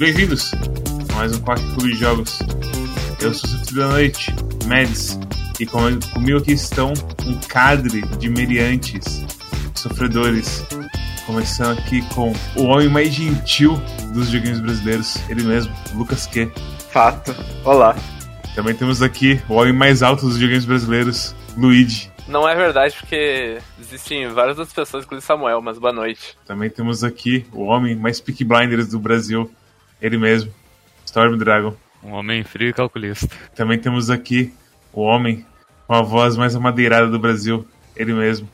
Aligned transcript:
Bem-vindos 0.00 0.50
a 1.12 1.16
mais 1.16 1.36
um 1.36 1.42
Quack 1.42 1.62
Clube 1.74 1.92
de 1.92 1.96
Jogos. 1.98 2.38
Eu 3.20 3.34
sou 3.34 3.50
o 3.50 3.52
Sufrido 3.58 3.80
da 3.80 3.88
Noite, 3.88 4.34
Mads, 4.66 5.18
e 5.60 5.66
com- 5.66 6.00
comigo 6.14 6.38
aqui 6.38 6.52
estão 6.52 6.94
um 7.26 7.38
cadre 7.46 8.00
de 8.16 8.30
meliantes, 8.30 9.22
sofredores. 9.74 10.64
Começando 11.26 11.78
aqui 11.78 12.00
com 12.14 12.32
o 12.56 12.62
homem 12.64 12.88
mais 12.88 13.12
gentil 13.12 13.76
dos 14.14 14.30
joguinhos 14.30 14.60
brasileiros, 14.60 15.18
ele 15.28 15.42
mesmo, 15.42 15.70
Lucas 15.94 16.26
Q. 16.26 16.50
Fato. 16.90 17.36
Olá. 17.62 17.94
Também 18.54 18.74
temos 18.74 19.02
aqui 19.02 19.38
o 19.50 19.54
homem 19.56 19.74
mais 19.74 20.02
alto 20.02 20.26
dos 20.26 20.38
joguinhos 20.38 20.64
brasileiros, 20.64 21.34
Luigi. 21.58 22.10
Não 22.26 22.48
é 22.48 22.54
verdade, 22.54 22.96
porque 22.98 23.58
existem 23.78 24.28
várias 24.28 24.58
outras 24.58 24.72
pessoas, 24.72 25.04
inclusive 25.04 25.26
Samuel, 25.26 25.60
mas 25.60 25.78
boa 25.78 25.92
noite. 25.92 26.38
Também 26.46 26.70
temos 26.70 27.04
aqui 27.04 27.44
o 27.52 27.64
homem 27.64 27.94
mais 27.94 28.18
Peak 28.18 28.42
Blinders 28.44 28.88
do 28.88 28.98
Brasil, 28.98 29.50
ele 30.00 30.16
mesmo, 30.18 30.52
Storm 31.04 31.36
Dragon. 31.36 31.74
Um 32.02 32.12
homem 32.12 32.42
frio 32.42 32.70
e 32.70 32.72
calculista. 32.72 33.28
Também 33.54 33.78
temos 33.78 34.10
aqui 34.10 34.52
o 34.92 35.02
homem 35.02 35.44
com 35.86 35.94
a 35.94 36.02
voz 36.02 36.36
mais 36.36 36.54
amadeirada 36.54 37.08
do 37.08 37.18
Brasil, 37.18 37.66
ele 37.96 38.12
mesmo, 38.12 38.48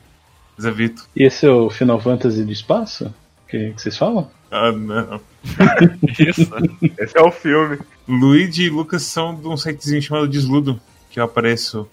Zé 0.59 0.71
Vito. 0.71 1.07
E 1.15 1.23
esse 1.23 1.45
é 1.45 1.49
o 1.49 1.69
Final 1.69 1.99
Fantasy 2.01 2.43
do 2.43 2.51
espaço? 2.51 3.13
Que, 3.47 3.71
que 3.71 3.81
vocês 3.81 3.97
falam? 3.97 4.29
Ah, 4.51 4.71
não. 4.71 5.21
Isso. 6.19 6.49
Esse 6.97 7.17
é 7.17 7.21
o 7.21 7.31
filme. 7.31 7.79
Luigi 8.07 8.63
e 8.63 8.69
Lucas 8.69 9.03
são 9.03 9.35
de 9.35 9.47
um 9.47 9.55
sitezinho 9.55 10.01
chamado 10.01 10.27
Desludo, 10.27 10.79
que 11.09 11.19
eu 11.19 11.23
apareço. 11.23 11.87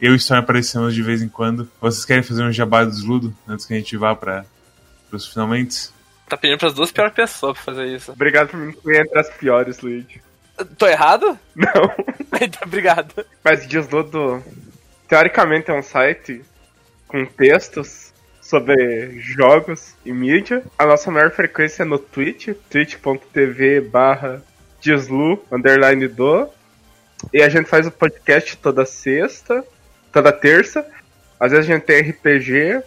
Eu 0.00 0.14
e 0.14 0.16
Storm 0.16 0.40
aparecemos 0.40 0.94
de 0.94 1.02
vez 1.02 1.22
em 1.22 1.28
quando. 1.28 1.68
Vocês 1.80 2.04
querem 2.04 2.22
fazer 2.22 2.42
um 2.42 2.52
jabá 2.52 2.84
do 2.84 2.90
Desludo 2.90 3.34
antes 3.46 3.66
que 3.66 3.74
a 3.74 3.76
gente 3.76 3.96
vá 3.96 4.14
para 4.14 4.46
os 5.12 5.26
finalmente? 5.26 5.90
Tá 6.28 6.36
pedindo 6.36 6.58
pras 6.58 6.74
duas 6.74 6.90
piores 6.90 7.12
pessoas 7.12 7.54
pra 7.54 7.64
fazer 7.64 7.86
isso. 7.86 8.12
Obrigado 8.12 8.48
por 8.48 8.58
me 8.58 8.72
incluir 8.72 9.00
entre 9.00 9.18
as 9.18 9.30
piores, 9.30 9.80
Luigi. 9.80 10.22
Tô 10.78 10.86
errado? 10.86 11.38
Não. 11.54 11.70
Então, 12.40 12.62
obrigado. 12.66 13.24
Mas 13.44 13.64
Desludo, 13.64 14.42
teoricamente, 15.06 15.70
é 15.70 15.74
um 15.74 15.82
site 15.82 16.42
com 17.06 17.24
textos 17.24 18.12
sobre 18.42 19.20
jogos 19.20 19.94
e 20.04 20.12
mídia. 20.12 20.64
A 20.76 20.84
nossa 20.84 21.12
maior 21.12 21.30
frequência 21.30 21.84
é 21.84 21.86
no 21.86 21.96
Twitch, 21.96 22.48
twitch.tv 22.68 23.82
barra 23.82 24.42
deslu, 24.82 25.42
underline 25.50 26.08
do. 26.08 26.48
E 27.32 27.40
a 27.40 27.48
gente 27.48 27.70
faz 27.70 27.86
o 27.86 27.90
podcast 27.90 28.56
toda 28.58 28.84
sexta, 28.84 29.64
toda 30.12 30.32
terça. 30.32 30.84
Às 31.40 31.52
vezes 31.52 31.70
a 31.70 31.72
gente 31.72 31.84
tem 31.84 32.10
RPG. 32.10 32.82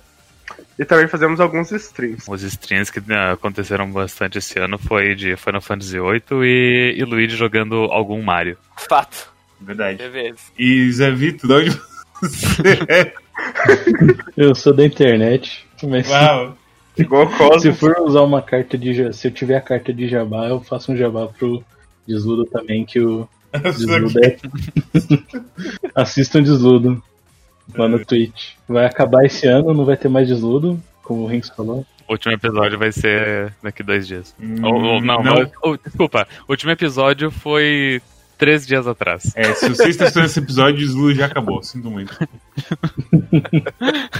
E 0.79 0.85
também 0.85 1.07
fazemos 1.07 1.39
alguns 1.39 1.71
streams. 1.71 2.25
Os 2.27 2.43
streams 2.43 2.91
que 2.91 3.01
né, 3.01 3.31
aconteceram 3.31 3.91
bastante 3.91 4.37
esse 4.37 4.59
ano 4.59 4.77
foi 4.77 5.15
de 5.15 5.35
Final 5.35 5.61
Fantasy 5.61 5.99
VIII 5.99 6.43
e, 6.43 6.95
e 6.97 7.03
Luigi 7.03 7.35
jogando 7.35 7.75
algum 7.91 8.21
Mario. 8.21 8.57
Fato. 8.77 9.29
Verdade. 9.59 9.97
Beleza. 9.97 10.37
E 10.57 10.91
Zé 10.91 11.11
Vito, 11.11 11.47
de 11.47 11.53
onde 11.53 11.81
você 12.21 12.79
é? 12.87 13.13
Eu 14.35 14.55
sou 14.55 14.73
da 14.73 14.85
internet, 14.85 15.65
mas 15.83 16.09
Uau! 16.09 16.57
Igual 16.97 17.29
se, 17.29 17.37
Cosmos. 17.37 17.61
se 17.61 17.73
for 17.73 17.99
usar 17.99 18.21
uma 18.21 18.41
carta 18.41 18.77
de 18.77 19.13
se 19.13 19.27
eu 19.27 19.31
tiver 19.31 19.55
a 19.55 19.61
carta 19.61 19.93
de 19.93 20.07
jabá, 20.07 20.47
eu 20.47 20.61
faço 20.61 20.91
um 20.91 20.97
jabá 20.97 21.27
pro 21.27 21.63
Desludo 22.07 22.45
também, 22.45 22.85
que 22.85 22.99
o 22.99 23.27
Desludo 23.61 24.19
é. 24.23 24.37
Assistam 25.93 26.41
Desludo 26.41 27.01
lá 27.75 27.87
no 27.87 28.03
Twitch. 28.05 28.53
Vai 28.67 28.85
acabar 28.85 29.25
esse 29.25 29.47
ano, 29.47 29.73
não 29.73 29.85
vai 29.85 29.97
ter 29.97 30.09
mais 30.09 30.27
Desludo, 30.27 30.81
como 31.03 31.23
o 31.23 31.27
Rinks 31.27 31.49
falou. 31.49 31.85
O 32.07 32.13
último 32.13 32.33
episódio 32.33 32.79
vai 32.79 32.91
ser 32.91 33.53
daqui 33.61 33.83
dois 33.83 34.07
dias. 34.07 34.33
Hum, 34.39 34.55
Ou- 34.63 34.81
ou- 34.81 35.01
não, 35.01 35.21
não. 35.21 35.51
ou- 35.61 35.77
desculpa. 35.77 36.25
O 36.47 36.51
último 36.53 36.71
episódio 36.71 37.29
foi 37.29 38.01
três 38.37 38.65
dias 38.65 38.87
atrás. 38.87 39.33
É, 39.35 39.53
se 39.53 39.67
você 39.67 39.89
está 39.89 40.05
assistindo 40.05 40.25
esse 40.25 40.39
episódio, 40.39 40.75
o 40.75 40.79
Desludo 40.79 41.15
já 41.15 41.25
acabou. 41.25 41.61
Sinto 41.63 41.91
muito. 41.91 42.17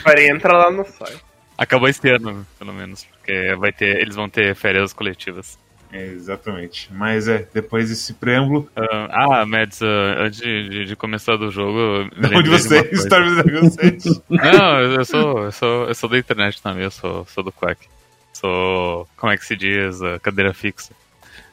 Parei, 0.04 0.30
entra 0.30 0.54
lá 0.58 0.72
no 0.72 0.86
site. 0.86 1.24
Acabou 1.58 1.88
esse 1.88 2.08
ano, 2.10 2.46
pelo 2.60 2.74
menos. 2.74 3.06
Porque 3.06 3.56
vai 3.56 3.72
ter, 3.72 4.00
eles 4.02 4.16
vão 4.16 4.30
ter 4.30 4.54
férias 4.56 4.94
coletivas. 4.94 5.58
É, 5.92 6.06
exatamente. 6.06 6.90
Mas 6.92 7.28
é, 7.28 7.48
depois 7.54 7.90
desse 7.90 8.14
preâmbulo, 8.14 8.70
Ah, 8.76 9.42
ah 9.42 9.46
Mads, 9.46 9.82
ah, 9.82 10.16
antes 10.20 10.40
de, 10.40 10.86
de 10.86 10.96
começar 10.96 11.38
do 11.38 11.50
jogo. 11.50 12.10
me 12.16 12.44
de 12.44 12.50
você. 12.50 12.90
Storm 12.94 13.36
Dragon 13.36 13.70
7. 13.70 14.22
Não, 14.30 14.80
eu 14.82 15.06
sou, 15.06 15.46
eu 15.46 15.52
sou, 15.52 15.88
eu 15.88 15.96
sou 15.96 16.10
da 16.10 16.18
internet 16.18 16.62
também, 16.62 16.84
eu 16.84 16.92
sou, 16.92 17.26
sou 17.26 17.44
do 17.44 17.52
Quack. 17.52 17.88
Sou, 18.34 19.08
como 19.16 19.32
é 19.32 19.38
que 19.38 19.46
se 19.46 19.56
diz, 19.56 20.02
a 20.02 20.20
cadeira 20.20 20.54
fixa. 20.54 20.94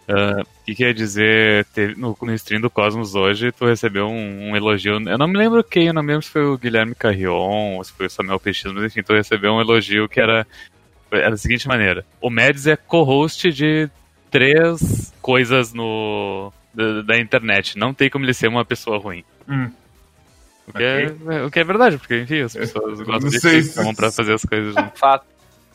Ah, 0.08 0.42
e 0.66 0.74
quer 0.74 0.92
dizer, 0.92 1.64
teve, 1.66 1.94
no, 1.98 2.16
no 2.20 2.34
stream 2.34 2.60
do 2.60 2.70
Cosmos 2.70 3.14
hoje, 3.14 3.52
tu 3.52 3.64
recebeu 3.64 4.06
um, 4.06 4.50
um 4.50 4.56
elogio. 4.56 4.94
Eu 4.94 5.18
não 5.18 5.28
me 5.28 5.38
lembro 5.38 5.62
quem, 5.64 5.86
eu 5.86 5.94
não 5.94 6.02
me 6.02 6.08
lembro 6.08 6.24
se 6.24 6.30
foi 6.30 6.44
o 6.44 6.58
Guilherme 6.58 6.94
Carrion, 6.94 7.76
ou 7.76 7.84
se 7.84 7.92
foi 7.92 8.06
o 8.06 8.10
Samuel 8.10 8.40
PX, 8.40 8.64
mas 8.64 8.84
enfim, 8.84 9.02
tu 9.02 9.14
recebeu 9.14 9.52
um 9.52 9.60
elogio 9.60 10.08
que 10.08 10.20
era, 10.20 10.46
era 11.10 11.30
da 11.30 11.36
seguinte 11.36 11.68
maneira: 11.68 12.04
O 12.20 12.30
Mads 12.30 12.66
é 12.66 12.76
co-host 12.76 13.50
de 13.52 13.88
três 14.34 15.12
coisas 15.22 15.72
no, 15.72 16.52
da, 16.74 17.02
da 17.02 17.18
internet. 17.20 17.78
Não 17.78 17.94
tem 17.94 18.10
como 18.10 18.24
ele 18.24 18.34
ser 18.34 18.48
uma 18.48 18.64
pessoa 18.64 18.98
ruim. 18.98 19.22
Hum. 19.48 19.70
O 20.66 20.72
que, 20.72 20.82
é, 20.82 21.44
o 21.46 21.50
que 21.52 21.60
é 21.60 21.64
verdade, 21.64 21.98
porque 21.98 22.22
enfim, 22.22 22.40
as 22.40 22.52
pessoas 22.54 22.98
não 22.98 23.04
gostam 23.06 23.30
de 23.30 23.38
sei 23.38 23.62
si, 23.62 23.68
se- 23.72 23.94
pra 23.94 24.10
fazer 24.10 24.32
as 24.34 24.42
coisas. 24.44 24.74
Fato. 24.96 25.24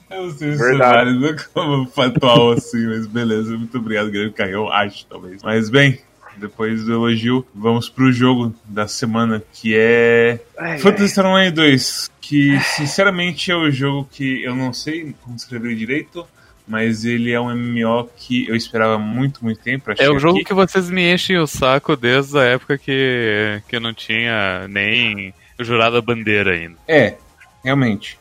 Eu 0.10 0.24
não 0.24 0.32
sei 0.32 0.52
se 0.52 0.58
Verdade. 0.58 1.12
isso 1.16 1.26
é 1.26 1.36
como 1.54 1.86
factual 1.88 2.52
assim, 2.52 2.86
mas 2.88 3.08
beleza. 3.08 3.56
Muito 3.56 3.78
obrigado, 3.78 4.10
Guilherme 4.12 4.34
Carrão. 4.34 4.68
Acho, 4.70 5.06
talvez. 5.06 5.42
Mas 5.42 5.70
bem, 5.70 6.02
depois 6.36 6.84
do 6.84 6.92
elogio, 6.94 7.46
vamos 7.56 7.88
pro 7.88 8.12
jogo 8.12 8.54
da 8.66 8.88
semana, 8.90 9.42
que 9.54 9.74
é 9.78 10.40
Ai, 10.58 10.80
Phantasy 10.80 11.10
Star 11.10 11.28
Online 11.28 11.52
2. 11.52 12.12
Que, 12.20 12.60
sinceramente, 12.60 13.52
é 13.52 13.56
o 13.56 13.72
jogo 13.72 14.10
que 14.12 14.44
eu 14.44 14.56
não 14.56 14.74
sei 14.74 15.16
como 15.22 15.36
escrever 15.36 15.76
direito, 15.76 16.28
mas 16.70 17.04
ele 17.04 17.32
é 17.32 17.42
um 17.42 17.50
MMO 17.50 18.08
que 18.16 18.48
eu 18.48 18.56
esperava 18.56 19.00
muito, 19.00 19.44
muito 19.44 19.60
tempo. 19.60 19.92
É 19.98 20.08
o 20.08 20.20
jogo 20.20 20.36
aqui. 20.38 20.46
que 20.46 20.54
vocês 20.54 20.88
me 20.88 21.12
enchem 21.12 21.40
o 21.40 21.48
saco 21.48 21.96
desde 21.98 22.38
a 22.38 22.44
época 22.44 22.78
que, 22.78 23.60
que 23.68 23.76
eu 23.76 23.82
não 23.82 23.92
tinha 23.92 24.68
nem 24.68 25.34
jurado 25.58 25.98
a 25.98 26.02
bandeira 26.02 26.52
ainda. 26.52 26.78
É, 26.88 27.16
realmente. 27.64 28.20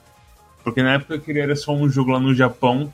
Porque 0.64 0.82
na 0.82 0.94
época 0.94 1.18
que 1.18 1.30
ele 1.30 1.40
era 1.40 1.54
só 1.54 1.74
um 1.74 1.90
jogo 1.90 2.10
lá 2.10 2.18
no 2.18 2.34
Japão, 2.34 2.90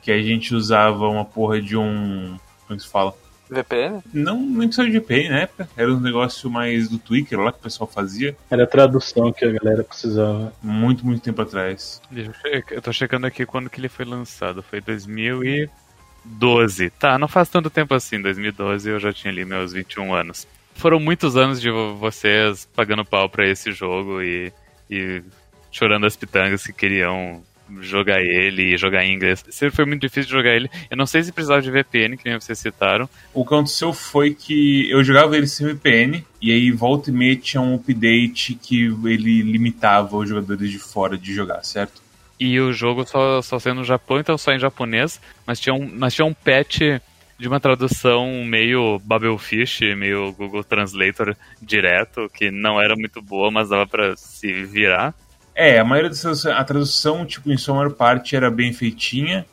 que 0.00 0.12
a 0.12 0.22
gente 0.22 0.54
usava 0.54 1.08
uma 1.08 1.24
porra 1.24 1.60
de 1.60 1.76
um. 1.76 2.38
Como 2.68 2.78
que 2.78 2.84
se 2.84 2.88
fala? 2.88 3.12
VPN? 3.54 4.00
Não, 4.12 4.36
nem 4.40 4.68
precisava 4.68 4.90
de 4.90 4.98
VPN 4.98 5.28
na 5.30 5.38
época. 5.40 5.68
Era 5.76 5.92
um 5.92 6.00
negócio 6.00 6.50
mais 6.50 6.88
do 6.88 6.98
Twitter 6.98 7.38
lá 7.40 7.52
que 7.52 7.58
o 7.58 7.62
pessoal 7.62 7.88
fazia. 7.88 8.36
Era 8.50 8.64
a 8.64 8.66
tradução 8.66 9.32
que 9.32 9.44
a 9.44 9.52
galera 9.52 9.84
precisava. 9.84 10.52
Muito, 10.62 11.04
muito 11.06 11.22
tempo 11.22 11.40
atrás. 11.42 12.00
Deixa 12.10 12.32
eu, 12.44 12.62
eu 12.70 12.82
tô 12.82 12.92
checando 12.92 13.26
aqui 13.26 13.46
quando 13.46 13.70
que 13.70 13.80
ele 13.80 13.88
foi 13.88 14.04
lançado. 14.04 14.62
Foi 14.62 14.80
2012. 14.80 16.90
Tá, 16.90 17.18
não 17.18 17.28
faz 17.28 17.48
tanto 17.48 17.70
tempo 17.70 17.94
assim. 17.94 18.20
2012 18.20 18.90
eu 18.90 18.98
já 19.00 19.12
tinha 19.12 19.32
ali 19.32 19.44
meus 19.44 19.72
21 19.72 20.14
anos. 20.14 20.46
Foram 20.74 20.98
muitos 20.98 21.36
anos 21.36 21.60
de 21.60 21.70
vo- 21.70 21.94
vocês 21.96 22.68
pagando 22.74 23.04
pau 23.04 23.28
pra 23.28 23.46
esse 23.46 23.72
jogo 23.72 24.22
e, 24.22 24.52
e 24.90 25.22
chorando 25.70 26.06
as 26.06 26.16
pitangas 26.16 26.64
que 26.64 26.72
queriam 26.72 27.42
jogar 27.80 28.20
ele 28.20 28.74
e 28.74 28.76
jogar 28.76 29.04
em 29.04 29.14
inglês. 29.14 29.44
Sempre 29.50 29.76
foi 29.76 29.84
muito 29.84 30.02
difícil 30.02 30.24
de 30.24 30.32
jogar 30.32 30.54
ele. 30.54 30.70
Eu 30.90 30.96
não 30.96 31.06
sei 31.06 31.22
se 31.22 31.32
precisava 31.32 31.62
de 31.62 31.70
VPN, 31.70 32.16
que 32.16 32.28
nem 32.28 32.38
vocês 32.38 32.58
citaram. 32.58 33.08
O 33.32 33.44
que 33.44 33.54
aconteceu 33.54 33.92
foi 33.92 34.34
que 34.34 34.90
eu 34.90 35.02
jogava 35.02 35.36
ele 35.36 35.46
sem 35.46 35.66
VPN, 35.66 36.24
e 36.40 36.52
aí 36.52 36.70
volta 36.70 37.10
e 37.10 37.12
meia 37.12 37.36
tinha 37.36 37.60
um 37.60 37.74
update 37.74 38.54
que 38.54 38.84
ele 39.04 39.42
limitava 39.42 40.16
os 40.16 40.28
jogadores 40.28 40.70
de 40.70 40.78
fora 40.78 41.16
de 41.16 41.32
jogar, 41.32 41.64
certo? 41.64 42.02
E 42.38 42.58
o 42.58 42.72
jogo 42.72 43.06
só, 43.06 43.40
só 43.40 43.58
sendo 43.58 43.76
no 43.76 43.84
Japão, 43.84 44.18
então 44.18 44.36
só 44.36 44.52
em 44.52 44.58
japonês, 44.58 45.20
mas 45.46 45.60
tinha 45.60 45.74
um, 45.74 45.88
mas 45.94 46.12
tinha 46.12 46.24
um 46.24 46.34
patch 46.34 46.80
de 47.38 47.48
uma 47.48 47.58
tradução 47.58 48.44
meio 48.44 49.00
Babelfish, 49.00 49.80
meio 49.96 50.32
Google 50.32 50.62
Translator 50.62 51.36
direto, 51.60 52.30
que 52.32 52.50
não 52.50 52.80
era 52.80 52.94
muito 52.94 53.20
boa, 53.20 53.50
mas 53.50 53.68
dava 53.68 53.86
pra 53.86 54.16
se 54.16 54.64
virar. 54.64 55.14
É, 55.54 55.78
a 55.78 55.84
maioria 55.84 56.10
dessas. 56.10 56.46
A 56.46 56.62
tradução, 56.64 57.26
tipo, 57.26 57.50
em 57.50 57.56
sua 57.56 57.74
maior 57.74 57.90
parte 57.90 58.34
era 58.34 58.50
bem 58.50 58.72
feitinha, 58.72 59.44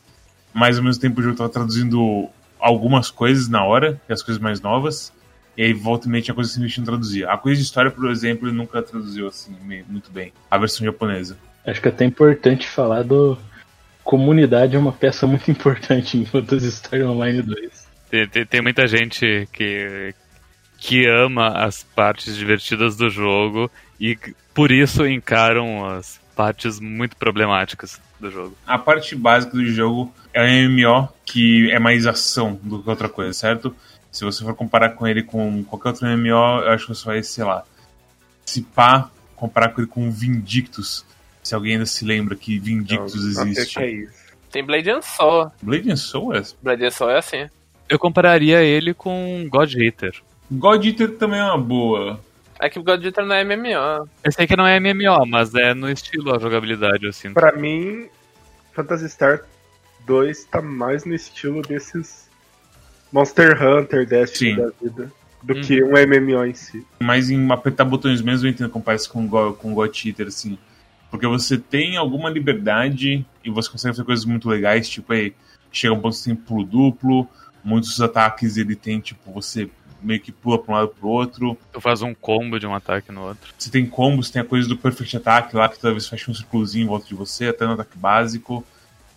mas 0.54 0.78
ao 0.78 0.84
mesmo 0.84 1.01
tempo 1.01 1.19
o 1.19 1.24
jogo 1.24 1.38
tava 1.38 1.50
traduzindo 1.50 2.30
algumas 2.60 3.10
coisas 3.10 3.48
na 3.48 3.63
hora, 3.63 4.00
que 4.06 4.13
as 4.13 4.22
coisas 4.22 4.42
mais 4.42 4.62
novas, 4.62 5.13
e 5.57 5.63
aí 5.63 5.74
volta 5.74 6.07
e 6.07 6.12
meia 6.12 6.22
tinha 6.22 6.36
coisa 6.36 6.50
assim 6.50 6.60
que 6.60 6.66
a 6.66 6.68
gente 6.68 6.80
não 6.80 6.86
traduzia. 6.86 7.30
A 7.30 7.38
coisa 7.38 7.60
de 7.60 7.66
história, 7.66 7.92
por 7.92 8.10
exemplo, 8.10 8.48
ele 8.48 8.56
nunca 8.56 8.81
traduziu 8.81 9.28
assim 9.28 9.56
muito 9.88 10.12
bem. 10.12 10.31
A 10.50 10.57
versão 10.57 10.86
japonesa. 10.86 11.38
Acho 11.66 11.81
que 11.81 11.88
é 11.88 11.92
até 11.92 12.06
importante 12.06 12.68
falar 12.68 13.04
do. 13.04 13.38
Comunidade 14.04 14.75
é 14.75 14.80
uma 14.80 14.92
peça 14.92 15.28
muito 15.28 15.50
importante 15.51 16.18
em 16.18 16.25
Phantasy 16.25 16.72
Star 16.72 17.01
Online 17.01 17.42
2. 17.42 17.88
Tem, 18.10 18.28
tem, 18.28 18.46
tem 18.46 18.62
muita 18.62 18.88
gente 18.88 19.48
que, 19.54 20.16
que 20.80 21.06
ama 21.06 21.50
as 21.50 21.84
partes 21.84 22.36
divertidas 22.36 22.96
do 22.96 23.10
jogo 23.10 23.70
e 24.00 24.18
por 24.54 24.72
isso 24.72 25.06
encaram 25.06 25.86
as 25.86 26.20
partes 26.36 26.80
muito 26.80 27.18
problemáticas 27.18 28.00
do 28.20 28.31
jogo. 28.31 28.58
A 28.66 28.78
parte 28.78 29.16
básica 29.16 29.54
do 29.54 29.66
jogo 29.66 30.14
é 30.34 30.42
um 30.44 30.70
MMO 30.70 31.10
que 31.26 31.70
é 31.72 31.80
mais 31.80 32.08
ação 32.08 32.60
do 32.64 32.81
que 32.81 32.90
outra 32.90 33.10
coisa, 33.10 33.34
certo? 33.34 33.76
Se 34.12 34.24
você 34.24 34.44
for 34.44 34.56
comparar 34.56 34.92
com 34.92 35.06
ele 35.08 35.22
com 35.22 35.64
qualquer 35.66 35.90
outro 35.90 36.08
MMO, 36.08 36.62
eu 36.64 36.72
acho 36.72 36.88
que 36.88 36.96
você 36.96 37.06
vai, 37.06 37.24
sei 37.24 37.44
lá, 37.44 37.64
se 38.46 38.62
pá, 38.62 39.10
comparar 39.36 39.70
com 39.70 39.82
ele 39.82 39.90
com 39.90 40.10
Vindictus. 40.10 41.06
Se 41.44 41.54
alguém 41.54 41.74
ainda 41.74 41.86
se 41.86 42.06
lembra 42.06 42.36
que 42.36 42.58
Vindictus 42.58 43.16
Não 43.16 43.34
sei 43.34 43.44
o 43.44 43.48
existe. 43.48 43.78
que 43.78 43.84
é 43.84 43.92
isso. 43.92 44.20
Tem 44.52 44.64
Blade 44.64 44.90
and 44.90 45.02
Soul. 45.02 45.52
Blade 45.62 45.92
and 45.92 45.96
Soul 45.96 46.36
é 46.36 46.42
Blade 46.62 46.86
and 46.86 46.92
Soul 46.92 47.12
é 47.12 47.18
assim. 47.20 47.50
Eu 47.88 48.00
compararia 48.00 48.62
ele 48.64 48.94
com 48.94 49.48
God 49.50 49.74
Eater. 49.75 50.16
God 50.51 50.86
Eater 50.86 51.18
também 51.18 51.40
é 51.40 51.44
uma 51.44 51.57
boa. 51.57 52.19
É 52.60 52.69
que 52.69 52.80
o 52.80 52.84
God 52.84 53.04
Eater 53.04 53.25
não 53.25 53.36
é 53.36 53.44
MMO. 53.44 54.10
Eu 54.24 54.31
sei 54.31 54.46
que 54.48 54.56
não 54.56 54.68
é 54.68 54.80
MMO, 54.80 55.25
mas 55.28 55.54
é 55.56 55.74
no 55.74 55.90
estilo 55.90 56.36
a 56.36 56.40
jogabilidade, 56.40 57.06
eu 57.06 57.13
sinto. 57.13 57.34
Pra 57.36 57.51
mim, 57.54 58.07
Phantasy 58.74 59.10
Star 59.10 59.44
2 60.06 60.46
tá 60.46 60.62
mais 60.62 61.06
no 61.06 61.13
estilo 61.13 61.62
desses 61.62 62.30
Monster 63.12 63.62
Hunter, 63.63 64.06
Destiny 64.07 64.51
Sim. 64.56 64.62
da 64.62 64.69
vida, 64.81 65.12
do 65.42 65.54
Uhum. 65.56 65.62
que 65.62 65.84
um 65.84 65.94
MMO 65.98 66.46
em 66.46 66.54
si. 66.54 66.86
Mas 67.00 67.30
em 67.30 67.50
apertar 67.51 67.86
botões 67.86 68.22
mesmo 68.22 68.48
eu 68.48 68.51
entendo 68.51 68.69
comparar 68.69 68.96
isso 68.98 69.10
com 69.10 69.25
Go- 69.28 69.54
com 69.54 69.74
God 69.74 69.96
Eater, 70.06 70.28
assim. 70.28 70.57
Porque 71.10 71.25
você 71.25 71.57
tem 71.57 71.98
alguma 71.98 72.30
liberdade 72.30 73.25
e 73.44 73.50
você 73.50 73.69
consegue 73.69 73.96
fazer 73.96 74.06
coisas 74.06 74.25
muito 74.25 74.48
legais, 74.50 74.88
tipo, 74.88 75.12
aí, 75.13 75.34
chega 75.72 75.94
um 75.94 76.00
ponto 76.00 76.13
que 76.16 76.19
você 76.22 76.30
tem 76.30 76.36
pulo 76.36 76.63
duplo, 76.63 77.28
muitos 77.63 78.00
ataques 78.00 78.57
ele 78.57 78.75
tem, 78.75 79.00
tipo, 79.00 79.31
você 79.31 79.69
meio 80.01 80.19
que 80.19 80.31
pula 80.31 80.57
pra 80.57 80.74
um 80.74 80.78
lado 80.78 80.90
pro 80.90 81.07
outro. 81.07 81.57
Tu 81.72 81.81
faz 81.81 82.01
um 82.01 82.13
combo 82.13 82.60
de 82.60 82.68
um 82.68 82.74
ataque 82.74 83.12
no 83.12 83.22
outro. 83.22 83.54
Você 83.57 83.69
tem 83.69 83.86
combos, 83.86 84.30
tem 84.30 84.42
a 84.42 84.46
coisa 84.46 84.68
do 84.68 84.78
Perfect 84.78 85.18
Attack 85.18 85.56
lá, 85.56 85.69
que 85.69 85.80
toda 85.80 85.94
vez 85.94 86.07
fecha 86.07 86.30
um 86.31 86.34
círculozinho 86.34 86.86
em 86.86 86.88
volta 86.88 87.07
de 87.07 87.16
você, 87.16 87.48
até 87.48 87.66
no 87.66 87.74
ataque 87.74 87.98
básico. 87.98 88.66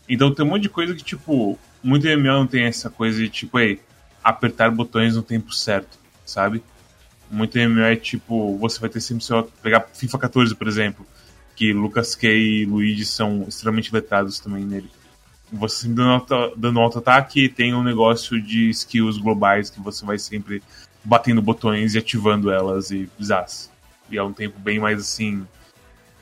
Então 0.08 0.34
tem 0.34 0.44
um 0.44 0.48
monte 0.48 0.62
de 0.62 0.68
coisa 0.68 0.94
que, 0.94 1.02
tipo, 1.02 1.58
muito 1.82 2.06
MMO 2.06 2.24
não 2.24 2.46
tem 2.46 2.64
essa 2.64 2.90
coisa 2.90 3.18
de, 3.18 3.28
tipo, 3.28 3.58
ei, 3.58 3.80
apertar 4.22 4.70
botões 4.70 5.16
no 5.16 5.22
tempo 5.22 5.52
certo, 5.52 5.98
sabe? 6.24 6.62
Muito 7.30 7.58
MMO 7.58 7.82
é 7.82 7.96
tipo, 7.96 8.58
você 8.58 8.78
vai 8.78 8.90
ter 8.90 9.00
sempre 9.00 9.24
seu. 9.24 9.44
Pegar 9.62 9.88
FIFA 9.92 10.18
14, 10.18 10.54
por 10.54 10.68
exemplo, 10.68 11.06
que 11.56 11.72
Lucas 11.72 12.14
Kay 12.14 12.62
e 12.62 12.64
Luigi 12.66 13.06
são 13.06 13.46
extremamente 13.48 13.92
letrados 13.92 14.38
também 14.38 14.64
nele. 14.64 14.90
Você 15.52 15.82
sempre 15.82 15.96
dando 15.96 16.10
auto, 16.10 16.52
dando 16.56 16.80
auto-ataque 16.80 17.48
tem 17.48 17.74
um 17.74 17.82
negócio 17.82 18.40
de 18.40 18.70
skills 18.70 19.18
globais 19.18 19.68
que 19.68 19.80
você 19.80 20.04
vai 20.04 20.18
sempre 20.18 20.62
batendo 21.04 21.42
botões 21.42 21.94
e 21.94 21.98
ativando 21.98 22.50
elas 22.50 22.90
e 22.90 23.08
zaz. 23.22 23.70
E 24.10 24.16
é 24.16 24.22
um 24.22 24.32
tempo 24.32 24.58
bem 24.58 24.80
mais 24.80 24.98
assim 24.98 25.46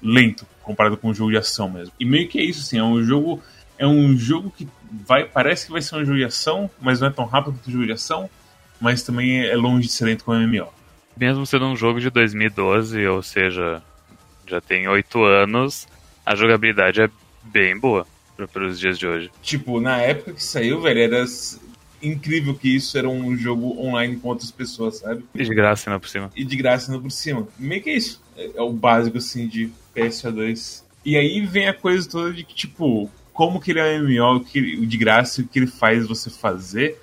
lento 0.02 0.46
comparado 0.62 0.96
com 0.96 1.10
um 1.10 1.14
jogo 1.14 1.30
de 1.30 1.36
ação 1.36 1.70
mesmo. 1.70 1.92
E 2.00 2.04
meio 2.04 2.28
que 2.28 2.38
é 2.38 2.42
isso 2.42 2.60
assim, 2.60 2.78
é 2.78 2.82
um 2.82 3.02
jogo 3.04 3.40
é 3.78 3.86
um 3.86 4.16
jogo 4.16 4.50
que 4.50 4.68
vai 5.06 5.24
parece 5.24 5.66
que 5.66 5.72
vai 5.72 5.80
ser 5.80 5.96
um 5.96 6.04
jogo 6.04 6.18
de 6.18 6.24
ação, 6.24 6.68
mas 6.80 7.00
não 7.00 7.08
é 7.08 7.10
tão 7.10 7.24
rápido 7.24 7.54
quanto 7.54 7.68
um 7.68 7.72
jogo 7.72 7.86
de 7.86 7.92
ação, 7.92 8.28
mas 8.80 9.02
também 9.02 9.46
é 9.46 9.54
longe 9.54 9.86
de 9.86 9.92
ser 9.92 10.06
lento 10.06 10.24
como 10.24 10.38
MMO. 10.38 10.68
Mesmo 11.16 11.46
sendo 11.46 11.66
um 11.66 11.76
jogo 11.76 12.00
de 12.00 12.10
2012, 12.10 13.06
ou 13.06 13.22
seja, 13.22 13.82
já 14.46 14.60
tem 14.60 14.88
oito 14.88 15.22
anos, 15.22 15.86
a 16.26 16.34
jogabilidade 16.34 17.02
é 17.02 17.10
bem 17.44 17.78
boa 17.78 18.06
para 18.48 18.66
os 18.66 18.78
dias 18.78 18.98
de 18.98 19.06
hoje. 19.06 19.30
Tipo, 19.42 19.80
na 19.80 19.98
época 19.98 20.32
que 20.32 20.42
saiu, 20.42 20.80
velho, 20.80 21.00
era 21.00 21.24
incrível 22.02 22.54
que 22.54 22.74
isso 22.74 22.96
era 22.96 23.08
um 23.08 23.36
jogo 23.36 23.78
online 23.80 24.16
com 24.16 24.28
outras 24.28 24.50
pessoas, 24.50 24.98
sabe? 24.98 25.24
E 25.34 25.44
de 25.44 25.54
graça 25.54 25.90
ainda 25.90 26.00
por 26.00 26.08
cima. 26.08 26.30
e 26.34 26.44
de 26.44 26.56
graça 26.56 26.90
ainda 26.90 27.02
por 27.02 27.10
cima. 27.10 27.46
Meio 27.58 27.82
que 27.82 27.90
é 27.90 27.96
isso. 27.96 28.22
É, 28.36 28.50
é 28.56 28.62
o 28.62 28.72
básico, 28.72 29.18
assim, 29.18 29.46
de 29.46 29.70
PSO2. 29.94 30.82
E 31.04 31.16
aí 31.16 31.44
vem 31.46 31.68
a 31.68 31.74
coisa 31.74 32.08
toda 32.08 32.32
de 32.32 32.44
que, 32.44 32.54
tipo, 32.54 33.10
como 33.32 33.60
que 33.60 33.70
ele 33.72 33.80
é 33.80 33.98
um 34.00 34.04
MMO, 34.08 34.36
o 34.36 34.40
que, 34.44 34.78
o 34.78 34.86
de 34.86 34.96
graça, 34.96 35.40
e 35.40 35.44
o 35.44 35.48
que 35.48 35.58
ele 35.58 35.66
faz 35.66 36.06
você 36.06 36.30
fazer. 36.30 36.98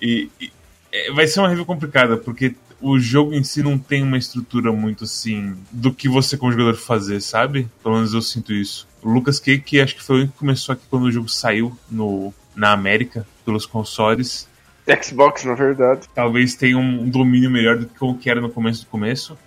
E, 0.00 0.28
e- 0.40 0.52
é, 0.90 1.10
vai 1.12 1.26
ser 1.26 1.40
uma 1.40 1.48
review 1.48 1.64
complicada, 1.64 2.16
porque 2.16 2.54
o 2.80 2.98
jogo 2.98 3.32
em 3.32 3.44
si 3.44 3.62
não 3.62 3.78
tem 3.78 4.02
uma 4.02 4.18
estrutura 4.18 4.72
muito, 4.72 5.04
assim, 5.04 5.54
do 5.70 5.92
que 5.92 6.08
você 6.08 6.36
como 6.36 6.52
jogador 6.52 6.74
fazer, 6.74 7.20
sabe? 7.20 7.68
Pelo 7.82 7.94
menos 7.96 8.12
eu 8.12 8.20
sinto 8.20 8.52
isso. 8.52 8.86
O 9.02 9.10
Lucas 9.10 9.40
Kay, 9.40 9.58
que 9.58 9.80
acho 9.80 9.96
que 9.96 10.02
foi 10.02 10.16
o 10.16 10.18
único 10.20 10.32
que 10.34 10.38
começou 10.38 10.72
aqui 10.72 10.84
quando 10.88 11.04
o 11.04 11.12
jogo 11.12 11.28
saiu 11.28 11.76
no, 11.90 12.32
na 12.54 12.72
América, 12.72 13.26
pelos 13.44 13.66
consoles, 13.66 14.48
Xbox, 14.86 15.44
na 15.44 15.54
verdade. 15.54 16.08
talvez 16.14 16.54
tenha 16.54 16.76
um 16.76 17.08
domínio 17.08 17.50
melhor 17.50 17.78
do 17.78 17.86
que 17.86 17.98
como 17.98 18.18
que 18.18 18.28
era 18.28 18.40
no 18.40 18.50
começo 18.50 18.84
do 18.84 18.88
começo. 18.88 19.38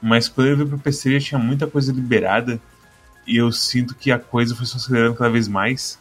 Mas 0.00 0.28
quando 0.28 0.48
ele 0.48 0.56
veio 0.56 0.68
pro 0.68 0.78
PC 0.78 1.18
já 1.18 1.28
tinha 1.28 1.38
muita 1.38 1.66
coisa 1.66 1.92
liberada. 1.92 2.60
E 3.26 3.36
eu 3.36 3.50
sinto 3.50 3.94
que 3.94 4.12
a 4.12 4.18
coisa 4.18 4.54
foi 4.54 4.66
se 4.66 4.76
acelerando 4.76 5.16
cada 5.16 5.30
vez 5.30 5.48
mais. 5.48 5.98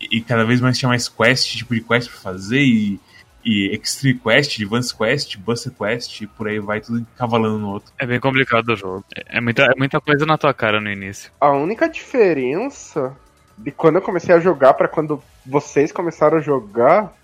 E, 0.00 0.18
e 0.18 0.20
cada 0.20 0.44
vez 0.44 0.60
mais 0.60 0.76
tinha 0.76 0.88
mais 0.88 1.08
quest, 1.08 1.56
tipo 1.56 1.74
de 1.74 1.80
quest 1.80 2.10
pra 2.10 2.20
fazer. 2.20 2.60
E, 2.60 3.00
e 3.46 3.72
Extreme 3.72 4.18
Quest, 4.18 4.60
Advanced 4.60 4.96
Quest, 4.96 5.38
Buster 5.38 5.72
Quest, 5.72 6.20
e 6.20 6.26
por 6.26 6.48
aí 6.48 6.58
vai 6.58 6.80
tudo 6.80 6.98
encavalando 6.98 7.58
no 7.58 7.68
outro. 7.70 7.92
É 7.96 8.04
bem 8.04 8.18
complicado 8.18 8.70
o 8.70 8.76
jogo. 8.76 9.04
É, 9.14 9.38
é 9.38 9.40
muita, 9.40 9.62
é 9.62 9.74
muita 9.78 10.00
coisa 10.00 10.26
na 10.26 10.36
tua 10.36 10.52
cara 10.52 10.80
no 10.80 10.90
início. 10.90 11.30
A 11.40 11.52
única 11.52 11.88
diferença 11.88 13.16
de 13.56 13.70
quando 13.70 13.96
eu 13.96 14.02
comecei 14.02 14.34
a 14.34 14.40
jogar 14.40 14.74
pra 14.74 14.88
quando 14.88 15.22
vocês 15.46 15.92
começaram 15.92 16.38
a 16.38 16.40
jogar 16.40 17.14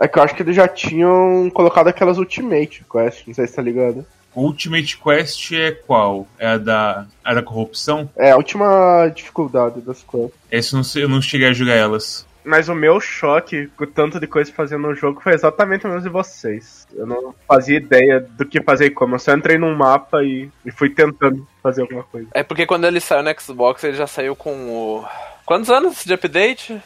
é 0.00 0.08
que 0.08 0.18
eu 0.18 0.22
acho 0.22 0.34
que 0.34 0.42
eles 0.42 0.56
já 0.56 0.66
tinham 0.66 1.48
colocado 1.54 1.86
aquelas 1.86 2.18
Ultimate 2.18 2.84
Quest, 2.90 3.26
não 3.28 3.34
sei 3.34 3.46
se 3.46 3.54
tá 3.54 3.62
ligado. 3.62 4.04
Ultimate 4.34 4.98
Quest 4.98 5.52
é 5.52 5.72
qual? 5.72 6.26
É 6.38 6.46
a 6.48 6.58
da, 6.58 7.06
a 7.24 7.34
da 7.34 7.42
corrupção? 7.42 8.10
É 8.16 8.30
a 8.32 8.36
última 8.36 9.08
dificuldade 9.14 9.80
das 9.80 10.02
quests. 10.02 10.32
Essa 10.50 10.74
eu 10.74 10.76
não, 10.76 10.84
sei, 10.84 11.04
eu 11.04 11.08
não 11.08 11.22
cheguei 11.22 11.48
a 11.48 11.52
jogar 11.52 11.74
elas. 11.74 12.26
Mas 12.50 12.68
o 12.68 12.74
meu 12.74 13.00
choque 13.00 13.68
com 13.76 13.84
o 13.84 13.86
tanto 13.86 14.18
de 14.18 14.26
coisa 14.26 14.52
fazendo 14.52 14.88
no 14.88 14.94
jogo 14.96 15.20
foi 15.20 15.34
exatamente 15.34 15.86
o 15.86 15.88
mesmo 15.88 16.02
de 16.02 16.08
vocês. 16.08 16.84
Eu 16.92 17.06
não 17.06 17.32
fazia 17.46 17.76
ideia 17.76 18.18
do 18.18 18.44
que 18.44 18.60
fazer 18.60 18.86
e 18.86 18.90
como. 18.90 19.14
Eu 19.14 19.20
só 19.20 19.32
entrei 19.32 19.56
num 19.56 19.72
mapa 19.72 20.24
e, 20.24 20.50
e 20.66 20.72
fui 20.72 20.90
tentando 20.90 21.46
fazer 21.62 21.82
alguma 21.82 22.02
coisa. 22.02 22.26
É 22.34 22.42
porque 22.42 22.66
quando 22.66 22.88
ele 22.88 22.98
saiu 22.98 23.22
no 23.22 23.40
Xbox, 23.40 23.84
ele 23.84 23.96
já 23.96 24.08
saiu 24.08 24.34
com 24.34 24.50
o. 24.68 25.04
Quantos 25.46 25.70
anos 25.70 26.04
de 26.04 26.12
update? 26.12 26.82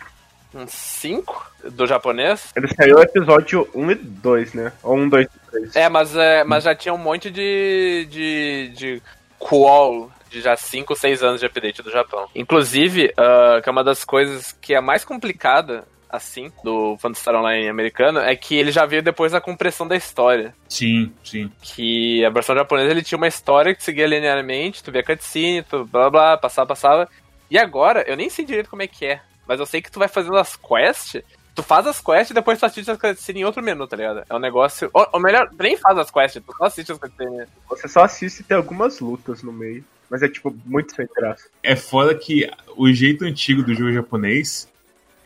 Uns 0.54 0.70
5 0.70 1.52
do 1.70 1.86
japonês? 1.86 2.52
Ele 2.54 2.68
saiu 2.68 3.00
episódio 3.00 3.66
1 3.74 3.90
e 3.90 3.94
2, 3.94 4.52
né? 4.52 4.72
Ou 4.82 4.96
1, 4.96 5.08
2 5.08 5.26
e 5.26 5.50
3. 5.50 5.76
É, 5.76 5.88
mas, 5.88 6.14
é, 6.14 6.44
mas 6.44 6.64
já 6.64 6.74
tinha 6.74 6.92
um 6.92 6.98
monte 6.98 7.30
de. 7.30 8.06
de. 8.10 8.72
de 8.76 9.02
qual 9.38 10.10
de 10.34 10.40
já 10.40 10.56
5 10.56 10.92
ou 10.92 10.96
6 10.96 11.22
anos 11.22 11.40
de 11.40 11.46
update 11.46 11.82
do 11.82 11.90
Japão. 11.90 12.28
Inclusive, 12.34 13.12
ah, 13.16 13.60
que 13.62 13.68
é 13.68 13.72
uma 13.72 13.84
das 13.84 14.04
coisas 14.04 14.52
que 14.60 14.74
é 14.74 14.80
mais 14.80 15.04
complicada, 15.04 15.86
assim, 16.10 16.50
do 16.62 16.96
Phantasy 16.98 17.30
Online 17.30 17.68
americano, 17.68 18.18
é 18.18 18.34
que 18.34 18.56
ele 18.56 18.72
já 18.72 18.84
veio 18.84 19.02
depois 19.02 19.32
da 19.32 19.40
compressão 19.40 19.86
da 19.86 19.96
história. 19.96 20.54
Sim, 20.68 21.12
sim. 21.22 21.50
Que 21.62 22.24
a 22.24 22.30
versão 22.30 22.54
japonesa 22.56 22.90
ele 22.90 23.02
tinha 23.02 23.16
uma 23.16 23.28
história 23.28 23.74
que 23.74 23.82
seguia 23.82 24.06
linearmente, 24.06 24.82
tu 24.82 24.90
via 24.90 25.04
cutscene, 25.04 25.62
tu 25.62 25.84
blá 25.84 26.10
blá, 26.10 26.36
passava, 26.36 26.66
passava. 26.66 27.08
E 27.50 27.58
agora, 27.58 28.04
eu 28.08 28.16
nem 28.16 28.28
sei 28.28 28.44
direito 28.44 28.70
como 28.70 28.82
é 28.82 28.86
que 28.88 29.06
é, 29.06 29.20
mas 29.46 29.60
eu 29.60 29.66
sei 29.66 29.80
que 29.80 29.90
tu 29.90 29.98
vai 29.98 30.08
fazendo 30.08 30.36
as 30.36 30.56
quests, 30.56 31.22
tu 31.54 31.62
faz 31.62 31.86
as 31.86 32.00
quests 32.00 32.30
e 32.30 32.34
depois 32.34 32.58
tu 32.58 32.66
assiste 32.66 32.90
as 32.90 32.98
cutscenes 32.98 33.40
em 33.40 33.44
outro 33.44 33.62
menu, 33.62 33.86
tá 33.86 33.96
ligado? 33.96 34.24
É 34.28 34.34
um 34.34 34.40
negócio. 34.40 34.90
Ou, 34.92 35.06
ou 35.12 35.20
melhor, 35.20 35.48
tu 35.48 35.62
nem 35.62 35.76
faz 35.76 35.96
as 35.96 36.10
quests, 36.10 36.42
tu 36.44 36.56
só 36.56 36.64
assiste 36.64 36.92
as 36.92 36.98
cutscenes. 36.98 37.48
Você 37.68 37.88
só 37.88 38.02
assiste 38.02 38.40
e 38.40 38.44
tem 38.44 38.56
algumas 38.56 38.98
lutas 38.98 39.42
no 39.42 39.52
meio. 39.52 39.84
Mas 40.10 40.22
é 40.22 40.28
tipo 40.28 40.54
muito 40.64 40.94
sem 40.94 41.06
graça. 41.14 41.48
É 41.62 41.74
foda 41.74 42.14
que 42.14 42.50
o 42.76 42.92
jeito 42.92 43.24
antigo 43.24 43.62
do 43.62 43.74
jogo 43.74 43.92
japonês 43.92 44.68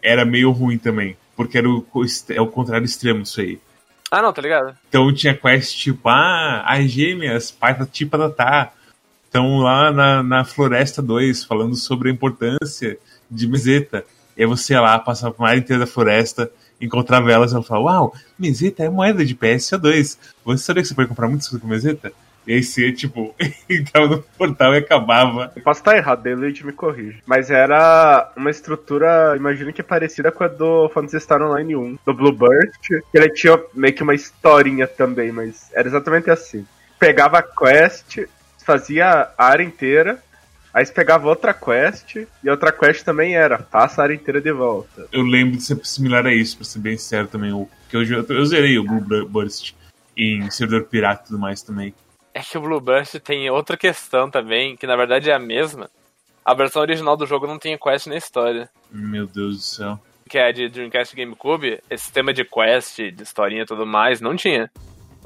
era 0.03 0.25
meio 0.25 0.51
ruim 0.51 0.79
também. 0.79 1.17
Porque 1.37 1.59
era 1.59 1.69
o, 1.69 1.87
é 2.31 2.41
o 2.41 2.47
contrário 2.47 2.85
extremo 2.85 3.23
isso 3.23 3.41
aí. 3.41 3.61
Ah, 4.11 4.23
não, 4.23 4.33
tá 4.33 4.41
ligado? 4.41 4.77
Então 4.89 5.13
tinha 5.13 5.35
quest 5.35 5.77
tipo, 5.77 6.09
ah, 6.09 6.65
as 6.67 6.91
gêmeas, 6.91 7.51
pai 7.51 7.79
da 7.79 7.87
tipa 7.87 8.17
da 8.17 8.31
tá. 8.31 8.73
Estão 9.27 9.59
lá 9.59 9.93
na, 9.93 10.23
na 10.23 10.45
Floresta 10.45 11.03
2 11.03 11.45
falando 11.45 11.77
sobre 11.77 12.09
a 12.09 12.13
importância 12.13 12.99
de 13.31 13.47
meseta. 13.47 14.05
E 14.37 14.43
aí 14.43 14.47
você 14.47 14.73
ia 14.73 14.81
lá, 14.81 14.99
passava 14.99 15.35
por 15.35 15.43
uma 15.43 15.51
área 15.51 15.59
inteira 15.59 15.81
da 15.81 15.87
floresta, 15.87 16.51
encontrava 16.81 17.31
elas 17.31 17.53
e 17.53 17.55
ela 17.55 17.63
falava, 17.63 17.87
uau, 17.87 18.15
meseta 18.39 18.85
é 18.85 18.89
moeda 18.89 19.25
de 19.25 19.35
PSO2. 19.35 20.17
Você 20.45 20.65
sabia 20.65 20.83
que 20.83 20.89
você 20.89 20.95
pode 20.95 21.09
comprar 21.09 21.29
muitas 21.29 21.49
coisas 21.49 21.61
com 21.61 21.69
meseta? 21.69 22.13
E 22.49 22.55
aí 22.55 22.63
você, 22.63 22.91
tipo, 22.91 23.35
entrava 23.69 24.07
no 24.07 24.23
portal 24.23 24.75
e 24.75 24.79
acabava. 24.79 25.53
Eu 25.55 25.63
posso 25.63 25.81
estar 25.81 25.95
errado, 25.95 26.23
daí 26.23 26.33
o 26.33 26.39
Luigi 26.39 26.65
me 26.65 26.73
corrige. 26.73 27.23
Mas 27.27 27.51
era 27.51 28.33
uma 28.35 28.51
estrutura, 28.51 29.35
imagino 29.37 29.71
que 29.71 29.83
parecida 29.83 30.33
com 30.33 30.45
a 30.45 30.49
do 30.49 30.89
Phantasy 30.89 31.21
Star 31.21 31.43
Online 31.43 31.77
1, 31.77 31.99
do 32.07 32.15
Blueburst. 32.15 32.89
Que 32.89 33.19
ele 33.19 33.29
tinha 33.29 33.61
meio 33.75 33.93
que 33.93 34.03
uma 34.03 34.15
historinha 34.15 34.87
também, 34.87 35.31
mas 35.31 35.71
era 35.75 35.87
exatamente 35.87 36.31
assim. 36.31 36.67
Pegava 36.99 37.39
a 37.39 37.43
quest, 37.43 38.21
fazia 38.65 39.29
a 39.37 39.45
área 39.45 39.63
inteira, 39.63 40.19
aí 40.73 40.87
você 40.87 40.93
pegava 40.93 41.29
outra 41.29 41.53
quest, 41.53 42.17
e 42.17 42.49
outra 42.49 42.73
quest 42.73 43.05
também 43.05 43.37
era, 43.37 43.59
passa 43.59 44.01
a 44.01 44.05
área 44.05 44.15
inteira 44.15 44.41
de 44.41 44.53
volta. 44.53 45.07
Eu 45.13 45.23
lembro 45.23 45.59
de 45.59 45.65
ser 45.65 45.79
similar 45.85 46.25
a 46.25 46.33
isso, 46.33 46.57
pra 46.57 46.65
ser 46.65 46.79
bem 46.79 46.97
sincero 46.97 47.29
também. 47.29 47.53
O, 47.53 47.69
que 47.91 47.97
eu, 47.99 48.03
eu, 48.03 48.25
eu 48.27 48.47
zerei 48.47 48.79
o 48.79 48.85
Blue 48.85 49.29
Burst 49.29 49.75
em 50.17 50.51
servidor 50.51 50.85
pirata 50.85 51.25
e 51.25 51.27
tudo 51.27 51.39
mais 51.39 51.61
também. 51.61 51.93
É 52.39 52.43
que 52.43 52.57
o 52.57 52.61
Blue 52.61 52.81
Burst 52.81 53.17
tem 53.19 53.51
outra 53.51 53.77
questão 53.77 54.31
também, 54.31 54.77
que 54.77 54.87
na 54.87 54.95
verdade 54.95 55.29
é 55.29 55.35
a 55.35 55.39
mesma. 55.41 55.91
A 56.45 56.55
versão 56.55 56.81
original 56.83 57.17
do 57.17 57.27
jogo 57.27 57.47
não 57.49 57.59
tinha 57.59 57.77
quest 57.77 58.07
nem 58.07 58.17
história. 58.17 58.69
Meu 58.93 59.27
Deus 59.27 59.57
do 59.57 59.63
céu. 59.63 59.99
Que 60.29 60.39
é 60.39 60.53
de 60.53 60.69
Dreamcast 60.69 61.17
GameCube, 61.17 61.81
esse 61.91 62.05
sistema 62.05 62.33
de 62.33 62.45
quest, 62.45 62.97
de 62.99 63.23
historinha 63.23 63.63
e 63.63 63.67
tudo 63.67 63.85
mais, 63.85 64.21
não 64.21 64.37
tinha. 64.37 64.71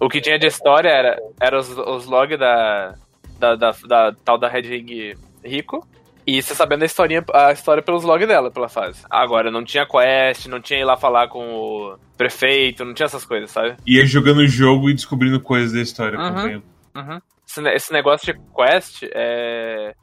O 0.01 0.09
que 0.09 0.21
tinha 0.23 0.39
de 0.39 0.47
história 0.47 0.89
era, 0.89 1.17
era 1.39 1.59
os, 1.59 1.69
os 1.77 2.07
logs 2.07 2.39
da, 2.39 2.95
da, 3.39 3.57
da, 3.57 3.71
da 3.87 4.13
tal 4.25 4.39
da 4.39 4.49
Red 4.49 4.63
Ring 4.63 5.15
Rico. 5.45 5.87
E 6.27 6.41
você 6.41 6.55
sabendo 6.55 6.83
a 6.83 6.87
historinha, 6.87 7.23
a 7.35 7.53
história 7.53 7.83
pelos 7.83 8.05
logs 8.05 8.27
dela, 8.27 8.51
pela 8.51 8.69
fase. 8.69 9.03
Agora, 9.11 9.51
não 9.51 9.65
tinha 9.65 9.85
quest, 9.85 10.47
não 10.47 10.61
tinha 10.61 10.81
ir 10.81 10.85
lá 10.85 10.97
falar 10.97 11.29
com 11.29 11.45
o 11.47 11.99
prefeito, 12.17 12.85
não 12.85 12.95
tinha 12.95 13.07
essas 13.07 13.25
coisas, 13.25 13.51
sabe? 13.51 13.75
Ia 13.87 14.07
jogando 14.07 14.39
o 14.39 14.47
jogo 14.47 14.89
e 14.89 14.95
descobrindo 14.95 15.39
coisas 15.41 15.73
da 15.73 15.81
história 15.81 16.17
com 16.17 16.25
o 16.25 16.29
Uhum. 16.29 16.49
tempo. 16.49 16.72
Uhum. 16.95 17.21
Esse, 17.47 17.69
esse 17.71 17.93
negócio 17.93 18.33
de 18.33 18.41
quest 18.55 19.03
é. 19.15 19.95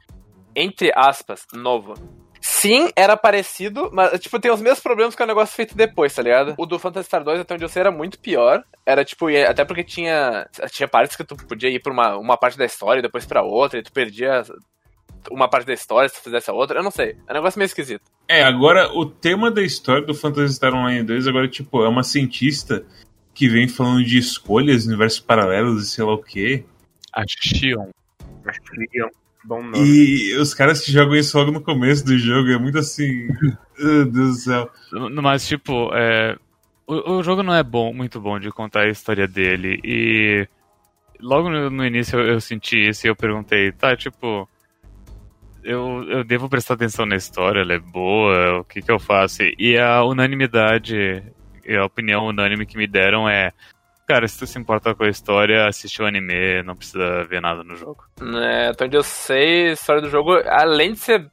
Entre 0.54 0.90
aspas, 0.94 1.46
novo. 1.52 1.94
Sim, 2.40 2.90
era 2.96 3.16
parecido, 3.16 3.90
mas, 3.92 4.18
tipo, 4.18 4.40
tem 4.40 4.50
os 4.50 4.60
mesmos 4.60 4.80
problemas 4.80 5.14
que 5.14 5.22
o 5.22 5.26
negócio 5.26 5.54
feito 5.54 5.76
depois, 5.76 6.14
tá 6.14 6.22
ligado? 6.22 6.54
O 6.56 6.64
do 6.64 6.78
Phantasy 6.78 7.06
Star 7.06 7.22
2, 7.22 7.40
até 7.40 7.54
onde 7.54 7.64
eu 7.64 7.68
sei, 7.68 7.80
era 7.80 7.90
muito 7.90 8.18
pior. 8.18 8.64
Era, 8.84 9.04
tipo, 9.04 9.26
até 9.28 9.64
porque 9.64 9.84
tinha 9.84 10.48
tinha 10.70 10.88
partes 10.88 11.16
que 11.16 11.24
tu 11.24 11.36
podia 11.36 11.68
ir 11.68 11.80
pra 11.80 11.92
uma, 11.92 12.16
uma 12.16 12.36
parte 12.38 12.56
da 12.56 12.64
história 12.64 13.00
e 13.00 13.02
depois 13.02 13.26
pra 13.26 13.42
outra, 13.42 13.78
e 13.78 13.82
tu 13.82 13.92
perdia 13.92 14.42
uma 15.30 15.48
parte 15.48 15.66
da 15.66 15.74
história 15.74 16.08
se 16.08 16.16
tu 16.16 16.24
fizesse 16.24 16.50
a 16.50 16.54
outra. 16.54 16.78
Eu 16.78 16.82
não 16.82 16.90
sei. 16.90 17.16
É 17.26 17.32
um 17.32 17.34
negócio 17.34 17.58
meio 17.58 17.66
esquisito. 17.66 18.02
É, 18.26 18.42
agora 18.42 18.90
o 18.94 19.04
tema 19.04 19.50
da 19.50 19.62
história 19.62 20.02
do 20.02 20.14
Phantasy 20.14 20.54
Star 20.54 20.72
Online 20.72 21.02
2 21.02 21.26
agora, 21.26 21.46
tipo, 21.46 21.84
é 21.84 21.88
uma 21.88 22.02
cientista 22.02 22.84
que 23.34 23.48
vem 23.48 23.68
falando 23.68 24.02
de 24.02 24.18
escolhas, 24.18 24.86
universos 24.86 25.20
paralelos 25.20 25.82
e 25.82 25.90
sei 25.90 26.04
lá 26.04 26.14
o 26.14 26.22
quê. 26.22 26.64
A 27.12 27.24
Xion. 27.26 27.90
Acho 28.46 28.60
que 28.62 28.98
é 28.98 29.04
um 29.04 29.10
bom 29.44 29.62
nome. 29.62 29.78
E 29.78 30.36
os 30.36 30.54
caras 30.54 30.80
que 30.80 30.92
jogam 30.92 31.14
isso 31.14 31.36
logo 31.38 31.50
no 31.50 31.60
começo 31.60 32.04
do 32.04 32.18
jogo, 32.18 32.50
é 32.50 32.58
muito 32.58 32.78
assim. 32.78 33.28
Meu 33.78 34.04
Deus 34.06 34.36
do 34.36 34.40
céu. 34.40 34.70
Mas, 35.22 35.46
tipo, 35.46 35.90
é, 35.94 36.36
o, 36.90 37.18
o 37.18 37.22
jogo 37.22 37.42
não 37.42 37.54
é 37.54 37.62
bom, 37.62 37.92
muito 37.92 38.20
bom 38.20 38.38
de 38.38 38.50
contar 38.50 38.82
a 38.82 38.90
história 38.90 39.28
dele. 39.28 39.80
E 39.84 40.48
logo 41.20 41.48
no, 41.48 41.70
no 41.70 41.86
início 41.86 42.18
eu, 42.18 42.26
eu 42.34 42.40
senti 42.40 42.88
isso 42.88 43.06
e 43.06 43.10
eu 43.10 43.16
perguntei, 43.16 43.70
tá, 43.72 43.96
tipo. 43.96 44.48
Eu, 45.62 46.04
eu 46.08 46.24
devo 46.24 46.48
prestar 46.48 46.72
atenção 46.72 47.04
na 47.04 47.16
história, 47.16 47.60
ela 47.60 47.74
é 47.74 47.78
boa, 47.78 48.60
o 48.60 48.64
que 48.64 48.80
que 48.80 48.90
eu 48.90 48.98
faço? 48.98 49.42
E 49.58 49.76
a 49.76 50.02
unanimidade, 50.02 51.22
e 51.66 51.76
a 51.76 51.84
opinião 51.84 52.26
unânime 52.26 52.64
que 52.64 52.78
me 52.78 52.86
deram 52.86 53.28
é. 53.28 53.52
Cara, 54.10 54.26
se 54.26 54.40
tu 54.40 54.44
se 54.44 54.58
importa 54.58 54.92
com 54.92 55.04
a 55.04 55.08
história, 55.08 55.68
assiste 55.68 56.02
o 56.02 56.04
anime, 56.04 56.64
não 56.64 56.74
precisa 56.74 57.22
ver 57.22 57.40
nada 57.40 57.62
no 57.62 57.76
jogo. 57.76 58.04
É, 58.20 58.66
até 58.66 58.86
onde 58.86 58.96
eu 58.96 59.04
sei, 59.04 59.68
a 59.68 59.72
história 59.72 60.02
do 60.02 60.10
jogo, 60.10 60.32
além 60.48 60.94
de 60.94 60.98
ser 60.98 61.30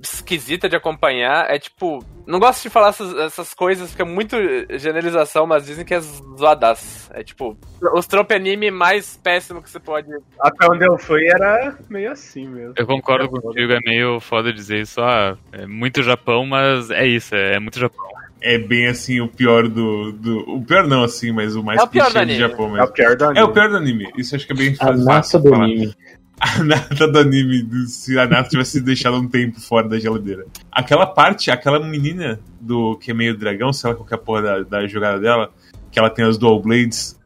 esquisita 0.00 0.68
de 0.68 0.76
acompanhar, 0.76 1.50
é 1.50 1.58
tipo. 1.58 1.98
Não 2.24 2.38
gosto 2.38 2.62
de 2.62 2.70
falar 2.70 2.90
essas, 2.90 3.12
essas 3.16 3.52
coisas, 3.52 3.88
porque 3.88 4.02
é 4.02 4.04
muito 4.04 4.36
generalização, 4.78 5.44
mas 5.44 5.66
dizem 5.66 5.84
que 5.84 5.92
é 5.92 5.98
zoadaço. 5.98 7.10
É 7.12 7.24
tipo, 7.24 7.58
os 7.92 8.06
trope 8.06 8.32
anime 8.32 8.70
mais 8.70 9.16
péssimo 9.16 9.60
que 9.60 9.68
você 9.68 9.80
pode. 9.80 10.08
Até 10.38 10.66
onde 10.70 10.86
eu 10.86 10.96
fui 10.96 11.26
era 11.26 11.76
meio 11.88 12.12
assim 12.12 12.46
mesmo. 12.46 12.74
Eu 12.76 12.86
concordo 12.86 13.28
contigo, 13.28 13.72
é 13.72 13.80
meio 13.84 14.20
foda 14.20 14.52
dizer 14.52 14.82
isso, 14.82 15.00
ah, 15.00 15.36
é 15.50 15.66
muito 15.66 16.00
Japão, 16.04 16.46
mas 16.46 16.90
é 16.90 17.04
isso, 17.04 17.34
é 17.34 17.58
muito 17.58 17.80
Japão. 17.80 18.08
É 18.42 18.56
bem 18.58 18.86
assim 18.86 19.20
o 19.20 19.28
pior 19.28 19.68
do. 19.68 20.12
do 20.12 20.38
o 20.56 20.64
pior 20.64 20.86
não, 20.86 21.04
assim, 21.04 21.30
mas 21.32 21.54
o 21.56 21.62
mais 21.62 21.78
É 21.80 21.82
o 21.84 21.86
pior 21.88 22.10
clichê 22.10 22.24
do 22.26 22.32
do. 22.32 22.38
Japão 22.38 22.66
É 22.66 22.68
o 22.68 22.72
mesmo. 22.72 22.92
pior 22.94 23.16
do 23.16 23.24
anime. 23.24 23.38
É 23.40 23.44
o 23.44 23.52
pior 23.52 23.68
do 23.68 23.76
anime. 23.76 24.08
Isso 24.16 24.34
acho 24.36 24.46
que 24.46 24.52
é 24.52 24.56
bem 24.56 24.72
A 24.80 24.86
fácil. 24.86 25.04
nata 25.04 25.38
de 25.38 25.44
do 25.44 25.50
falar. 25.50 25.64
anime. 25.64 25.94
A 26.40 26.64
nata 26.64 27.06
do 27.06 27.18
anime, 27.18 27.86
se 27.86 28.18
a 28.18 28.26
nata 28.26 28.48
tivesse 28.48 28.70
sido 28.72 28.86
deixada 28.86 29.14
um 29.18 29.28
tempo 29.28 29.60
fora 29.60 29.86
da 29.86 29.98
geladeira. 29.98 30.46
Aquela 30.72 31.04
parte, 31.04 31.50
aquela 31.50 31.78
menina 31.86 32.40
do 32.58 32.96
que 32.96 33.10
é 33.10 33.14
meio 33.14 33.36
dragão, 33.36 33.74
sei 33.74 33.90
lá 33.90 33.94
qual 33.96 34.06
que 34.06 34.14
é 34.14 34.16
a 34.16 34.18
porra 34.18 34.40
da, 34.40 34.60
da 34.62 34.86
jogada 34.86 35.20
dela, 35.20 35.50
que 35.92 35.98
ela 35.98 36.08
tem 36.08 36.24
as 36.24 36.38
dual 36.38 36.58
blades, 36.62 37.19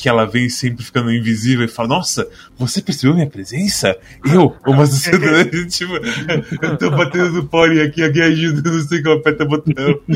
que 0.00 0.08
ela 0.08 0.24
vem 0.24 0.48
sempre 0.48 0.82
ficando 0.82 1.12
invisível 1.12 1.64
e 1.64 1.68
fala, 1.68 1.88
nossa, 1.88 2.26
você 2.56 2.80
percebeu 2.80 3.14
minha 3.14 3.28
presença? 3.28 3.98
Eu, 4.24 4.56
uma 4.66 4.86
sociedade, 4.86 5.66
tipo, 5.68 5.92
eu 6.62 6.78
tô 6.78 6.90
batendo 6.90 7.32
no 7.32 7.46
pole 7.46 7.82
aqui, 7.82 8.02
alguém 8.02 8.22
ajuda, 8.22 8.66
eu 8.66 8.72
não 8.72 8.80
sei 8.80 9.02
como 9.02 9.16
aperta 9.16 9.44
o 9.44 9.48
botão. 9.48 10.00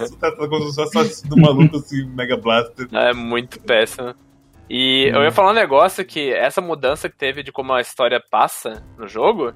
Você 0.00 0.16
tá 0.16 0.30
como 0.32 0.70
se 0.70 0.76
fosse 0.76 0.98
assassino 0.98 1.36
maluco 1.36 1.76
assim, 1.78 2.06
Mega 2.14 2.36
Blaster. 2.36 2.86
É 2.92 3.12
muito 3.12 3.60
péssimo. 3.60 4.14
E 4.70 5.10
eu 5.12 5.22
ia 5.22 5.32
falar 5.32 5.50
um 5.50 5.54
negócio 5.54 6.04
que 6.04 6.32
essa 6.32 6.60
mudança 6.60 7.08
que 7.08 7.16
teve 7.16 7.42
de 7.42 7.50
como 7.50 7.72
a 7.72 7.80
história 7.80 8.22
passa 8.30 8.84
no 8.96 9.08
jogo 9.08 9.52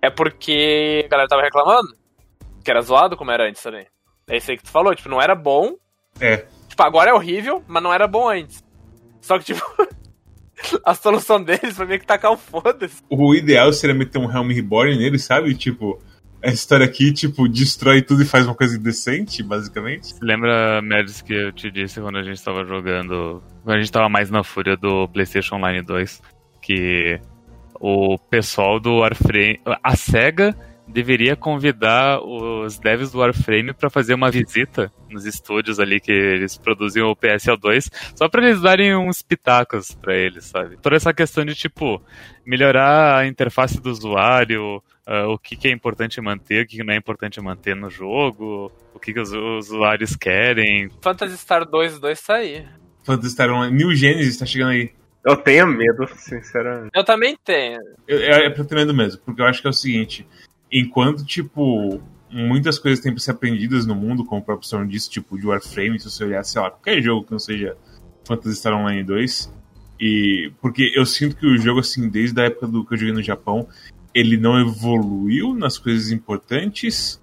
é 0.00 0.08
porque 0.08 1.02
a 1.04 1.08
galera 1.08 1.28
tava 1.28 1.42
reclamando 1.42 1.94
que 2.64 2.70
era 2.70 2.80
zoado 2.80 3.16
como 3.16 3.30
era 3.30 3.48
antes 3.48 3.62
também. 3.62 3.86
É 4.26 4.36
isso 4.36 4.50
aí 4.50 4.56
que 4.56 4.64
tu 4.64 4.70
falou, 4.70 4.94
tipo, 4.94 5.08
não 5.08 5.20
era 5.20 5.34
bom. 5.34 5.74
É. 6.20 6.46
Tipo, 6.74 6.82
agora 6.82 7.10
é 7.10 7.14
horrível, 7.14 7.62
mas 7.68 7.80
não 7.80 7.94
era 7.94 8.08
bom 8.08 8.28
antes. 8.28 8.60
Só 9.20 9.38
que, 9.38 9.44
tipo, 9.44 9.62
a 10.84 10.92
solução 10.92 11.40
deles 11.40 11.76
foi 11.76 11.86
meio 11.86 12.00
que 12.00 12.06
tacar 12.06 12.32
o 12.32 12.36
foda-se. 12.36 13.00
o 13.08 13.32
ideal 13.32 13.72
seria 13.72 13.94
meter 13.94 14.18
um 14.18 14.28
Helm 14.28 14.50
Reborn 14.50 14.98
nele, 14.98 15.16
sabe? 15.16 15.54
Tipo, 15.54 16.02
a 16.42 16.48
história 16.48 16.84
aqui, 16.84 17.12
tipo, 17.12 17.48
destrói 17.48 18.02
tudo 18.02 18.22
e 18.22 18.26
faz 18.26 18.44
uma 18.44 18.56
coisa 18.56 18.76
decente, 18.76 19.40
basicamente. 19.40 20.16
Lembra, 20.20 20.82
Mads, 20.82 21.22
que 21.22 21.32
eu 21.32 21.52
te 21.52 21.70
disse 21.70 22.00
quando 22.00 22.18
a 22.18 22.24
gente 22.24 22.42
tava 22.42 22.64
jogando. 22.64 23.40
Quando 23.62 23.76
a 23.76 23.78
gente 23.78 23.92
tava 23.92 24.08
mais 24.08 24.28
na 24.28 24.42
fúria 24.42 24.76
do 24.76 25.06
PlayStation 25.10 25.54
Online 25.54 25.80
2, 25.80 26.20
que 26.60 27.20
o 27.78 28.18
pessoal 28.18 28.80
do 28.80 28.96
Warframe. 28.96 29.60
A 29.80 29.94
SEGA 29.94 30.56
deveria 30.86 31.34
convidar 31.34 32.20
os 32.22 32.78
devs 32.78 33.10
do 33.10 33.18
Warframe 33.18 33.72
pra 33.72 33.88
fazer 33.90 34.14
uma 34.14 34.30
visita 34.30 34.92
nos 35.10 35.24
estúdios 35.24 35.80
ali 35.80 35.98
que 36.00 36.12
eles 36.12 36.56
produziam 36.58 37.10
o 37.10 37.16
PSO2, 37.16 37.90
só 38.14 38.28
pra 38.28 38.44
eles 38.46 38.60
darem 38.60 38.94
uns 38.96 39.22
pitacos 39.22 39.92
pra 39.94 40.14
eles, 40.14 40.44
sabe? 40.44 40.76
Toda 40.76 40.96
essa 40.96 41.12
questão 41.14 41.44
de, 41.44 41.54
tipo, 41.54 42.02
melhorar 42.44 43.18
a 43.18 43.26
interface 43.26 43.80
do 43.80 43.90
usuário, 43.90 44.82
ah, 45.06 45.26
o 45.28 45.38
que, 45.38 45.56
que 45.56 45.68
é 45.68 45.70
importante 45.70 46.20
manter, 46.20 46.64
o 46.64 46.66
que 46.66 46.76
que 46.76 46.84
não 46.84 46.94
é 46.94 46.96
importante 46.96 47.40
manter 47.40 47.74
no 47.74 47.88
jogo, 47.90 48.70
o 48.94 48.98
que, 49.00 49.12
que 49.12 49.20
os 49.20 49.32
usuários 49.32 50.14
querem. 50.16 50.90
Phantasy 51.02 51.36
Star 51.38 51.64
2 51.64 51.98
2 51.98 52.20
tá 52.20 52.34
aí. 52.36 52.66
Phantasy 53.04 53.30
Star 53.32 53.50
Online. 53.50 53.76
New 53.76 53.94
Genesis 53.94 54.36
tá 54.38 54.46
chegando 54.46 54.70
aí. 54.70 54.90
Eu 55.24 55.36
tenho 55.36 55.66
medo, 55.66 56.06
sinceramente. 56.16 56.90
Eu 56.94 57.02
também 57.04 57.36
tenho. 57.42 57.78
Eu- 58.06 58.18
É, 58.20 58.46
é 58.46 58.50
pra 58.50 58.64
ter 58.64 58.74
medo 58.74 58.92
mesmo, 58.94 59.20
porque 59.24 59.40
eu 59.40 59.46
acho 59.46 59.60
que 59.62 59.66
é 59.66 59.70
o 59.70 59.74
seguinte: 59.74 60.26
enquanto, 60.74 61.24
tipo, 61.24 62.00
muitas 62.28 62.80
coisas 62.80 63.00
têm 63.00 63.12
pra 63.12 63.20
ser 63.20 63.30
aprendidas 63.30 63.86
no 63.86 63.94
mundo, 63.94 64.24
como 64.24 64.40
o 64.40 64.44
próprio 64.44 64.64
Storm 64.64 64.88
disse, 64.88 65.08
tipo, 65.08 65.38
de 65.38 65.46
Warframe, 65.46 66.00
se 66.00 66.10
você 66.10 66.24
olhar, 66.24 66.42
sei 66.44 66.60
lá, 66.60 66.70
qualquer 66.70 67.00
jogo 67.00 67.24
que 67.24 67.30
não 67.30 67.38
seja 67.38 67.76
Phantasy 68.26 68.56
Star 68.56 68.74
Online 68.74 69.04
2. 69.04 69.52
E. 70.00 70.52
Porque 70.60 70.92
eu 70.96 71.06
sinto 71.06 71.36
que 71.36 71.46
o 71.46 71.56
jogo, 71.56 71.78
assim, 71.78 72.08
desde 72.08 72.40
a 72.40 72.46
época 72.46 72.66
do 72.66 72.84
que 72.84 72.94
eu 72.94 72.98
joguei 72.98 73.14
no 73.14 73.22
Japão, 73.22 73.68
ele 74.12 74.36
não 74.36 74.60
evoluiu 74.60 75.54
nas 75.54 75.78
coisas 75.78 76.10
importantes, 76.10 77.22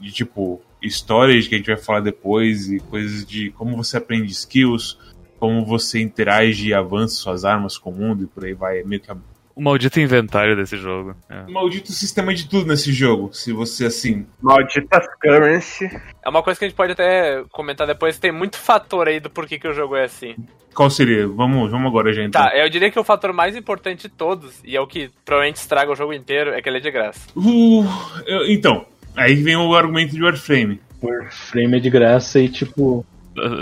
de 0.00 0.10
tipo, 0.10 0.62
histórias 0.82 1.46
que 1.46 1.54
a 1.54 1.58
gente 1.58 1.66
vai 1.66 1.76
falar 1.76 2.00
depois, 2.00 2.70
e 2.70 2.80
coisas 2.80 3.26
de 3.26 3.50
como 3.50 3.76
você 3.76 3.98
aprende 3.98 4.32
skills, 4.32 4.98
como 5.38 5.64
você 5.66 6.00
interage 6.00 6.68
e 6.68 6.74
avança 6.74 7.16
suas 7.16 7.44
armas 7.44 7.76
com 7.76 7.90
o 7.90 7.94
mundo 7.94 8.24
e 8.24 8.26
por 8.26 8.46
aí 8.46 8.54
vai. 8.54 8.82
Meio 8.82 9.02
que 9.02 9.10
O 9.58 9.62
maldito 9.62 9.98
inventário 9.98 10.54
desse 10.54 10.76
jogo. 10.76 11.16
É. 11.28 11.50
maldito 11.50 11.90
sistema 11.90 12.32
de 12.32 12.48
tudo 12.48 12.66
nesse 12.68 12.92
jogo. 12.92 13.30
Se 13.32 13.52
você 13.52 13.86
assim. 13.86 14.24
Malditas 14.40 15.04
currency. 15.20 15.90
É 16.24 16.28
uma 16.28 16.44
coisa 16.44 16.56
que 16.60 16.64
a 16.64 16.68
gente 16.68 16.76
pode 16.76 16.92
até 16.92 17.42
comentar 17.50 17.84
depois. 17.84 18.20
Tem 18.20 18.30
muito 18.30 18.56
fator 18.56 19.08
aí 19.08 19.18
do 19.18 19.28
porquê 19.28 19.58
que 19.58 19.66
o 19.66 19.74
jogo 19.74 19.96
é 19.96 20.04
assim. 20.04 20.36
Qual 20.72 20.88
seria? 20.88 21.26
Vamos, 21.26 21.72
vamos 21.72 21.88
agora, 21.88 22.12
gente. 22.12 22.34
Tá, 22.34 22.52
eu 22.54 22.70
diria 22.70 22.88
que 22.88 23.00
o 23.00 23.02
fator 23.02 23.32
mais 23.32 23.56
importante 23.56 24.02
de 24.02 24.08
todos, 24.10 24.62
e 24.64 24.76
é 24.76 24.80
o 24.80 24.86
que 24.86 25.10
provavelmente 25.24 25.56
estraga 25.56 25.90
o 25.90 25.96
jogo 25.96 26.12
inteiro, 26.12 26.52
é 26.52 26.62
que 26.62 26.68
ele 26.68 26.76
é 26.78 26.80
de 26.80 26.90
graça. 26.92 27.26
Uh, 27.34 27.84
eu- 28.26 28.46
então, 28.48 28.86
aí 29.16 29.34
vem 29.34 29.56
o 29.56 29.74
argumento 29.74 30.14
de 30.14 30.22
Warframe. 30.22 30.80
Por 31.00 31.30
frame 31.32 31.78
é 31.78 31.80
de 31.80 31.90
graça 31.90 32.38
e, 32.38 32.48
tipo, 32.48 33.04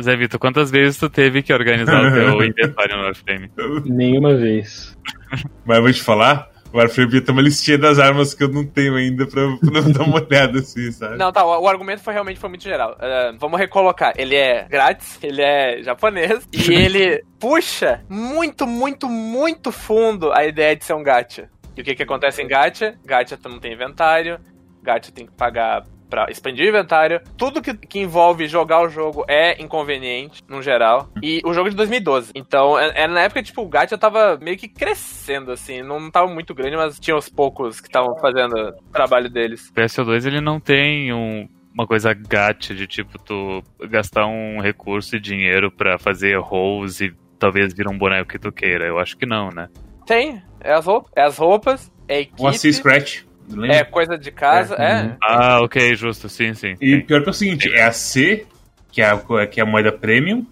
Zé 0.03 0.17
Vitor, 0.17 0.39
quantas 0.39 0.71
vezes 0.71 0.99
tu 0.99 1.09
teve 1.09 1.43
que 1.43 1.53
organizar 1.53 2.05
o 2.05 2.13
teu 2.13 2.45
inventário 2.45 2.97
no 2.97 3.03
Warframe? 3.05 3.51
nenhuma 3.85 4.35
vez. 4.35 4.97
Mas 5.65 5.77
eu 5.77 5.83
vou 5.83 5.93
te 5.93 6.03
falar, 6.03 6.51
o 6.73 6.79
Warframe 6.79 7.11
devia 7.11 7.25
ter 7.25 7.33
uma 7.33 7.43
listinha 7.43 7.79
das 7.79 7.99
armas 7.99 8.35
que 8.35 8.45
eu 8.45 8.49
não 8.49 8.65
tenho 8.65 8.97
ainda 8.97 9.27
pra, 9.27 9.43
pra 9.57 9.81
dar 9.93 10.05
uma 10.05 10.23
olhada 10.23 10.59
assim, 10.59 10.91
sabe? 10.93 11.17
Não, 11.17 11.33
tá, 11.33 11.45
o, 11.45 11.63
o 11.63 11.69
argumento 11.69 12.03
foi 12.03 12.13
realmente 12.13 12.39
foi 12.39 12.49
muito 12.49 12.65
geral. 12.65 12.97
Ah, 13.01 13.33
vamos 13.39 13.59
recolocar. 13.59 14.13
Ele 14.17 14.35
é 14.35 14.67
grátis, 14.69 15.19
ele 15.23 15.43
é 15.43 15.83
japonês, 15.83 16.47
e 16.53 16.73
ele 16.73 17.25
puxa 17.39 18.03
muito, 18.09 18.67
muito, 18.67 19.09
muito 19.09 19.73
fundo 19.73 20.33
a 20.33 20.45
ideia 20.45 20.77
de 20.77 20.85
ser 20.85 20.95
um 20.95 21.03
gacha. 21.03 21.49
E 21.77 21.81
o 21.81 21.85
que 21.85 21.95
que 21.95 22.03
acontece 22.03 22.43
em 22.43 22.49
gacha? 22.49 22.95
Gacha 23.05 23.37
tu 23.37 23.49
não 23.49 23.59
tem 23.59 23.73
inventário, 23.73 24.39
gacha 24.83 25.13
tem 25.13 25.27
que 25.27 25.33
pagar 25.33 25.85
pra 26.09 26.31
expandir 26.31 26.67
o 26.67 26.69
inventário. 26.69 27.21
Tudo 27.37 27.63
que, 27.63 27.75
que 27.75 28.01
envolve 28.01 28.47
jogar 28.47 28.83
o 28.83 28.89
jogo 28.89 29.25
é 29.29 29.61
inconveniente, 29.63 30.43
no 30.49 30.63
geral. 30.63 31.09
E 31.23 31.41
o 31.45 31.53
jogo 31.53 31.69
é 31.69 31.71
de 31.71 31.77
2012. 31.77 32.33
Então, 32.35 32.79
é, 32.79 33.03
é 33.03 33.07
na 33.07 33.21
época, 33.21 33.43
tipo, 33.43 33.63
o 33.63 33.69
Gacha 33.69 33.99
tava 33.99 34.39
meio 34.41 34.57
que 34.57 34.69
crescendo, 34.69 35.53
assim. 35.53 35.83
Não 35.83 36.11
tava 36.11 36.33
muito 36.33 36.55
grande, 36.55 36.77
mas 36.77 36.99
tinha 36.99 37.17
os 37.17 37.29
poucos 37.29 37.81
que 37.81 37.89
estavam 37.89 38.17
fazendo 38.19 38.55
o 38.55 38.93
trabalho 38.93 39.29
deles. 39.31 39.69
O 39.69 39.75
PSO2 39.75 40.27
ele 40.27 40.41
não 40.41 40.61
tem 40.61 41.13
um, 41.13 41.49
uma 41.75 41.87
coisa 41.87 42.15
gacha 42.15 42.75
de 42.75 42.87
tipo 42.87 43.19
tu 43.19 43.63
gastar 43.89 44.27
um 44.27 44.61
recurso 44.61 45.17
e 45.17 45.21
dinheiro 45.21 45.71
pra 45.71 45.99
fazer 45.99 46.39
rolls 46.39 47.05
e 47.05 47.15
talvez 47.39 47.75
vir 47.75 47.87
um 47.89 47.99
boneco 47.99 48.31
que 48.31 48.39
tu 48.39 48.51
queira. 48.51 48.87
Eu 48.87 48.99
acho 48.99 49.17
que 49.17 49.27
não, 49.27 49.51
né? 49.51 49.69
Tem. 50.07 50.43
É 50.61 50.73
as 50.73 50.87
roupas, 50.87 51.13
é, 51.15 51.23
as 51.23 51.37
roupas, 51.37 51.93
é 52.09 52.17
a 52.17 52.21
equipe. 52.21 52.43
O 52.43 52.47
Assis 52.47 52.77
Scratch. 52.77 53.25
Lembra? 53.49 53.77
É 53.77 53.85
coisa 53.85 54.19
de 54.19 54.31
casa, 54.31 54.75
é. 54.75 55.03
Uhum. 55.03 55.17
Ah, 55.23 55.61
ok, 55.63 55.95
justo, 55.95 56.29
sim, 56.29 56.55
sim. 56.55 56.75
E 56.81 56.97
sim. 56.97 57.01
pior 57.03 57.23
que 57.23 57.29
é 57.29 57.31
o 57.31 57.35
seguinte, 57.35 57.73
é 57.73 57.83
a 57.85 57.93
C, 57.93 58.47
que 58.91 59.01
é 59.01 59.11
a, 59.11 59.47
que 59.47 59.61
é 59.61 59.63
a 59.63 59.67
moeda 59.67 59.93
premium, 59.93 60.45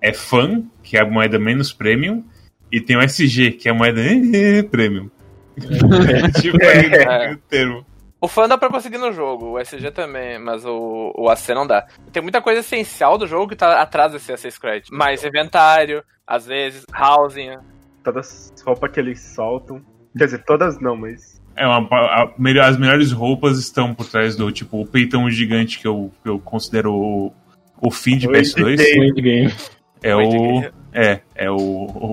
é 0.00 0.12
FAN, 0.12 0.64
que 0.82 0.96
é 0.96 1.00
a 1.02 1.04
moeda 1.06 1.38
menos 1.38 1.72
premium, 1.72 2.24
e 2.72 2.80
tem 2.80 2.96
o 2.96 3.02
SG, 3.02 3.52
que 3.52 3.68
é 3.68 3.72
a 3.72 3.74
moeda 3.74 4.00
premium. 4.70 5.10
É, 5.58 6.30
tipo 6.40 6.58
aí, 6.64 6.92
É. 6.92 7.32
o 7.32 7.36
termo. 7.36 7.86
O 8.22 8.28
fã 8.28 8.46
dá 8.46 8.58
pra 8.58 8.68
conseguir 8.68 8.98
no 8.98 9.12
jogo, 9.12 9.52
o 9.52 9.58
SG 9.58 9.90
também, 9.92 10.38
mas 10.38 10.64
o, 10.66 11.10
o 11.16 11.30
AC 11.30 11.48
não 11.54 11.66
dá. 11.66 11.86
Tem 12.12 12.22
muita 12.22 12.42
coisa 12.42 12.60
essencial 12.60 13.16
do 13.16 13.26
jogo 13.26 13.48
que 13.48 13.56
tá 13.56 13.80
atrás 13.80 14.12
desse 14.12 14.30
AC 14.30 14.50
Scratch. 14.52 14.90
Mais 14.90 15.24
inventário, 15.24 16.04
às 16.26 16.44
vezes, 16.46 16.84
housing. 16.94 17.56
Todas 18.04 18.52
as 18.54 18.60
roupas 18.62 18.90
que 18.92 19.00
eles 19.00 19.20
soltam. 19.20 19.80
Quer 20.16 20.26
dizer, 20.26 20.44
todas 20.44 20.78
não, 20.80 20.94
mas. 20.96 21.39
É 21.56 21.66
uma, 21.66 21.78
a- 21.90 22.32
melhor- 22.38 22.68
as 22.68 22.78
melhores 22.78 23.12
roupas 23.12 23.58
estão 23.58 23.94
por 23.94 24.06
trás 24.06 24.36
do 24.36 24.50
tipo 24.50 24.80
o 24.80 24.86
peitão 24.86 25.28
gigante 25.30 25.78
que 25.78 25.86
eu, 25.86 26.10
que 26.22 26.28
eu 26.28 26.38
considero 26.38 26.92
o, 26.94 27.32
o 27.80 27.90
fim 27.90 28.16
de 28.16 28.26
O 28.28 28.30
PS2. 28.30 28.72
endgame. 28.74 28.98
O 29.00 29.04
endgame. 29.04 29.54
É 30.02 30.16
O. 30.16 30.62
É, 30.92 31.20
é 31.34 31.50
o, 31.50 31.56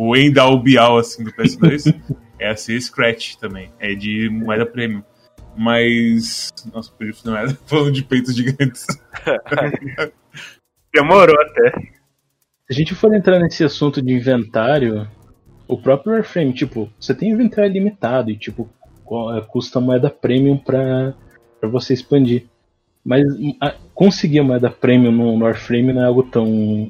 o 0.10 0.16
Endal 0.16 0.60
Bial 0.62 0.98
assim 0.98 1.24
do 1.24 1.32
PS2. 1.32 1.96
é 2.40 2.50
a 2.50 2.56
C 2.56 2.80
Scratch 2.80 3.36
também. 3.36 3.72
É 3.80 3.96
de 3.96 4.30
moeda 4.30 4.66
premium. 4.66 5.02
Mas. 5.56 6.50
Nossa, 6.74 6.92
podia 6.92 7.14
fazer 7.14 7.32
merda 7.32 7.58
falando 7.66 7.92
de 7.92 8.04
peitos 8.04 8.36
gigantes. 8.36 8.86
Demorou 10.94 11.36
até. 11.42 11.72
Se 11.72 12.72
a 12.72 12.74
gente 12.74 12.94
for 12.96 13.14
entrar 13.14 13.40
nesse 13.40 13.64
assunto 13.64 14.02
de 14.02 14.14
inventário, 14.14 15.08
o 15.68 15.78
próprio 15.78 16.14
Warframe, 16.14 16.54
tipo, 16.54 16.90
você 17.00 17.14
tem 17.16 17.30
inventário 17.32 17.72
limitado 17.72 18.30
e, 18.30 18.38
tipo, 18.38 18.70
é, 18.70 18.77
custa 19.48 19.80
moeda 19.80 20.10
premium 20.10 20.58
pra 20.58 21.14
você 21.64 21.94
expandir. 21.94 22.46
Mas 23.04 23.24
a- 23.62 23.74
conseguir 23.94 24.40
a 24.40 24.44
moeda 24.44 24.70
premium 24.70 25.12
no, 25.14 25.44
Warframe 25.46 25.94
não 25.94 26.02
é 26.02 26.06
algo 26.06 26.24
tão. 26.24 26.46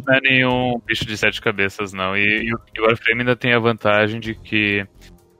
Não 0.06 0.16
é 0.16 0.20
nenhum 0.22 0.82
bicho 0.86 1.06
de 1.06 1.16
sete 1.16 1.40
cabeças, 1.40 1.94
não. 1.94 2.18
E, 2.18 2.50
e 2.50 2.82
o 2.82 2.86
Warframe 2.86 3.22
ainda 3.22 3.36
tem 3.36 3.54
a 3.54 3.60
vantagem 3.60 4.20
de 4.20 4.34
que 4.34 4.84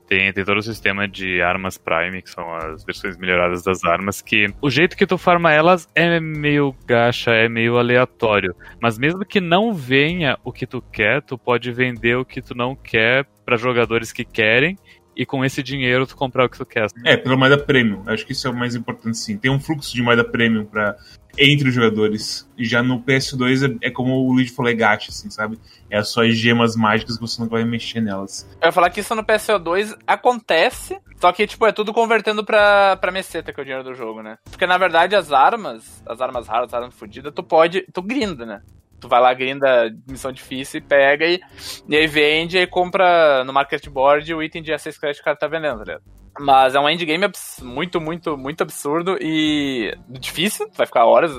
tem, 0.08 0.32
tem 0.32 0.46
todo 0.46 0.58
o 0.58 0.64
sistema 0.64 1.08
de 1.08 1.42
armas 1.42 1.78
Prime, 1.78 2.22
que 2.22 2.30
são 2.30 2.54
as 2.56 2.84
versões 2.86 3.18
melhoradas 3.18 3.64
das 3.64 3.84
armas, 3.84 4.22
que 4.22 4.48
o 4.62 4.70
jeito 4.70 4.96
que 4.96 5.06
tu 5.06 5.18
farma 5.18 5.52
elas 5.52 5.88
é 5.94 6.20
meio 6.20 6.74
gacha, 6.86 7.32
é 7.32 7.50
meio 7.50 7.78
aleatório. 7.78 8.56
Mas 8.82 8.98
mesmo 8.98 9.26
que 9.26 9.42
não 9.42 9.74
venha 9.74 10.38
o 10.44 10.52
que 10.52 10.66
tu 10.66 10.82
quer, 10.82 11.22
tu 11.22 11.38
pode 11.38 11.72
vender 11.72 12.16
o 12.16 12.26
que 12.26 12.42
tu 12.42 12.56
não 12.56 12.76
quer 12.76 13.26
para 13.46 13.58
jogadores 13.58 14.14
que 14.14 14.24
querem. 14.24 14.78
E 15.18 15.26
com 15.26 15.44
esse 15.44 15.64
dinheiro 15.64 16.06
tu 16.06 16.16
comprar 16.16 16.46
o 16.46 16.50
que 16.50 16.60
tu 16.60 16.66
quer. 16.66 16.88
É, 17.04 17.18
pela 17.18 17.36
moeda 17.36 17.58
premium. 17.58 18.04
Acho 18.06 18.24
que 18.24 18.34
isso 18.34 18.48
é 18.48 18.52
o 18.52 18.56
mais 18.56 18.76
importante, 18.76 19.18
sim. 19.18 19.36
Tem 19.36 19.50
um 19.50 19.60
fluxo 19.60 19.92
de 19.96 20.04
moeda 20.04 20.24
premium 20.24 20.64
pra, 20.64 20.96
entre 21.36 21.70
os 21.70 21.74
jogadores. 21.74 22.48
E 22.56 22.64
já 22.64 22.84
no 22.84 23.02
PS2 23.02 23.78
é, 23.82 23.88
é 23.88 23.92
como 23.92 24.14
o 24.14 24.32
Luigi 24.32 24.52
falou, 24.52 24.72
é 24.72 24.76
gacha, 24.76 25.10
assim, 25.10 25.32
sabe? 25.32 25.60
É 25.90 26.04
só 26.04 26.24
as 26.24 26.38
gemas 26.38 26.76
mágicas 26.76 27.16
que 27.16 27.22
você 27.22 27.42
não 27.42 27.50
vai 27.50 27.64
mexer 27.64 28.00
nelas. 28.00 28.48
Eu 28.62 28.68
ia 28.68 28.72
falar 28.72 28.92
que 28.92 29.00
isso 29.00 29.16
no 29.16 29.24
PSO2 29.24 29.98
acontece, 30.06 31.00
só 31.20 31.32
que, 31.32 31.48
tipo, 31.48 31.66
é 31.66 31.72
tudo 31.72 31.94
convertendo 31.94 32.46
pra, 32.46 32.96
pra 32.98 33.12
meseta, 33.12 33.52
que 33.52 33.60
é 33.60 33.64
o 33.64 33.66
dinheiro 33.66 33.84
do 33.84 33.96
jogo, 33.96 34.22
né? 34.22 34.38
Porque, 34.52 34.68
na 34.68 34.78
verdade, 34.78 35.16
as 35.16 35.32
armas, 35.32 36.04
as 36.06 36.22
armas 36.22 36.48
raras, 36.48 36.68
as 36.68 36.74
armas 36.76 36.94
fodidas, 36.94 37.34
tu 37.34 37.42
pode, 37.42 37.88
tu 37.92 38.04
grinda, 38.04 38.46
né? 38.46 38.62
Tu 39.00 39.08
vai 39.08 39.22
lá, 39.22 39.34
grinda 39.34 39.94
missão 40.08 40.32
difícil 40.32 40.80
e 40.80 40.82
pega 40.82 41.26
e, 41.26 41.40
e 41.88 41.96
aí 41.96 42.08
vende 42.08 42.58
e 42.58 42.68
compra 42.68 43.44
no 43.44 43.54
market 43.54 43.88
board 43.90 44.34
o 44.34 44.42
item 44.42 44.64
de 44.64 44.74
access 44.74 45.00
credit 45.00 45.18
que 45.18 45.22
o 45.22 45.26
cara 45.26 45.38
tá 45.38 45.48
vendendo, 45.48 45.80
tá 45.80 45.84
ligado? 45.84 46.04
Mas 46.40 46.76
é 46.76 46.80
um 46.80 46.90
endgame 46.90 47.26
muito, 47.62 48.00
muito, 48.00 48.38
muito 48.38 48.62
absurdo 48.62 49.18
e 49.20 49.96
difícil. 50.08 50.68
Tu 50.70 50.78
vai 50.78 50.86
ficar 50.86 51.06
horas, 51.06 51.32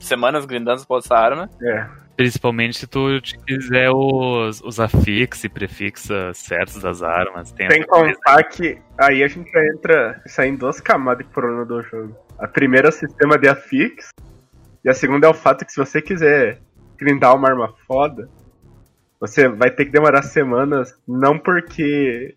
semanas 0.00 0.44
grindando 0.44 0.86
por 0.86 0.98
essa 0.98 1.16
arma. 1.16 1.50
É. 1.60 1.86
Principalmente 2.16 2.78
se 2.78 2.86
tu 2.86 3.08
quiser 3.46 3.90
os, 3.90 4.60
os 4.62 4.78
afix 4.78 5.44
e 5.44 5.48
prefixa 5.48 6.32
certos 6.34 6.80
das 6.80 7.02
armas. 7.02 7.52
Tem 7.52 7.68
Sem 7.70 7.82
contar 7.84 8.44
que 8.44 8.78
aí 8.98 9.24
a 9.24 9.28
gente 9.28 9.50
entra. 9.74 10.22
Sai 10.26 10.48
em 10.48 10.56
duas 10.56 10.80
camadas 10.80 11.26
de 11.26 11.32
problema 11.32 11.64
do 11.64 11.82
jogo. 11.82 12.16
A 12.38 12.46
primeira 12.46 12.88
é 12.88 12.90
o 12.90 12.92
sistema 12.92 13.38
de 13.38 13.48
affix. 13.48 14.10
E 14.84 14.90
a 14.90 14.94
segunda 14.94 15.26
é 15.26 15.30
o 15.30 15.34
fato 15.34 15.64
que 15.64 15.72
se 15.72 15.78
você 15.78 16.02
quiser 16.02 16.60
grindar 17.02 17.34
uma 17.34 17.48
arma 17.48 17.74
foda, 17.86 18.28
você 19.22 19.48
vai 19.48 19.70
ter 19.70 19.84
que 19.84 19.92
demorar 19.92 20.22
semanas, 20.22 20.98
não 21.06 21.38
porque. 21.38 22.34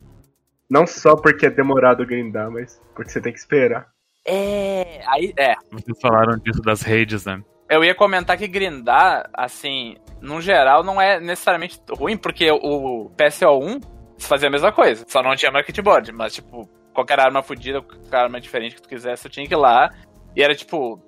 Não 0.70 0.86
só 0.86 1.16
porque 1.16 1.48
é 1.48 1.50
demorado 1.50 2.06
grindar, 2.06 2.52
mas 2.52 2.80
porque 2.94 3.10
você 3.10 3.20
tem 3.20 3.34
que 3.34 3.40
esperar. 3.40 3.88
É. 4.24 5.02
Aí, 5.08 5.34
é. 5.36 5.56
Vocês 5.72 6.00
falaram 6.00 6.38
disso 6.38 6.62
das 6.62 6.84
redes, 6.84 7.26
né? 7.26 7.42
Eu 7.68 7.84
ia 7.84 7.96
comentar 7.96 8.38
que 8.38 8.48
grindar, 8.48 9.28
assim, 9.34 9.98
no 10.22 10.40
geral, 10.40 10.84
não 10.84 11.02
é 11.02 11.20
necessariamente 11.20 11.82
ruim, 11.90 12.18
porque 12.18 12.52
o 12.52 13.10
PSO1 13.18 13.84
fazia 14.20 14.48
a 14.48 14.52
mesma 14.52 14.72
coisa. 14.72 15.06
Só 15.08 15.24
não 15.24 15.36
tinha 15.36 15.52
market 15.52 15.80
board, 15.82 16.12
mas, 16.12 16.36
tipo, 16.36 16.70
qualquer 16.94 17.20
arma 17.20 17.42
fodida, 17.42 17.82
qualquer 17.82 18.18
arma 18.18 18.40
diferente 18.40 18.76
que 18.76 18.84
tu 18.84 18.90
quisesse, 18.90 19.24
tu 19.24 19.30
tinha 19.30 19.48
que 19.48 19.56
ir 19.56 19.58
lá. 19.58 19.92
E 20.36 20.44
era, 20.44 20.54
tipo, 20.54 21.02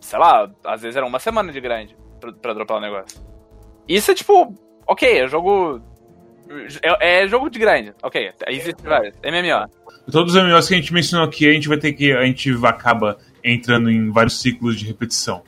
sei 0.00 0.20
lá, 0.20 0.48
às 0.64 0.82
vezes 0.82 0.96
era 0.96 1.06
uma 1.06 1.18
semana 1.18 1.50
de 1.50 1.60
grind 1.60 2.03
pra, 2.24 2.32
pra 2.32 2.54
dropar 2.54 2.78
o 2.78 2.80
negócio. 2.80 3.20
Isso 3.88 4.10
é, 4.10 4.14
tipo, 4.14 4.54
ok, 4.86 5.20
é 5.20 5.28
jogo. 5.28 5.80
É, 6.82 7.22
é 7.22 7.28
jogo 7.28 7.48
de 7.48 7.58
grind, 7.58 7.92
ok. 8.02 8.32
Existe 8.48 8.82
vários. 8.82 9.16
MMO. 9.18 9.68
Todos 10.10 10.34
os 10.34 10.42
MMOs 10.42 10.68
que 10.68 10.74
a 10.74 10.76
gente 10.76 10.92
mencionou 10.92 11.26
aqui, 11.26 11.48
a 11.48 11.52
gente 11.52 11.68
vai 11.68 11.78
ter 11.78 11.92
que. 11.92 12.12
A 12.12 12.24
gente 12.24 12.50
acaba 12.64 13.18
entrando 13.42 13.90
em 13.90 14.10
vários 14.10 14.40
ciclos 14.40 14.78
de 14.78 14.86
repetição. 14.86 15.42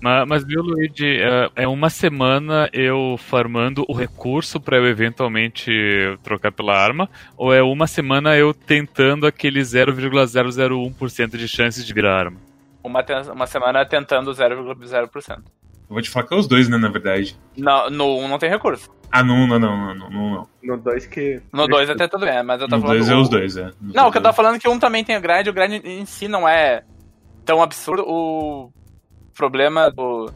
Mas, 0.00 0.28
mas 0.28 0.44
viu, 0.44 0.62
Luigi, 0.62 1.20
é, 1.20 1.50
é 1.56 1.68
uma 1.68 1.88
semana 1.88 2.68
eu 2.72 3.16
farmando 3.18 3.84
o 3.88 3.94
recurso 3.94 4.60
pra 4.60 4.76
eu 4.76 4.86
eventualmente 4.86 5.70
trocar 6.22 6.52
pela 6.52 6.76
arma, 6.76 7.08
ou 7.36 7.52
é 7.52 7.62
uma 7.62 7.86
semana 7.86 8.36
eu 8.36 8.52
tentando 8.52 9.26
aquele 9.26 9.60
0,001% 9.60 11.36
de 11.36 11.48
chances 11.48 11.86
de 11.86 11.94
virar 11.94 12.18
arma? 12.18 12.38
Uma, 12.84 13.04
uma 13.32 13.46
semana 13.46 13.84
tentando 13.84 14.30
0,0%. 14.30 15.42
Eu 15.88 15.94
vou 15.94 16.02
te 16.02 16.10
falar 16.10 16.26
que 16.26 16.34
é 16.34 16.36
os 16.36 16.48
dois, 16.48 16.68
né, 16.68 16.76
na 16.76 16.88
verdade. 16.88 17.38
No, 17.56 17.88
no 17.90 18.18
1 18.18 18.28
não 18.28 18.38
tem 18.38 18.50
recurso. 18.50 18.90
Ah, 19.10 19.22
não, 19.22 19.46
não, 19.46 19.58
não, 19.58 19.76
não, 19.76 19.94
não, 19.94 20.10
não. 20.10 20.30
não. 20.30 20.48
No 20.62 20.76
2 20.76 21.06
que. 21.06 21.40
No 21.52 21.66
2 21.68 21.88
até 21.90 22.08
tudo 22.08 22.26
bem, 22.26 22.42
mas 22.42 22.60
eu 22.60 22.68
tô 22.68 22.76
No 22.76 22.82
falando. 22.82 22.98
dois 22.98 23.08
é 23.08 23.14
o- 23.14 23.20
os 23.20 23.28
dois, 23.28 23.56
é. 23.56 23.70
Nos 23.80 23.94
Não, 23.94 24.08
o 24.08 24.12
que 24.12 24.18
eu 24.18 24.22
dois 24.22 24.34
tô 24.34 24.36
falando 24.36 24.56
é 24.56 24.58
que 24.58 24.68
um 24.68 24.78
também 24.78 25.04
tem 25.04 25.16
o 25.16 25.20
grind, 25.20 25.46
o 25.46 25.52
grind 25.52 25.80
em 25.84 26.04
si 26.04 26.26
não 26.26 26.48
é 26.48 26.82
tão 27.44 27.62
absurdo. 27.62 28.02
O 28.04 28.72
problema 29.34 29.90
do. 29.90 30.28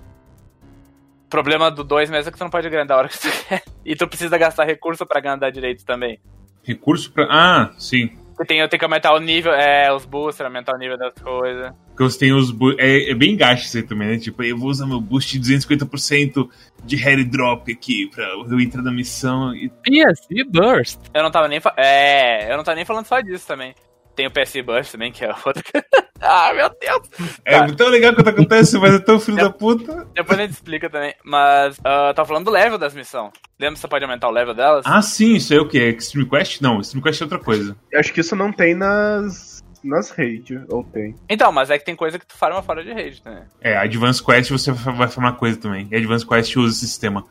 problema 1.28 1.70
do 1.70 1.82
2 1.84 2.10
mesmo 2.10 2.28
é 2.28 2.32
que 2.32 2.38
tu 2.38 2.42
não 2.44 2.50
pode 2.50 2.68
grindar 2.68 2.96
a 2.96 3.00
hora 3.00 3.08
que 3.08 3.18
tu 3.18 3.28
quer. 3.48 3.62
E 3.84 3.96
tu 3.96 4.06
precisa 4.06 4.38
gastar 4.38 4.64
recurso 4.64 5.04
pra 5.06 5.20
grindar 5.20 5.50
direito 5.50 5.84
também. 5.84 6.20
Recurso 6.62 7.12
pra. 7.12 7.26
Ah, 7.30 7.70
sim. 7.78 8.10
Tu 8.40 8.46
tem, 8.46 8.58
eu 8.58 8.70
tenho 8.70 8.78
que 8.78 8.84
aumentar 8.86 9.12
o 9.12 9.20
nível, 9.20 9.52
é, 9.52 9.92
os 9.92 10.06
boosters, 10.06 10.46
aumentar 10.46 10.74
o 10.74 10.78
nível 10.78 10.96
das 10.96 11.12
coisas. 11.12 11.74
Porque 11.88 12.02
você 12.04 12.18
tem 12.18 12.32
os. 12.32 12.50
É, 12.78 13.10
é 13.10 13.14
bem 13.14 13.36
gasto 13.36 13.64
isso 13.64 13.76
aí 13.76 13.82
também, 13.82 14.08
né? 14.08 14.16
Tipo, 14.16 14.42
eu 14.42 14.56
vou 14.56 14.70
usar 14.70 14.86
meu 14.86 14.98
boost 14.98 15.38
de 15.38 15.54
250% 15.58 16.48
de 16.82 16.96
head 16.96 17.22
drop 17.24 17.70
aqui 17.70 18.08
pra 18.08 18.24
eu 18.24 18.58
entrar 18.58 18.80
na 18.80 18.90
missão. 18.90 19.54
E... 19.54 19.68
PSE 19.68 20.42
Burst! 20.44 20.98
Eu 21.12 21.22
não 21.22 21.30
tava 21.30 21.48
nem. 21.48 21.60
É, 21.76 22.50
eu 22.50 22.56
não 22.56 22.64
tava 22.64 22.76
nem 22.76 22.86
falando 22.86 23.04
só 23.04 23.20
disso 23.20 23.46
também. 23.46 23.74
Tem 24.20 24.26
o 24.26 24.30
PSI 24.30 24.60
Burst 24.60 24.92
também, 24.92 25.10
que 25.10 25.24
é 25.24 25.34
outra. 25.46 25.62
ah, 26.20 26.52
meu 26.52 26.68
Deus! 26.78 27.08
É 27.42 27.58
Tá. 27.58 27.74
tão 27.74 27.88
legal 27.88 28.14
quando 28.14 28.28
acontece, 28.28 28.78
mas 28.78 28.96
é 28.96 28.98
tão 28.98 29.18
filho 29.18 29.38
da 29.38 29.48
puta. 29.48 30.06
Depois 30.14 30.38
a 30.38 30.42
gente 30.42 30.52
explica 30.52 30.90
também. 30.90 31.14
Mas 31.24 31.78
eu 31.78 32.12
tava 32.14 32.26
falando 32.28 32.44
do 32.44 32.50
level 32.50 32.76
das 32.76 32.92
missões. 32.92 33.32
Lembra 33.58 33.76
que 33.76 33.80
você 33.80 33.88
pode 33.88 34.04
aumentar 34.04 34.28
o 34.28 34.30
level 34.30 34.52
delas? 34.52 34.84
Ah, 34.86 35.00
sim, 35.00 35.36
isso 35.36 35.54
aí 35.54 35.58
é 35.58 35.62
o 35.62 35.66
quê? 35.66 35.96
Extreme 35.98 36.28
Quest? 36.28 36.60
Não, 36.60 36.80
Extreme 36.82 37.02
Quest 37.02 37.22
é 37.22 37.24
outra 37.24 37.38
coisa. 37.38 37.74
Eu 37.90 37.98
acho 37.98 38.12
que 38.12 38.20
isso 38.20 38.36
não 38.36 38.52
tem 38.52 38.74
nas. 38.74 39.62
nas 39.82 40.10
raids, 40.10 40.60
ou 40.68 40.84
tem. 40.84 41.14
Então, 41.26 41.50
mas 41.50 41.70
é 41.70 41.78
que 41.78 41.84
tem 41.86 41.96
coisa 41.96 42.18
que 42.18 42.26
tu 42.26 42.36
farma 42.36 42.62
fora 42.62 42.84
de 42.84 42.92
rede, 42.92 43.22
né? 43.24 43.46
É, 43.62 43.78
Advanced 43.78 44.22
Quest 44.22 44.50
você 44.50 44.70
vai 44.70 45.08
formar 45.08 45.32
coisa 45.36 45.58
também. 45.58 45.88
E 45.90 45.96
Advanced 45.96 46.28
Quest 46.28 46.54
usa 46.56 46.74
esse 46.76 46.86
sistema 46.86 47.24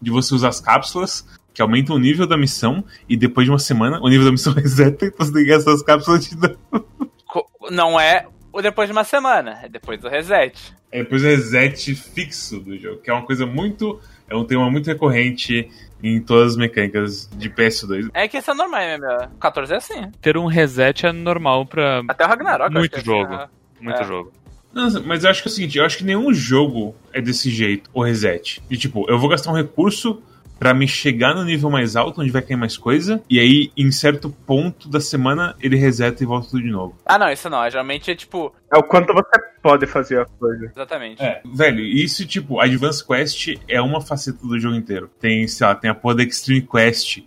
de 0.00 0.12
você 0.12 0.32
usar 0.32 0.50
as 0.50 0.60
cápsulas 0.60 1.26
que 1.56 1.62
aumentam 1.62 1.96
o 1.96 1.98
nível 1.98 2.26
da 2.26 2.36
missão 2.36 2.84
e 3.08 3.16
depois 3.16 3.46
de 3.46 3.50
uma 3.50 3.58
semana 3.58 3.98
o 4.02 4.10
nível 4.10 4.26
da 4.26 4.30
missão 4.30 4.52
reseta 4.54 5.06
e 5.06 5.10
você 5.10 5.32
tem 5.32 5.42
que 5.42 5.48
gastar 5.48 5.72
as 5.72 5.82
cápsulas 5.82 6.28
de 6.28 6.36
novo. 6.36 6.58
Não 7.70 7.98
é 7.98 8.26
ou 8.52 8.60
depois 8.60 8.86
de 8.88 8.92
uma 8.92 9.04
semana, 9.04 9.60
é 9.62 9.68
depois 9.68 9.98
do 9.98 10.06
reset. 10.06 10.74
É 10.92 11.02
depois 11.02 11.22
do 11.22 11.28
reset 11.28 11.94
fixo 11.94 12.60
do 12.60 12.76
jogo, 12.78 13.00
que 13.00 13.08
é 13.08 13.12
uma 13.12 13.24
coisa 13.24 13.46
muito. 13.46 13.98
É 14.28 14.36
um 14.36 14.44
tema 14.44 14.70
muito 14.70 14.86
recorrente 14.86 15.70
em 16.02 16.20
todas 16.20 16.52
as 16.52 16.56
mecânicas 16.58 17.26
de 17.34 17.48
PS2. 17.48 18.10
É 18.12 18.28
que 18.28 18.36
isso 18.36 18.50
é 18.50 18.54
normal, 18.54 18.80
né, 18.80 18.98
meu? 18.98 19.28
14 19.40 19.72
é 19.72 19.76
assim. 19.76 20.10
Ter 20.20 20.36
um 20.36 20.46
reset 20.46 21.06
é 21.06 21.12
normal 21.12 21.64
pra 21.64 22.02
Até 22.06 22.24
o 22.24 22.28
Ragnarok. 22.28 22.70
Muito 22.74 22.94
é 22.94 22.98
assim, 22.98 23.06
jogo. 23.06 23.30
né? 23.30 23.48
muito 23.80 24.00
É. 24.02 24.04
jogo. 24.04 24.32
Mas 25.06 25.24
eu 25.24 25.30
acho 25.30 25.42
que 25.42 25.48
é 25.48 25.50
o 25.50 25.54
seguinte, 25.54 25.78
eu 25.78 25.86
acho 25.86 25.96
que 25.96 26.04
nenhum 26.04 26.34
jogo 26.34 26.94
é 27.14 27.20
desse 27.22 27.48
jeito, 27.48 27.88
o 27.94 28.02
reset. 28.02 28.62
De 28.68 28.76
tipo, 28.76 29.06
eu 29.08 29.18
vou 29.18 29.30
gastar 29.30 29.50
um 29.50 29.54
recurso 29.54 30.22
pra 30.58 30.72
me 30.72 30.88
chegar 30.88 31.34
no 31.34 31.44
nível 31.44 31.70
mais 31.70 31.96
alto, 31.96 32.20
onde 32.20 32.30
vai 32.30 32.42
cair 32.42 32.56
mais 32.56 32.76
coisa, 32.76 33.22
e 33.28 33.38
aí, 33.38 33.70
em 33.76 33.90
certo 33.92 34.30
ponto 34.30 34.88
da 34.88 35.00
semana, 35.00 35.54
ele 35.60 35.76
reseta 35.76 36.22
e 36.22 36.26
volta 36.26 36.48
tudo 36.48 36.62
de 36.62 36.70
novo. 36.70 36.96
Ah, 37.04 37.18
não, 37.18 37.30
isso 37.30 37.48
não. 37.50 37.62
é, 37.62 37.70
Geralmente 37.70 38.10
é 38.10 38.14
tipo. 38.14 38.54
É 38.72 38.78
o 38.78 38.82
quanto 38.82 39.12
você 39.12 39.38
pode 39.62 39.86
fazer 39.86 40.20
a 40.20 40.24
coisa. 40.24 40.66
Exatamente. 40.74 41.22
É, 41.22 41.42
velho, 41.44 41.80
isso, 41.80 42.26
tipo, 42.26 42.60
Advance 42.60 43.06
Quest 43.06 43.54
é 43.68 43.80
uma 43.80 44.00
faceta 44.00 44.46
do 44.46 44.58
jogo 44.58 44.76
inteiro. 44.76 45.10
Tem, 45.20 45.46
sei 45.46 45.66
lá, 45.66 45.74
tem 45.74 45.90
a 45.90 45.94
porra 45.94 46.16
da 46.16 46.22
Extreme 46.22 46.62
Quest, 46.62 47.18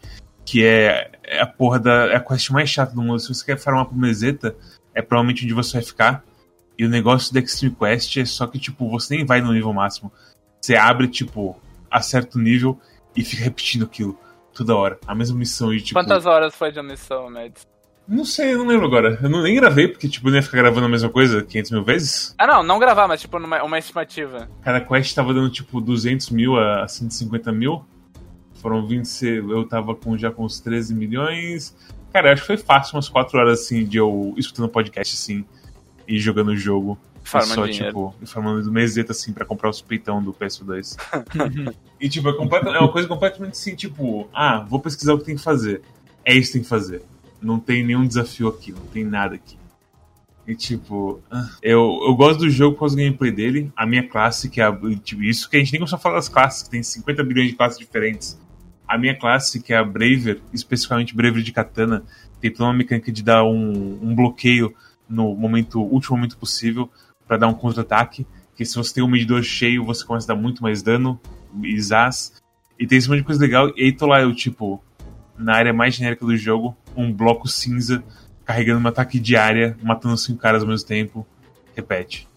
que 0.45 0.65
é, 0.65 1.11
é 1.23 1.41
a 1.41 1.47
porra 1.47 1.79
da. 1.79 2.07
É 2.07 2.15
a 2.15 2.19
quest 2.19 2.49
mais 2.49 2.69
chata 2.69 2.93
do 2.93 3.01
mundo. 3.01 3.19
Se 3.19 3.33
você 3.33 3.45
quer 3.45 3.57
farmar 3.57 3.85
por 3.85 3.97
meseta, 3.97 4.55
é 4.93 5.01
provavelmente 5.01 5.45
onde 5.45 5.53
você 5.53 5.73
vai 5.73 5.83
ficar. 5.83 6.23
E 6.77 6.85
o 6.85 6.89
negócio 6.89 7.33
da 7.33 7.39
Extreme 7.39 7.75
Quest 7.75 8.17
é 8.17 8.25
só 8.25 8.47
que, 8.47 8.57
tipo, 8.57 8.89
você 8.89 9.15
nem 9.15 9.25
vai 9.25 9.41
no 9.41 9.53
nível 9.53 9.73
máximo. 9.73 10.11
Você 10.59 10.75
abre, 10.75 11.07
tipo, 11.07 11.59
a 11.91 12.01
certo 12.01 12.39
nível 12.39 12.79
e 13.15 13.23
fica 13.23 13.43
repetindo 13.43 13.85
aquilo 13.85 14.17
toda 14.53 14.75
hora. 14.75 14.99
A 15.07 15.15
mesma 15.15 15.37
missão 15.37 15.73
e, 15.73 15.81
tipo. 15.81 15.99
Quantas 15.99 16.25
horas 16.25 16.55
foi 16.55 16.71
de 16.71 16.81
missão, 16.81 17.29
Mads? 17.29 17.67
Não 18.07 18.25
sei, 18.25 18.53
eu 18.53 18.57
não 18.57 18.65
lembro 18.65 18.87
agora. 18.87 19.19
Eu 19.21 19.29
não, 19.29 19.43
nem 19.43 19.55
gravei, 19.55 19.87
porque, 19.87 20.09
tipo, 20.09 20.27
eu 20.27 20.31
não 20.31 20.37
ia 20.37 20.43
ficar 20.43 20.57
gravando 20.57 20.87
a 20.87 20.89
mesma 20.89 21.09
coisa 21.09 21.43
500 21.43 21.71
mil 21.71 21.83
vezes. 21.83 22.33
Ah, 22.39 22.47
não, 22.47 22.63
não 22.63 22.79
gravar, 22.79 23.07
mas 23.07 23.21
tipo, 23.21 23.37
numa, 23.37 23.61
uma 23.61 23.77
estimativa. 23.77 24.49
Cada 24.63 24.81
quest 24.81 25.13
tava 25.13 25.31
dando 25.31 25.49
tipo 25.51 25.79
200 25.79 26.31
mil 26.31 26.57
a 26.57 26.87
150 26.87 27.51
mil. 27.51 27.85
Foram 28.55 28.85
20. 28.85 29.23
Eu 29.25 29.63
tava 29.67 29.93
com, 29.93 30.17
já 30.17 30.31
com 30.31 30.43
uns 30.43 30.59
13 30.59 30.95
milhões. 30.95 31.75
Cara, 32.11 32.29
eu 32.29 32.33
acho 32.33 32.41
que 32.41 32.47
foi 32.47 32.57
fácil 32.57 32.95
umas 32.95 33.07
4 33.07 33.37
horas 33.37 33.61
assim 33.61 33.85
de 33.85 33.97
eu 33.97 34.33
escutando 34.35 34.67
podcast 34.69 35.15
assim 35.15 35.45
e 36.07 36.17
jogando 36.17 36.49
o 36.49 36.57
jogo. 36.57 36.97
E 37.29 37.31
Farmando 37.31 37.53
só, 37.55 37.65
dinheiro. 37.67 37.87
tipo, 37.87 38.15
e 38.21 38.25
farmando 38.25 38.63
do 38.63 38.71
meseta 38.71 39.11
assim 39.11 39.31
pra 39.31 39.45
comprar 39.45 39.69
os 39.69 39.81
peitão 39.81 40.21
do 40.23 40.33
PS2. 40.33 40.97
e 42.01 42.09
tipo, 42.09 42.27
é, 42.27 42.33
completa- 42.35 42.69
é 42.69 42.79
uma 42.79 42.91
coisa 42.91 43.07
completamente 43.07 43.51
assim, 43.51 43.75
tipo, 43.75 44.27
ah, 44.33 44.65
vou 44.67 44.79
pesquisar 44.79 45.13
o 45.13 45.19
que 45.19 45.25
tem 45.25 45.35
que 45.35 45.41
fazer. 45.43 45.81
É 46.25 46.33
isso 46.35 46.47
que 46.47 46.53
tem 46.53 46.63
que 46.63 46.69
fazer. 46.69 47.03
Não 47.41 47.59
tem 47.59 47.83
nenhum 47.85 48.05
desafio 48.07 48.47
aqui, 48.47 48.71
não 48.71 48.81
tem 48.87 49.03
nada 49.03 49.35
aqui. 49.35 49.57
E 50.47 50.55
tipo, 50.55 51.21
ah, 51.29 51.47
eu, 51.61 51.99
eu 52.07 52.15
gosto 52.15 52.39
do 52.39 52.49
jogo 52.49 52.73
por 52.73 52.79
causa 52.81 52.95
do 52.95 53.01
gameplay 53.03 53.31
dele. 53.31 53.71
A 53.75 53.85
minha 53.85 54.07
classe, 54.07 54.49
que 54.49 54.59
é 54.59 54.63
a, 54.65 54.75
tipo, 55.03 55.21
isso 55.21 55.47
que 55.47 55.55
a 55.55 55.59
gente 55.59 55.71
nem 55.71 55.79
começou 55.79 55.97
a 55.97 55.99
falar 55.99 56.15
das 56.15 56.27
classes, 56.29 56.63
que 56.63 56.71
tem 56.71 56.81
50 56.81 57.23
bilhões 57.23 57.49
de 57.49 57.55
classes 57.55 57.77
diferentes. 57.77 58.39
A 58.87 58.97
minha 58.97 59.15
classe, 59.15 59.61
que 59.61 59.71
é 59.71 59.77
a 59.77 59.83
Braver, 59.83 60.41
especificamente 60.51 61.15
Braver 61.15 61.43
de 61.43 61.51
Katana, 61.51 62.03
tem 62.41 62.49
toda 62.51 62.63
uma 62.65 62.73
mecânica 62.73 63.11
de 63.11 63.21
dar 63.21 63.43
um, 63.43 63.99
um 64.01 64.15
bloqueio 64.15 64.73
no 65.07 65.35
momento, 65.35 65.79
último 65.81 66.15
momento 66.17 66.37
possível 66.37 66.89
para 67.29 67.37
dar 67.37 67.47
um 67.47 67.53
contra-ataque. 67.53 68.25
Que 68.55 68.65
se 68.65 68.75
você 68.75 68.95
tem 68.95 69.03
um 69.03 69.07
medidor 69.07 69.41
cheio, 69.43 69.85
você 69.85 70.03
começa 70.03 70.29
a 70.29 70.35
dar 70.35 70.41
muito 70.41 70.61
mais 70.61 70.81
dano, 70.81 71.17
e 71.63 71.79
zaz. 71.79 72.33
E 72.77 72.85
tem 72.87 72.97
esse 72.97 73.07
monte 73.07 73.19
de 73.19 73.25
coisa 73.25 73.39
legal. 73.39 73.69
E 73.77 73.83
aí 73.83 73.93
tô 73.93 74.07
lá, 74.07 74.21
eu, 74.21 74.33
tipo, 74.35 74.83
na 75.37 75.55
área 75.55 75.71
mais 75.71 75.95
genérica 75.95 76.25
do 76.25 76.35
jogo, 76.35 76.75
um 76.97 77.13
bloco 77.13 77.47
cinza 77.47 78.03
carregando 78.43 78.83
um 78.83 78.87
ataque 78.89 79.19
de 79.19 79.37
área, 79.37 79.77
matando 79.81 80.17
cinco 80.17 80.39
caras 80.41 80.63
ao 80.63 80.67
mesmo 80.67 80.85
tempo. 80.87 81.25
Repete. 81.75 82.27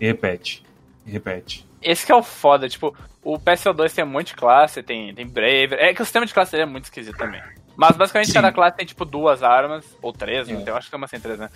E 0.00 0.06
repete. 0.06 0.64
E 1.06 1.10
repete. 1.10 1.66
Esse 1.82 2.04
que 2.06 2.10
é 2.12 2.16
o 2.16 2.22
foda, 2.22 2.68
tipo, 2.68 2.96
o 3.22 3.38
PSO2 3.38 3.92
tem 3.92 4.04
um 4.04 4.08
monte 4.08 4.28
de 4.28 4.36
classe, 4.36 4.82
tem, 4.82 5.14
tem 5.14 5.26
Brave. 5.26 5.74
É 5.74 5.92
que 5.94 6.00
o 6.02 6.04
sistema 6.04 6.24
de 6.26 6.32
classe 6.32 6.52
dele 6.52 6.64
é 6.64 6.66
muito 6.66 6.84
esquisito 6.84 7.16
também. 7.16 7.40
Mas 7.76 7.96
basicamente 7.96 8.28
Sim. 8.28 8.34
cada 8.34 8.52
classe 8.52 8.76
tem 8.76 8.86
tipo 8.86 9.04
duas 9.04 9.42
armas, 9.42 9.84
ou 10.02 10.12
três, 10.12 10.48
É. 10.48 10.52
não 10.52 10.60
tem, 10.62 10.68
eu 10.70 10.76
acho 10.76 10.86
que 10.86 10.90
tem 10.90 10.98
uma 10.98 11.06
sem 11.06 11.20
três, 11.20 11.38
né? 11.38 11.48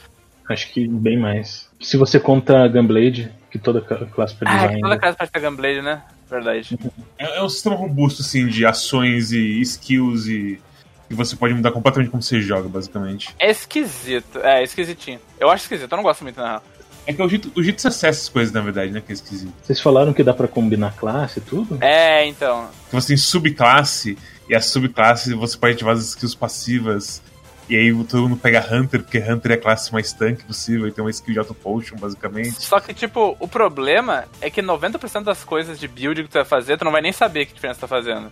Acho 0.48 0.70
que 0.72 0.87
bem 0.87 1.18
mais. 1.18 1.68
Se 1.80 1.96
você 1.96 2.20
conta 2.20 2.64
a 2.64 2.68
Gunblade, 2.68 3.33
que 3.50 3.59
toda 3.59 3.80
classe 3.80 4.35
pode 4.35 4.50
Ah, 4.50 4.57
usar 4.57 4.68
ainda. 4.68 4.80
toda 4.80 4.98
classe 4.98 5.16
pode 5.18 5.30
ter 5.30 5.40
Gunblade, 5.40 5.83
né? 5.83 6.02
Verdade. 6.28 6.78
É, 7.18 7.38
é 7.38 7.42
um 7.42 7.48
sistema 7.48 7.76
robusto, 7.76 8.22
assim, 8.22 8.46
de 8.46 8.64
ações 8.66 9.33
e 9.33 9.61
skills 9.61 10.26
e. 10.26 10.61
E 11.09 11.14
você 11.14 11.37
pode 11.37 11.52
mudar 11.54 11.70
completamente 11.70 12.11
como 12.11 12.22
você 12.22 12.40
joga, 12.40 12.66
basicamente. 12.68 13.35
É 13.38 13.50
esquisito, 13.50 14.38
é 14.42 14.62
esquisitinho. 14.62 15.20
Eu 15.38 15.50
acho 15.50 15.64
esquisito, 15.64 15.92
eu 15.92 15.96
não 15.96 16.02
gosto 16.02 16.22
muito, 16.22 16.40
na 16.40 16.48
real. 16.48 16.62
É 17.07 17.12
que 17.12 17.20
é 17.20 17.24
o 17.24 17.28
jeito, 17.28 17.52
o 17.54 17.62
jeito 17.62 17.76
que 17.76 17.83
você 17.83 17.88
acessa 17.88 18.22
as 18.22 18.28
coisas, 18.30 18.52
na 18.54 18.62
verdade, 18.62 18.90
né? 18.90 19.02
Que 19.04 19.12
é 19.12 19.14
esquisito. 19.14 19.52
Vocês 19.62 19.78
falaram 19.80 20.14
que 20.14 20.22
dá 20.24 20.33
pra 20.33 20.48
combinar 20.48 20.94
classe 20.96 21.38
e 21.38 21.42
tudo? 21.42 21.76
É, 21.83 22.26
então. 22.26 22.68
Que 22.88 22.94
você 22.94 23.09
tem 23.09 23.16
subclasse, 23.18 24.16
e 24.48 24.54
a 24.54 24.61
subclasse 24.61 25.35
você 25.35 25.57
pode 25.59 25.74
ativar 25.74 25.94
as 25.94 26.04
skills 26.09 26.35
passivas. 26.35 27.22
E 27.68 27.77
aí 27.77 28.05
todo 28.05 28.29
mundo 28.29 28.37
pega 28.37 28.66
Hunter, 28.70 29.03
porque 29.03 29.18
Hunter 29.18 29.53
é 29.53 29.55
a 29.55 29.59
classe 29.59 29.92
mais 29.92 30.12
tanque 30.12 30.44
possível, 30.44 30.87
e 30.87 30.92
tem 30.92 31.03
uma 31.03 31.11
skill 31.11 31.33
de 31.33 31.38
auto 31.38 31.55
potion, 31.55 31.96
basicamente. 31.96 32.62
Só 32.62 32.79
que, 32.79 32.92
tipo, 32.92 33.37
o 33.40 33.48
problema 33.48 34.27
é 34.40 34.50
que 34.50 34.62
90% 34.62 35.24
das 35.24 35.42
coisas 35.44 35.79
de 35.81 35.88
build 35.88 36.22
que 36.22 36.29
tu 36.29 36.35
vai 36.35 36.44
fazer, 36.44 36.77
tu 36.77 36.85
não 36.85 36.92
vai 36.92 37.00
nem 37.00 37.12
saber 37.12 37.46
que 37.46 37.55
diferença 37.55 37.81
tá 37.81 37.88
fazendo. 37.88 38.31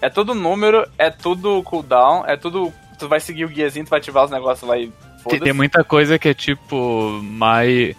É 0.00 0.08
tudo 0.08 0.34
número, 0.34 0.88
é 0.96 1.10
tudo 1.10 1.62
cooldown, 1.64 2.24
é 2.26 2.36
tudo. 2.36 2.72
Tu 2.98 3.08
vai 3.08 3.20
seguir 3.20 3.44
o 3.44 3.48
guiazinho, 3.48 3.84
tu 3.84 3.90
vai 3.90 3.98
ativar 3.98 4.24
os 4.24 4.30
negócios 4.30 4.68
lá 4.68 4.78
e. 4.78 4.86
Tem, 4.86 4.92
foda-se. 5.22 5.42
tem 5.42 5.52
muita 5.52 5.84
coisa 5.84 6.18
que 6.18 6.28
é 6.28 6.34
tipo, 6.34 7.20
mais. 7.22 7.96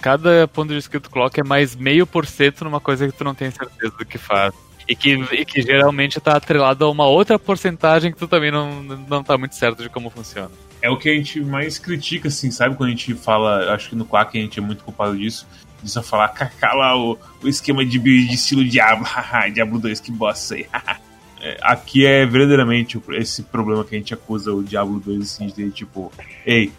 Cada 0.00 0.48
ponto 0.48 0.72
de 0.72 0.78
skill 0.78 1.00
que 1.00 1.08
tu 1.08 1.12
coloca 1.12 1.40
é 1.40 1.44
mais 1.44 1.76
meio 1.76 2.06
por 2.06 2.26
cento 2.26 2.64
numa 2.64 2.80
coisa 2.80 3.06
que 3.06 3.16
tu 3.16 3.24
não 3.24 3.34
tem 3.34 3.50
certeza 3.50 3.94
do 3.96 4.04
que 4.04 4.18
faz. 4.18 4.52
E 4.86 4.94
que, 4.94 5.14
e 5.32 5.44
que 5.44 5.62
geralmente 5.62 6.20
tá 6.20 6.36
atrelado 6.36 6.84
a 6.84 6.90
uma 6.90 7.06
outra 7.06 7.38
porcentagem 7.38 8.12
que 8.12 8.18
tu 8.18 8.28
também 8.28 8.50
não, 8.50 8.82
não 8.82 9.24
tá 9.24 9.38
muito 9.38 9.54
certo 9.54 9.82
de 9.82 9.88
como 9.88 10.10
funciona. 10.10 10.50
É 10.82 10.90
o 10.90 10.98
que 10.98 11.08
a 11.08 11.14
gente 11.14 11.40
mais 11.40 11.78
critica, 11.78 12.28
assim, 12.28 12.50
sabe? 12.50 12.76
Quando 12.76 12.88
a 12.88 12.92
gente 12.92 13.14
fala, 13.14 13.72
acho 13.72 13.88
que 13.88 13.96
no 13.96 14.04
Quack 14.04 14.38
a 14.38 14.42
gente 14.42 14.58
é 14.58 14.62
muito 14.62 14.84
culpado 14.84 15.16
disso, 15.16 15.46
de 15.82 15.90
só 15.90 16.02
falar, 16.02 16.28
cacá 16.28 16.74
lá 16.74 16.96
o, 16.96 17.18
o 17.42 17.48
esquema 17.48 17.84
de 17.84 17.98
build 17.98 18.28
de 18.28 18.34
estilo 18.34 18.62
Diablo, 18.62 19.06
Diablo 19.54 19.78
2, 19.78 20.00
que 20.00 20.12
bosta 20.12 20.54
aí. 20.54 20.66
É, 21.44 21.58
Aqui 21.60 22.06
é 22.06 22.24
verdadeiramente 22.24 22.98
esse 23.10 23.42
problema 23.42 23.84
que 23.84 23.94
a 23.94 23.98
gente 23.98 24.14
acusa 24.14 24.50
o 24.50 24.62
Diablo 24.62 24.98
2, 24.98 25.20
assim, 25.20 25.46
de 25.48 25.70
tipo, 25.70 26.10
ei, 26.46 26.72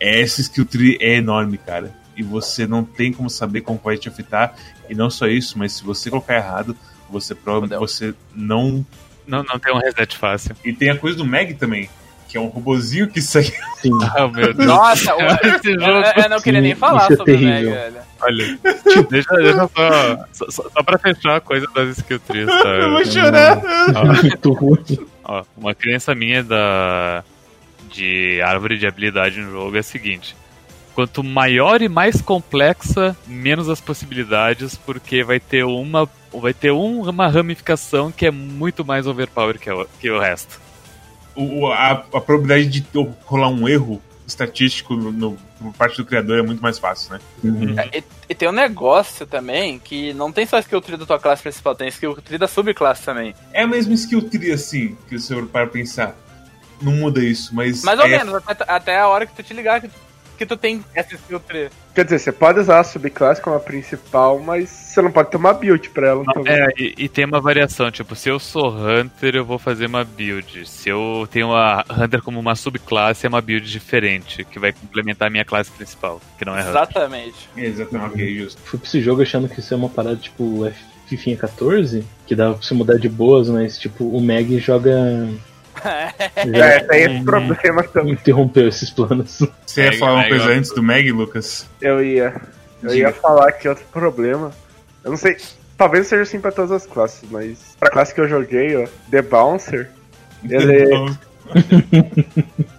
essa 0.00 0.40
skill 0.40 0.66
tree 0.66 0.98
é 1.00 1.14
enorme, 1.16 1.56
cara. 1.56 1.94
E 2.16 2.22
você 2.22 2.66
não 2.66 2.82
tem 2.82 3.12
como 3.12 3.30
saber 3.30 3.60
como 3.60 3.80
vai 3.82 3.96
te 3.96 4.08
afetar. 4.08 4.56
E 4.88 4.94
não 4.96 5.08
só 5.08 5.28
isso, 5.28 5.56
mas 5.56 5.74
se 5.74 5.84
você 5.84 6.10
colocar 6.10 6.34
errado, 6.34 6.76
você 7.10 7.34
provavelmente 7.34 7.74
Fudeu. 7.78 7.88
você 7.88 8.14
não. 8.34 8.84
Não, 9.26 9.42
não 9.44 9.58
tem 9.58 9.72
um 9.74 9.78
reset 9.78 10.16
fácil. 10.16 10.56
E 10.64 10.72
tem 10.72 10.90
a 10.90 10.96
coisa 10.96 11.16
do 11.16 11.24
Meg 11.24 11.54
também, 11.54 11.88
que 12.28 12.36
é 12.36 12.40
um 12.40 12.46
robozinho 12.48 13.06
que 13.08 13.20
sai. 13.22 13.44
Sim. 13.80 13.90
Ah, 14.16 14.26
meu 14.28 14.52
Deus. 14.54 14.66
Nossa, 14.66 15.14
o- 15.16 15.20
Esse 15.20 15.68
eu, 15.72 15.80
jogo, 15.80 16.20
eu 16.22 16.28
não 16.30 16.40
queria 16.40 16.60
nem 16.60 16.72
Isso 16.72 16.80
falar 16.80 17.10
é 17.12 17.16
sobre 17.16 17.32
o 17.34 17.38
Meg, 17.38 17.48
terrível. 17.48 17.70
velho. 17.74 17.96
olha. 18.20 18.58
Deixa, 19.08 19.36
deixa 19.36 19.68
só, 20.32 20.50
só. 20.50 20.50
só- 20.70 20.82
pra 20.82 20.98
fechar 20.98 21.36
a 21.36 21.40
coisa 21.40 21.66
das 21.74 21.98
skill 21.98 22.18
trees, 22.20 22.46
tá? 22.46 22.68
Eu 22.68 22.90
vou 22.90 23.04
chorar. 23.04 23.60
Ó, 23.94 24.04
Muito 24.22 24.52
ruim. 24.52 25.06
Ó, 25.24 25.44
uma 25.56 25.74
crença 25.74 26.14
minha 26.14 26.42
da 26.42 27.22
de 27.92 28.40
árvore 28.42 28.78
de 28.78 28.86
habilidade 28.86 29.40
no 29.40 29.50
jogo 29.50 29.76
é 29.76 29.80
a 29.80 29.82
seguinte: 29.82 30.34
quanto 30.94 31.22
maior 31.24 31.82
e 31.82 31.88
mais 31.88 32.20
complexa, 32.20 33.16
menos 33.26 33.68
as 33.68 33.80
possibilidades, 33.80 34.76
porque 34.76 35.22
vai 35.24 35.38
ter 35.40 35.64
uma 35.64 36.08
vai 36.34 36.52
ter 36.54 36.70
um- 36.70 37.08
uma 37.08 37.26
ramificação 37.28 38.12
que 38.12 38.26
é 38.26 38.30
muito 38.30 38.84
mais 38.84 39.06
overpower 39.06 39.58
que, 39.58 39.70
o- 39.70 39.86
que 40.00 40.10
o 40.10 40.20
resto. 40.20 40.60
o, 41.34 41.66
a, 41.68 41.92
a 41.92 42.20
probabilidade 42.20 42.80
de 42.80 43.08
rolar 43.24 43.48
um 43.48 43.66
erro 43.68 44.00
estatístico 44.26 44.94
no, 44.94 45.10
no- 45.10 45.38
por 45.58 45.72
parte 45.74 45.96
do 45.96 46.04
criador 46.04 46.38
é 46.38 46.42
muito 46.42 46.62
mais 46.62 46.78
fácil, 46.78 47.12
né? 47.14 47.20
Uhum. 47.44 47.74
E, 47.92 48.04
e 48.30 48.34
tem 48.34 48.48
um 48.48 48.52
negócio 48.52 49.26
também 49.26 49.78
que 49.78 50.12
não 50.14 50.30
tem 50.32 50.46
só 50.46 50.58
skill 50.58 50.80
tree 50.80 50.96
da 50.96 51.04
tua 51.06 51.18
classe 51.18 51.42
principal, 51.42 51.74
tem 51.74 51.88
skill 51.88 52.14
tree 52.16 52.38
da 52.38 52.46
subclasse 52.48 53.02
também. 53.04 53.34
É 53.52 53.62
a 53.62 53.66
mesma 53.66 53.92
skill 53.94 54.22
tree, 54.22 54.52
assim, 54.52 54.96
que 55.08 55.18
você 55.18 55.40
para 55.42 55.66
pensar. 55.66 56.14
Não 56.80 56.92
muda 56.92 57.22
isso, 57.22 57.54
mas. 57.54 57.82
Mais 57.82 57.98
ou 57.98 58.06
é- 58.06 58.08
menos, 58.08 58.34
até, 58.46 58.64
até 58.66 58.98
a 58.98 59.06
hora 59.08 59.26
que 59.26 59.34
tu 59.34 59.42
te 59.42 59.52
ligar 59.52 59.80
que, 59.82 59.88
tu- 59.88 59.94
que 60.40 60.46
tu 60.46 60.56
tem 60.56 60.82
essa 60.94 61.14
skill 61.16 61.38
tree. 61.38 61.68
Quer 61.94 62.04
dizer, 62.04 62.18
você 62.18 62.32
pode 62.32 62.60
usar 62.60 62.80
a 62.80 62.84
subclasse 62.84 63.42
como 63.42 63.56
a 63.56 63.60
principal, 63.60 64.38
mas 64.38 64.70
você 64.70 65.02
não 65.02 65.10
pode 65.12 65.30
ter 65.30 65.36
uma 65.36 65.52
build 65.52 65.90
pra 65.90 66.08
ela. 66.08 66.24
Então, 66.26 66.42
É, 66.46 66.66
e, 66.78 66.94
e 66.96 67.08
tem 67.10 67.26
uma 67.26 67.40
variação, 67.42 67.90
tipo, 67.90 68.16
se 68.16 68.30
eu 68.30 68.38
sou 68.38 68.70
Hunter, 68.74 69.36
eu 69.36 69.44
vou 69.44 69.58
fazer 69.58 69.84
uma 69.86 70.02
build. 70.02 70.66
Se 70.66 70.88
eu 70.88 71.28
tenho 71.30 71.52
a 71.54 71.84
Hunter 71.90 72.22
como 72.22 72.40
uma 72.40 72.54
subclasse, 72.56 73.26
é 73.26 73.28
uma 73.28 73.42
build 73.42 73.70
diferente, 73.70 74.42
que 74.44 74.58
vai 74.58 74.72
complementar 74.72 75.28
a 75.28 75.30
minha 75.30 75.44
classe 75.44 75.70
principal, 75.72 76.20
que 76.38 76.44
não 76.46 76.54
é 76.56 76.60
Hunter. 76.60 76.70
Exatamente. 76.70 77.48
É, 77.56 77.66
exatamente, 77.66 78.12
ok, 78.14 78.34
justo. 78.38 78.62
Fui 78.64 78.78
pra 78.78 78.88
esse 78.88 79.00
jogo 79.02 79.20
achando 79.20 79.46
que 79.48 79.60
isso 79.60 79.74
é 79.74 79.76
uma 79.76 79.90
parada 79.90 80.16
tipo 80.16 80.64
F- 80.66 80.84
Fifinha 81.06 81.36
14, 81.36 82.02
que 82.26 82.34
dava 82.34 82.54
pra 82.54 82.62
você 82.62 82.72
mudar 82.72 82.96
de 82.98 83.08
boas, 83.10 83.48
mas 83.50 83.78
tipo, 83.78 84.04
o 84.08 84.20
Meg 84.22 84.58
joga 84.60 85.28
é, 85.84 86.80
tem 86.80 87.02
esse 87.02 87.24
problema 87.24 87.82
também. 87.84 88.12
Interrompeu 88.12 88.68
esses 88.68 88.90
planos. 88.90 89.42
Você 89.66 89.84
ia 89.84 89.98
falar 89.98 90.14
uma 90.14 90.28
coisa 90.28 90.46
antes 90.46 90.70
do 90.72 90.82
Meg, 90.82 91.10
Lucas? 91.12 91.66
Eu 91.80 92.04
ia. 92.04 92.34
Eu 92.82 92.90
Diga. 92.90 93.08
ia 93.08 93.12
falar 93.12 93.52
que 93.52 93.68
outro 93.68 93.84
problema. 93.92 94.50
Eu 95.04 95.10
não 95.10 95.18
sei. 95.18 95.36
Talvez 95.76 96.06
seja 96.06 96.22
assim 96.22 96.40
pra 96.40 96.52
todas 96.52 96.72
as 96.72 96.86
classes, 96.86 97.28
mas 97.30 97.76
pra 97.78 97.90
classe 97.90 98.14
que 98.14 98.20
eu 98.20 98.28
joguei, 98.28 98.76
ó, 98.76 98.86
The 99.10 99.22
Bouncer, 99.22 99.90
ele. 100.44 101.16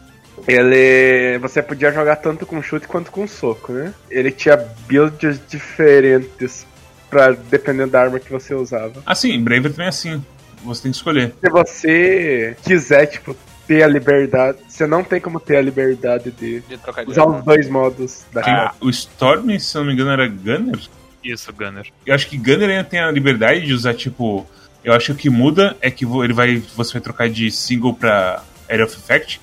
Ele. 0.47 1.37
Você 1.39 1.61
podia 1.61 1.91
jogar 1.91 2.15
tanto 2.15 2.45
com 2.45 2.61
chute 2.61 2.87
quanto 2.87 3.11
com 3.11 3.27
soco, 3.27 3.71
né? 3.71 3.93
Ele 4.09 4.31
tinha 4.31 4.57
builds 4.87 5.39
diferentes 5.47 6.65
pra 7.09 7.31
dependendo 7.31 7.91
da 7.91 8.01
arma 8.01 8.19
que 8.19 8.31
você 8.31 8.53
usava. 8.53 9.03
Assim, 9.05 9.41
Braver 9.43 9.71
também 9.71 9.85
é 9.85 9.89
assim. 9.89 10.23
Você 10.63 10.83
tem 10.83 10.91
que 10.91 10.97
escolher. 10.97 11.33
Se 11.39 11.49
você 11.49 12.57
quiser, 12.63 13.05
tipo, 13.07 13.35
ter 13.71 13.83
a 13.83 13.87
liberdade. 13.87 14.57
Você 14.67 14.85
não 14.85 15.03
tem 15.03 15.21
como 15.21 15.39
ter 15.39 15.57
a 15.57 15.61
liberdade 15.61 16.31
de 16.31 16.61
De 16.61 16.79
usar 17.07 17.25
os 17.25 17.43
dois 17.43 17.69
modos 17.69 18.25
da 18.33 18.41
Ah, 18.41 18.73
o 18.81 18.89
Storm, 18.89 19.57
se 19.57 19.77
eu 19.77 19.81
não 19.81 19.87
me 19.87 19.93
engano, 19.93 20.11
era 20.11 20.27
Gunner. 20.27 20.79
Isso, 21.23 21.53
Gunner. 21.53 21.87
Eu 22.05 22.13
acho 22.13 22.27
que 22.27 22.37
Gunner 22.37 22.69
ainda 22.69 22.83
tem 22.83 22.99
a 22.99 23.11
liberdade 23.11 23.65
de 23.65 23.73
usar, 23.73 23.93
tipo. 23.93 24.45
Eu 24.83 24.93
acho 24.93 25.07
que 25.07 25.11
o 25.11 25.15
que 25.15 25.29
muda 25.29 25.77
é 25.79 25.91
que 25.91 26.05
ele 26.05 26.33
vai, 26.33 26.57
você 26.75 26.93
vai 26.93 27.01
trocar 27.01 27.29
de 27.29 27.51
single 27.51 27.93
pra 27.93 28.43
Area 28.67 28.83
of 28.83 28.97
Effect, 28.97 29.39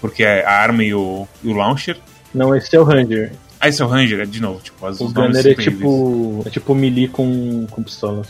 porque 0.00 0.24
é 0.24 0.44
a 0.44 0.50
arma 0.50 0.82
e 0.82 0.94
o, 0.94 1.28
e 1.44 1.48
o 1.48 1.52
launcher. 1.52 1.98
Não, 2.34 2.56
esse 2.56 2.74
é 2.74 2.80
o 2.80 2.84
Ranger. 2.84 3.32
Ah, 3.60 3.68
esse 3.68 3.82
é 3.82 3.84
o 3.84 3.88
Ranger, 3.88 4.20
é 4.20 4.24
de 4.24 4.40
novo, 4.40 4.60
tipo, 4.60 4.86
as, 4.86 4.98
O 4.98 5.08
Gunner 5.10 5.46
é 5.46 5.54
tipo. 5.54 6.42
É 6.46 6.50
tipo 6.50 6.74
melee 6.74 7.08
com, 7.08 7.66
com 7.70 7.82
pistolas. 7.82 8.28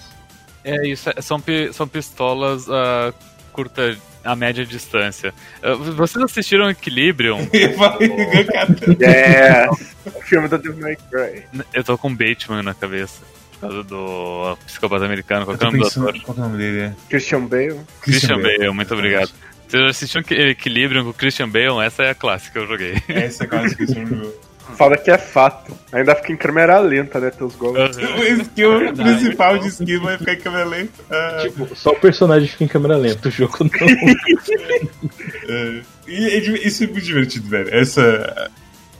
É 0.69 0.87
isso, 0.89 1.11
é- 1.11 1.21
são, 1.21 1.43
são 1.73 1.89
pistolas 1.89 2.69
a 2.69 3.13
curta, 3.53 3.97
a 4.25 4.37
média 4.37 4.65
distância. 4.65 5.33
Ah, 5.63 5.75
vocês 5.75 6.23
assistiram 6.25 6.71
Equilibrium? 6.71 7.49
Eu 7.53 7.73
falei, 7.75 8.09
cara. 8.45 8.69
É. 9.01 9.69
o 9.71 10.23
filme 10.23 10.49
do 10.49 10.59
Devil 10.59 10.81
May 10.81 10.97
Cry. 11.11 11.45
Eu 11.73 11.83
tô 11.85 11.97
com 11.99 12.15
Bateman 12.15 12.63
na 12.63 12.75
cabeça. 12.75 13.23
Por 13.53 13.61
causa 13.61 13.83
do 13.83 14.57
psicopata 14.67 15.05
americano, 15.05 15.45
qual 15.45 15.57
Eu 15.57 15.67
é 15.67 15.69
o 15.69 15.73
nome 15.73 15.81
do 15.81 15.87
ator? 15.89 16.21
qual 16.23 16.37
é 16.37 16.41
o 16.41 16.45
nome 16.45 16.59
dele? 16.59 16.81
É? 16.81 16.93
Christian 17.09 17.41
Bale. 17.47 17.81
Christian 18.03 18.41
Bale, 18.41 18.71
muito 18.71 18.95
obrigado. 18.95 19.31
Vocês 19.67 19.83
assistiram 19.83 20.25
Equilibrium 20.49 21.05
com 21.05 21.13
Christian 21.13 21.49
Bale? 21.49 21.85
Essa 21.85 22.05
é 22.05 22.11
a 22.11 22.15
clássica 22.15 22.53
que 22.53 22.59
eu 22.59 22.67
joguei. 22.69 22.95
Essa 23.09 23.45
é 23.45 23.47
quase 23.49 23.77
que 23.77 23.83
esse 23.83 23.99
nome. 23.99 24.31
Fala 24.77 24.97
que 24.97 25.11
é 25.11 25.19
fato. 25.19 25.73
Ainda 25.93 26.15
fica 26.15 26.33
em 26.33 26.37
câmera 26.37 26.79
lenta, 26.79 27.19
né? 27.19 27.31
Teus 27.31 27.55
gols. 27.57 27.97
O 27.97 28.23
skill 28.43 28.93
principal 28.95 29.59
de 29.59 29.69
skill 29.69 30.03
vai 30.03 30.19
ficar 30.19 30.35
em 30.35 30.39
câmera 30.41 30.65
lenta. 30.65 30.93
Ah, 31.11 31.39
Tipo, 31.43 31.75
só 31.75 31.91
o 31.91 31.97
personagem 32.01 32.49
fica 32.49 32.65
em 32.65 32.69
câmera 32.69 32.97
lenta, 32.97 33.29
o 33.29 33.31
jogo 33.31 33.57
não. 33.61 33.71
é. 35.49 35.81
E 36.07 36.27
é 36.27 36.39
isso 36.67 36.85
é 36.85 36.87
muito 36.87 37.05
divertido, 37.05 37.49
velho. 37.49 37.75
Essa. 37.75 38.51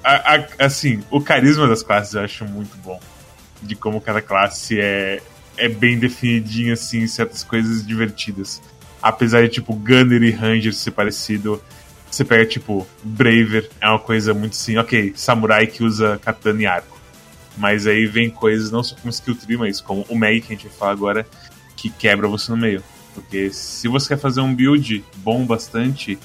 a- 0.03 0.35
a- 0.37 0.47
assim, 0.67 1.03
o 1.11 1.21
carisma 1.21 1.67
das 1.69 1.83
classes 1.83 2.15
eu 2.15 2.23
acho 2.23 2.45
muito 2.45 2.77
bom. 2.79 3.01
De 3.63 3.75
como 3.75 4.01
cada 4.01 4.23
classe 4.23 4.81
é, 4.81 5.21
é 5.57 5.69
bem 5.69 5.99
definidinha, 5.99 6.75
assim, 6.75 7.01
em 7.01 7.07
certas 7.09 7.43
coisas 7.43 7.85
divertidas. 7.87 8.63
Apesar 9.03 9.43
de, 9.43 9.49
tipo, 9.49 9.75
Gunner 9.75 10.23
e 10.23 10.31
Ranger 10.31 10.73
ser 10.75 10.91
parecido, 10.93 11.63
você 12.19 12.25
pega, 12.25 12.45
tipo, 12.45 12.85
Braver, 13.05 13.71
é 13.81 13.89
uma 13.89 13.99
coisa 14.01 14.35
muito 14.35 14.55
assim, 14.55 14.77
ok, 14.77 15.13
samurai 15.15 15.69
que 15.69 15.85
usa 15.85 16.19
katana 16.19 16.63
e 16.63 16.67
arco. 16.67 16.99
Mas 17.57 17.87
aí 17.87 18.07
vem 18.07 18.29
coisas 18.29 18.73
não 18.73 18.83
só 18.83 18.97
como 18.97 19.11
skill 19.11 19.37
tree, 19.37 19.57
mas 19.57 19.81
como 19.81 20.05
o 20.09 20.19
Meg 20.19 20.41
que 20.41 20.53
a 20.53 20.57
gente 20.57 20.67
vai 20.69 20.77
falar 20.77 20.93
agora, 20.93 21.27
que 21.77 21.91
quebra 21.91 22.27
você 22.27 22.51
no 22.51 22.57
meio. 22.57 22.83
Porque 23.15 23.51
se 23.51 23.87
você 23.87 24.09
quer 24.09 24.19
fazer 24.19 24.41
um 24.41 24.53
build 24.53 25.05
bom 25.19 25.45
bastante, 25.45 26.19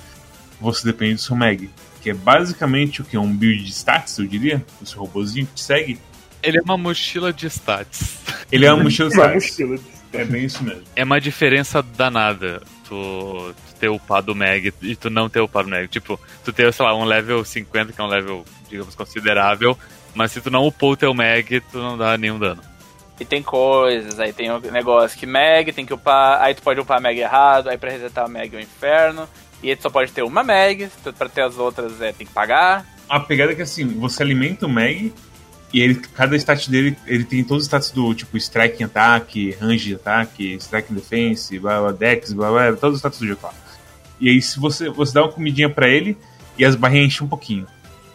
você 0.60 0.84
depende 0.84 1.16
do 1.16 1.22
seu 1.22 1.36
Meg. 1.36 1.70
Que 2.02 2.10
é 2.10 2.14
basicamente 2.14 3.02
o 3.02 3.06
que? 3.06 3.16
Um 3.16 3.32
build 3.32 3.64
de 3.64 3.72
stats, 3.72 4.18
eu 4.18 4.26
diria? 4.26 4.66
O 4.82 4.86
seu 4.88 5.00
robozinho 5.00 5.46
que 5.46 5.54
te 5.54 5.64
segue. 5.64 6.00
Ele 6.42 6.58
é 6.58 6.62
uma 6.62 6.78
mochila 6.78 7.32
de 7.32 7.46
stats. 7.48 8.18
Ele 8.52 8.66
é 8.66 8.74
uma 8.74 8.84
mochila 8.84 9.10
de 9.10 9.16
stats. 9.16 9.50
mochila. 9.50 9.80
É 10.12 10.26
bem 10.26 10.46
isso 10.46 10.64
mesmo. 10.64 10.84
É 10.96 11.04
uma 11.04 11.22
diferença 11.22 11.84
danada 11.84 12.62
tu, 12.94 13.54
tu 13.68 13.76
ter 13.80 13.90
upado 13.90 14.32
o 14.32 14.36
Mag 14.36 14.74
e 14.82 14.96
tu 14.96 15.10
não 15.10 15.28
ter 15.30 15.40
upado 15.40 15.68
o 15.68 15.72
Mag. 15.72 15.88
Tipo, 15.88 16.20
tu 16.44 16.54
ter, 16.54 16.72
sei 16.74 16.86
lá, 16.86 16.96
um 16.96 17.04
level 17.06 17.44
50, 17.44 17.92
que 17.94 18.00
é 18.00 18.04
um 18.04 18.08
level, 18.08 18.46
digamos, 18.70 18.94
considerável, 18.96 19.78
mas 20.14 20.32
se 20.32 20.42
tu 20.42 20.52
não 20.52 20.66
upou 20.68 20.92
o 20.92 20.98
teu 20.98 21.14
Mag, 21.14 21.60
tu 21.72 21.78
não 21.80 21.98
dá 21.98 22.18
nenhum 22.18 22.38
dano. 22.40 22.62
E 23.20 23.26
tem 23.26 23.42
coisas, 23.44 24.20
aí 24.20 24.34
tem 24.34 24.52
o 24.52 24.60
negócio 24.60 25.18
que 25.18 25.26
Mag 25.26 25.72
tem 25.72 25.86
que 25.86 25.94
upar, 25.94 26.42
aí 26.42 26.54
tu 26.54 26.62
pode 26.62 26.80
upar 26.80 27.02
Mag 27.02 27.18
errado, 27.18 27.70
aí 27.70 27.78
pra 27.78 27.92
resetar 27.92 28.26
o 28.26 28.30
Mag 28.30 28.54
é 28.54 28.58
o 28.58 28.62
inferno. 28.62 29.28
E 29.62 29.70
aí 29.70 29.76
tu 29.76 29.84
só 29.84 29.90
pode 29.90 30.12
ter 30.12 30.24
uma 30.24 30.44
Mag, 30.44 30.90
tu- 31.04 31.14
pra 31.14 31.30
ter 31.30 31.42
as 31.42 31.58
outras 31.58 32.02
é, 32.02 32.12
tem 32.12 32.28
que 32.28 32.34
pagar. 32.34 32.86
A 33.08 33.20
pegada 33.20 33.52
é 33.52 33.56
que 33.56 33.62
assim, 33.62 33.86
você 33.88 34.24
alimenta 34.24 34.66
o 34.66 34.70
Meg 34.70 35.14
e 35.74 35.82
ele, 35.82 35.96
cada 35.96 36.36
stat 36.36 36.70
dele, 36.70 36.96
ele 37.08 37.24
tem 37.24 37.44
todos 37.44 37.64
os 37.64 37.68
stats 37.68 37.90
do 37.90 38.14
tipo 38.14 38.38
strike 38.38 38.84
ataque, 38.84 39.58
range 39.60 39.96
ataque, 39.96 40.56
strike 40.60 40.94
defense, 40.94 41.58
blá, 41.58 41.82
blá, 41.82 41.92
dex, 41.92 42.32
blá, 42.32 42.52
blá, 42.52 42.74
todos 42.74 42.96
os 42.96 43.00
stats 43.00 43.20
do 43.20 43.28
jogo. 43.28 43.50
E 44.22 44.30
aí 44.30 44.42
se 44.42 44.60
você, 44.60 44.90
você 44.90 45.14
dá 45.14 45.24
uma 45.24 45.32
comidinha 45.32 45.70
pra 45.70 45.90
ele 45.90 46.16
e 46.58 46.64
as 46.64 46.76
barrinhas 46.76 47.08
enchem 47.08 47.26
um 47.26 47.30
pouquinho. 47.30 47.66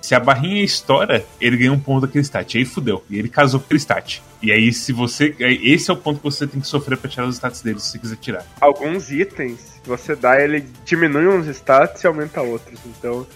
Se 0.01 0.14
a 0.14 0.21
barrinha 0.21 0.62
estoura, 0.62 1.25
ele 1.40 1.57
ganha 1.57 1.73
um 1.73 1.79
ponto 1.79 2.07
daquele 2.07 2.25
stat. 2.25 2.57
Aí 2.57 2.64
fudeu. 2.64 3.05
E 3.11 3.18
ele 3.18 3.29
casou 3.29 3.61
com 3.61 3.66
aquele 3.66 3.81
stat. 3.81 4.23
E 4.40 4.53
aí, 4.53 4.73
se 4.73 4.92
você. 4.92 5.35
Esse 5.38 5.90
é 5.90 5.92
o 5.92 5.97
ponto 5.97 6.18
que 6.18 6.25
você 6.25 6.47
tem 6.47 6.61
que 6.61 6.66
sofrer 6.66 6.97
pra 6.97 7.11
tirar 7.11 7.27
os 7.27 7.35
stats 7.35 7.61
dele, 7.61 7.81
se 7.81 7.90
você 7.90 7.99
quiser 7.99 8.16
tirar. 8.16 8.47
Alguns 8.61 9.11
itens, 9.11 9.81
você 9.85 10.14
dá, 10.14 10.40
ele 10.40 10.64
diminui 10.85 11.27
uns 11.27 11.47
stats 11.49 12.05
e 12.05 12.07
aumenta 12.07 12.40
outros. 12.40 12.79
Então, 12.87 13.27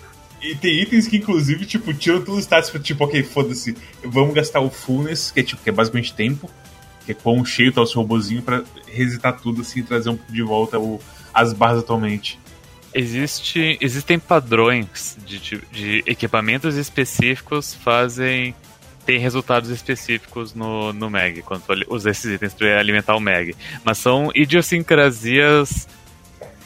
E 0.42 0.56
tem 0.56 0.82
itens 0.82 1.06
que, 1.06 1.18
inclusive, 1.18 1.64
tipo, 1.64 1.94
tiram 1.94 2.18
todos 2.18 2.40
os 2.40 2.40
stats 2.40 2.68
pra, 2.68 2.80
tipo, 2.80 3.04
ok, 3.04 3.22
foda-se, 3.22 3.76
vamos 4.02 4.34
gastar 4.34 4.60
o 4.60 4.68
fullness, 4.68 5.30
que 5.30 5.40
é, 5.40 5.42
tipo, 5.42 5.62
que 5.62 5.70
é 5.70 5.72
basicamente 5.72 6.12
tempo, 6.12 6.50
que 7.06 7.12
é 7.12 7.14
quão 7.14 7.44
cheio 7.44 7.72
tá 7.72 7.80
o 7.80 7.86
seu 7.86 8.00
robozinho 8.00 8.42
pra 8.42 8.64
resetar 8.86 9.40
tudo, 9.40 9.62
assim, 9.62 9.80
e 9.80 9.82
trazer 9.84 10.10
um 10.10 10.16
pouco 10.16 10.32
de 10.32 10.42
volta 10.42 10.78
o, 10.80 11.00
as 11.32 11.52
barras 11.52 11.78
atualmente. 11.78 12.40
Existe, 12.92 13.78
existem 13.80 14.18
padrões 14.18 15.16
de, 15.24 15.38
de, 15.38 15.62
de 15.70 16.02
equipamentos 16.06 16.76
específicos 16.76 17.72
fazem 17.72 18.54
tem 19.06 19.18
resultados 19.18 19.70
específicos 19.70 20.54
no, 20.54 20.92
no 20.92 21.10
Mag, 21.10 21.42
quando 21.42 21.62
tu 21.62 21.72
usa 21.88 22.10
esses 22.10 22.32
itens 22.32 22.54
para 22.54 22.78
alimentar 22.78 23.16
o 23.16 23.20
Mag. 23.20 23.54
Mas 23.84 23.98
são 23.98 24.30
idiosincrasias 24.34 25.88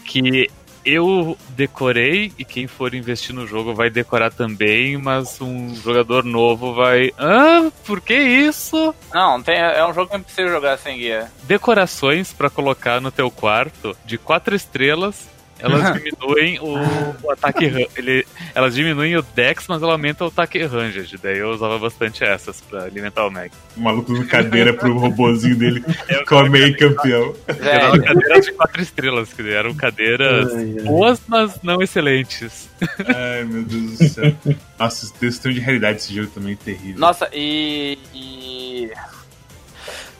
que 0.04 0.50
eu 0.86 1.36
decorei 1.50 2.32
e 2.38 2.44
quem 2.44 2.68
for 2.68 2.94
investir 2.94 3.34
no 3.34 3.46
jogo 3.46 3.74
vai 3.74 3.90
decorar 3.90 4.30
também, 4.30 4.96
mas 4.96 5.40
um 5.40 5.74
jogador 5.74 6.24
novo 6.24 6.72
vai. 6.72 7.12
Ah, 7.18 7.68
por 7.84 8.00
que 8.00 8.14
isso? 8.14 8.94
Não, 9.12 9.42
tem, 9.42 9.56
é 9.58 9.84
um 9.84 9.92
jogo 9.92 10.08
que 10.08 10.16
não 10.16 10.22
precisa 10.22 10.48
jogar 10.48 10.78
sem 10.78 10.98
guia. 10.98 11.30
Decorações 11.42 12.32
para 12.32 12.48
colocar 12.48 13.00
no 13.00 13.10
teu 13.10 13.30
quarto 13.30 13.96
de 14.04 14.16
quatro 14.16 14.54
estrelas. 14.54 15.35
Elas 15.58 15.94
diminuem 15.94 16.58
o, 16.60 16.74
o 17.22 17.30
ataque 17.30 17.88
ele, 17.96 18.26
Elas 18.54 18.74
diminuem 18.74 19.16
o 19.16 19.22
Dex, 19.22 19.64
mas 19.68 19.82
ela 19.82 19.92
aumenta 19.92 20.24
o 20.24 20.28
ataque 20.28 20.62
ranged. 20.64 21.16
Daí 21.22 21.38
eu 21.38 21.50
usava 21.50 21.78
bastante 21.78 22.22
essas 22.24 22.60
pra 22.60 22.84
alimentar 22.84 23.26
o 23.26 23.30
Mag. 23.30 23.50
O 23.76 23.80
maluco 23.80 24.12
dando 24.12 24.26
cadeira 24.26 24.72
pro 24.74 24.96
robozinho 24.98 25.56
dele 25.56 25.84
com 26.28 26.38
a 26.38 26.48
meio 26.48 26.76
campeão. 26.76 27.34
Dava 27.46 28.02
cadeiras 28.02 28.46
de 28.46 28.52
quatro 28.52 28.82
estrelas, 28.82 29.32
que 29.32 29.48
eram 29.50 29.74
cadeiras 29.74 30.52
Ai, 30.52 30.76
ai. 30.78 30.84
boas, 30.84 31.20
mas 31.26 31.62
não 31.62 31.80
excelentes. 31.82 32.68
Ai, 33.06 33.44
meu 33.44 33.62
Deus 33.62 33.98
do 33.98 34.08
céu. 34.08 34.36
Nossa, 34.78 35.12
questão 35.18 35.52
de 35.52 35.60
realidade 35.60 35.98
esse 35.98 36.14
jogo 36.14 36.28
também 36.28 36.52
é 36.52 36.56
terrível. 36.56 37.00
Nossa, 37.00 37.28
e. 37.32 37.98
e... 38.14 38.90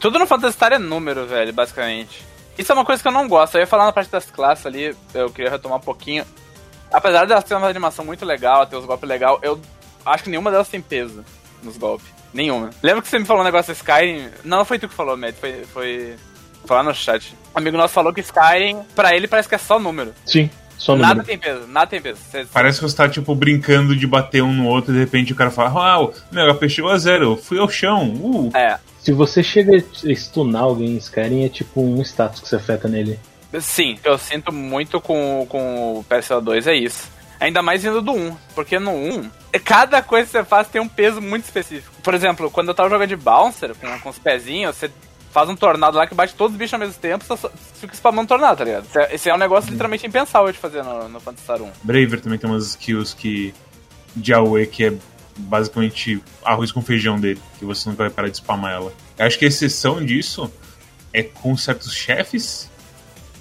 Tudo 0.01 0.18
no 0.18 0.27
Phantasy 0.27 0.55
Star 0.55 0.72
é 0.72 0.79
número, 0.79 1.27
velho, 1.27 1.53
basicamente. 1.53 2.25
Isso 2.57 2.73
é 2.73 2.75
uma 2.75 2.85
coisa 2.85 3.03
que 3.03 3.09
eu 3.09 3.12
não 3.12 3.29
gosto. 3.29 3.57
Eu 3.57 3.61
ia 3.61 3.66
falar 3.66 3.85
na 3.87 3.92
parte 3.92 4.11
das 4.11 4.31
classes 4.31 4.64
ali, 4.66 4.97
eu 5.14 5.31
queria 5.31 5.51
retomar 5.51 5.79
um 5.79 5.83
pouquinho. 5.83 6.25
Apesar 6.92 7.27
delas 7.27 7.45
terem 7.45 7.62
uma 7.62 7.69
animação 7.69 8.05
muito 8.05 8.25
legal, 8.25 8.66
ter 8.66 8.77
os 8.77 8.85
golpes 8.85 9.09
legais, 9.09 9.38
eu 9.42 9.61
acho 10.05 10.25
que 10.25 10.31
nenhuma 10.31 10.51
delas 10.51 10.69
tem 10.69 10.81
peso 10.81 11.25
nos 11.62 11.77
golpes. 11.77 12.07
Nenhuma. 12.33 12.71
Lembra 12.83 13.03
que 13.03 13.09
você 13.09 13.19
me 13.19 13.25
falou 13.25 13.42
um 13.42 13.45
negócio 13.45 13.73
do 13.73 13.77
Skyrim? 13.77 14.29
Não, 14.45 14.64
foi 14.64 14.79
tu 14.79 14.88
que 14.88 14.95
falou, 14.95 15.16
Matt, 15.16 15.35
foi. 15.37 15.64
foi... 15.64 16.16
Foi 16.64 16.77
lá 16.77 16.83
no 16.83 16.92
chat. 16.92 17.37
Um 17.55 17.59
amigo 17.59 17.77
nosso 17.77 17.95
falou 17.95 18.12
que 18.12 18.21
Skyrim, 18.21 18.83
pra 18.95 19.14
ele, 19.14 19.29
parece 19.29 19.49
que 19.49 19.55
é 19.55 19.59
só 19.59 19.79
número. 19.79 20.12
Sim, 20.25 20.51
só 20.79 20.95
nada 20.97 21.15
número. 21.23 21.27
tem 21.27 21.39
peso, 21.39 21.67
nada 21.69 21.87
tem 21.87 22.01
peso. 22.01 22.19
Você- 22.31 22.47
Parece 22.53 22.79
que 22.79 22.85
você 22.89 22.97
tá, 22.97 23.09
tipo, 23.09 23.35
brincando 23.35 23.95
de 23.97 24.07
bater 24.07 24.43
um 24.43 24.53
no 24.53 24.67
outro 24.67 24.91
e 24.93 24.95
de 24.95 25.01
repente 25.01 25.33
o 25.33 25.37
cara 25.37 25.51
fala: 25.51 25.73
Uau, 25.73 26.15
meu 26.31 26.45
HP 26.55 26.69
chegou 26.69 26.91
a 26.91 26.99
zero, 26.99 27.37
fui 27.37 27.59
ao 27.59 27.69
chão, 27.69 28.09
uh. 28.15 28.51
É. 28.55 28.79
Se 29.01 29.12
você 29.12 29.43
chega 29.43 29.77
a 29.77 30.15
stunar 30.15 30.62
alguém 30.62 30.91
em 30.95 30.97
Skyrim, 30.97 31.45
é 31.45 31.49
tipo 31.49 31.81
um 31.81 32.03
status 32.03 32.41
que 32.41 32.49
você 32.49 32.57
afeta 32.57 32.89
nele. 32.89 33.19
Sim, 33.61 33.97
eu 34.05 34.19
sinto 34.19 34.53
muito 34.53 35.01
com, 35.01 35.47
com 35.49 35.99
o 36.01 36.05
PSO2 36.11 36.67
é 36.67 36.75
isso. 36.75 37.09
Ainda 37.39 37.62
mais 37.62 37.83
vindo 37.83 38.03
do 38.03 38.12
1, 38.12 38.37
porque 38.55 38.79
no 38.79 38.91
1, 38.93 39.31
cada 39.65 40.03
coisa 40.03 40.27
que 40.27 40.33
você 40.33 40.45
faz 40.45 40.67
tem 40.69 40.81
um 40.81 40.89
peso 40.89 41.21
muito 41.21 41.45
específico. 41.45 41.95
Por 42.03 42.15
exemplo, 42.15 42.51
quando 42.51 42.69
eu 42.69 42.75
tava 42.75 42.89
jogando 42.89 43.09
de 43.09 43.17
bouncer, 43.17 43.75
com, 43.77 43.99
com 44.01 44.09
os 44.09 44.19
pezinhos, 44.19 44.75
você 44.75 44.91
faz 45.37 45.51
um 45.51 45.55
tornado 45.55 45.99
lá 45.99 46.07
que 46.07 46.14
bate 46.14 46.35
todos 46.35 46.55
os 46.55 46.59
bichos 46.59 46.72
ao 46.72 46.81
mesmo 46.81 46.94
tempo, 46.94 47.22
só, 47.22 47.37
só 47.37 47.51
fica 47.75 47.92
spamando 47.92 48.27
tornado, 48.27 48.57
tá 48.57 48.64
ligado? 48.64 48.87
Esse 49.11 49.29
é, 49.29 49.33
é 49.33 49.35
um 49.35 49.38
negócio 49.38 49.70
literalmente 49.70 50.07
impensável 50.07 50.51
de 50.51 50.57
fazer 50.57 50.83
no, 50.83 51.11
no 51.11 51.20
Phantasy 51.20 51.44
Star 51.44 51.61
1. 51.61 51.72
Braver 51.83 52.22
também 52.22 52.38
tem 52.38 52.49
umas 52.49 52.68
skills 52.68 53.12
que. 53.12 53.53
de 54.14 54.33
AOE 54.33 54.66
que 54.66 54.87
é 54.87 54.94
basicamente 55.37 56.22
arroz 56.42 56.72
com 56.72 56.81
feijão 56.81 57.20
dele, 57.20 57.38
que 57.59 57.66
você 57.66 57.87
nunca 57.87 58.05
vai 58.05 58.11
parar 58.11 58.29
de 58.31 58.38
spamar 58.38 58.72
ela. 58.72 58.94
Eu 59.18 59.27
acho 59.27 59.38
que 59.38 59.44
a 59.44 59.49
exceção 59.49 60.03
disso 60.03 60.51
é 61.12 61.22
com 61.22 61.55
certos 61.55 61.92
chefes 61.92 62.70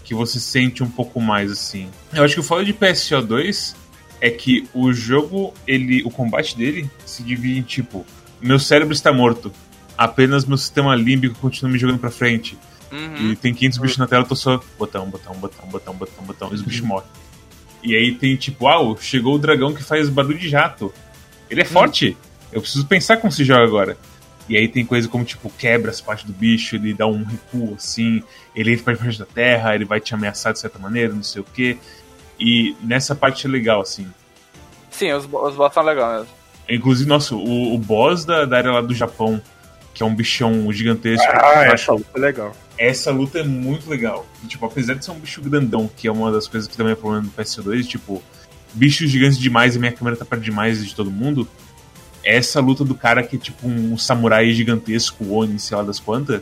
que 0.04 0.14
você 0.14 0.38
sente 0.38 0.84
um 0.84 0.90
pouco 0.90 1.22
mais 1.22 1.50
assim. 1.50 1.90
Eu 2.14 2.26
acho 2.26 2.34
que 2.34 2.42
o 2.42 2.44
foda 2.44 2.66
de 2.66 2.74
PSO2 2.74 3.74
é 4.20 4.30
que 4.30 4.68
o 4.74 4.92
jogo, 4.92 5.54
ele, 5.66 6.04
o 6.04 6.10
combate 6.10 6.58
dele 6.58 6.92
se 7.06 7.24
divide 7.24 7.60
em 7.60 7.64
tipo, 7.64 8.06
meu 8.42 8.60
cérebro 8.60 8.94
está 8.94 9.14
morto, 9.14 9.50
apenas 9.98 10.46
meu 10.46 10.58
sistema 10.58 10.96
límbico 10.96 11.40
continua 11.40 11.72
me 11.72 11.78
jogando 11.78 12.00
pra 12.00 12.12
frente. 12.12 12.58
Uhum. 12.92 13.32
E 13.32 13.36
tem 13.36 13.54
500 13.54 13.78
bichos 13.80 13.98
na 13.98 14.08
tela, 14.08 14.24
eu 14.24 14.28
tô 14.28 14.36
só 14.36 14.62
botão, 14.78 15.10
botão, 15.10 15.34
botão, 15.36 15.68
botão, 15.68 15.94
botão, 15.94 16.24
botão, 16.24 16.50
e 16.52 16.56
os 16.56 16.62
bichos 16.62 16.82
morrem. 16.82 17.08
E 17.84 17.96
aí 17.96 18.14
tem 18.14 18.36
tipo, 18.36 18.66
uau, 18.66 18.98
chegou 19.00 19.36
o 19.36 19.38
dragão 19.38 19.74
que 19.74 19.84
faz 19.84 20.10
barulho 20.10 20.38
de 20.38 20.50
jato. 20.50 20.94
Ele 21.50 21.62
é 21.62 21.66
forte. 21.66 22.18
Eu 22.52 22.62
preciso 22.62 22.86
pensar 22.86 23.18
como 23.18 23.32
se 23.32 23.44
joga 23.44 23.64
agora. 23.64 23.98
E 24.48 24.56
aí 24.56 24.68
tem 24.68 24.86
coisa 24.86 25.08
como, 25.08 25.24
tipo, 25.24 25.50
quebra 25.50 25.90
as 25.90 26.00
partes 26.00 26.26
do 26.26 26.34
bicho, 26.34 26.76
ele 26.76 26.94
dá 26.94 27.08
um 27.08 27.24
recuo 27.24 27.74
assim, 27.76 28.22
ele 28.56 28.72
entra 28.72 28.86
pra 28.86 28.94
debaixo 28.94 29.20
da 29.20 29.26
terra, 29.26 29.74
ele 29.74 29.86
vai 29.86 30.00
te 30.00 30.14
ameaçar 30.14 30.54
de 30.54 30.60
certa 30.60 30.78
maneira, 30.78 31.14
não 31.14 31.24
sei 31.24 31.42
o 31.42 31.46
quê. 31.46 31.78
E 32.40 32.76
nessa 32.82 33.16
parte 33.16 33.48
é 33.48 33.50
legal, 33.50 33.82
assim. 33.82 34.08
Sim, 34.92 35.12
os, 35.14 35.26
os 35.26 35.56
boss 35.56 35.74
são 35.74 35.84
legais 35.84 36.20
mesmo. 36.20 36.34
Inclusive, 36.70 37.10
nossa, 37.10 37.36
o, 37.36 37.74
o 37.74 37.78
boss 37.78 38.24
da, 38.26 38.46
da 38.46 38.58
área 38.58 38.72
lá 38.72 38.82
do 38.82 38.94
Japão, 38.94 39.42
que 39.96 40.04
é 40.04 40.06
um 40.06 40.14
bichão 40.14 40.72
gigantesco. 40.74 41.26
Ah, 41.32 41.64
essa 41.74 41.94
luta 41.94 42.10
é 42.14 42.20
legal. 42.20 42.56
essa 42.78 43.12
luta 43.12 43.40
é 43.40 43.44
muito 43.44 43.90
legal. 43.90 44.28
E, 44.44 44.48
tipo, 44.48 44.66
apesar 44.66 44.94
de 44.94 45.06
ser 45.06 45.12
um 45.12 45.20
bicho 45.20 45.42
grandão, 45.42 45.90
que 45.96 46.06
é 46.08 46.12
uma 46.12 46.30
das 46.30 46.50
coisas 46.50 46.70
que 46.70 46.76
também 46.76 46.92
é 46.92 46.96
problema 46.96 47.24
do 47.24 47.30
PS2, 47.30 47.88
tipo, 47.88 48.22
bichos 48.74 49.10
gigantes 49.10 49.40
demais 49.40 49.76
e 49.76 49.80
minha 49.80 49.94
câmera 49.94 50.18
tá 50.18 50.26
perto 50.26 50.44
demais 50.44 50.86
de 50.86 50.94
todo 50.94 51.10
mundo. 51.10 51.48
Essa 52.24 52.60
luta 52.60 52.84
do 52.84 52.94
cara 52.94 53.24
que 53.24 53.38
é 53.38 53.40
tipo 53.40 53.68
um 53.68 53.98
samurai 53.98 54.52
gigantesco, 54.52 55.32
Oni, 55.32 55.58
sei 55.58 55.78
lá 55.78 55.84
das 55.84 56.00
quantas. 56.00 56.42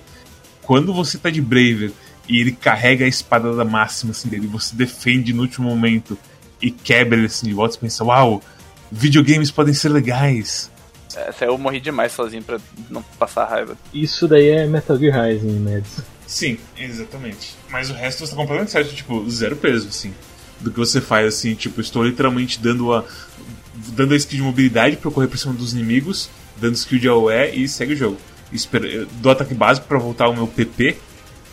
Quando 0.63 0.91
você 0.91 1.17
tá 1.19 1.29
de 1.29 1.41
Braver 1.41 1.91
e 2.27 2.39
ele 2.39 2.53
carrega 2.53 3.05
a 3.05 3.07
espada 3.07 3.53
da 3.53 3.65
máxima 3.65 4.11
assim 4.11 4.29
dele, 4.29 4.47
você 4.47 4.75
defende 4.75 5.31
no 5.31 5.43
último 5.43 5.69
momento 5.69 6.17
e 6.59 6.71
quebra 6.71 7.17
ele 7.17 7.27
assim 7.27 7.47
de 7.47 7.53
volta, 7.53 7.73
você 7.73 7.81
pensa, 7.81 8.03
uau, 8.03 8.41
videogames 8.91 9.51
podem 9.51 9.73
ser 9.73 9.89
legais. 9.89 10.71
Essa 11.15 11.45
eu 11.45 11.57
morri 11.57 11.79
demais 11.79 12.11
sozinho 12.11 12.43
pra 12.43 12.59
não 12.89 13.01
passar 13.19 13.45
raiva. 13.45 13.77
Isso 13.93 14.27
daí 14.27 14.49
é 14.49 14.65
Metal 14.65 14.97
Gear 14.97 15.25
Rising, 15.25 15.59
Mads. 15.59 16.01
Sim, 16.25 16.57
exatamente. 16.77 17.55
Mas 17.69 17.89
o 17.89 17.93
resto 17.93 18.25
você 18.25 18.31
tá 18.31 18.37
completamente 18.37 18.71
certo, 18.71 18.93
tipo, 18.93 19.29
zero 19.29 19.55
peso, 19.55 19.87
assim. 19.87 20.13
Do 20.59 20.71
que 20.71 20.77
você 20.77 21.01
faz, 21.01 21.27
assim, 21.27 21.53
tipo, 21.55 21.81
estou 21.81 22.03
literalmente 22.03 22.59
dando 22.59 22.93
a. 22.93 23.03
dando 23.75 24.13
a 24.13 24.17
skill 24.17 24.37
de 24.37 24.43
mobilidade 24.43 24.97
pra 24.97 25.11
correr 25.11 25.27
por 25.27 25.37
cima 25.37 25.53
dos 25.53 25.73
inimigos, 25.73 26.29
dando 26.57 26.75
skill 26.75 26.99
de 26.99 27.07
AOE 27.07 27.51
e 27.53 27.67
segue 27.67 27.93
o 27.93 27.97
jogo. 27.97 28.17
Espera, 28.51 28.87
eu 28.87 29.07
dou 29.21 29.31
ataque 29.31 29.53
básico 29.53 29.87
pra 29.87 29.97
voltar 29.97 30.25
ao 30.25 30.33
meu 30.33 30.47
PP, 30.47 30.97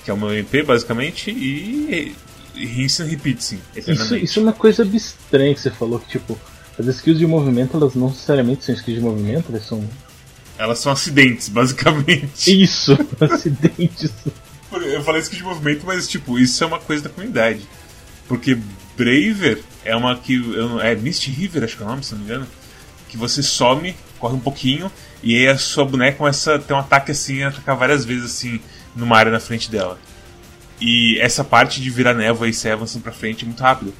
que 0.04 0.10
é 0.10 0.14
o 0.14 0.16
meu 0.16 0.32
MP, 0.32 0.62
basicamente, 0.62 1.30
e. 1.30 2.14
e 2.54 2.66
rinse 2.66 3.02
and 3.02 3.06
repeat, 3.06 3.42
sim. 3.42 3.60
Isso, 3.74 4.16
isso 4.16 4.38
é 4.38 4.42
uma 4.42 4.52
coisa 4.52 4.84
estranha 4.84 5.54
que 5.54 5.60
você 5.60 5.70
falou, 5.70 5.98
que 5.98 6.08
tipo, 6.08 6.38
as 6.80 6.96
skills 6.96 7.18
de 7.18 7.26
movimento, 7.26 7.76
elas 7.76 7.94
não 7.94 8.08
necessariamente 8.08 8.64
são 8.64 8.74
skills 8.74 8.98
de 8.98 9.04
movimento, 9.04 9.46
elas 9.50 9.66
são. 9.66 9.86
Elas 10.58 10.78
são 10.78 10.92
acidentes, 10.92 11.48
basicamente. 11.50 12.62
Isso! 12.62 12.96
acidentes. 13.20 14.12
Eu 14.72 15.02
falei 15.02 15.20
skill 15.20 15.38
de 15.38 15.44
movimento, 15.44 15.84
mas, 15.84 16.06
tipo, 16.06 16.38
isso 16.38 16.62
é 16.62 16.66
uma 16.66 16.78
coisa 16.78 17.04
da 17.04 17.10
comunidade. 17.10 17.60
Porque 18.28 18.56
Braver 18.96 19.62
é 19.84 19.96
uma 19.96 20.16
que. 20.16 20.40
É 20.82 20.94
Misty 20.94 21.30
River, 21.30 21.64
acho 21.64 21.76
que 21.76 21.82
é 21.82 21.86
o 21.86 21.88
nome, 21.88 22.04
se 22.04 22.12
não 22.12 22.20
me 22.20 22.26
engano. 22.26 22.46
Que 23.08 23.16
você 23.16 23.42
some, 23.42 23.96
corre 24.20 24.36
um 24.36 24.40
pouquinho, 24.40 24.90
e 25.20 25.34
aí 25.34 25.48
a 25.48 25.58
sua 25.58 25.84
boneca 25.84 26.18
começa 26.18 26.54
a 26.54 26.58
ter 26.60 26.72
um 26.72 26.78
ataque 26.78 27.10
assim, 27.10 27.42
a 27.42 27.48
atacar 27.48 27.76
várias 27.76 28.04
vezes 28.04 28.26
assim, 28.26 28.60
numa 28.94 29.16
área 29.16 29.32
na 29.32 29.40
frente 29.40 29.68
dela. 29.68 29.98
E 30.80 31.18
essa 31.20 31.42
parte 31.42 31.80
de 31.80 31.90
virar 31.90 32.14
névoa 32.14 32.48
e 32.48 32.54
sair 32.54 32.72
avançando 32.72 33.02
pra 33.02 33.10
frente 33.10 33.44
é 33.44 33.46
muito 33.46 33.60
rápido. 33.60 33.92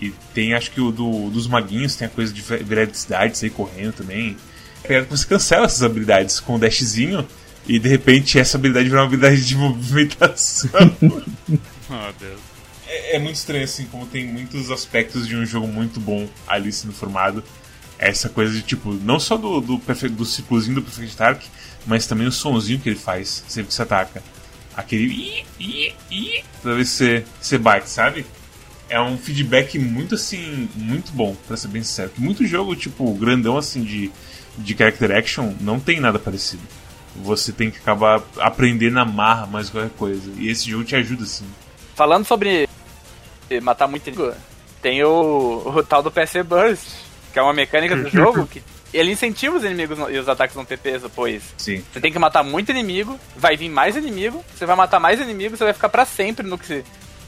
E 0.00 0.12
tem, 0.34 0.54
acho 0.54 0.70
que 0.70 0.80
o 0.80 0.90
do, 0.90 1.30
dos 1.30 1.46
maguinhos 1.46 1.96
tem 1.96 2.06
a 2.06 2.10
coisa 2.10 2.32
de 2.32 2.42
virar 2.42 2.84
de 2.84 2.96
cidade, 2.96 3.38
sair 3.38 3.50
correndo 3.50 3.94
também. 3.94 4.36
É 4.84 5.02
que 5.02 5.10
você 5.10 5.26
cancela 5.26 5.64
essas 5.64 5.82
habilidades 5.82 6.38
com 6.38 6.56
o 6.56 6.58
dashzinho, 6.58 7.26
e 7.66 7.78
de 7.78 7.88
repente 7.88 8.38
essa 8.38 8.56
habilidade 8.56 8.88
vira 8.88 9.00
uma 9.00 9.06
habilidade 9.06 9.44
de 9.44 9.56
movimentação. 9.56 10.70
Oh, 11.02 12.12
Deus. 12.20 12.40
É, 12.86 13.16
é 13.16 13.18
muito 13.18 13.36
estranho, 13.36 13.64
assim, 13.64 13.86
como 13.86 14.06
tem 14.06 14.26
muitos 14.26 14.70
aspectos 14.70 15.26
de 15.26 15.36
um 15.36 15.44
jogo 15.44 15.66
muito 15.66 15.98
bom 15.98 16.28
ali 16.46 16.72
sendo 16.72 16.92
formado. 16.92 17.42
Essa 17.98 18.28
coisa 18.28 18.52
de, 18.52 18.62
tipo, 18.62 18.92
não 18.92 19.18
só 19.18 19.36
do, 19.36 19.60
do, 19.60 19.78
do 20.10 20.24
ciclozinho 20.24 20.76
do 20.76 20.82
Perfect 20.82 21.16
Dark, 21.16 21.42
mas 21.86 22.06
também 22.06 22.26
o 22.26 22.32
sonzinho 22.32 22.78
que 22.78 22.90
ele 22.90 22.98
faz 22.98 23.42
sempre 23.48 23.68
que 23.68 23.74
você 23.74 23.82
ataca. 23.82 24.22
Aquele. 24.76 25.44
Toda 26.62 26.74
vez 26.74 26.90
que 26.90 26.96
você, 26.96 27.24
você 27.40 27.56
bate, 27.56 27.88
sabe? 27.88 28.26
É 28.88 29.00
um 29.00 29.18
feedback 29.18 29.78
muito, 29.78 30.14
assim, 30.14 30.68
muito 30.76 31.10
bom, 31.12 31.34
pra 31.46 31.56
ser 31.56 31.68
bem 31.68 31.82
sincero. 31.82 32.12
Muito 32.16 32.46
jogo, 32.46 32.76
tipo, 32.76 33.12
grandão, 33.14 33.56
assim, 33.58 33.82
de, 33.82 34.10
de 34.58 34.76
character 34.76 35.10
action, 35.10 35.52
não 35.60 35.80
tem 35.80 35.98
nada 35.98 36.18
parecido. 36.18 36.62
Você 37.16 37.50
tem 37.52 37.70
que 37.70 37.78
acabar 37.78 38.22
aprendendo 38.38 38.94
na 38.94 39.04
marra 39.04 39.46
mais 39.46 39.68
qualquer 39.70 39.90
coisa. 39.96 40.30
E 40.36 40.48
esse 40.48 40.70
jogo 40.70 40.84
te 40.84 40.94
ajuda, 40.94 41.24
assim. 41.24 41.46
Falando 41.96 42.24
sobre 42.26 42.68
matar 43.62 43.88
muito 43.88 44.06
inimigo, 44.08 44.32
tem 44.82 45.02
o, 45.02 45.62
o 45.74 45.82
tal 45.82 46.02
do 46.02 46.10
PC 46.10 46.42
Burst, 46.42 46.86
que 47.32 47.38
é 47.38 47.42
uma 47.42 47.52
mecânica 47.54 47.96
do 47.96 48.08
jogo 48.10 48.46
que 48.46 48.62
ele 48.92 49.12
incentiva 49.12 49.56
os 49.56 49.64
inimigos 49.64 49.98
no- 49.98 50.10
e 50.10 50.18
os 50.18 50.28
ataques 50.28 50.54
não 50.56 50.64
ter 50.64 50.78
peso, 50.78 51.10
pois 51.14 51.42
Sim. 51.56 51.82
você 51.92 52.00
tem 52.00 52.12
que 52.12 52.18
matar 52.18 52.42
muito 52.44 52.70
inimigo, 52.70 53.18
vai 53.36 53.56
vir 53.56 53.68
mais 53.68 53.96
inimigo, 53.96 54.44
você 54.56 54.64
vai 54.66 54.76
matar 54.76 55.00
mais 55.00 55.20
inimigo, 55.20 55.56
você 55.56 55.64
vai 55.64 55.72
ficar 55.72 55.88
pra 55.88 56.04
sempre 56.04 56.46
no 56.46 56.56
que 56.58 56.84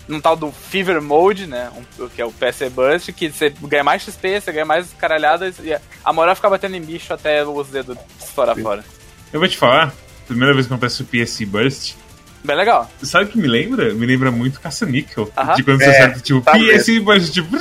num 0.08 0.20
tal 0.20 0.34
do 0.34 0.50
Fever 0.50 1.00
Mode, 1.02 1.46
né? 1.46 1.70
um- 1.76 2.04
o 2.04 2.08
que 2.08 2.20
é 2.20 2.24
o 2.24 2.32
PC 2.32 2.70
Burst, 2.70 3.12
que 3.12 3.30
você 3.30 3.52
ganha 3.62 3.84
mais 3.84 4.02
XP, 4.02 4.40
você 4.40 4.50
ganha 4.52 4.64
mais 4.64 4.92
caralhadas 4.98 5.56
e 5.62 5.76
a 6.04 6.12
moral 6.12 6.34
ficar 6.34 6.48
batendo 6.50 6.76
em 6.76 6.80
bicho 6.82 7.12
até 7.12 7.44
os 7.44 7.68
dedos 7.68 7.96
estourar 8.18 8.56
fora. 8.56 8.84
Eu 9.32 9.38
vou 9.38 9.48
te 9.48 9.56
falar, 9.58 9.92
primeira 10.26 10.54
vez 10.54 10.66
que 10.66 10.72
acontece 10.72 11.02
o 11.02 11.04
PSC 11.04 11.44
Burst, 11.44 11.94
Bem 12.42 12.56
legal. 12.56 12.88
sabe 13.02 13.24
o 13.24 13.28
que 13.28 13.36
me 13.38 13.48
lembra? 13.48 13.92
Me 13.92 14.06
lembra 14.06 14.30
muito 14.30 14.60
Caça-Níquel. 14.60 15.28
Aham. 15.36 15.54
De 15.56 15.62
quando 15.64 15.78
você 15.80 15.86
É, 15.86 15.90
acerta, 15.90 16.20
tipo, 16.20 16.40
tá 16.40 16.52
PSC 16.52 17.00
Burst, 17.00 17.32
tipo... 17.32 17.48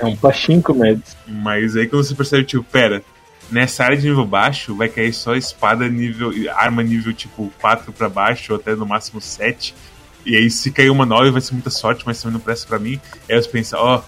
É 0.00 0.04
um 0.04 0.16
pachinko, 0.16 0.74
Mads. 0.74 1.16
Mas 1.26 1.76
aí 1.76 1.86
quando 1.86 2.04
você 2.04 2.14
percebe, 2.14 2.44
tipo, 2.44 2.64
pera, 2.64 3.02
nessa 3.50 3.84
área 3.84 3.96
de 3.96 4.08
nível 4.08 4.26
baixo 4.26 4.74
vai 4.74 4.88
cair 4.88 5.12
só 5.12 5.36
espada 5.36 5.88
nível... 5.88 6.32
arma 6.56 6.82
nível, 6.82 7.12
tipo, 7.12 7.52
4 7.60 7.92
pra 7.92 8.08
baixo, 8.08 8.52
ou 8.52 8.58
até 8.58 8.74
no 8.74 8.84
máximo 8.84 9.20
7. 9.20 9.74
E 10.24 10.36
aí 10.36 10.50
se 10.50 10.70
cair 10.70 10.90
uma 10.90 11.04
9 11.06 11.30
vai 11.30 11.40
ser 11.40 11.52
muita 11.54 11.70
sorte, 11.70 12.04
mas 12.06 12.20
também 12.20 12.34
não 12.34 12.40
presta 12.40 12.66
pra 12.66 12.78
mim. 12.78 13.00
Aí 13.28 13.36
você 13.42 13.48
pensa, 13.48 13.78
ó, 13.78 14.02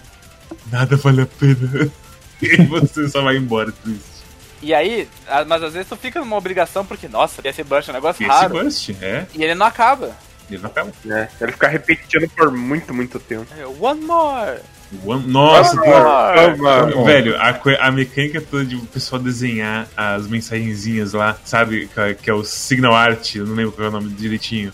nada 0.70 0.96
vale 0.96 1.22
a 1.22 1.26
pena. 1.26 1.90
e 2.42 2.50
aí 2.50 2.66
você 2.66 3.08
só 3.08 3.22
vai 3.22 3.36
embora, 3.36 3.72
triste. 3.72 4.14
E 4.62 4.72
aí, 4.72 5.06
mas 5.46 5.62
às 5.62 5.72
vezes 5.74 5.88
tu 5.88 5.96
fica 5.96 6.20
numa 6.20 6.36
obrigação 6.36 6.86
porque, 6.86 7.06
nossa, 7.08 7.42
PC 7.42 7.64
Burst 7.64 7.88
é 7.88 7.92
um 7.92 7.94
negócio 7.94 8.24
PSC 8.24 8.40
raro. 8.40 8.54
Burst, 8.54 8.90
é, 9.02 9.26
E 9.34 9.42
ele 9.44 9.54
não 9.54 9.66
acaba. 9.66 10.12
ele 10.50 10.58
não 10.62 10.70
acaba. 10.70 10.90
É, 11.10 11.28
ele 11.40 11.52
fica 11.52 11.68
repetindo 11.68 12.28
por 12.30 12.50
muito, 12.50 12.94
muito 12.94 13.18
tempo. 13.18 13.46
É, 13.58 13.66
One 13.66 14.00
more! 14.00 14.60
One- 15.04 15.26
Nossa, 15.26 15.72
One 15.76 15.82
tu- 15.82 16.62
more! 16.62 16.92
Toma. 16.92 17.04
Velho, 17.04 17.36
a, 17.36 17.60
a 17.86 17.90
mecânica 17.90 18.40
toda 18.40 18.64
de 18.64 18.76
o 18.76 18.86
pessoal 18.86 19.20
desenhar 19.20 19.86
as 19.96 20.26
mensagenzinhas 20.28 21.12
lá, 21.12 21.36
sabe? 21.44 21.88
Que, 21.92 22.14
que 22.14 22.30
é 22.30 22.34
o 22.34 22.44
Signal 22.44 22.94
Art, 22.94 23.34
eu 23.34 23.44
não 23.44 23.54
lembro 23.56 23.72
qual 23.72 23.86
é 23.86 23.88
o 23.88 23.92
nome 23.92 24.08
direitinho. 24.10 24.72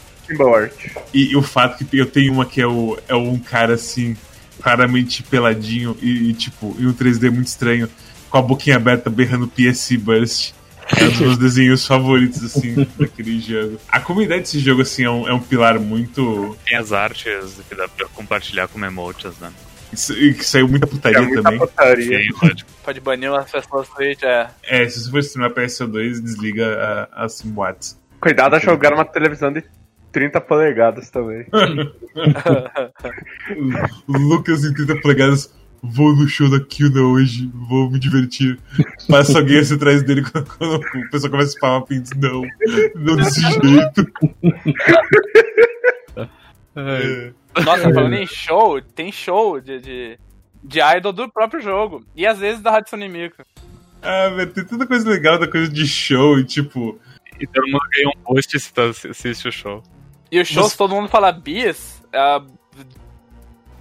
E, 1.12 1.32
e 1.32 1.36
o 1.36 1.42
fato 1.42 1.84
que 1.84 1.98
eu 1.98 2.06
tenho 2.06 2.32
uma 2.32 2.44
que 2.46 2.60
é, 2.60 2.66
o, 2.66 2.98
é 3.08 3.14
um 3.14 3.38
cara 3.38 3.74
assim, 3.74 4.16
claramente 4.62 5.22
peladinho 5.22 5.96
e, 6.00 6.30
e, 6.30 6.32
tipo, 6.34 6.76
em 6.78 6.86
um 6.86 6.92
3D 6.92 7.30
muito 7.30 7.46
estranho, 7.48 7.88
com 8.28 8.38
a 8.38 8.42
boquinha 8.42 8.76
aberta 8.76 9.08
berrando 9.10 9.48
PSC 9.48 9.96
Burst. 9.96 10.52
É 10.98 11.04
um 11.04 11.08
dos 11.08 11.20
meus 11.20 11.38
desenhos 11.38 11.86
favoritos, 11.86 12.42
assim, 12.44 12.86
daquele 12.98 13.38
jogo. 13.40 13.78
A 13.88 14.00
comunidade 14.00 14.42
desse 14.42 14.58
jogo, 14.58 14.82
assim, 14.82 15.04
é 15.04 15.10
um, 15.10 15.28
é 15.28 15.32
um 15.32 15.38
pilar 15.40 15.78
muito. 15.78 16.56
Tem 16.66 16.76
as 16.76 16.92
artes 16.92 17.60
que 17.68 17.74
dá 17.76 17.86
pra 17.88 18.06
compartilhar 18.08 18.66
com 18.68 18.84
emotes, 18.84 19.38
né? 19.40 19.52
isso- 19.92 20.12
e 20.16 20.34
que 20.34 20.44
saiu 20.44 20.68
muita 20.68 20.86
putaria 20.86 21.18
É 21.18 21.22
muita 21.22 21.42
também. 21.42 21.58
putaria. 21.60 22.22
Sim, 22.22 22.32
pode. 22.38 22.66
Pode 22.82 22.98
banir 23.00 23.30
umas 23.30 23.48
pessoas 23.50 23.86
do 23.88 23.94
Twitch, 23.94 24.22
é. 24.24 24.48
É, 24.64 24.88
se 24.88 25.00
você 25.04 25.10
for 25.10 25.18
streamar 25.20 25.50
pra 25.52 25.64
SO2, 25.64 26.20
desliga 26.20 27.08
a- 27.12 27.24
as 27.24 27.34
simboats. 27.34 27.96
Cuidado 28.20 28.56
a 28.56 28.58
jogar 28.58 28.92
uma 28.92 29.04
televisão 29.04 29.52
de 29.52 29.62
30 30.12 30.40
polegadas 30.40 31.10
também. 31.10 31.46
Lucas 34.08 34.64
em 34.64 34.74
30 34.74 35.00
polegadas 35.00 35.54
vou 35.82 36.14
no 36.14 36.28
show 36.28 36.48
da 36.50 36.60
Kilda 36.60 37.00
hoje, 37.00 37.50
vou 37.54 37.90
me 37.90 37.98
divertir. 37.98 38.58
Passa 39.08 39.38
alguém 39.38 39.58
assim 39.58 39.74
atrás 39.74 40.02
dele 40.02 40.22
quando, 40.22 40.46
quando 40.56 40.76
o 40.76 41.10
pessoal 41.10 41.30
começa 41.30 41.48
a 41.48 41.52
spamar 41.52 41.82
pintos. 41.82 42.10
Não, 42.16 42.42
não 42.94 43.16
desse 43.16 43.40
jeito. 43.40 44.06
É. 46.76 47.32
Nossa, 47.64 47.92
falando 47.92 48.14
em 48.14 48.26
show, 48.26 48.80
tem 48.80 49.10
show 49.10 49.60
de, 49.60 49.80
de, 49.80 50.18
de 50.62 50.80
idol 50.80 51.12
do 51.12 51.28
próprio 51.30 51.60
jogo. 51.60 52.04
E 52.14 52.26
às 52.26 52.38
vezes 52.38 52.62
da 52.62 52.76
Hatsune 52.76 53.08
Miku. 53.08 53.42
Ah, 54.02 54.28
velho, 54.28 54.52
tem 54.52 54.64
tanta 54.64 54.86
coisa 54.86 55.08
legal 55.08 55.38
da 55.38 55.48
coisa 55.48 55.68
de 55.68 55.86
show 55.86 56.38
e 56.38 56.44
tipo. 56.44 56.98
E 57.38 57.46
todo 57.46 57.66
mundo 57.66 57.82
ganha 57.94 58.08
um 58.08 58.22
post 58.22 58.58
se 58.58 58.72
assiste 59.08 59.48
o 59.48 59.52
show. 59.52 59.82
E 60.30 60.40
os 60.40 60.48
shows, 60.48 60.72
Você- 60.72 60.76
todo 60.76 60.94
mundo 60.94 61.08
fala 61.08 61.32
bis. 61.32 62.02
ah, 62.14 62.42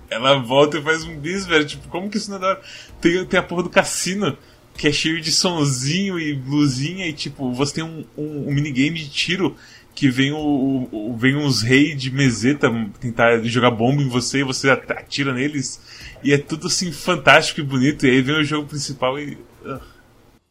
Ela 0.09 0.39
volta 0.39 0.77
e 0.79 0.81
faz 0.81 1.03
um 1.03 1.17
bis, 1.19 1.45
velho. 1.45 1.65
Tipo, 1.65 1.87
como 1.89 2.09
que 2.09 2.17
isso 2.17 2.29
não 2.31 2.37
é 2.37 2.41
da 2.41 2.47
hora? 2.47 2.61
Tem, 2.99 3.23
tem 3.25 3.39
a 3.39 3.43
porra 3.43 3.63
do 3.63 3.69
cassino, 3.69 4.35
que 4.75 4.87
é 4.87 4.91
cheio 4.91 5.21
de 5.21 5.31
sonzinho 5.31 6.19
e 6.19 6.33
blusinha, 6.33 7.05
e 7.07 7.13
tipo, 7.13 7.51
você 7.53 7.75
tem 7.75 7.83
um, 7.83 8.03
um, 8.17 8.47
um 8.49 8.53
minigame 8.53 8.97
de 8.99 9.09
tiro 9.09 9.55
que 9.93 10.09
vem 10.09 10.31
o, 10.31 10.37
o- 10.37 11.11
o- 11.11 11.17
vem 11.17 11.35
uns 11.35 11.61
reis 11.61 12.01
de 12.01 12.09
meseta 12.09 12.71
tentar 12.99 13.43
jogar 13.43 13.69
bomba 13.71 14.01
em 14.01 14.07
você 14.07 14.39
e 14.39 14.43
você 14.43 14.69
at- 14.71 14.89
atira 14.89 15.33
neles. 15.33 15.79
E 16.23 16.33
é 16.33 16.37
tudo 16.37 16.67
assim 16.67 16.91
fantástico 16.91 17.59
e 17.59 17.63
bonito. 17.63 18.05
E 18.07 18.09
aí 18.09 18.21
vem 18.21 18.39
o 18.39 18.43
jogo 18.43 18.67
principal 18.67 19.19
e. 19.19 19.37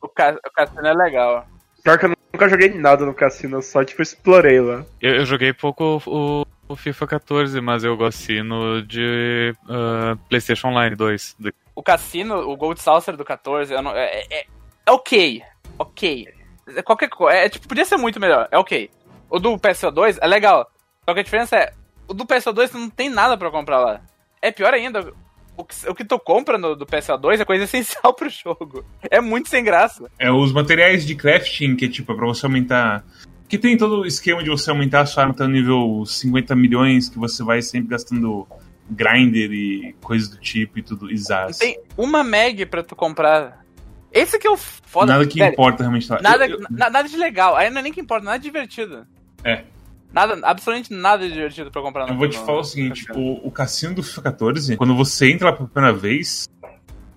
o, 0.01 0.09
ca 0.09 0.38
o 0.46 0.51
cassino 0.53 0.86
é 0.86 0.94
legal. 0.94 1.49
Pior 1.82 1.99
que 1.99 2.07
eu 2.07 2.11
nunca 2.33 2.49
joguei 2.49 2.68
nada 2.74 3.05
no 3.07 3.14
cassino, 3.14 3.59
eu 3.59 3.62
só 3.62 3.85
tipo 3.85 4.03
explorei 4.03 4.61
lá. 4.61 4.85
Eu, 5.01 5.16
eu 5.16 5.26
joguei 5.26 5.53
pouco 5.53 6.03
o, 6.07 6.47
o 6.68 6.76
FIFA 6.76 7.07
14, 7.07 7.61
mas 7.61 7.85
eu 7.85 7.97
gostino 7.97 8.83
de 8.83 9.55
ah, 9.68 10.16
PlayStation 10.29 10.68
Online 10.68 10.95
2. 10.97 11.37
do- 11.39 11.53
O 11.74 11.83
cassino, 11.83 12.37
o 12.49 12.57
Gold 12.57 12.81
Saucer 12.81 13.16
do 13.16 13.24
14, 13.24 13.72
eu 13.72 13.83
não- 13.83 13.95
é, 13.97 14.22
é, 14.31 14.47
é 14.87 14.91
ok. 14.93 15.43
Ok. 15.79 16.29
É 16.76 16.83
qualquer 16.83 17.09
coisa. 17.09 17.37
É, 17.39 17.49
tipo, 17.49 17.66
podia 17.68 17.85
ser 17.85 17.97
muito 17.97 18.20
melhor. 18.20 18.49
É 18.51 18.59
ok. 18.59 18.91
O 19.31 19.39
do 19.39 19.57
PSO2 19.59 20.18
é 20.20 20.26
legal. 20.26 20.70
Só 21.05 21.14
que 21.14 21.20
a 21.20 21.22
diferença 21.22 21.57
é, 21.57 21.72
o 22.07 22.12
do 22.14 22.26
PSO2 22.26 22.72
não 22.74 22.91
tem 22.91 23.09
nada 23.09 23.37
pra 23.39 23.51
comprar 23.51 23.79
lá. 23.81 24.01
É 24.43 24.51
pior 24.51 24.72
ainda. 24.74 25.12
O 25.59 25.64
que, 25.64 25.74
o 25.90 25.94
que 25.94 26.04
tu 26.04 26.18
compra 26.20 26.56
no, 26.56 26.76
do 26.76 26.86
PSO2 26.86 27.40
é 27.40 27.44
coisa 27.44 27.64
essencial 27.64 28.14
pro 28.14 28.30
jogo. 28.30 28.84
É 29.11 29.20
muito 29.20 29.48
sem 29.48 29.62
graça. 29.64 30.09
É 30.18 30.30
os 30.30 30.52
materiais 30.52 31.04
de 31.04 31.14
crafting, 31.16 31.74
que 31.74 31.86
é 31.86 31.88
tipo, 31.88 32.12
é 32.12 32.16
pra 32.16 32.26
você 32.26 32.46
aumentar. 32.46 33.04
Que 33.48 33.59
tem 33.59 33.76
todo 33.76 34.00
o 34.02 34.06
esquema 34.06 34.42
de 34.42 34.50
você 34.50 34.70
aumentar 34.70 35.00
a 35.00 35.06
sua 35.06 35.24
arma 35.24 35.34
até 35.34 35.42
o 35.44 35.48
nível 35.48 36.04
50 36.06 36.54
milhões, 36.54 37.09
que 37.09 37.18
você 37.18 37.42
vai 37.42 37.61
sempre 37.61 37.88
gastando 37.88 38.46
grinder 38.90 39.50
e 39.52 39.94
coisas 40.02 40.28
do 40.28 40.38
tipo 40.38 40.78
e 40.78 40.82
tudo, 40.82 41.11
e 41.11 41.16
zaz. 41.18 41.59
Tem 41.59 41.78
uma 41.96 42.22
mag 42.22 42.64
pra 42.66 42.82
tu 42.82 42.94
comprar. 42.94 43.64
Esse 44.12 44.38
que 44.38 44.46
é 44.46 44.50
o 44.50 44.56
foda. 44.56 45.12
Nada 45.12 45.26
que 45.26 45.38
velho, 45.38 45.52
importa 45.52 45.82
realmente. 45.82 46.09
Nada, 46.22 46.46
Eu- 46.46 46.61
eu- 46.61 46.66
na- 46.70 46.88
nada 46.88 47.09
de 47.09 47.16
legal. 47.16 47.56
Aí 47.56 47.68
não 47.68 47.80
é 47.80 47.82
nem 47.82 47.92
que 47.92 48.00
importa, 48.00 48.24
nada 48.24 48.38
divertido. 48.38 49.06
É. 49.44 49.64
Nada, 50.12 50.34
absolutamente 50.42 50.92
nada 50.92 51.28
de 51.28 51.34
divertido 51.34 51.70
pra 51.70 51.82
comprar 51.82 52.09
Eu 52.09 52.16
vou 52.16 52.28
te 52.28 52.38
falar 52.38 52.61
o 52.61 52.64
seguinte, 52.64 53.06
o, 53.12 53.46
o 53.46 53.50
cassino 53.50 53.94
do 53.94 54.02
FIFA 54.02 54.22
14, 54.22 54.76
quando 54.76 54.96
você 54.96 55.30
entra 55.30 55.50
lá 55.50 55.56
pela 55.56 55.68
primeira 55.68 55.96
vez, 55.96 56.48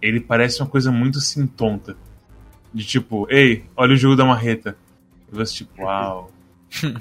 ele 0.01 0.19
parece 0.19 0.61
uma 0.61 0.67
coisa 0.67 0.91
muito 0.91 1.19
assim 1.19 1.47
tonta. 1.47 1.95
De 2.73 2.85
tipo, 2.85 3.27
ei, 3.29 3.65
olha 3.75 3.93
o 3.93 3.97
jogo 3.97 4.15
da 4.15 4.25
marreta. 4.25 4.77
E 5.31 5.35
você 5.35 5.53
tipo, 5.55 5.81
uau. 5.81 6.31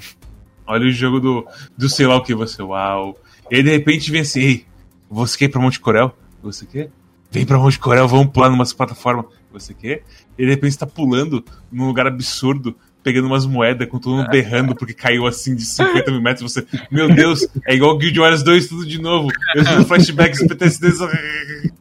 olha 0.65 0.85
o 0.85 0.91
jogo 0.91 1.19
do, 1.19 1.47
do 1.77 1.89
sei 1.89 2.07
lá 2.07 2.15
o 2.15 2.23
que, 2.23 2.33
você, 2.33 2.61
uau. 2.61 3.17
E 3.49 3.57
aí 3.57 3.63
de 3.63 3.69
repente 3.69 4.11
vem 4.11 4.21
assim, 4.21 4.39
ei, 4.39 4.65
você 5.09 5.37
quer 5.37 5.45
ir 5.45 5.49
pra 5.49 5.61
Monte 5.61 5.79
Corel? 5.79 6.15
Você 6.41 6.65
quer? 6.65 6.89
Vem 7.29 7.45
pra 7.45 7.57
Monte 7.57 7.79
Corel, 7.79 8.07
vamos 8.07 8.31
pular 8.31 8.49
numa 8.49 8.65
plataforma. 8.65 9.25
Você 9.51 9.73
quer? 9.73 10.03
E 10.37 10.45
de 10.45 10.49
repente 10.49 10.73
você 10.73 10.79
tá 10.79 10.87
pulando 10.87 11.43
num 11.71 11.87
lugar 11.87 12.07
absurdo, 12.07 12.75
pegando 13.03 13.27
umas 13.27 13.45
moedas, 13.45 13.87
com 13.87 13.99
todo 13.99 14.17
mundo 14.17 14.29
berrando 14.29 14.75
porque 14.75 14.93
caiu 14.93 15.25
assim 15.25 15.55
de 15.55 15.63
50 15.63 16.11
mil 16.11 16.21
metros. 16.21 16.51
Você, 16.51 16.65
meu 16.89 17.13
Deus, 17.13 17.47
é 17.65 17.75
igual 17.75 17.97
Guild 17.97 18.19
Wars 18.19 18.43
2, 18.43 18.67
tudo 18.67 18.85
de 18.85 19.01
novo. 19.01 19.29
Eu 19.55 19.63
tenho 19.63 19.85
flashbacks, 19.85 20.45
PTSDs. 20.47 20.99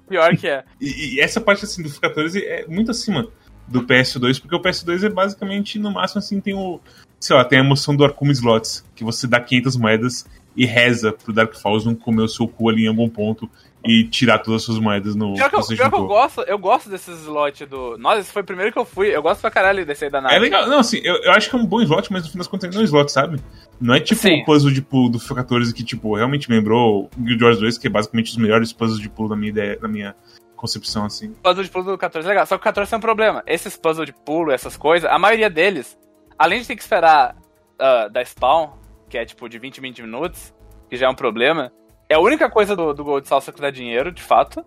Pior 0.08 0.36
que 0.36 0.48
é. 0.48 0.64
E, 0.80 1.16
e 1.16 1.20
essa 1.20 1.40
parte 1.40 1.64
assim 1.64 1.82
do 1.82 1.88
FIFA 1.88 2.00
14 2.00 2.44
é 2.44 2.66
muito 2.66 2.90
acima 2.90 3.28
do 3.70 3.82
PS2, 3.82 4.40
porque 4.40 4.56
o 4.56 4.60
PS2 4.60 5.04
é 5.04 5.08
basicamente, 5.08 5.78
no 5.78 5.92
máximo, 5.92 6.18
assim, 6.18 6.40
tem 6.40 6.54
o. 6.54 6.80
Sei 7.20 7.36
lá, 7.36 7.44
tem 7.44 7.58
a 7.58 7.62
emoção 7.62 7.94
do 7.94 8.04
Arcum 8.04 8.30
Slots, 8.30 8.84
que 8.94 9.04
você 9.04 9.26
dá 9.26 9.38
500 9.38 9.76
moedas 9.76 10.26
e 10.56 10.66
reza 10.66 11.12
pro 11.12 11.32
Dark 11.32 11.54
Falls 11.54 11.86
não 11.86 11.94
comer 11.94 12.22
o 12.22 12.28
seu 12.28 12.48
cu 12.48 12.68
ali 12.68 12.84
em 12.84 12.88
algum 12.88 13.08
ponto 13.08 13.48
e 13.84 14.04
tirar 14.04 14.38
todas 14.38 14.60
as 14.60 14.66
suas 14.66 14.78
moedas 14.78 15.14
no 15.14 15.34
Pior 15.34 15.48
que, 15.48 15.56
eu, 15.56 15.66
pior 15.66 15.90
que 15.90 15.96
eu 15.96 16.06
gosto, 16.06 16.40
eu 16.42 16.58
gosto 16.58 16.90
desses 16.90 17.20
slots 17.20 17.66
do. 17.68 17.96
Nossa, 17.96 18.20
esse 18.20 18.32
foi 18.32 18.42
o 18.42 18.44
primeiro 18.44 18.72
que 18.72 18.78
eu 18.78 18.84
fui. 18.84 19.14
Eu 19.14 19.22
gosto 19.22 19.40
pra 19.40 19.50
caralho 19.50 19.86
desse 19.86 20.04
aí 20.04 20.10
da 20.10 20.20
nave. 20.20 20.34
É 20.34 20.38
legal, 20.38 20.66
não, 20.68 20.80
assim, 20.80 21.00
eu, 21.02 21.16
eu 21.22 21.32
acho 21.32 21.48
que 21.48 21.56
é 21.56 21.58
um 21.58 21.66
bom 21.66 21.80
slot, 21.80 22.12
mas 22.12 22.24
no 22.24 22.30
fim 22.30 22.38
das 22.38 22.46
contas 22.46 22.74
não 22.74 22.80
é 22.80 22.82
um 22.82 22.86
slot, 22.86 23.10
sabe? 23.10 23.40
Não 23.80 23.94
é 23.94 24.00
tipo 24.00 24.20
Sim. 24.20 24.42
o 24.42 24.44
puzzle 24.44 24.70
de 24.70 24.82
pulo 24.82 25.08
do 25.08 25.18
FIFA 25.18 25.36
14 25.36 25.74
que, 25.74 25.82
tipo, 25.82 26.14
realmente 26.14 26.50
lembrou 26.50 27.08
o 27.16 27.22
Guild 27.22 27.42
Wars 27.42 27.58
2, 27.58 27.78
que 27.78 27.86
é 27.86 27.90
basicamente 27.90 28.30
os 28.30 28.36
melhores 28.36 28.72
puzzles 28.72 29.00
de 29.00 29.08
pulo 29.08 29.30
da 29.30 29.36
minha 29.36 29.48
ideia, 29.48 29.78
da 29.78 29.88
minha 29.88 30.14
concepção, 30.56 31.06
assim. 31.06 31.32
Puzzle 31.42 31.64
de 31.64 31.70
pulo 31.70 31.84
do 31.86 31.98
14 31.98 32.26
é 32.26 32.28
legal. 32.28 32.46
Só 32.46 32.56
que 32.56 32.60
o 32.60 32.64
14 32.64 32.90
tem 32.90 32.98
um 32.98 33.00
problema. 33.00 33.42
Esses 33.46 33.76
puzzles 33.78 34.06
de 34.06 34.12
pulo, 34.12 34.52
essas 34.52 34.76
coisas, 34.76 35.10
a 35.10 35.18
maioria 35.18 35.48
deles, 35.48 35.98
além 36.38 36.60
de 36.60 36.66
ter 36.66 36.76
que 36.76 36.82
esperar 36.82 37.34
ah, 37.78 38.08
da 38.08 38.22
spawn, 38.22 38.72
que 39.08 39.16
é 39.16 39.24
tipo 39.24 39.48
de 39.48 39.58
20 39.58 39.78
em 39.78 39.80
20 39.80 40.02
minutos, 40.02 40.54
que 40.90 40.96
já 40.96 41.06
é 41.06 41.08
um 41.08 41.14
problema, 41.14 41.72
é 42.10 42.14
a 42.16 42.20
única 42.20 42.50
coisa 42.50 42.76
do, 42.76 42.92
do 42.92 43.04
Gold 43.04 43.26
Salsa 43.26 43.52
que 43.52 43.60
dá 43.60 43.70
dinheiro, 43.70 44.12
de 44.12 44.22
fato. 44.22 44.62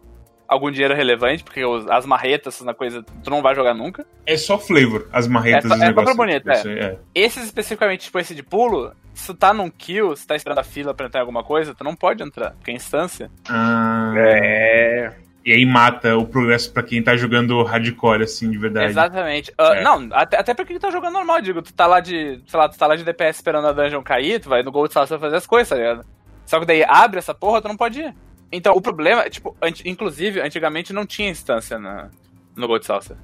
Algum 0.47 0.69
dinheiro 0.69 0.93
relevante, 0.93 1.43
porque 1.43 1.63
os- 1.65 1.87
as 1.89 2.05
marretas, 2.05 2.59
na 2.61 2.73
coisa, 2.73 3.03
tu 3.23 3.29
não 3.29 3.41
vai 3.41 3.55
jogar 3.55 3.73
nunca. 3.73 4.05
É 4.25 4.35
só 4.37 4.57
flavor, 4.59 5.07
as 5.11 5.27
marretas 5.27 5.71
É 5.71 5.85
é 5.85 5.87
só 5.87 5.93
pra 5.93 6.13
bonito, 6.13 6.49
aí, 6.51 6.79
é. 6.79 6.97
Esses 7.15 7.45
especificamente, 7.45 8.01
tipo 8.05 8.19
esse 8.19 8.35
de 8.35 8.43
pulo, 8.43 8.91
se 9.13 9.27
tu 9.27 9.33
tá 9.33 9.53
num 9.53 9.69
kill, 9.69 10.15
se 10.15 10.27
tá 10.27 10.35
esperando 10.35 10.59
a 10.59 10.63
fila 10.63 10.93
pra 10.93 11.05
entrar 11.07 11.19
em 11.19 11.21
alguma 11.21 11.43
coisa, 11.43 11.73
tu 11.73 11.83
não 11.83 11.95
pode 11.95 12.21
entrar, 12.21 12.51
porque 12.51 12.71
é 12.71 12.73
instância. 12.75 13.31
Ah, 13.49 14.13
É. 14.17 15.13
E 15.45 15.51
aí 15.51 15.65
mata 15.65 16.15
o 16.17 16.25
progresso 16.25 16.71
pra 16.71 16.81
quem 16.83 17.03
tá 17.03 17.17
jogando 17.17 17.61
hardcore, 17.63 18.23
assim, 18.23 18.49
de 18.49 18.57
verdade. 18.57 18.85
Exatamente. 18.91 19.51
É. 19.57 19.83
Não, 19.83 20.07
até, 20.13 20.37
até 20.39 20.53
pra 20.53 20.63
quem 20.63 20.79
tá 20.79 20.89
jogando 20.89 21.13
normal, 21.13 21.41
digo, 21.41 21.61
tu 21.61 21.73
tá 21.73 21.85
lá 21.85 21.99
de, 21.99 22.41
sei 22.47 22.57
lá, 22.59 22.69
tu 22.69 22.77
tá 22.77 22.87
lá 22.87 22.95
de 22.95 23.03
DPS 23.03 23.39
esperando 23.39 23.67
a 23.67 23.73
dungeon 23.73 24.01
cair, 24.03 24.39
tu 24.39 24.47
vai 24.47 24.63
no 24.63 24.71
Gold 24.71 24.93
Saucer 24.93 25.19
fazer 25.19 25.35
as 25.35 25.45
coisas, 25.47 25.67
tá 25.67 25.75
ligado? 25.75 26.05
Só 26.53 26.59
que 26.59 26.67
daí 26.67 26.83
abre 26.87 27.17
essa 27.17 27.33
porra, 27.33 27.63
tu 27.63 27.67
não 27.67 27.75
pode 27.75 27.99
ir. 27.99 28.15
Então, 28.51 28.75
o 28.75 28.81
problema, 28.81 29.27
tipo, 29.27 29.57
inclusive, 29.83 30.39
antigamente 30.39 30.93
não 30.93 31.03
tinha 31.03 31.27
instância 31.27 31.79
na, 31.79 32.11
no 32.55 32.67
Gold 32.67 32.85
Saucer. 32.85 33.17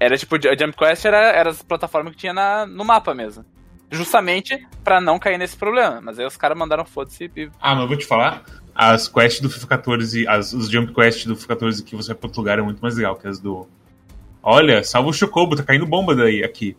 Era 0.00 0.18
tipo, 0.18 0.34
a 0.34 0.56
Jump 0.58 0.76
Quest 0.76 1.04
era, 1.04 1.18
era 1.18 1.50
as 1.50 1.62
plataformas 1.62 2.14
que 2.14 2.18
tinha 2.18 2.32
na, 2.32 2.66
no 2.66 2.84
mapa 2.84 3.14
mesmo. 3.14 3.44
Justamente 3.92 4.66
pra 4.82 5.00
não 5.00 5.20
cair 5.20 5.38
nesse 5.38 5.56
problema. 5.56 6.00
Mas 6.00 6.18
aí 6.18 6.26
os 6.26 6.36
caras 6.36 6.58
mandaram 6.58 6.84
foda-se 6.84 7.30
e. 7.36 7.48
Ah, 7.60 7.76
mas 7.76 7.82
eu 7.82 7.88
vou 7.88 7.96
te 7.96 8.04
falar, 8.04 8.42
as 8.74 9.06
quests 9.06 9.40
do 9.40 9.48
FIFA 9.48 9.66
14, 9.68 10.26
as, 10.26 10.52
os 10.52 10.68
jump 10.68 10.92
quests 10.92 11.26
do 11.26 11.36
FIFA 11.36 11.48
14 11.54 11.84
que 11.84 11.94
você 11.94 12.08
vai 12.08 12.16
pra 12.16 12.26
outro 12.26 12.40
lugar 12.40 12.58
é 12.58 12.62
muito 12.62 12.80
mais 12.80 12.96
legal 12.96 13.14
que 13.14 13.28
as 13.28 13.38
do. 13.38 13.68
Olha, 14.42 14.82
salva 14.82 15.10
o 15.10 15.12
Chocobo, 15.12 15.54
tá 15.54 15.62
caindo 15.62 15.86
bomba 15.86 16.16
daí 16.16 16.42
aqui. 16.42 16.76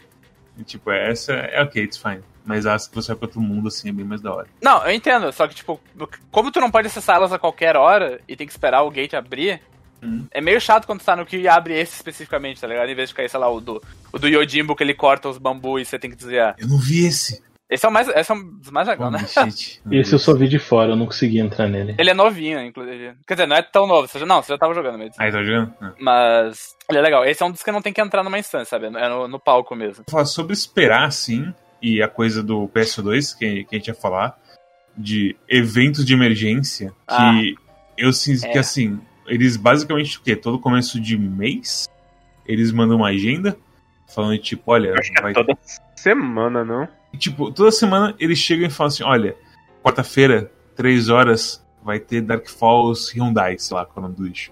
E, 0.58 0.64
tipo, 0.66 0.92
essa 0.92 1.32
é 1.32 1.64
ok, 1.64 1.82
it's 1.82 1.96
fine. 1.96 2.22
Mas 2.46 2.66
as 2.66 2.88
que 2.88 2.96
você 2.96 3.10
vai 3.10 3.18
pra 3.18 3.26
outro 3.28 3.42
mundo, 3.42 3.68
assim, 3.68 3.90
é 3.90 3.92
bem 3.92 4.06
mais 4.06 4.22
da 4.22 4.34
hora. 4.34 4.48
Não, 4.62 4.86
eu 4.86 4.92
entendo, 4.92 5.32
só 5.32 5.48
que, 5.48 5.56
tipo, 5.56 5.80
como 6.32 6.52
tu 6.52 6.60
não 6.60 6.72
pode 6.72 6.88
acessar 6.88 7.18
elas 7.18 7.32
a 7.32 7.40
qualquer 7.40 7.76
hora 7.76 8.20
e 8.28 8.36
tem 8.36 8.48
que 8.48 8.54
esperar 8.54 8.82
o 8.84 8.92
gate 8.92 9.14
abrir, 9.14 9.62
Hum. 10.02 10.26
é 10.32 10.40
meio 10.40 10.62
chato 10.62 10.86
quando 10.86 11.00
tu 11.00 11.06
tá 11.06 11.16
no 11.16 11.26
que 11.26 11.46
abre 11.48 11.78
esse 11.78 11.96
especificamente, 11.96 12.62
tá 12.62 12.68
ligado? 12.68 12.90
Em 12.90 12.96
vez 12.96 13.10
de 13.10 13.16
cair, 13.16 13.30
sei 13.30 13.40
lá, 13.40 13.50
o 13.50 13.60
do, 13.60 13.84
o 14.14 14.18
do 14.18 14.28
Yojimbo 14.28 14.76
que 14.76 14.82
ele 14.84 14.94
corta 14.94 15.28
os 15.28 15.38
bambu 15.38 15.78
e 15.78 15.84
você 15.86 16.00
tem 16.00 16.10
que 16.10 16.16
desviar. 16.16 16.56
Eu 16.58 16.68
não 16.70 16.78
vi 16.78 17.06
esse. 17.06 17.44
Esse 17.70 17.86
é 17.86 17.90
o 17.90 17.92
mais, 17.92 18.08
esse 18.08 18.32
é 18.32 18.34
um 18.34 18.58
dos 18.58 18.72
mais 18.72 18.88
legais, 18.88 19.12
né? 19.12 19.28
Shit. 19.52 19.80
Esse 19.92 20.14
eu 20.16 20.18
só 20.18 20.34
vi 20.34 20.48
de 20.48 20.58
fora, 20.58 20.94
eu 20.94 20.96
não 20.96 21.06
consegui 21.06 21.40
entrar 21.40 21.68
nele. 21.68 21.94
Ele 22.00 22.10
é 22.10 22.16
novinho, 22.16 22.60
inclusive. 22.62 23.14
Quer 23.28 23.36
dizer, 23.36 23.46
não 23.46 23.56
é 23.56 23.62
tão 23.62 23.86
novo. 23.86 24.08
Você 24.08 24.18
já, 24.18 24.26
não, 24.26 24.42
você 24.42 24.52
já 24.54 24.58
tava 24.58 24.74
jogando 24.74 24.98
mesmo. 24.98 25.14
Aí, 25.20 25.32
tá 25.32 25.44
jogando? 25.44 25.72
Ah. 25.80 25.94
Mas 26.00 26.76
ele 26.90 26.98
é 26.98 27.02
legal. 27.04 27.24
Esse 27.26 27.44
é 27.44 27.46
um 27.46 27.52
dos 27.52 27.62
que 27.62 27.72
não 27.72 27.82
tem 27.84 27.94
que 27.94 28.02
entrar 28.02 28.24
numa 28.24 28.40
instância, 28.40 28.66
sabe? 28.66 28.88
É 28.88 29.08
no, 29.08 29.28
no 29.28 29.40
palco 29.40 29.76
mesmo. 29.76 30.04
Falar 30.10 30.26
sobre 30.26 30.54
esperar, 30.54 31.04
assim, 31.04 31.54
e 31.82 32.02
a 32.02 32.08
coisa 32.08 32.42
do 32.44 32.68
PS2, 32.70 33.38
que, 33.38 33.64
que 33.66 33.76
a 33.76 33.78
gente 33.80 33.88
ia 33.88 33.94
falar, 33.96 34.38
de 34.98 35.36
eventos 35.48 36.06
de 36.06 36.14
emergência, 36.14 36.90
que 36.90 36.94
Ah. 37.08 37.42
eu 37.98 38.12
sinto 38.12 38.46
É. 38.46 38.52
que, 38.52 38.58
assim, 38.58 39.00
eles 39.28 39.56
basicamente, 39.56 40.18
o 40.18 40.22
quê? 40.22 40.36
Todo 40.36 40.60
começo 40.60 41.00
de 41.00 41.18
mês, 41.18 41.88
eles 42.46 42.72
mandam 42.72 42.98
uma 42.98 43.10
agenda, 43.10 43.58
falando, 44.14 44.38
tipo, 44.40 44.72
olha, 44.72 44.94
que 44.96 45.22
vai 45.22 45.32
é 45.32 45.34
toda 45.34 45.58
semana, 45.96 46.66
não? 46.66 46.88
Tipo, 47.18 47.52
toda 47.52 47.72
semana 47.72 48.16
eles 48.20 48.38
chegam 48.40 48.68
e 48.68 48.70
falam 48.70 48.88
assim: 48.90 49.04
olha, 49.04 49.36
quarta-feira, 49.84 50.52
três 50.76 51.10
horas, 51.10 51.64
vai 51.84 52.00
ter 52.00 52.22
Dark 52.22 52.48
Falls 52.48 53.12
Hyundai, 53.16 53.58
sei 53.58 53.76
lá 53.78 53.86
qual 53.86 53.98
é 53.98 54.00
o 54.00 54.02
nome 54.04 54.16
do 54.16 54.24
lixo. 54.28 54.52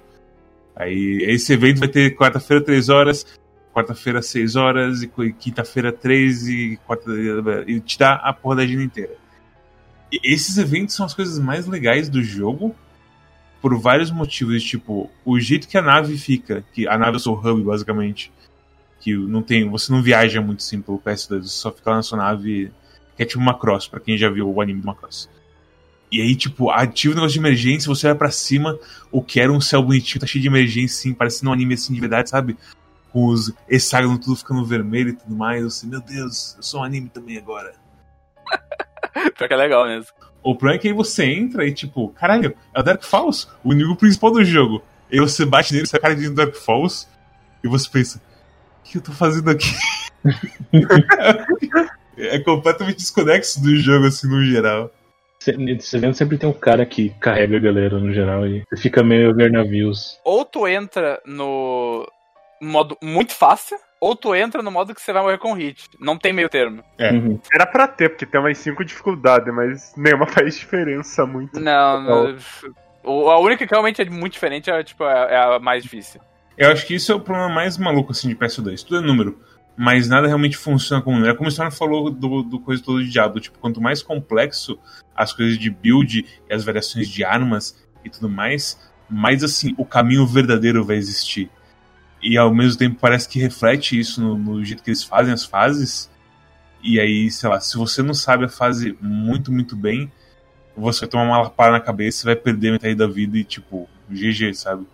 Aí 0.76 1.20
esse 1.24 1.54
evento 1.54 1.80
vai 1.80 1.88
ter 1.88 2.16
quarta-feira, 2.16 2.64
três 2.64 2.88
horas, 2.90 3.26
quarta-feira, 3.78 4.24
seis 4.24 4.56
horas, 4.56 5.04
e 5.04 5.08
qu- 5.08 5.32
quinta-feira, 5.34 5.92
três, 5.92 6.48
e 6.48 6.80
quarta 6.86 7.12
e 7.68 7.80
te 7.80 8.00
dá 8.00 8.16
a 8.16 8.34
porra 8.34 8.56
da 8.58 8.62
agenda 8.64 8.84
inteira. 8.84 9.14
E 10.12 10.20
esses 10.24 10.58
eventos 10.58 10.96
são 10.96 11.06
as 11.06 11.14
coisas 11.14 11.38
mais 11.38 11.68
legais 11.68 12.10
do 12.10 12.24
jogo, 12.24 12.76
por 13.62 13.78
vários 13.80 14.10
motivos, 14.10 14.64
tipo, 14.64 15.12
o 15.24 15.40
jeito 15.40 15.68
que 15.68 15.78
a 15.78 15.82
nave 15.82 16.18
fica, 16.18 16.64
que 16.74 16.88
a 16.88 16.98
nave 16.98 17.14
é 17.14 17.18
o 17.18 17.20
seu 17.20 17.34
hub, 17.34 17.64
basicamente, 17.64 18.32
que 19.00 19.16
não 19.16 19.44
tem, 19.44 19.70
você 19.70 19.92
não 19.92 20.02
viaja 20.02 20.42
muito 20.42 20.60
assim 20.60 20.82
pelo 20.82 21.00
PS2, 21.00 21.44
você 21.44 21.50
só 21.50 21.72
fica 21.72 21.92
lá 21.92 21.98
na 21.98 22.04
sua 22.04 22.18
nave, 22.18 22.72
que 23.16 23.24
é 23.24 23.26
tipo 23.26 23.40
uma 23.40 23.58
cross, 23.60 23.88
pra 23.88 24.00
quem 24.00 24.18
já 24.18 24.30
viu 24.30 24.50
o 24.50 24.60
anime 24.62 24.80
de 24.82 24.88
uma 24.88 24.96
cross. 24.96 25.30
E 26.12 26.22
aí, 26.22 26.36
tipo, 26.36 26.70
ativa 26.72 27.14
o 27.14 27.16
negócio 27.16 27.34
de 27.34 27.40
emergência, 27.40 27.88
você 27.90 28.08
vai 28.08 28.16
para 28.16 28.32
cima, 28.32 28.80
o 29.12 29.22
que 29.22 29.40
era 29.40 29.52
um 29.52 29.60
céu 29.62 29.84
bonitinho, 29.84 30.22
tá 30.22 30.26
cheio 30.28 30.42
de 30.42 30.48
emergência, 30.48 30.98
assim, 31.00 31.14
parecendo 31.14 31.50
um 31.50 31.54
anime 31.54 31.74
assim 31.74 31.94
de 31.94 32.00
verdade, 32.00 32.30
sabe? 32.30 32.58
Com 33.18 33.26
os 33.26 33.52
hexágonos 33.68 34.24
tudo 34.24 34.36
ficando 34.36 34.64
vermelho 34.64 35.10
e 35.10 35.14
tudo 35.14 35.36
mais. 35.36 35.62
Eu 35.62 35.68
assim, 35.68 35.88
meu 35.88 36.00
Deus, 36.00 36.54
eu 36.56 36.62
sou 36.62 36.82
um 36.82 36.84
anime 36.84 37.10
também 37.10 37.36
agora. 37.36 37.74
Pior 39.36 39.48
que 39.48 39.54
é 39.56 39.58
legal 39.58 39.88
mesmo. 39.88 40.12
O 40.44 40.54
problema 40.54 40.78
é 40.78 40.80
que 40.80 40.88
aí 40.88 40.94
você 40.94 41.26
entra 41.26 41.66
e, 41.66 41.74
tipo, 41.74 42.10
caralho, 42.10 42.56
é 42.72 42.80
o 42.80 42.84
Dark 42.84 43.04
Falls, 43.04 43.48
o 43.64 43.74
inimigo 43.74 43.96
principal 43.96 44.30
do 44.30 44.46
jogo. 44.46 44.84
E 45.12 45.20
você 45.20 45.46
bate 45.46 45.74
nele, 45.74 45.88
sai 45.88 46.00
cara 46.00 46.16
de 46.16 46.30
Dark 46.30 46.54
Falls, 46.54 47.08
e 47.64 47.68
você 47.68 47.90
pensa, 47.90 48.22
o 48.80 48.84
que 48.84 49.00
eu 49.00 49.02
tô 49.02 49.12
fazendo 49.12 49.50
aqui? 49.50 49.66
é 52.18 52.40
completamente 52.40 52.98
desconexo 52.98 53.62
do 53.64 53.76
jogo, 53.78 54.06
assim, 54.06 54.28
no 54.28 54.46
geral. 54.46 54.92
Você 55.40 55.98
vendo 55.98 56.14
sempre 56.14 56.38
tem 56.38 56.48
um 56.50 56.54
cara 56.54 56.86
que 56.86 57.10
carrega 57.20 57.58
a 57.58 57.60
galera 57.60 58.00
no 58.00 58.12
geral 58.12 58.46
e 58.46 58.64
você 58.70 58.82
fica 58.82 59.04
meio 59.04 59.34
ver 59.34 59.52
navios. 59.52 60.20
Ou 60.24 60.44
tu 60.44 60.68
entra 60.68 61.22
no 61.26 62.08
modo 62.62 62.98
muito 63.02 63.34
fácil, 63.34 63.78
ou 64.00 64.16
tu 64.16 64.36
entra 64.36 64.62
no 64.62 64.72
modo 64.72 64.94
que 64.94 65.02
você 65.02 65.12
vai 65.14 65.22
morrer 65.24 65.38
com 65.38 65.54
hit. 65.54 65.86
Não 66.00 66.18
tem 66.18 66.32
meio 66.34 66.50
termo. 66.50 66.84
É. 66.98 67.12
Uhum. 67.12 67.40
Era 67.52 67.66
pra 67.66 67.88
ter, 67.88 68.10
porque 68.10 68.26
tem 68.26 68.40
umas 68.40 68.58
5 68.58 68.84
dificuldades, 68.86 69.54
mas 69.54 69.94
nenhuma 69.98 70.26
faz 70.28 70.56
diferença 70.56 71.26
muito. 71.26 71.60
Não, 71.60 72.02
não. 72.02 72.38
o- 73.04 73.30
A 73.30 73.40
única 73.40 73.66
que 73.66 73.74
realmente 73.74 74.02
é 74.02 74.06
muito 74.10 74.34
diferente 74.34 74.70
é, 74.70 74.84
tipo, 74.84 75.04
é 75.04 75.34
é 75.34 75.56
a 75.56 75.60
mais 75.60 75.82
difícil. 75.84 76.22
Eu 76.58 76.72
acho 76.72 76.86
que 76.86 76.96
isso 76.96 77.12
é 77.12 77.16
o 77.16 77.20
problema 77.20 77.50
mais 77.50 77.78
maluco, 77.78 78.12
assim, 78.12 78.28
de 78.30 78.36
PS2. 78.36 78.84
Tudo 78.84 78.98
é 78.98 79.02
número. 79.02 79.40
Mas 79.80 80.08
nada 80.10 80.26
realmente 80.26 80.58
funciona 80.58 81.04
como 81.04 81.16
número. 81.18 81.34
É 81.34 81.38
como 81.38 81.48
a 81.48 81.52
história 81.52 81.72
falou 81.72 82.10
do, 82.10 82.42
do 82.42 82.60
coisa 82.60 82.82
todo 82.84 83.04
de 83.04 83.12
Diablo. 83.12 83.40
Tipo, 83.40 83.60
quanto 83.60 83.80
mais 83.80 84.02
complexo 84.02 84.80
as 85.16 85.32
coisas 85.32 85.58
de 85.60 85.70
build 85.70 86.26
e 86.50 86.54
as 86.54 86.64
variações 86.64 87.08
de 87.08 87.24
armas 87.24 87.80
e 88.04 88.10
tudo 88.10 88.28
mais, 88.28 88.80
mais, 89.08 89.44
assim, 89.44 89.76
o 89.78 89.86
caminho 89.86 90.26
verdadeiro 90.26 90.84
vai 90.84 90.96
existir. 90.96 91.48
E 92.22 92.38
ao 92.38 92.54
mesmo 92.54 92.78
tempo 92.78 92.98
parece 93.00 93.28
que 93.30 93.40
reflete 93.40 94.00
isso 94.00 94.22
no, 94.22 94.38
no 94.38 94.66
jeito 94.66 94.84
que 94.84 94.90
eles 94.90 95.04
fazem 95.04 95.34
as 95.34 95.46
fases. 95.46 96.10
E 96.82 97.00
aí, 97.00 97.30
sei 97.30 97.50
lá, 97.50 97.60
se 97.60 97.78
você 97.78 98.02
não 98.02 98.14
sabe 98.14 98.46
a 98.46 98.50
fase 98.50 98.98
muito, 99.02 99.52
muito 99.52 99.76
bem, 99.76 100.12
você 100.76 101.02
vai 101.02 101.10
tomar 101.10 101.24
uma 101.24 101.42
lapada 101.42 101.72
na 101.72 101.80
cabeça, 101.80 102.26
vai 102.26 102.36
perder 102.36 102.72
metade 102.72 102.96
da 102.96 103.08
vida 103.08 103.38
e, 103.38 103.44
tipo, 103.44 103.90
GG, 104.10 104.54
sabe? 104.54 104.86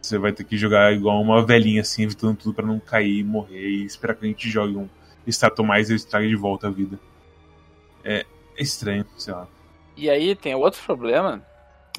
Você 0.00 0.18
vai 0.18 0.32
ter 0.32 0.44
que 0.44 0.56
jogar 0.56 0.92
igual 0.92 1.20
uma 1.20 1.44
velhinha, 1.44 1.82
assim, 1.82 2.04
evitando 2.04 2.36
tudo 2.36 2.54
pra 2.54 2.66
não 2.66 2.80
cair 2.80 3.24
morrer 3.24 3.68
e 3.68 3.84
esperar 3.84 4.14
que 4.14 4.24
a 4.24 4.28
gente 4.28 4.48
jogue 4.48 4.76
um 4.76 4.88
status 5.26 5.66
mais 5.66 5.90
e 5.90 5.94
estrague 5.94 6.28
de 6.28 6.36
volta 6.36 6.68
a 6.68 6.70
vida. 6.70 6.98
É, 8.04 8.24
estranho, 8.56 9.04
sei 9.18 9.34
lá. 9.34 9.46
E 9.96 10.08
aí 10.08 10.34
tem 10.34 10.54
outro 10.54 10.82
problema, 10.82 11.44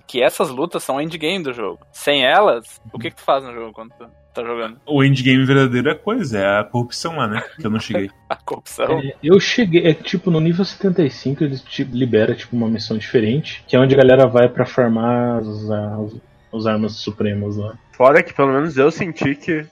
que 0.07 0.21
essas 0.21 0.49
lutas 0.49 0.83
são 0.83 0.99
endgame 0.99 1.43
do 1.43 1.53
jogo. 1.53 1.85
Sem 1.91 2.25
elas, 2.25 2.81
o 2.91 2.97
que, 2.97 3.11
que 3.11 3.17
tu 3.17 3.21
faz 3.21 3.43
no 3.43 3.53
jogo 3.53 3.73
quando 3.73 3.91
tu 3.91 4.09
tá 4.33 4.43
jogando? 4.43 4.79
O 4.85 5.03
endgame 5.03 5.45
verdadeiro 5.45 5.89
é 5.89 5.95
coisa, 5.95 6.39
é 6.39 6.59
a 6.59 6.63
corrupção 6.63 7.17
lá, 7.17 7.27
né? 7.27 7.43
Que 7.59 7.65
eu 7.65 7.71
não 7.71 7.79
cheguei. 7.79 8.09
A 8.29 8.35
corrupção. 8.37 8.99
É, 8.99 9.13
eu 9.21 9.39
cheguei, 9.41 9.85
é 9.85 9.93
tipo, 9.93 10.31
no 10.31 10.39
nível 10.39 10.63
75 10.63 11.43
eles 11.43 11.61
te 11.61 11.83
libera 11.83 12.33
tipo 12.33 12.55
uma 12.55 12.69
missão 12.69 12.97
diferente, 12.97 13.61
que 13.67 13.75
é 13.75 13.79
onde 13.79 13.93
a 13.93 13.97
galera 13.97 14.25
vai 14.25 14.47
pra 14.47 14.65
farmar 14.65 15.39
as, 15.39 15.47
as, 15.69 16.15
as 16.53 16.65
armas 16.65 16.93
supremas 16.93 17.57
lá. 17.57 17.77
Fora 17.91 18.23
que 18.23 18.33
pelo 18.33 18.53
menos 18.53 18.77
eu 18.77 18.89
senti 18.89 19.35
que 19.35 19.65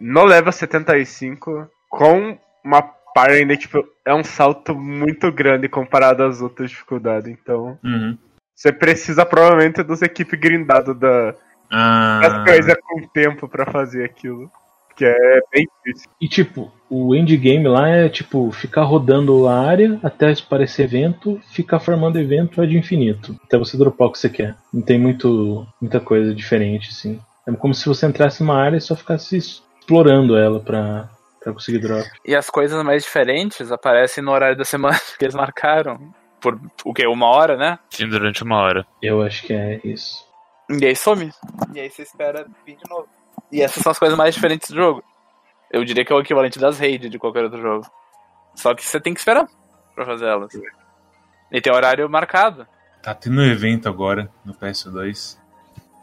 no 0.00 0.24
level 0.24 0.52
75, 0.52 1.68
com 1.90 2.38
uma 2.64 2.82
par 2.82 3.30
ainda, 3.30 3.56
tipo, 3.56 3.84
é 4.04 4.14
um 4.14 4.24
salto 4.24 4.74
muito 4.74 5.30
grande 5.32 5.68
comparado 5.68 6.22
às 6.24 6.40
outras 6.40 6.70
dificuldades. 6.70 7.30
Então, 7.30 7.78
Uhum. 7.82 8.16
você 8.54 8.72
precisa 8.72 9.24
provavelmente 9.26 9.82
dos 9.82 10.02
equipes 10.02 10.38
grindados 10.38 10.98
da, 10.98 11.34
Ah, 11.70 12.20
das 12.22 12.44
coisas 12.44 12.74
com 12.82 13.06
tempo 13.08 13.48
pra 13.48 13.66
fazer 13.66 14.04
aquilo. 14.04 14.50
Que 14.96 15.04
é 15.04 15.40
bem 15.52 15.66
difícil. 15.84 16.08
E 16.20 16.28
tipo, 16.28 16.72
o 16.88 17.14
endgame 17.14 17.66
lá 17.66 17.88
é 17.88 18.08
tipo 18.08 18.50
ficar 18.52 18.84
rodando 18.84 19.48
a 19.48 19.58
área 19.58 19.98
até 20.02 20.32
aparecer 20.32 20.84
evento, 20.84 21.40
ficar 21.50 21.80
farmando 21.80 22.18
evento 22.18 22.62
é 22.62 22.66
de 22.66 22.78
infinito, 22.78 23.36
até 23.44 23.58
você 23.58 23.76
dropar 23.76 24.08
o 24.08 24.12
que 24.12 24.18
você 24.18 24.30
quer. 24.30 24.54
Não 24.72 24.82
tem 24.82 24.98
muito, 24.98 25.66
muita 25.80 25.98
coisa 25.98 26.32
diferente, 26.32 26.90
assim. 26.90 27.20
É 27.46 27.52
como 27.52 27.74
se 27.74 27.86
você 27.86 28.06
entrasse 28.06 28.42
numa 28.42 28.56
área 28.56 28.76
e 28.76 28.80
só 28.80 28.94
ficasse 28.94 29.36
explorando 29.36 30.36
ela 30.36 30.60
pra, 30.60 31.10
pra 31.42 31.52
conseguir 31.52 31.78
drop. 31.78 32.08
E 32.24 32.34
as 32.34 32.48
coisas 32.48 32.82
mais 32.82 33.02
diferentes 33.02 33.70
aparecem 33.70 34.22
no 34.22 34.30
horário 34.30 34.56
da 34.56 34.64
semana 34.64 34.98
que 35.18 35.24
eles 35.24 35.34
marcaram. 35.34 36.14
Por 36.40 36.60
o 36.84 36.92
quê? 36.92 37.06
Uma 37.06 37.26
hora, 37.26 37.56
né? 37.56 37.78
Sim, 37.90 38.08
durante 38.08 38.42
uma 38.42 38.58
hora. 38.58 38.86
Eu 39.02 39.22
acho 39.22 39.46
que 39.46 39.52
é 39.52 39.80
isso. 39.82 40.23
E 40.68 40.84
aí 40.86 40.96
some. 40.96 41.30
E 41.74 41.80
aí 41.80 41.90
você 41.90 42.02
espera 42.02 42.46
vir 42.64 42.76
de 42.76 42.88
novo. 42.88 43.08
E 43.50 43.62
essas 43.62 43.82
são 43.82 43.92
as 43.92 43.98
coisas 43.98 44.16
mais 44.16 44.34
diferentes 44.34 44.70
do 44.70 44.76
jogo. 44.76 45.04
Eu 45.70 45.84
diria 45.84 46.04
que 46.04 46.12
é 46.12 46.16
o 46.16 46.20
equivalente 46.20 46.58
das 46.58 46.78
raids 46.78 47.10
de 47.10 47.18
qualquer 47.18 47.44
outro 47.44 47.60
jogo. 47.60 47.86
Só 48.54 48.74
que 48.74 48.84
você 48.84 49.00
tem 49.00 49.12
que 49.12 49.20
esperar 49.20 49.48
pra 49.94 50.06
fazer 50.06 50.26
elas. 50.26 50.52
E 51.50 51.60
tem 51.60 51.72
horário 51.72 52.08
marcado. 52.08 52.66
Tá 53.02 53.14
tendo 53.14 53.40
um 53.40 53.44
evento 53.44 53.88
agora 53.88 54.30
no 54.44 54.54
PS2 54.54 55.36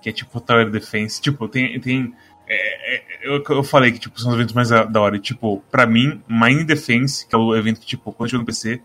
que 0.01 0.09
é 0.09 0.11
tipo 0.11 0.41
Tower 0.41 0.69
Defense. 0.69 1.21
Tipo, 1.21 1.47
tem. 1.47 1.79
tem 1.79 2.13
é, 2.47 2.95
é, 2.95 3.03
eu, 3.23 3.43
eu 3.47 3.63
falei 3.63 3.91
que 3.91 3.99
tipo, 3.99 4.19
são 4.19 4.31
os 4.31 4.35
eventos 4.35 4.53
mais 4.53 4.69
da 4.69 4.83
da 4.83 4.99
hora. 4.99 5.15
E, 5.15 5.19
tipo, 5.19 5.63
pra 5.71 5.85
mim, 5.85 6.21
Mine 6.27 6.63
Defense, 6.63 7.25
que 7.25 7.35
é 7.35 7.37
o 7.37 7.55
evento 7.55 7.79
que, 7.79 7.85
tipo, 7.85 8.11
quando 8.11 8.29
chegou 8.29 8.41
no 8.41 8.45
PC, 8.45 8.81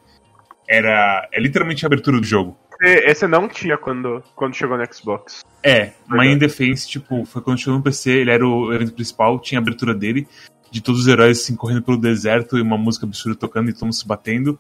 era. 0.68 1.29
É 1.33 1.41
literalmente 1.41 1.85
a 1.85 1.89
abertura 1.89 2.20
do 2.20 2.27
jogo. 2.27 2.57
Esse 2.81 3.27
não 3.27 3.49
tinha 3.49 3.77
quando, 3.77 4.22
quando 4.35 4.55
chegou 4.55 4.77
no 4.77 4.95
Xbox. 4.95 5.45
É, 5.62 5.93
Mine 6.09 6.37
Defense, 6.37 6.89
tipo, 6.89 7.24
foi 7.24 7.43
quando 7.43 7.59
chegou 7.59 7.77
no 7.77 7.83
PC, 7.83 8.11
ele 8.11 8.31
era 8.31 8.47
o 8.47 8.72
evento 8.72 8.93
principal, 8.93 9.39
tinha 9.41 9.59
a 9.59 9.62
abertura 9.62 9.95
dele, 9.95 10.29
de 10.70 10.81
todos 10.81 11.03
os 11.03 11.07
heróis 11.07 11.41
assim, 11.41 11.57
correndo 11.57 11.83
pelo 11.83 11.97
deserto 11.97 12.59
e 12.59 12.62
uma 12.62 12.79
música 12.79 13.07
absurda 13.07 13.39
tocando 13.39 13.70
e 13.70 13.72
todo 13.72 13.85
mundo 13.85 13.95
se 13.95 14.07
batendo. 14.07 14.59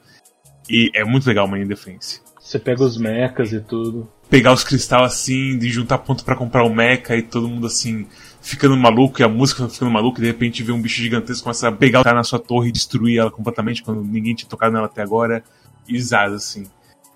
E 0.68 0.90
é 0.94 1.04
muito 1.04 1.26
legal 1.26 1.46
Mine 1.46 1.66
Defense. 1.66 2.20
Você 2.40 2.58
pega 2.58 2.82
os 2.82 2.96
mechas 2.96 3.52
e 3.52 3.60
tudo. 3.60 4.08
pegar 4.30 4.52
os 4.52 4.64
cristais 4.64 5.02
assim, 5.02 5.58
de 5.58 5.68
juntar 5.68 5.98
ponto 5.98 6.24
pra 6.24 6.36
comprar 6.36 6.64
o 6.64 6.72
mecha 6.72 7.16
e 7.16 7.22
todo 7.22 7.48
mundo 7.48 7.66
assim 7.66 8.06
ficando 8.40 8.76
maluco 8.76 9.20
e 9.20 9.24
a 9.24 9.28
música 9.28 9.68
ficando 9.68 9.90
maluca 9.90 10.20
e 10.20 10.22
de 10.22 10.28
repente 10.28 10.62
vê 10.62 10.70
um 10.70 10.80
bicho 10.80 11.02
gigantesco 11.02 11.42
começa 11.42 11.68
a 11.68 11.72
pegar 11.72 12.00
o 12.00 12.04
cara 12.04 12.16
na 12.16 12.22
sua 12.22 12.38
torre 12.38 12.68
e 12.68 12.72
destruir 12.72 13.18
ela 13.18 13.30
completamente 13.30 13.82
quando 13.82 14.04
ninguém 14.04 14.36
tinha 14.36 14.48
tocado 14.48 14.72
nela 14.72 14.86
até 14.86 15.02
agora. 15.02 15.42
E 15.88 16.00
zaz, 16.00 16.32
assim. 16.32 16.66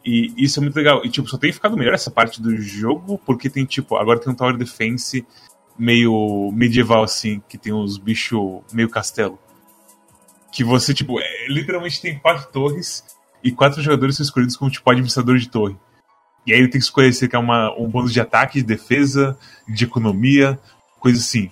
E 0.05 0.33
isso 0.37 0.59
é 0.59 0.63
muito 0.63 0.77
legal. 0.77 1.05
E 1.05 1.11
tipo, 1.11 1.29
só 1.29 1.37
tem 1.37 1.53
ficado 1.53 1.77
melhor 1.77 1.95
essa 1.95 2.11
parte 2.11 2.41
do 2.41 2.57
jogo 2.57 3.19
porque 3.25 3.51
tem 3.51 3.65
tipo, 3.65 3.97
agora 3.97 4.19
tem 4.19 4.33
um 4.33 4.37
Tower 4.37 4.57
Defense 4.57 5.27
meio 5.79 6.51
medieval 6.53 7.03
assim, 7.03 7.43
que 7.49 7.59
tem 7.59 7.73
uns 7.73 7.99
bichos 7.99 8.63
meio 8.73 8.89
castelo. 8.89 9.39
Que 10.53 10.65
você, 10.65 10.93
tipo, 10.93 11.21
é, 11.21 11.47
literalmente 11.49 12.01
tem 12.01 12.19
quatro 12.19 12.51
torres 12.51 13.05
e 13.43 13.53
quatro 13.53 13.83
jogadores 13.83 14.17
são 14.17 14.25
escolhidos 14.25 14.57
como 14.57 14.71
tipo 14.71 14.91
administrador 14.91 15.39
de 15.39 15.49
torre. 15.49 15.77
E 16.47 16.53
aí 16.53 16.59
ele 16.59 16.69
tem 16.69 16.81
que 16.81 16.85
escolher 16.85 17.13
se 17.13 17.29
quer 17.29 17.39
uma, 17.39 17.73
um 17.79 17.89
bônus 17.89 18.13
de 18.13 18.21
ataque, 18.21 18.61
de 18.61 18.67
defesa, 18.67 19.39
de 19.69 19.85
economia, 19.85 20.59
coisa 20.99 21.19
assim. 21.19 21.51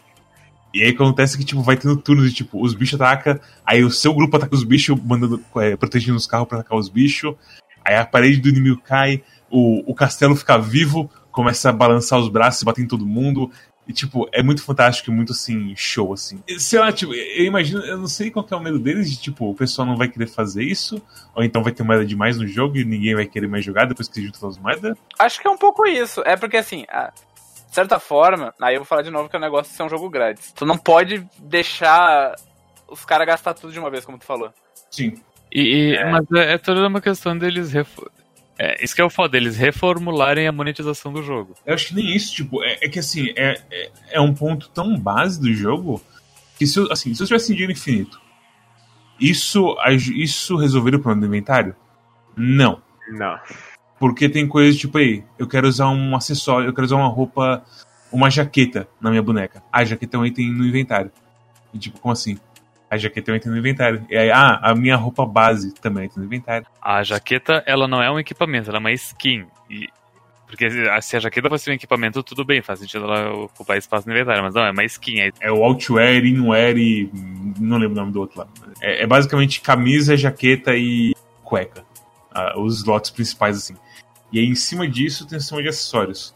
E 0.73 0.83
aí 0.83 0.91
acontece 0.91 1.37
que, 1.37 1.45
tipo, 1.45 1.63
vai 1.63 1.77
tendo 1.77 1.97
turnos 1.97 2.29
de, 2.29 2.37
tipo, 2.37 2.63
os 2.63 2.75
bichos 2.75 3.01
atacam, 3.01 3.41
aí 3.65 3.83
o 3.83 3.91
seu 3.91 4.13
grupo 4.13 4.37
ataca 4.37 4.55
os 4.55 4.65
bichos, 4.65 4.99
mandando, 5.03 5.43
é, 5.57 5.77
protegendo 5.77 6.17
os 6.17 6.27
carros 6.27 6.49
pra 6.49 6.59
atacar 6.59 6.79
os 6.79 6.89
bichos, 6.89 7.35
aí 7.89 7.97
a 7.97 8.05
parede 8.07 8.39
do 8.41 8.49
inimigo 8.49 8.81
cai, 8.85 9.23
o, 9.51 9.91
o 9.91 9.95
castelo 9.95 10.37
fica 10.37 10.59
vivo, 10.59 11.11
começa 11.31 11.71
a 11.71 11.73
balançar 11.73 12.19
os 12.19 12.29
braços, 12.29 12.63
bater 12.63 12.83
em 12.83 12.87
todo 12.89 13.07
mundo, 13.07 13.51
e, 13.87 13.93
tipo, 13.93 14.29
é 14.33 14.43
muito 14.43 14.63
fantástico 14.63 15.11
e 15.11 15.15
muito, 15.15 15.33
assim, 15.33 15.73
show, 15.75 16.13
assim. 16.13 16.43
Sei 16.59 16.79
lá, 16.79 16.93
tipo, 16.93 17.15
eu 17.15 17.45
imagino, 17.45 17.81
eu 17.87 17.97
não 17.97 18.07
sei 18.07 18.31
qual 18.31 18.45
que 18.45 18.53
é 18.53 18.57
o 18.57 18.61
medo 18.61 18.79
deles, 18.79 19.11
de, 19.11 19.19
tipo, 19.19 19.49
o 19.49 19.55
pessoal 19.55 19.89
não 19.89 19.97
vai 19.97 20.09
querer 20.09 20.27
fazer 20.27 20.63
isso, 20.63 21.01
ou 21.35 21.43
então 21.43 21.63
vai 21.63 21.73
ter 21.73 21.83
moeda 21.83 22.05
demais 22.05 22.37
no 22.37 22.47
jogo 22.47 22.77
e 22.77 22.85
ninguém 22.85 23.15
vai 23.15 23.25
querer 23.25 23.47
mais 23.49 23.65
jogar 23.65 23.87
depois 23.87 24.07
que 24.07 24.21
junta 24.23 24.47
as 24.47 24.59
moedas. 24.59 24.95
Acho 25.19 25.41
que 25.41 25.49
é 25.49 25.51
um 25.51 25.57
pouco 25.57 25.87
isso. 25.87 26.21
É 26.27 26.37
porque 26.37 26.59
assim, 26.59 26.85
a- 26.91 27.11
de 27.69 27.75
certa 27.75 27.99
forma, 27.99 28.53
aí 28.61 28.75
eu 28.75 28.81
vou 28.81 28.87
falar 28.87 29.01
de 29.03 29.11
novo 29.11 29.27
que 29.29 29.37
é 29.37 29.39
um 29.39 29.43
negócio 29.43 29.71
de 29.71 29.77
ser 29.77 29.83
um 29.85 29.89
jogo 29.89 30.11
grátis. 30.11 30.53
Tu 30.53 30.67
não 30.67 30.77
pode 30.77 31.27
deixar 31.39 32.35
os 32.89 33.07
caras 33.07 33.27
gastar 33.27 33.55
tudo 33.55 33.73
de 33.73 33.79
uma 33.79 33.91
vez, 33.91 34.05
como 34.05 34.19
tu 34.19 34.25
falou. 34.27 34.53
Sim. 34.91 35.15
E, 35.53 35.95
e- 35.95 36.05
Mas 36.05 36.25
é, 36.33 36.55
é 36.55 36.59
toda 36.59 36.87
uma 36.87 37.01
questão 37.01 37.37
deles. 37.37 37.73
É, 38.59 38.85
isso 38.85 38.95
que 38.95 39.01
é 39.01 39.05
o 39.05 39.11
foda, 39.11 39.37
eles 39.37 39.57
reformularem 39.57 40.49
a 40.49 40.53
monetização 40.53 41.13
do 41.13 41.23
jogo. 41.23 41.55
Eu 41.65 41.75
acho 41.75 41.89
que 41.89 41.95
nem 41.95 42.15
isso, 42.15 42.35
tipo, 42.35 42.63
é, 42.65 42.79
é 42.83 42.89
que 42.89 42.99
assim, 42.99 43.33
é, 43.37 43.61
é, 43.71 43.91
é 44.13 44.21
um 44.21 44.35
ponto 44.35 44.69
tão 44.71 44.99
base 44.99 45.41
do 45.41 45.53
jogo 45.53 46.03
que 46.59 46.67
se 46.67 46.79
eu, 46.79 46.91
assim, 46.91 47.15
se 47.15 47.23
eu 47.23 47.27
tivesse 47.27 47.53
dinheiro 47.53 47.71
infinito, 47.71 48.21
isso, 49.21 49.77
isso 50.15 50.57
resolveria 50.57 50.99
o 50.99 51.03
problema 51.03 51.27
do 51.27 51.33
inventário? 51.33 51.75
Não. 52.37 52.83
Não. 53.11 53.39
Porque 53.99 54.29
tem 54.29 54.47
coisas 54.47 54.77
tipo 54.79 54.99
aí, 54.99 55.25
eu 55.39 55.47
quero 55.47 55.67
usar 55.69 55.89
um 55.89 56.15
acessório, 56.17 56.69
eu 56.69 56.75
quero 56.75 56.85
usar 56.85 56.97
uma 56.97 57.09
roupa, 57.09 57.65
uma 58.13 58.29
jaqueta 58.31 58.89
na 59.01 59.11
minha 59.11 59.23
boneca. 59.23 59.63
Ah, 59.73 59.81
a 59.81 59.85
jaqueta 59.85 60.17
é 60.17 60.21
um 60.21 60.27
item 60.27 60.53
no 60.53 60.65
inventário. 60.65 61.11
E 61.73 61.79
tipo, 61.79 62.01
como 62.01 62.13
assim? 62.13 62.39
A 62.91 62.97
jaqueta 62.97 63.33
um 63.33 63.37
item 63.37 63.53
no 63.53 63.59
inventário. 63.59 64.05
E 64.09 64.17
aí, 64.17 64.31
ah, 64.31 64.59
a 64.63 64.75
minha 64.75 64.97
roupa 64.97 65.27
base 65.27 65.75
também 65.75 66.05
é 66.05 66.07
item 66.07 66.19
no 66.19 66.25
inventário. 66.25 66.67
A 66.81 67.03
jaqueta, 67.03 67.63
ela 67.67 67.87
não 67.87 68.03
é 68.03 68.11
um 68.11 68.19
equipamento, 68.19 68.71
ela 68.71 68.79
é 68.79 68.81
uma 68.81 68.93
skin. 68.93 69.47
E... 69.69 69.89
Porque 70.47 70.71
se 71.03 71.17
a 71.17 71.21
jaqueta 71.21 71.51
fosse 71.51 71.69
um 71.71 71.75
equipamento, 71.75 72.23
tudo 72.23 72.43
bem, 72.43 72.63
faz 72.63 72.81
sentido 72.81 73.05
ela 73.05 73.31
ocupar 73.35 73.77
espaço 73.77 74.09
no 74.09 74.15
inventário, 74.15 74.43
mas 74.43 74.55
não, 74.55 74.63
é 74.63 74.71
uma 74.71 74.85
skin. 74.85 75.21
É, 75.21 75.33
É 75.41 75.53
o 75.53 75.63
outwear, 75.63 76.25
inwear 76.25 76.79
e. 76.79 77.11
não 77.61 77.77
lembro 77.77 77.93
o 77.93 78.01
nome 78.01 78.13
do 78.13 78.21
outro 78.21 78.39
lá. 78.39 78.49
É, 78.81 79.03
é 79.03 79.07
basicamente 79.07 79.61
camisa, 79.61 80.17
jaqueta 80.17 80.75
e 80.75 81.15
cueca. 81.45 81.85
Ah, 82.33 82.59
os 82.59 82.79
slots 82.79 83.11
principais, 83.11 83.59
assim. 83.59 83.77
E 84.33 84.39
aí, 84.39 84.47
em 84.47 84.55
cima 84.55 84.89
disso, 84.89 85.27
tem 85.27 85.37
o 85.37 85.41
sistema 85.41 85.63
de 85.63 85.69
acessórios. 85.69 86.35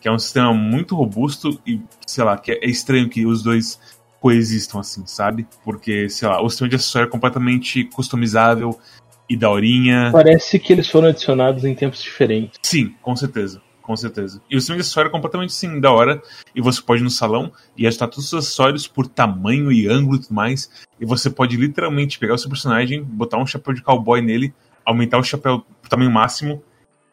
Que 0.00 0.08
é 0.08 0.12
um 0.12 0.18
sistema 0.18 0.52
muito 0.52 0.94
robusto 0.94 1.58
e, 1.66 1.80
sei 2.06 2.24
lá, 2.24 2.36
que 2.36 2.52
é 2.52 2.66
estranho 2.66 3.08
que 3.08 3.24
os 3.24 3.42
dois 3.42 3.80
coexistam 4.24 4.80
assim, 4.80 5.06
sabe? 5.06 5.46
Porque, 5.62 6.08
sei 6.08 6.26
lá, 6.26 6.40
o 6.40 6.48
sistema 6.48 6.70
de 6.70 6.76
acessório 6.76 7.08
é 7.08 7.10
completamente 7.10 7.84
customizável 7.84 8.80
e 9.28 9.36
daorinha. 9.36 10.08
Parece 10.12 10.58
que 10.58 10.72
eles 10.72 10.88
foram 10.88 11.08
adicionados 11.08 11.62
em 11.62 11.74
tempos 11.74 12.02
diferentes. 12.02 12.58
Sim, 12.62 12.94
com 13.02 13.14
certeza. 13.14 13.60
Com 13.82 13.94
certeza. 13.94 14.40
E 14.50 14.56
o 14.56 14.60
sistema 14.60 14.78
de 14.78 14.80
acessório 14.80 15.10
é 15.10 15.12
completamente 15.12 15.52
sim, 15.52 15.78
da 15.78 15.92
hora. 15.92 16.22
E 16.54 16.62
você 16.62 16.80
pode 16.80 17.02
ir 17.02 17.04
no 17.04 17.10
salão 17.10 17.52
e 17.76 17.86
ajustar 17.86 18.08
todos 18.08 18.32
os 18.32 18.38
acessórios 18.38 18.88
por 18.88 19.06
tamanho 19.06 19.70
e 19.70 19.86
ângulo 19.86 20.16
e 20.16 20.22
tudo 20.22 20.34
mais. 20.34 20.70
E 20.98 21.04
você 21.04 21.28
pode 21.28 21.58
literalmente 21.58 22.18
pegar 22.18 22.32
o 22.32 22.38
seu 22.38 22.48
personagem, 22.48 23.04
botar 23.04 23.36
um 23.36 23.46
chapéu 23.46 23.74
de 23.74 23.82
cowboy 23.82 24.22
nele, 24.22 24.54
aumentar 24.86 25.18
o 25.18 25.22
chapéu 25.22 25.60
pro 25.82 25.90
tamanho 25.90 26.10
máximo 26.10 26.62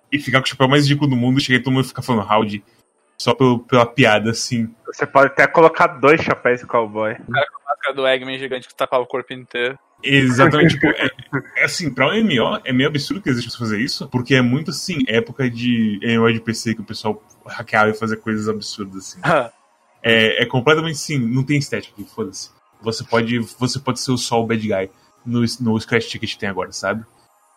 e 0.10 0.18
ficar 0.18 0.40
com 0.40 0.46
o 0.46 0.50
chapéu 0.50 0.70
mais 0.70 0.84
ridículo 0.84 1.10
do 1.10 1.18
mundo 1.18 1.40
e 1.40 1.42
chegar 1.42 1.60
e 1.60 1.62
todo 1.62 1.74
mundo 1.74 1.84
ficar 1.84 2.04
falando 2.04 2.26
howdy. 2.26 2.64
Só 3.22 3.36
pelo, 3.36 3.60
pela 3.60 3.86
piada, 3.86 4.32
assim. 4.32 4.68
Você 4.88 5.06
pode 5.06 5.28
até 5.28 5.46
colocar 5.46 5.86
dois 5.86 6.20
chapéus 6.22 6.62
de 6.62 6.66
cowboy. 6.66 7.12
A 7.12 7.70
máscara 7.70 7.94
do 7.96 8.08
Eggman 8.08 8.40
gigante 8.40 8.68
que 8.68 8.74
tapava 8.74 9.04
o 9.04 9.06
corpo 9.06 9.32
inteiro. 9.32 9.78
Exatamente, 10.04 10.74
tipo, 10.74 10.88
é, 10.88 11.08
é 11.58 11.64
assim, 11.64 11.94
pra 11.94 12.08
um 12.08 12.24
MMO 12.24 12.60
é 12.66 12.74
meio 12.74 12.90
absurdo 12.90 13.22
que 13.22 13.30
existe 13.30 13.52
você 13.52 13.60
fazer 13.60 13.80
isso, 13.80 14.10
porque 14.10 14.34
é 14.34 14.42
muito 14.42 14.72
assim, 14.72 15.04
época 15.08 15.48
de 15.48 16.00
MMO 16.02 16.34
de 16.34 16.42
PC 16.42 16.74
que 16.74 16.82
o 16.82 16.84
pessoal 16.84 17.22
hackeava 17.46 17.92
e 17.92 17.94
fazia 17.94 18.18
coisas 18.18 18.50
absurdas 18.50 18.98
assim. 18.98 19.22
É, 20.04 20.42
é 20.42 20.46
completamente 20.48 20.98
sim, 20.98 21.20
não 21.20 21.44
tem 21.44 21.60
estética 21.60 21.94
aqui, 21.94 22.10
foda-se. 22.10 22.50
Você 22.82 23.04
pode, 23.04 23.38
você 23.38 23.78
pode 23.78 24.00
ser 24.00 24.10
o 24.10 24.18
Sol 24.18 24.48
Bad 24.48 24.68
Guy 24.68 24.90
no, 25.24 25.42
no 25.60 25.80
Scratch 25.80 26.08
Ticket 26.08 26.32
que 26.32 26.40
tem 26.40 26.50
agora, 26.50 26.72
sabe? 26.72 27.06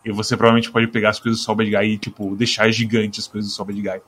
E 0.05 0.11
você 0.11 0.37
provavelmente 0.37 0.71
pode 0.71 0.85
pegar 0.89 1.09
as 1.09 1.19
coisas 1.19 1.41
do 1.41 1.43
Sol 1.43 1.55
Bad 1.55 1.71
Guy 1.71 1.93
e, 1.93 1.97
tipo, 1.97 2.35
deixar 2.35 2.69
gigantes 2.69 3.25
as 3.25 3.27
coisas 3.27 3.49
do 3.49 3.55
Sol 3.55 3.65
Bad 3.65 3.81
Guy. 3.81 4.01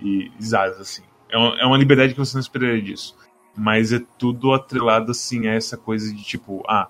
E 0.00 0.30
zadas, 0.40 0.80
assim. 0.80 1.02
É 1.28 1.36
uma, 1.36 1.60
é 1.60 1.66
uma 1.66 1.76
liberdade 1.76 2.12
que 2.14 2.18
você 2.18 2.34
não 2.34 2.40
esperaria 2.40 2.82
disso. 2.82 3.16
Mas 3.56 3.92
é 3.92 4.00
tudo 4.18 4.52
atrelado, 4.52 5.10
assim, 5.10 5.46
a 5.48 5.54
essa 5.54 5.76
coisa 5.76 6.14
de, 6.14 6.22
tipo, 6.22 6.62
ah, 6.68 6.88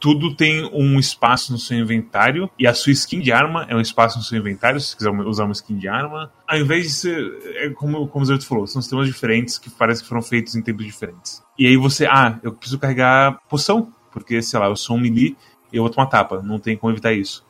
tudo 0.00 0.34
tem 0.34 0.68
um 0.72 0.98
espaço 0.98 1.52
no 1.52 1.58
seu 1.58 1.78
inventário 1.78 2.50
e 2.58 2.66
a 2.66 2.72
sua 2.72 2.92
skin 2.92 3.20
de 3.20 3.30
arma 3.30 3.66
é 3.68 3.76
um 3.76 3.80
espaço 3.80 4.16
no 4.16 4.24
seu 4.24 4.38
inventário, 4.38 4.80
se 4.80 4.88
você 4.88 4.96
quiser 4.96 5.10
usar 5.10 5.44
uma 5.44 5.52
skin 5.52 5.76
de 5.76 5.86
arma. 5.86 6.32
Ao 6.48 6.58
invés 6.58 6.84
de 6.84 6.90
ser, 6.90 7.38
é 7.56 7.70
como, 7.70 8.08
como 8.08 8.22
o 8.22 8.26
Zerto 8.26 8.46
falou, 8.46 8.66
são 8.66 8.80
sistemas 8.80 9.06
diferentes 9.06 9.58
que 9.58 9.68
parece 9.70 10.02
que 10.02 10.08
foram 10.08 10.22
feitos 10.22 10.56
em 10.56 10.62
tempos 10.62 10.86
diferentes. 10.86 11.42
E 11.58 11.66
aí 11.66 11.76
você, 11.76 12.06
ah, 12.06 12.40
eu 12.42 12.52
preciso 12.52 12.80
carregar 12.80 13.38
poção, 13.48 13.92
porque, 14.10 14.40
sei 14.40 14.58
lá, 14.58 14.66
eu 14.66 14.76
sou 14.76 14.96
um 14.96 15.00
melee 15.00 15.36
e 15.70 15.76
eu 15.76 15.82
vou 15.82 15.90
tomar 15.92 16.06
tapa, 16.06 16.42
não 16.42 16.58
tem 16.58 16.76
como 16.76 16.92
evitar 16.92 17.12
isso. 17.12 17.44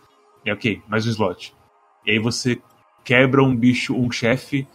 E 0.44 0.51
ok, 0.51 0.82
mais 0.88 1.07
um 1.07 1.11
slot. 1.11 1.55
E 2.05 2.11
aí 2.11 2.18
você 2.18 2.61
quebra 3.05 3.42
um 3.42 3.55
bicho, 3.55 3.94
um 3.94 4.11
chefe, 4.11 4.66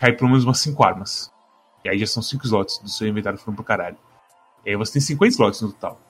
cai 0.00 0.12
pelo 0.12 0.30
menos 0.30 0.44
umas 0.44 0.58
5 0.58 0.82
armas. 0.82 1.30
E 1.84 1.88
aí 1.88 1.98
já 1.98 2.06
são 2.06 2.22
5 2.22 2.44
slots 2.44 2.78
do 2.78 2.88
seu 2.88 3.06
inventário 3.06 3.38
foram 3.38 3.54
pro 3.54 3.64
caralho. 3.64 3.96
E 4.66 4.70
aí 4.70 4.76
você 4.76 4.94
tem 4.94 5.02
50 5.02 5.30
slots 5.32 5.60
no 5.62 5.72
total. 5.72 6.00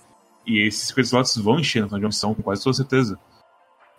E 0.46 0.66
esses 0.66 0.88
50 0.88 1.02
slots 1.06 1.36
vão 1.36 1.58
encher 1.60 1.80
na 1.82 1.86
final 1.88 1.98
de 1.98 2.04
uma 2.06 2.08
missão, 2.08 2.34
com 2.34 2.42
quase 2.42 2.62
toda 2.64 2.74
certeza. 2.76 3.18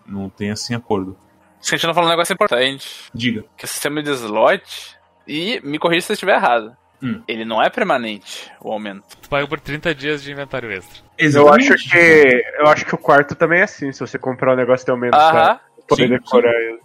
Não 0.06 0.30
tem 0.30 0.50
assim 0.52 0.74
acordo. 0.74 1.18
Se 1.62 1.76
a 1.76 1.78
gente 1.78 1.86
não 1.88 1.94
falou 1.94 2.10
um 2.10 2.12
negócio 2.12 2.34
importante, 2.34 3.10
Diga. 3.14 3.46
que 3.56 3.66
o 3.66 3.68
sistema 3.68 4.02
de 4.02 4.10
slot, 4.12 4.98
e 5.28 5.62
me 5.64 5.78
corrija 5.78 6.08
se 6.08 6.12
eu 6.12 6.16
estiver 6.16 6.36
errado, 6.36 6.76
Hum. 7.04 7.22
ele 7.28 7.46
não 7.46 7.62
é 7.62 7.70
permanente, 7.70 8.52
o 8.60 8.72
aumento. 8.72 9.04
Tu 9.22 9.30
paga 9.30 9.48
por 9.48 9.60
30 9.60 9.94
dias 9.96 10.22
de 10.24 10.32
inventário 10.32 10.72
extra. 10.72 11.02
Eu 11.18 11.52
acho 11.52 11.76
que. 11.90 12.44
Eu 12.60 12.68
acho 12.68 12.86
que 12.86 12.94
o 12.94 12.98
quarto 12.98 13.34
também 13.36 13.60
é 13.60 13.64
assim, 13.64 13.92
se 13.92 14.00
você 14.00 14.18
comprar 14.20 14.54
um 14.54 14.56
negócio 14.56 14.86
tem 14.86 14.96
menos 14.98 15.18
pra 15.18 15.30
Aham. 15.52 15.60
poder 15.88 16.04
Sim, 16.08 16.10
decorar 16.10 16.52
ele. 16.54 16.80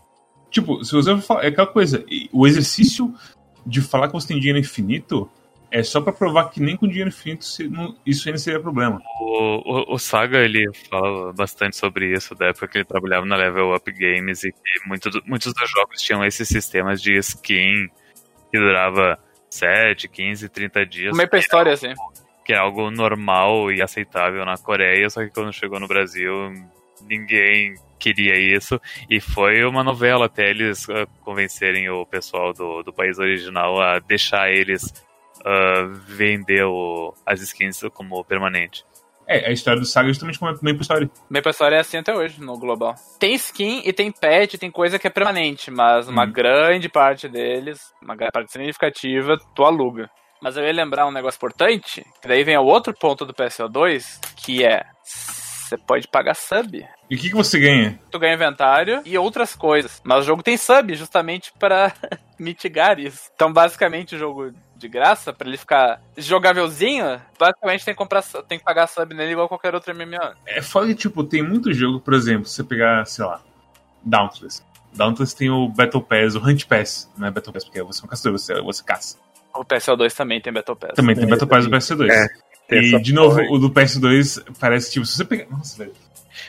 Tipo, 0.50 0.84
se 0.84 0.92
você 0.92 1.14
for 1.16 1.20
falar, 1.22 1.44
é 1.44 1.48
aquela 1.48 1.66
coisa, 1.66 2.04
o 2.32 2.46
exercício 2.46 3.12
de 3.66 3.80
falar 3.80 4.06
que 4.08 4.14
você 4.14 4.28
tem 4.28 4.38
dinheiro 4.38 4.58
infinito 4.58 5.28
é 5.70 5.82
só 5.82 6.00
pra 6.00 6.12
provar 6.12 6.50
que 6.50 6.60
nem 6.60 6.76
com 6.76 6.86
dinheiro 6.86 7.08
infinito 7.08 7.44
se- 7.44 7.68
não- 7.68 7.94
isso 8.06 8.28
ainda 8.28 8.38
seria 8.38 8.60
problema. 8.60 9.00
O, 9.20 9.90
o, 9.92 9.94
o 9.94 9.98
Saga, 9.98 10.38
ele 10.38 10.64
fala 10.88 11.32
bastante 11.32 11.76
sobre 11.76 12.12
isso, 12.12 12.34
da 12.36 12.46
época 12.46 12.68
que 12.68 12.78
ele 12.78 12.84
trabalhava 12.84 13.26
na 13.26 13.36
Level 13.36 13.74
Up 13.74 13.90
Games 13.92 14.44
e 14.44 14.52
que 14.52 14.88
muito 14.88 15.10
muitos 15.26 15.52
dos 15.52 15.70
jogos 15.70 16.00
tinham 16.00 16.24
esses 16.24 16.46
sistemas 16.48 17.02
de 17.02 17.16
skin 17.18 17.88
que 18.52 18.58
durava 18.58 19.18
7, 19.50 20.08
15, 20.08 20.48
30 20.48 20.86
dias, 20.86 21.16
Meio 21.16 21.28
pra 21.28 21.40
história, 21.40 21.72
assim. 21.72 21.92
que 22.44 22.52
é 22.52 22.56
algo 22.56 22.88
normal 22.92 23.72
e 23.72 23.82
aceitável 23.82 24.44
na 24.44 24.56
Coreia, 24.56 25.10
só 25.10 25.22
que 25.24 25.30
quando 25.30 25.52
chegou 25.52 25.80
no 25.80 25.88
Brasil, 25.88 26.32
ninguém 27.02 27.74
queria 27.98 28.34
isso, 28.56 28.80
e 29.10 29.20
foi 29.20 29.64
uma 29.64 29.82
novela 29.84 30.26
até 30.26 30.48
eles 30.50 30.88
ah, 30.90 31.06
convencerem 31.22 31.88
o 31.90 32.04
pessoal 32.06 32.52
do, 32.52 32.82
do 32.82 32.92
país 32.92 33.18
original 33.18 33.80
a 33.80 33.98
deixar 33.98 34.50
eles 34.50 34.92
ah, 35.44 35.86
vender 36.06 36.64
o- 36.64 37.14
as 37.24 37.40
skins 37.40 37.80
como 37.94 38.24
permanente. 38.24 38.84
É, 39.28 39.48
a 39.48 39.50
história 39.50 39.80
do 39.80 39.86
Saga 39.86 40.08
é 40.08 40.12
justamente 40.12 40.38
como 40.38 40.52
é 40.52 40.72
história. 40.80 41.10
Meio 41.28 41.42
pra 41.42 41.50
história 41.50 41.74
é 41.76 41.80
assim 41.80 41.96
até 41.96 42.14
hoje, 42.14 42.40
no 42.40 42.56
global. 42.56 42.94
Tem 43.18 43.34
skin 43.34 43.82
e 43.84 43.92
tem 43.92 44.12
pet, 44.12 44.56
tem 44.56 44.70
coisa 44.70 45.00
que 45.00 45.06
é 45.08 45.10
permanente, 45.10 45.68
mas 45.68 46.06
uma 46.08 46.24
Hum. 46.24 46.30
grande 46.30 46.88
parte 46.88 47.26
deles, 47.28 47.80
uma 48.00 48.14
gra- 48.14 48.30
parte 48.30 48.52
significativa, 48.52 49.36
tu 49.52 49.64
aluga. 49.64 50.08
Mas 50.40 50.56
eu 50.56 50.64
ia 50.64 50.72
lembrar 50.72 51.06
um 51.08 51.10
negócio 51.10 51.38
importante, 51.38 52.04
que 52.22 52.28
daí 52.28 52.44
vem 52.44 52.54
ao 52.54 52.64
outro 52.66 52.94
ponto 52.94 53.24
do 53.26 53.34
PSO2, 53.34 54.20
que 54.44 54.64
é 54.64 54.84
você 55.66 55.76
pode 55.76 56.08
pagar 56.08 56.34
sub. 56.34 56.86
E 57.10 57.14
o 57.14 57.18
que, 57.18 57.28
que 57.28 57.34
você 57.34 57.58
ganha? 57.58 57.98
Tu 58.10 58.18
ganha 58.18 58.34
inventário 58.34 59.02
e 59.04 59.16
outras 59.18 59.54
coisas. 59.54 60.00
Mas 60.04 60.20
o 60.20 60.22
jogo 60.26 60.42
tem 60.42 60.56
sub 60.56 60.94
justamente 60.94 61.52
pra 61.58 61.92
mitigar 62.38 62.98
isso. 62.98 63.30
Então, 63.34 63.52
basicamente, 63.52 64.14
o 64.14 64.18
jogo 64.18 64.52
de 64.76 64.88
graça, 64.88 65.32
pra 65.32 65.48
ele 65.48 65.56
ficar 65.56 66.00
jogávelzinho, 66.16 67.20
basicamente 67.38 67.84
tem 67.84 67.94
que 67.94 67.98
comprar, 67.98 68.22
tem 68.46 68.58
que 68.58 68.64
pagar 68.64 68.86
sub 68.86 69.14
nele 69.14 69.32
igual 69.32 69.48
qualquer 69.48 69.74
outro 69.74 69.94
MMO. 69.94 70.34
É 70.46 70.60
foda 70.62 70.86
que, 70.88 70.94
tipo, 70.94 71.24
tem 71.24 71.42
muito 71.42 71.72
jogo, 71.72 72.00
por 72.00 72.14
exemplo, 72.14 72.46
se 72.46 72.54
você 72.56 72.64
pegar, 72.64 73.06
sei 73.06 73.24
lá, 73.24 73.40
Dauntless. 74.04 74.62
Dauntless 74.92 75.34
tem 75.36 75.50
o 75.50 75.68
Battle 75.68 76.02
Pass, 76.02 76.34
o 76.34 76.38
Hunt 76.38 76.64
Pass, 76.66 77.10
não 77.16 77.26
é 77.26 77.30
Battle 77.30 77.52
Pass, 77.52 77.64
porque 77.64 77.82
você 77.82 78.02
é 78.02 78.04
um 78.04 78.08
caçador, 78.08 78.38
você, 78.38 78.60
você 78.62 78.84
caça. 78.84 79.18
O 79.54 79.64
PSO2 79.64 80.12
também 80.14 80.40
tem 80.40 80.52
Battle 80.52 80.76
Pass. 80.76 80.92
Também 80.94 81.14
tem 81.16 81.24
É, 81.24 81.28
Battle 81.28 81.48
Pass 81.48 81.64
do 81.66 81.70
também. 81.70 81.80
PS2. 81.80 82.10
É, 82.10 82.28
e, 82.70 82.78
essa 82.78 83.00
de 83.00 83.12
novo, 83.12 83.40
o 83.50 83.58
do 83.58 83.70
PS2 83.70 84.42
parece, 84.58 84.92
tipo, 84.92 85.06
se 85.06 85.16
você 85.16 85.24
pegar. 85.24 85.46
Nossa, 85.50 85.78
velho. 85.78 85.92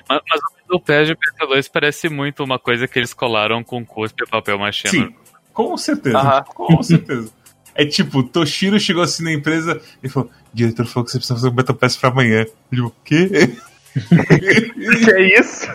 Mas, 0.07 0.21
mas 0.29 0.41
o 0.69 0.79
PES 0.79 1.07
de 1.07 1.15
PS2 1.15 1.69
parece 1.71 2.09
muito 2.09 2.43
uma 2.43 2.59
coisa 2.59 2.87
que 2.87 2.99
eles 2.99 3.13
colaram 3.13 3.63
com 3.63 3.85
cuspe 3.85 4.23
e 4.23 4.29
papel 4.29 4.59
machê. 4.59 4.89
Sim, 4.89 5.13
com 5.53 5.77
certeza. 5.77 6.17
Aham. 6.17 6.43
Com 6.43 6.83
certeza. 6.83 7.31
É 7.75 7.85
tipo, 7.85 8.23
Toshiro 8.23 8.79
chegou 8.79 9.03
assim 9.03 9.23
na 9.23 9.31
empresa 9.31 9.79
e 10.01 10.09
falou: 10.09 10.29
o 10.29 10.55
diretor 10.55 10.85
falou 10.87 11.05
que 11.05 11.11
você 11.11 11.19
precisa 11.19 11.35
fazer 11.35 11.49
um 11.49 11.55
Battle 11.55 11.77
Pass 11.77 11.95
pra 11.95 12.09
amanhã. 12.09 12.41
Eu 12.41 12.53
digo, 12.71 12.87
o 12.87 12.93
quê? 13.03 13.29
Que 13.97 15.11
é 15.11 15.39
isso? 15.39 15.67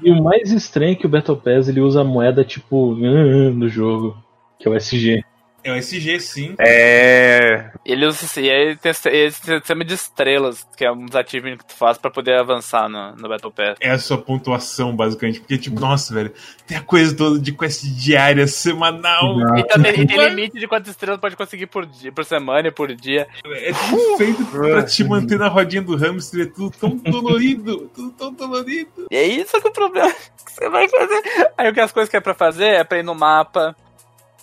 E 0.00 0.08
o 0.08 0.22
mais 0.22 0.52
estranho 0.52 0.92
é 0.92 0.94
que 0.94 1.04
o 1.04 1.08
Battle 1.08 1.36
Pass 1.36 1.66
ele 1.66 1.80
usa 1.80 2.02
a 2.02 2.04
moeda 2.04 2.44
tipo 2.44 2.94
no 2.94 3.68
jogo, 3.68 4.16
que 4.56 4.68
é 4.68 4.70
o 4.70 4.76
SG. 4.76 5.24
É 5.62 5.72
o 5.72 5.76
SG, 5.76 6.20
sim. 6.20 6.54
É. 6.58 7.70
Ele 7.84 8.06
usa 8.06 8.26
aí 8.40 8.76
tem 8.76 8.90
esse 8.90 9.40
sistema 9.40 9.84
de 9.84 9.94
estrelas, 9.94 10.66
que 10.76 10.84
é 10.84 10.92
uns 10.92 11.14
achievements 11.14 11.62
que 11.62 11.72
tu 11.72 11.76
faz 11.76 11.98
pra 11.98 12.10
poder 12.10 12.38
avançar 12.38 12.88
no, 12.88 13.14
no 13.16 13.28
Battle 13.28 13.52
Pass. 13.52 13.76
É 13.80 13.90
a 13.90 13.98
sua 13.98 14.18
pontuação, 14.18 14.94
basicamente. 14.94 15.40
Porque, 15.40 15.58
tipo, 15.58 15.78
nossa, 15.78 16.14
velho, 16.14 16.32
tem 16.66 16.76
a 16.76 16.82
coisa 16.82 17.14
toda 17.14 17.38
de 17.38 17.52
quest 17.52 17.84
diária, 17.84 18.46
semanal. 18.46 19.36
E 19.56 19.64
também 19.64 20.00
e 20.00 20.06
tem 20.06 20.28
limite 20.28 20.58
de 20.58 20.66
quantas 20.66 20.90
estrelas 20.90 21.20
pode 21.20 21.36
conseguir 21.36 21.66
por 21.66 21.84
dia, 21.84 22.12
por 22.12 22.24
semana 22.24 22.68
e 22.68 22.72
por 22.72 22.94
dia. 22.94 23.26
É 23.44 23.72
tudo 23.72 24.16
feito 24.16 24.44
pra 24.46 24.82
te 24.82 25.04
manter 25.04 25.38
na 25.38 25.48
rodinha 25.48 25.82
do 25.82 25.96
hamster. 25.96 26.42
É 26.42 26.46
tudo 26.46 26.70
tão 26.78 26.96
dolorido. 26.96 27.90
Tudo 27.94 28.10
tão 28.12 28.32
dolorido. 28.32 29.06
E 29.10 29.16
é 29.16 29.26
isso 29.26 29.60
que 29.60 29.68
o 29.68 29.72
problema 29.72 30.12
que 30.44 30.52
você 30.52 30.68
vai 30.68 30.88
fazer. 30.88 31.22
Aí 31.56 31.68
o 31.68 31.74
que 31.74 31.80
as 31.80 31.92
coisas 31.92 32.08
que 32.08 32.16
é 32.16 32.20
pra 32.20 32.34
fazer 32.34 32.66
é 32.66 32.84
pra 32.84 32.98
ir 32.98 33.02
no 33.02 33.14
mapa, 33.14 33.74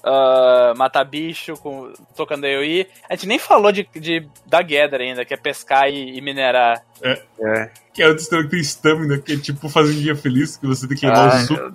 ah, 0.04 0.74
matar 0.78 1.04
bicho, 1.04 1.54
com, 1.56 1.92
tocando 2.16 2.46
AoE. 2.46 2.88
A 3.10 3.16
gente 3.16 3.28
nem 3.28 3.40
falou 3.40 3.72
de, 3.72 3.88
de, 3.96 4.28
da 4.46 4.62
Gather 4.62 5.02
ainda, 5.02 5.26
que 5.26 5.34
é 5.34 5.38
pescar 5.38 5.90
e, 5.90 6.18
e 6.18 6.22
minerar. 6.22 6.84
É. 7.02 7.70
Que 7.94 8.04
é 8.04 8.08
o 8.08 8.18
sistema 8.18 8.44
que 8.44 8.50
tem 8.50 8.60
stamina, 8.60 9.18
que 9.18 9.34
é 9.34 9.38
tipo 9.38 9.68
fazendinha 9.70 10.16
feliz, 10.16 10.58
que 10.58 10.68
você 10.68 10.88
tem 10.88 10.98
que 10.98 11.06
levar 11.06 11.34
Ai, 11.34 11.44
o 11.44 11.48
suco. 11.48 11.74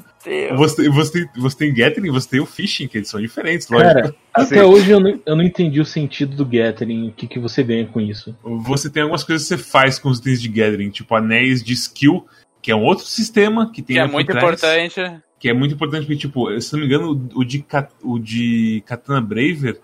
Você, 0.57 0.89
você, 0.89 1.13
tem, 1.13 1.43
você 1.43 1.57
tem 1.57 1.75
Gathering 1.75 2.07
e 2.07 2.11
você 2.11 2.29
tem 2.29 2.41
o 2.41 2.47
Fishing, 2.47 2.87
que 2.87 2.99
eles 2.99 3.09
são 3.09 3.21
diferentes, 3.21 3.69
lógico. 3.69 3.95
Cara, 3.95 4.15
Assim. 4.33 4.55
até 4.55 4.65
hoje 4.65 4.91
eu 4.91 5.01
não, 5.01 5.21
eu 5.27 5.37
não 5.37 5.43
entendi 5.43 5.81
o 5.81 5.85
sentido 5.85 6.37
do 6.37 6.47
Gathering, 6.47 7.09
o 7.09 7.13
que, 7.13 7.27
que 7.27 7.41
você 7.41 7.63
ganha 7.63 7.87
com 7.87 8.01
isso. 8.01 8.37
Você 8.43 8.89
tem 8.89 9.03
algumas 9.03 9.25
coisas 9.25 9.49
que 9.49 9.57
você 9.57 9.63
faz 9.63 9.99
com 9.99 10.09
os 10.09 10.21
itens 10.21 10.41
de 10.41 10.49
Gathering, 10.49 10.91
tipo 10.91 11.15
anéis 11.15 11.63
de 11.63 11.73
skill, 11.73 12.25
que 12.61 12.71
é 12.71 12.77
um 12.77 12.85
outro 12.85 13.05
sistema 13.05 13.73
que 13.73 13.83
tem 13.83 13.97
Que 13.97 14.03
é 14.03 14.07
muito 14.07 14.29
trás, 14.29 14.45
importante. 14.45 15.23
Que 15.43 15.49
é 15.49 15.53
muito 15.53 15.75
importante 15.75 16.07
porque, 16.07 16.17
tipo, 16.17 16.61
se 16.61 16.73
não 16.73 16.79
me 16.79 16.87
engano, 16.87 17.11
o 17.35 17.45
de, 17.45 17.67
o 18.01 18.17
de 18.17 18.81
Katana 18.87 19.21
Braver 19.21 19.81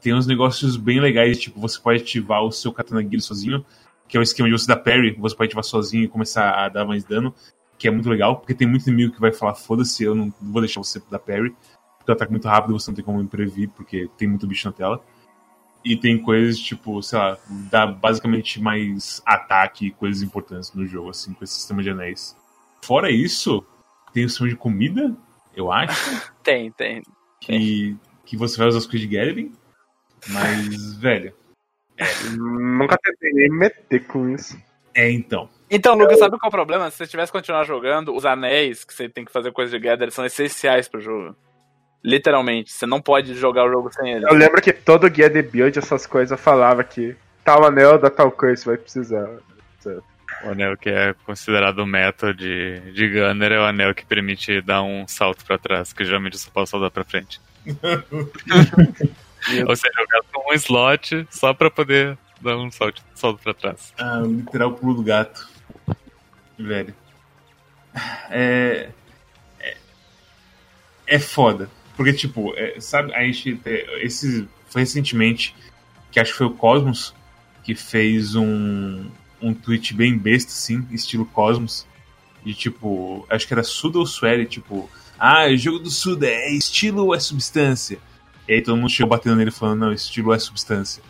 tem 0.00 0.12
uns 0.12 0.26
negócios 0.26 0.76
bem 0.76 0.98
legais, 0.98 1.38
tipo, 1.38 1.60
você 1.60 1.78
pode 1.80 2.02
ativar 2.02 2.42
o 2.42 2.50
seu 2.50 2.72
Katana 2.72 3.02
Guile 3.02 3.22
sozinho, 3.22 3.64
que 4.08 4.16
é 4.16 4.20
o 4.20 4.22
esquema 4.24 4.48
de 4.48 4.58
você 4.58 4.66
dar 4.66 4.78
parry, 4.78 5.12
você 5.12 5.36
pode 5.36 5.46
ativar 5.46 5.62
sozinho 5.62 6.02
e 6.02 6.08
começar 6.08 6.50
a 6.50 6.68
dar 6.68 6.84
mais 6.84 7.04
dano, 7.04 7.32
que 7.78 7.86
é 7.86 7.90
muito 7.92 8.10
legal, 8.10 8.34
porque 8.40 8.52
tem 8.52 8.66
muito 8.66 8.88
inimigo 8.88 9.14
que 9.14 9.20
vai 9.20 9.32
falar, 9.32 9.54
foda-se, 9.54 10.02
eu 10.02 10.12
não 10.12 10.34
vou 10.42 10.60
deixar 10.60 10.82
você 10.82 11.00
dar 11.08 11.20
parry, 11.20 11.54
porque 11.98 12.10
o 12.10 12.12
ataque 12.12 12.32
é 12.32 12.34
muito 12.34 12.48
rápido, 12.48 12.72
você 12.76 12.90
não 12.90 12.96
tem 12.96 13.04
como 13.04 13.24
prever, 13.28 13.68
porque 13.76 14.10
tem 14.18 14.26
muito 14.26 14.44
bicho 14.44 14.66
na 14.66 14.72
tela. 14.72 15.00
E 15.84 15.96
tem 15.96 16.18
coisas, 16.18 16.58
tipo, 16.58 17.00
sei 17.00 17.16
lá, 17.16 17.38
dá 17.70 17.86
basicamente 17.86 18.60
mais 18.60 19.22
ataque 19.24 19.86
e 19.86 19.90
coisas 19.92 20.20
importantes 20.20 20.72
no 20.74 20.84
jogo, 20.84 21.10
assim, 21.10 21.32
com 21.32 21.44
esse 21.44 21.54
sistema 21.54 21.80
de 21.80 21.90
anéis. 21.90 22.36
Fora 22.82 23.08
isso, 23.08 23.64
tem 24.16 24.24
o 24.24 24.30
sistema 24.30 24.48
de 24.48 24.56
comida, 24.56 25.14
eu 25.54 25.70
acho, 25.70 26.32
Tem, 26.42 26.70
tem. 26.72 27.02
que, 27.38 27.94
que 28.24 28.34
você 28.34 28.56
vai 28.56 28.66
usar 28.68 28.78
as 28.78 28.86
coisas 28.86 29.06
de 29.06 29.14
Gathering. 29.14 29.52
Mas, 30.28 30.94
velho, 30.96 31.34
Nunca 32.38 32.96
tentei 33.02 33.30
nem 33.32 33.50
meter 33.50 34.06
com 34.06 34.30
isso. 34.30 34.56
é 34.94 35.10
então. 35.10 35.50
Então, 35.70 35.94
Lucas, 35.94 36.18
sabe 36.18 36.38
qual 36.38 36.46
é 36.46 36.48
o 36.48 36.50
problema? 36.50 36.90
Se 36.90 36.96
você 36.96 37.06
tivesse 37.06 37.30
que 37.30 37.36
continuar 37.38 37.64
jogando, 37.64 38.14
os 38.14 38.24
anéis 38.24 38.84
que 38.84 38.94
você 38.94 39.06
tem 39.06 39.24
que 39.24 39.32
fazer 39.32 39.52
coisa 39.52 39.70
de 39.70 39.84
Gather 39.84 40.10
são 40.10 40.24
essenciais 40.24 40.88
pro 40.88 41.00
jogo. 41.00 41.36
Literalmente, 42.02 42.72
você 42.72 42.86
não 42.86 43.02
pode 43.02 43.34
jogar 43.34 43.66
o 43.66 43.70
jogo 43.70 43.92
sem 43.92 44.12
eles. 44.12 44.28
Eu 44.30 44.34
lembro 44.34 44.62
que 44.62 44.72
todo 44.72 45.10
guia 45.10 45.28
de 45.28 45.42
build, 45.42 45.78
essas 45.78 46.06
coisas, 46.06 46.40
falava 46.40 46.84
que 46.84 47.16
tal 47.44 47.64
anel 47.64 47.98
dá 47.98 48.08
tal 48.08 48.30
coisa, 48.30 48.62
você 48.62 48.68
vai 48.70 48.78
precisar. 48.78 49.28
O 50.44 50.50
anel 50.50 50.76
que 50.76 50.88
é 50.88 51.14
considerado 51.24 51.78
o 51.78 51.86
meta 51.86 52.34
de, 52.34 52.80
de 52.92 53.08
Gunner 53.08 53.52
é 53.52 53.58
o 53.58 53.64
anel 53.64 53.94
que 53.94 54.04
permite 54.04 54.60
dar 54.60 54.82
um 54.82 55.06
salto 55.06 55.44
pra 55.44 55.58
trás, 55.58 55.92
que 55.92 56.04
geralmente 56.04 56.34
eu 56.34 56.40
só 56.40 56.50
posso 56.50 56.78
dar 56.78 56.90
pra 56.90 57.04
frente. 57.04 57.40
Ou 59.66 59.76
seja, 59.76 59.94
eu 59.98 60.06
gasto 60.08 60.48
um 60.48 60.52
slot 60.54 61.26
só 61.30 61.54
pra 61.54 61.70
poder 61.70 62.18
dar 62.40 62.56
um 62.56 62.70
salto, 62.70 63.02
salto 63.14 63.42
pra 63.42 63.54
trás. 63.54 63.92
Ah, 63.98 64.20
o 64.20 64.26
literal 64.26 64.72
pulo 64.72 64.94
do 64.94 65.02
gato. 65.02 65.48
Velho. 66.58 66.94
É. 68.30 68.90
É, 69.60 69.76
é 71.06 71.18
foda. 71.18 71.70
Porque, 71.96 72.12
tipo, 72.12 72.52
é, 72.56 72.78
sabe, 72.80 73.14
a 73.14 73.22
gente. 73.22 73.60
é, 73.64 74.04
esse 74.04 74.48
foi 74.68 74.82
recentemente 74.82 75.54
que 76.10 76.20
acho 76.20 76.32
que 76.32 76.38
foi 76.38 76.46
o 76.46 76.54
Cosmos 76.54 77.14
que 77.62 77.74
fez 77.74 78.34
um, 78.36 79.10
um 79.40 79.54
tweet 79.54 79.94
bem 79.94 80.16
besta, 80.16 80.50
assim, 80.50 80.86
estilo 80.90 81.26
Cosmos. 81.26 81.86
De 82.44 82.54
tipo, 82.54 83.26
acho 83.28 83.46
que 83.46 83.52
era 83.52 83.64
Suda 83.64 83.98
ou 83.98 84.04
Swery, 84.04 84.46
tipo, 84.46 84.88
ah, 85.18 85.46
o 85.46 85.56
jogo 85.56 85.78
do 85.78 85.90
Suda 85.90 86.26
é 86.26 86.52
estilo 86.52 87.06
ou 87.06 87.14
é 87.14 87.18
substância? 87.18 87.98
E 88.48 88.54
aí 88.54 88.62
todo 88.62 88.76
mundo 88.76 88.90
chegou 88.90 89.10
batendo 89.10 89.36
nele 89.36 89.50
falando, 89.50 89.80
não, 89.80 89.92
estilo 89.92 90.32
é 90.32 90.38
substância. 90.38 91.02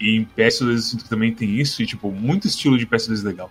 E 0.00 0.16
em 0.16 0.24
PS2 0.24 0.70
eu 0.70 0.78
sinto 0.78 1.04
que 1.04 1.10
também 1.10 1.34
tem 1.34 1.58
isso, 1.58 1.82
e 1.82 1.86
tipo, 1.86 2.10
muito 2.12 2.46
estilo 2.46 2.78
de 2.78 2.86
PS2 2.86 3.24
legal. 3.24 3.50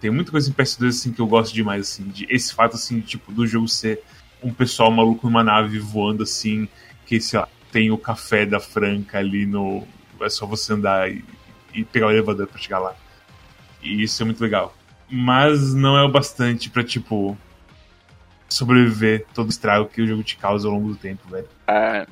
Tem 0.00 0.10
muita 0.10 0.30
coisa 0.30 0.48
em 0.48 0.52
PS2 0.52 0.88
assim 0.88 1.12
que 1.12 1.20
eu 1.20 1.26
gosto 1.26 1.52
demais, 1.52 1.82
assim, 1.82 2.04
de 2.04 2.26
esse 2.30 2.54
fato 2.54 2.76
assim, 2.76 3.00
tipo, 3.00 3.32
do 3.32 3.46
jogo 3.46 3.68
ser 3.68 4.00
um 4.42 4.52
pessoal 4.52 4.90
maluco 4.90 5.26
numa 5.26 5.44
nave 5.44 5.78
voando 5.78 6.22
assim, 6.22 6.68
que 7.06 7.20
sei 7.20 7.38
lá, 7.38 7.48
tem 7.70 7.90
o 7.90 7.98
café 7.98 8.44
da 8.44 8.60
Franca 8.60 9.18
ali 9.18 9.46
no. 9.46 9.86
É 10.20 10.28
só 10.28 10.46
você 10.46 10.72
andar 10.72 11.10
e, 11.10 11.24
e 11.74 11.84
pegar 11.84 12.08
o 12.08 12.10
elevador 12.10 12.46
pra 12.46 12.60
chegar 12.60 12.78
lá. 12.78 12.94
E 13.82 14.02
isso 14.02 14.22
é 14.22 14.24
muito 14.24 14.40
legal. 14.40 14.74
Mas 15.10 15.74
não 15.74 15.96
é 15.96 16.02
o 16.02 16.08
bastante 16.08 16.70
pra, 16.70 16.82
tipo, 16.82 17.36
sobreviver 18.48 19.26
todo 19.34 19.46
o 19.46 19.50
estrago 19.50 19.86
que 19.86 20.02
o 20.02 20.06
jogo 20.06 20.22
te 20.22 20.36
causa 20.36 20.68
ao 20.68 20.74
longo 20.74 20.88
do 20.88 20.96
tempo, 20.96 21.28
velho. 21.28 21.48
Ah, 21.66 22.06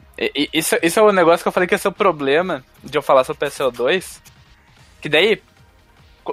isso, 0.53 0.77
isso 0.83 0.99
é 0.99 1.03
o 1.03 1.13
negócio 1.13 1.43
que 1.45 1.49
eu 1.49 1.53
falei 1.53 1.69
que 1.69 1.75
esse 1.75 1.87
é 1.87 1.91
o 1.91 1.93
problema 1.93 2.65
de 2.83 2.97
eu 2.97 3.03
falar 3.03 3.25
sobre 3.25 3.47
PSO2. 3.47 4.21
Que 5.01 5.09
daí, 5.09 5.43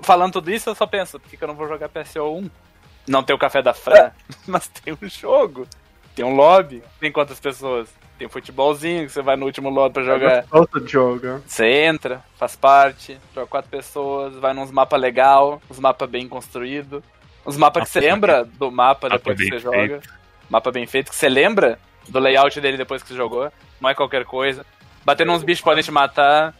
falando 0.03 0.33
tudo 0.33 0.51
isso, 0.51 0.69
eu 0.69 0.75
só 0.75 0.85
penso, 0.85 1.19
por 1.19 1.29
que, 1.29 1.41
eu 1.41 1.47
não 1.47 1.55
vou 1.55 1.67
jogar 1.67 1.89
PSO1? 1.89 2.49
Não 3.07 3.23
tem 3.23 3.35
o 3.35 3.39
café 3.39 3.61
da 3.61 3.73
Fran, 3.73 4.11
mas 4.47 4.67
tem 4.67 4.93
um 4.93 5.07
jogo. 5.07 5.67
Tem 6.17 6.25
um 6.25 6.33
lobby. 6.33 6.81
Tem 6.99 7.11
quantas 7.11 7.39
pessoas? 7.39 7.87
Tem 8.17 8.25
um 8.25 8.29
futebolzinho 8.31 9.05
que 9.05 9.11
você 9.11 9.21
vai 9.21 9.35
no 9.35 9.45
último 9.45 9.69
lobby 9.69 9.93
pra 9.93 10.03
jogar. 10.03 10.45
Outro 10.51 10.85
jogo. 10.87 11.43
Você 11.45 11.67
entra, 11.83 12.25
faz 12.35 12.55
parte, 12.55 13.19
joga 13.35 13.45
quatro 13.45 13.69
pessoas, 13.69 14.35
vai 14.35 14.51
nos 14.51 14.71
mapas 14.71 14.99
legal, 14.99 15.61
uns 15.69 15.79
mapas 15.79 16.09
bem 16.09 16.27
construídos. 16.27 17.03
Uns 17.45 17.55
mapas 17.55 17.83
que 17.83 17.89
você 17.91 17.99
lembra 17.99 18.43
do 18.43 18.71
mapa 18.71 19.07
Mapa 19.07 19.17
depois 19.19 19.37
que 19.37 19.47
você 19.47 19.59
joga. 19.59 20.01
Mapa 20.49 20.71
bem 20.71 20.87
feito, 20.87 21.11
que 21.11 21.15
você 21.15 21.29
lembra 21.29 21.77
do 22.09 22.17
layout 22.17 22.59
dele 22.59 22.77
depois 22.77 23.03
que 23.03 23.09
você 23.09 23.15
jogou. 23.15 23.51
Não 23.79 23.87
é 23.87 23.93
qualquer 23.93 24.25
coisa. 24.25 24.65
Batendo 25.05 25.33
uns 25.33 25.43
bichos 25.43 25.63
podem 25.63 25.83
te 25.83 25.91
matar. 25.91 26.55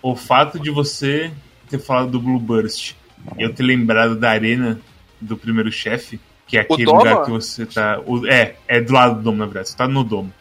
o 0.00 0.16
fato 0.16 0.58
de 0.58 0.70
você 0.70 1.30
ter 1.68 1.78
falado 1.78 2.10
do 2.10 2.20
Blue 2.20 2.40
Burst 2.40 2.94
e 3.36 3.42
eu 3.42 3.54
ter 3.54 3.64
lembrado 3.64 4.16
da 4.16 4.30
arena 4.30 4.80
do 5.20 5.36
primeiro 5.36 5.70
chefe, 5.70 6.18
que 6.46 6.56
é 6.58 6.60
aquele 6.60 6.84
lugar 6.84 7.24
que 7.24 7.30
você 7.30 7.66
tá. 7.66 8.00
o- 8.06 8.26
é, 8.26 8.56
é 8.68 8.80
do 8.80 8.92
lado 8.92 9.16
do 9.16 9.22
domo, 9.22 9.38
na 9.38 9.44
verdade. 9.46 9.68
Você 9.70 9.76
tá 9.76 9.86
no 9.88 10.04
domo. 10.04 10.32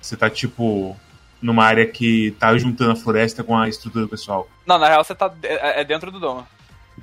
Você 0.00 0.16
tá, 0.16 0.28
tipo, 0.30 0.96
numa 1.42 1.64
área 1.64 1.86
que 1.86 2.32
tá 2.38 2.56
juntando 2.56 2.92
a 2.92 2.96
floresta 2.96 3.42
com 3.44 3.56
a 3.56 3.68
estrutura 3.68 4.04
do 4.04 4.08
pessoal. 4.10 4.48
Não, 4.66 4.78
na 4.78 4.88
real 4.88 5.02
você 5.04 5.14
tá 5.14 5.32
é 5.42 5.80
é 5.80 5.84
dentro 5.84 6.10
do 6.10 6.18
domo. 6.20 6.46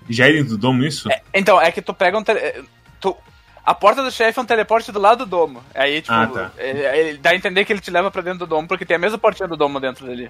Já 0.09 0.27
é 0.27 0.31
dentro 0.33 0.49
do 0.51 0.57
domo 0.57 0.83
isso? 0.83 1.07
Então, 1.33 1.61
é 1.61 1.71
que 1.71 1.81
tu 1.81 1.93
pega 1.93 2.17
um. 2.17 2.23
Tele... 2.23 2.39
é, 2.39 2.61
Tu... 2.99 3.15
A 3.65 3.73
porta 3.73 4.03
do 4.03 4.11
chefe 4.11 4.37
é 4.37 4.41
um 4.41 4.45
teleporte 4.45 4.91
do 4.91 4.99
lado 4.99 5.19
do 5.19 5.29
domo. 5.29 5.63
Aí, 5.73 6.01
tipo, 6.01 6.13
Ah, 6.13 6.27
tá. 6.27 6.51
é- 6.57 7.11
é- 7.11 7.13
dá 7.13 7.29
a 7.29 7.35
entender 7.35 7.63
que 7.63 7.71
ele 7.71 7.79
te 7.79 7.89
leva 7.91 8.11
pra 8.11 8.21
dentro 8.21 8.39
do 8.39 8.47
domo, 8.47 8.67
porque 8.67 8.85
tem 8.85 8.95
a 8.95 8.99
mesma 8.99 9.17
portinha 9.17 9.47
do 9.47 9.55
domo 9.55 9.79
dentro 9.79 10.05
dele. 10.05 10.29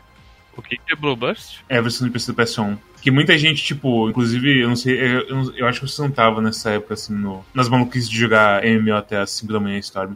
O 0.56 0.62
que 0.62 0.78
é 0.90 0.96
Blue 0.96 1.16
Burst? 1.16 1.60
É 1.68 1.78
a 1.78 1.82
versão 1.82 2.06
de 2.08 2.14
PC 2.14 2.32
do 2.32 2.36
PS1. 2.36 2.78
Que 3.02 3.10
muita 3.12 3.38
gente, 3.38 3.62
tipo, 3.64 4.10
inclusive, 4.10 4.60
eu 4.62 4.70
não 4.70 4.76
sei, 4.76 4.98
eu, 5.00 5.22
eu, 5.28 5.56
eu 5.58 5.68
acho 5.68 5.82
que 5.82 5.88
você 5.88 6.02
não 6.02 6.12
tava 6.12 6.42
nessa 6.42 6.70
época, 6.72 6.94
assim, 6.94 7.14
no, 7.14 7.44
nas 7.54 7.68
maluquices 7.68 8.10
de 8.10 8.18
jogar 8.18 8.64
MMO 8.64 8.96
até 8.96 9.18
as 9.18 9.32
5 9.32 9.52
da 9.52 9.60
manhã 9.60 9.78
Storm. 9.80 10.14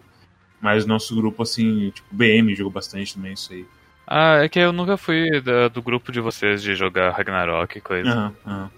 Mas 0.61 0.85
nosso 0.85 1.15
grupo, 1.15 1.43
assim, 1.43 1.89
tipo, 1.91 2.07
BM 2.11 2.55
jogou 2.55 2.71
bastante 2.71 3.13
também, 3.15 3.33
isso 3.33 3.51
aí. 3.53 3.65
Ah, 4.07 4.38
é 4.43 4.47
que 4.49 4.57
eu 4.59 4.71
nunca 4.71 4.95
fui 4.97 5.41
da- 5.41 5.67
do 5.67 5.81
grupo 5.81 6.11
de 6.11 6.19
vocês 6.21 6.61
de 6.61 6.73
jogar 6.75 7.11
Ragnarok 7.11 7.77
e 7.77 7.81
coisa. 7.81 8.09
Aham, 8.09 8.33
aham. 8.45 8.71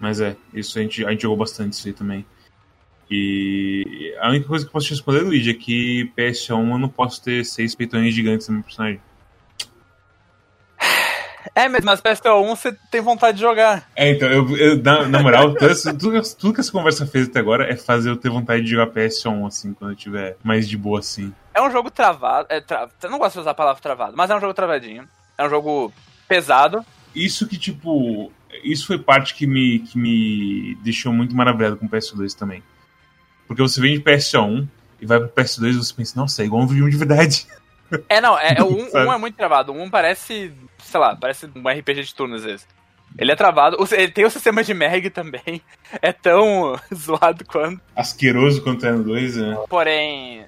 Mas 0.00 0.20
é, 0.20 0.36
isso 0.54 0.78
a 0.78 0.82
gente, 0.82 1.04
a 1.04 1.10
gente 1.10 1.22
jogou 1.22 1.36
bastante 1.36 1.72
isso 1.74 1.86
aí 1.86 1.92
também. 1.92 2.24
E 3.10 4.14
a 4.20 4.28
única 4.28 4.46
coisa 4.48 4.64
que 4.64 4.68
eu 4.68 4.72
posso 4.72 4.86
te 4.86 4.90
responder, 4.92 5.20
Luigi, 5.22 5.50
é 5.50 5.54
que 5.54 6.10
PS1 6.16 6.72
eu 6.72 6.78
não 6.78 6.88
posso 6.88 7.22
ter 7.22 7.44
seis 7.44 7.74
peitões 7.74 8.14
gigantes 8.14 8.48
no 8.48 8.54
meu 8.54 8.62
personagem. 8.64 9.00
É, 11.60 11.68
mas 11.68 11.84
mas 11.84 12.00
PSO1 12.00 12.46
você 12.48 12.72
tem 12.90 13.00
vontade 13.00 13.36
de 13.38 13.42
jogar. 13.42 13.88
É, 13.96 14.10
então, 14.10 14.28
eu, 14.28 14.56
eu- 14.56 14.82
na, 14.82 15.08
na 15.08 15.20
moral, 15.20 15.54
tudo, 15.58 15.74
tudo, 15.98 16.22
que- 16.22 16.36
tudo 16.36 16.54
que 16.54 16.60
essa 16.60 16.70
conversa 16.70 17.04
fez 17.06 17.26
até 17.28 17.40
agora 17.40 17.64
é 17.68 17.74
fazer 17.76 18.10
eu 18.10 18.16
ter 18.16 18.30
vontade 18.30 18.62
de 18.62 18.70
jogar 18.70 18.86
PS1, 18.92 19.46
assim, 19.46 19.72
quando 19.74 19.90
eu 19.90 19.96
tiver 19.96 20.36
mais 20.44 20.68
de 20.68 20.76
boa, 20.76 21.00
assim. 21.00 21.34
É 21.52 21.60
um 21.60 21.70
jogo 21.70 21.90
travado. 21.90 22.46
É 22.48 22.60
tra... 22.60 22.88
Eu 23.02 23.10
não 23.10 23.18
gosto 23.18 23.34
de 23.34 23.40
usar 23.40 23.50
a 23.50 23.54
palavra 23.54 23.82
travado, 23.82 24.14
mas 24.16 24.30
é 24.30 24.36
um 24.36 24.40
jogo 24.40 24.54
travadinho. 24.54 25.08
É 25.36 25.44
um 25.44 25.50
jogo 25.50 25.92
pesado. 26.28 26.84
Isso 27.14 27.48
que, 27.48 27.58
tipo, 27.58 28.30
isso 28.62 28.86
foi 28.86 28.98
parte 28.98 29.34
que 29.34 29.44
me, 29.46 29.80
que 29.80 29.98
me 29.98 30.76
deixou 30.84 31.12
muito 31.12 31.34
maravilhado 31.34 31.76
com 31.76 31.86
o 31.86 31.88
PS2 31.88 32.34
também. 32.34 32.62
Porque 33.48 33.62
você 33.62 33.80
vem 33.80 33.94
de 33.98 34.04
PS1 34.04 34.64
e 35.00 35.06
vai 35.06 35.18
pro 35.18 35.28
PS2 35.30 35.70
e 35.70 35.72
você 35.74 35.92
pensa, 35.94 36.12
nossa, 36.20 36.42
é 36.42 36.44
igual 36.44 36.62
um 36.62 36.66
videogame 36.66 36.92
de 36.92 36.98
verdade. 36.98 37.46
É, 38.08 38.20
não, 38.20 38.38
é, 38.38 38.54
é, 38.58 38.62
o 38.62 38.66
1 38.68 38.90
Sabe? 38.90 39.06
um 39.08 39.12
é 39.12 39.18
muito 39.18 39.36
travado. 39.36 39.72
O 39.72 39.82
1 39.82 39.90
parece, 39.90 40.52
sei 40.78 41.00
lá, 41.00 41.16
parece 41.16 41.46
um 41.54 41.68
RPG 41.68 42.02
de 42.04 42.14
turno 42.14 42.34
às 42.36 42.44
vezes. 42.44 42.66
Ele 43.16 43.32
é 43.32 43.36
travado. 43.36 43.76
Ele 43.92 44.12
tem 44.12 44.24
o 44.24 44.30
sistema 44.30 44.62
de 44.62 44.74
Meg 44.74 45.10
também. 45.10 45.62
É 46.02 46.12
tão 46.12 46.78
zoado 46.94 47.44
quanto. 47.46 47.80
Asqueroso 47.96 48.62
quanto 48.62 48.84
é 48.86 48.92
no 48.92 49.02
2, 49.02 49.36
né? 49.36 49.56
Porém, 49.68 50.44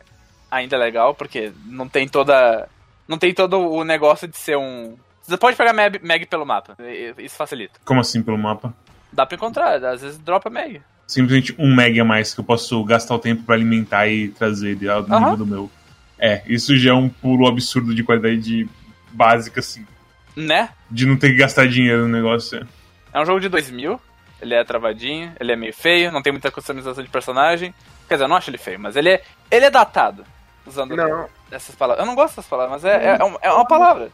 ainda 0.50 0.76
é 0.76 0.78
legal, 0.78 1.14
porque 1.14 1.50
não 1.64 1.88
tem 1.88 2.06
toda. 2.06 2.68
Não 3.08 3.16
tem 3.16 3.32
todo 3.32 3.58
o 3.58 3.82
negócio 3.84 4.28
de 4.28 4.36
ser 4.36 4.56
um. 4.58 4.96
Você 5.22 5.36
pode 5.38 5.56
pegar 5.56 5.72
Meg, 5.72 5.98
Meg 6.02 6.26
pelo 6.26 6.44
mapa. 6.44 6.76
Isso 7.18 7.36
facilita. 7.36 7.80
Como 7.84 8.00
assim 8.00 8.22
pelo 8.22 8.36
mapa? 8.36 8.74
Dá 9.12 9.24
pra 9.24 9.36
encontrar, 9.36 9.82
às 9.84 10.02
vezes 10.02 10.18
dropa 10.18 10.50
Meg. 10.50 10.82
Simplesmente 11.06 11.54
um 11.58 11.74
meg 11.74 11.98
a 11.98 12.04
mais 12.04 12.32
que 12.34 12.40
eu 12.40 12.44
posso 12.44 12.84
gastar 12.84 13.14
o 13.14 13.18
tempo 13.18 13.42
pra 13.42 13.54
alimentar 13.56 14.06
e 14.06 14.28
trazer 14.28 14.70
ele 14.70 14.88
ao 14.88 15.00
Aham. 15.00 15.20
nível 15.20 15.36
do 15.38 15.46
meu. 15.46 15.70
É, 16.20 16.42
isso 16.46 16.76
já 16.76 16.90
é 16.90 16.94
um 16.94 17.08
pulo 17.08 17.46
absurdo 17.48 17.94
de 17.94 18.04
qualidade 18.04 18.68
básica, 19.10 19.60
assim. 19.60 19.86
Né? 20.36 20.68
De 20.90 21.06
não 21.06 21.16
ter 21.16 21.30
que 21.30 21.36
gastar 21.36 21.66
dinheiro 21.66 22.02
no 22.02 22.08
negócio. 22.08 22.66
É 23.12 23.20
um 23.20 23.24
jogo 23.26 23.40
de 23.40 23.48
2000, 23.48 23.98
ele 24.40 24.54
é 24.54 24.62
travadinho, 24.62 25.32
ele 25.40 25.52
é 25.52 25.56
meio 25.56 25.72
feio, 25.72 26.12
não 26.12 26.22
tem 26.22 26.32
muita 26.32 26.50
customização 26.50 27.02
de 27.02 27.08
personagem. 27.10 27.74
Quer 28.06 28.14
dizer, 28.14 28.24
eu 28.24 28.28
não 28.28 28.36
acho 28.36 28.50
ele 28.50 28.58
feio, 28.58 28.78
mas 28.78 28.96
ele 28.96 29.08
é, 29.10 29.22
ele 29.50 29.64
é 29.66 29.70
datado. 29.70 30.24
Usando 30.66 30.94
Não. 30.94 31.28
essas 31.50 31.74
palavras. 31.74 32.04
Eu 32.04 32.06
não 32.06 32.14
gosto 32.14 32.36
dessas 32.36 32.46
palavras, 32.48 32.82
mas 32.82 32.84
é, 32.84 33.06
é, 33.06 33.10
é 33.16 33.48
é 33.48 33.52
uma 33.52 33.66
palavra. 33.66 34.10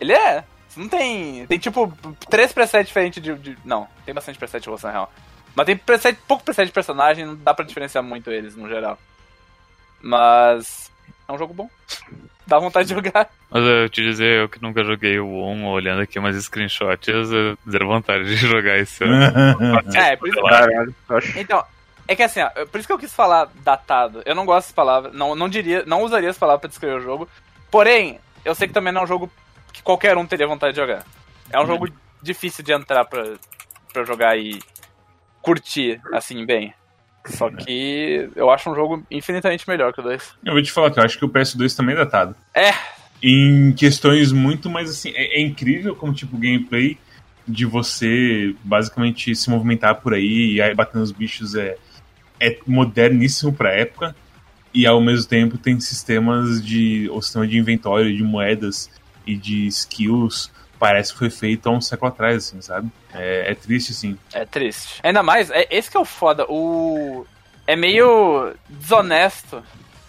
Ele 0.00 0.12
é. 0.12 0.42
Não 0.76 0.88
tem. 0.88 1.46
Tem 1.46 1.58
tipo 1.58 1.92
três 2.30 2.50
presets 2.52 2.88
diferentes 2.88 3.22
de, 3.22 3.34
de- 3.34 3.58
Não, 3.64 3.86
tem 4.06 4.14
bastante 4.14 4.38
preset 4.38 4.62
de 4.62 4.70
rosto 4.70 4.86
na 4.86 4.92
real. 4.92 5.12
Mas 5.54 5.66
tem 5.66 5.76
preset, 5.76 6.18
pouco 6.26 6.42
preset 6.42 6.66
de 6.66 6.72
personagem, 6.72 7.26
não 7.26 7.36
dá 7.36 7.52
pra 7.52 7.64
diferenciar 7.64 8.02
muito 8.02 8.30
eles 8.30 8.56
no 8.56 8.66
geral. 8.68 8.98
Mas. 10.00 10.90
É 11.32 11.34
um 11.34 11.38
jogo 11.38 11.54
bom. 11.54 11.68
Dá 12.46 12.58
vontade 12.58 12.88
de 12.88 12.94
jogar. 12.94 13.30
Mas 13.50 13.64
eu 13.64 13.88
te 13.88 14.02
dizer, 14.02 14.40
eu 14.40 14.48
que 14.48 14.60
nunca 14.60 14.84
joguei 14.84 15.18
o 15.18 15.26
1, 15.26 15.66
olhando 15.68 16.02
aqui 16.02 16.18
umas 16.18 16.36
screenshots, 16.36 17.08
eu 17.08 17.56
zero 17.70 17.86
vontade 17.86 18.24
de 18.24 18.36
jogar 18.36 18.78
esse 18.78 19.02
ano. 19.04 19.82
É, 19.94 20.16
por 20.16 20.28
isso. 20.28 21.38
Então, 21.38 21.64
é 22.06 22.14
que 22.16 22.22
assim, 22.22 22.40
ó, 22.40 22.50
por 22.66 22.78
isso 22.78 22.86
que 22.86 22.92
eu 22.92 22.98
quis 22.98 23.14
falar 23.14 23.48
datado. 23.64 24.22
Eu 24.26 24.34
não 24.34 24.44
gosto 24.44 24.64
dessas 24.64 24.72
palavras, 24.72 25.14
não, 25.14 25.34
não 25.34 25.48
diria, 25.48 25.84
não 25.86 26.02
usaria 26.02 26.28
essa 26.28 26.40
palavra 26.40 26.60
pra 26.60 26.68
descrever 26.68 26.96
o 26.96 27.00
jogo. 27.00 27.28
Porém, 27.70 28.18
eu 28.44 28.54
sei 28.54 28.68
que 28.68 28.74
também 28.74 28.92
não 28.92 29.02
é 29.02 29.04
um 29.04 29.08
jogo 29.08 29.30
que 29.72 29.82
qualquer 29.82 30.18
um 30.18 30.26
teria 30.26 30.46
vontade 30.46 30.74
de 30.74 30.80
jogar. 30.80 31.04
É 31.50 31.60
um 31.60 31.66
jogo 31.66 31.88
difícil 32.20 32.64
de 32.64 32.72
entrar 32.72 33.04
pra, 33.04 33.34
pra 33.92 34.04
jogar 34.04 34.36
e 34.36 34.58
curtir, 35.40 36.00
assim, 36.12 36.44
bem. 36.44 36.74
Só 37.26 37.50
que 37.50 38.28
eu 38.34 38.50
acho 38.50 38.70
um 38.70 38.74
jogo 38.74 39.04
infinitamente 39.10 39.68
melhor 39.68 39.92
que 39.92 40.00
o 40.00 40.02
2. 40.02 40.34
Eu 40.44 40.52
vou 40.52 40.62
te 40.62 40.72
falar 40.72 40.90
que 40.90 40.98
eu 40.98 41.04
acho 41.04 41.18
que 41.18 41.24
o 41.24 41.28
PS2 41.28 41.76
também 41.76 41.94
é 41.94 41.98
datado. 41.98 42.34
É. 42.54 42.72
Em 43.22 43.72
questões 43.72 44.32
muito 44.32 44.68
mais 44.68 44.90
assim. 44.90 45.10
É, 45.14 45.38
é 45.38 45.40
incrível 45.40 45.94
como, 45.94 46.12
tipo, 46.12 46.36
gameplay 46.36 46.98
de 47.46 47.64
você 47.64 48.54
basicamente 48.62 49.34
se 49.34 49.50
movimentar 49.50 49.96
por 49.96 50.14
aí 50.14 50.54
e 50.54 50.62
aí 50.62 50.74
bater 50.74 50.98
nos 50.98 51.12
bichos 51.12 51.54
é, 51.54 51.76
é 52.40 52.58
moderníssimo 52.66 53.52
pra 53.52 53.72
época. 53.72 54.14
E 54.74 54.86
ao 54.86 55.00
mesmo 55.00 55.28
tempo 55.28 55.58
tem 55.58 55.78
sistemas 55.78 56.64
de. 56.64 57.08
O 57.10 57.20
sistema 57.20 57.46
de 57.46 57.58
inventório, 57.58 58.16
de 58.16 58.22
moedas 58.22 58.90
e 59.26 59.36
de 59.36 59.66
skills. 59.66 60.50
Parece 60.82 61.12
que 61.12 61.18
foi 61.20 61.30
feito 61.30 61.68
há 61.68 61.72
um 61.72 61.80
século 61.80 62.10
atrás, 62.10 62.38
assim, 62.38 62.60
sabe? 62.60 62.90
É, 63.14 63.52
é 63.52 63.54
triste, 63.54 63.92
assim. 63.92 64.18
É 64.32 64.44
triste. 64.44 64.98
Ainda 65.04 65.22
mais, 65.22 65.48
é 65.48 65.64
esse 65.70 65.88
que 65.88 65.96
é 65.96 66.00
o 66.00 66.04
foda. 66.04 66.44
O. 66.48 67.24
É 67.64 67.76
meio 67.76 68.52
desonesto 68.68 69.62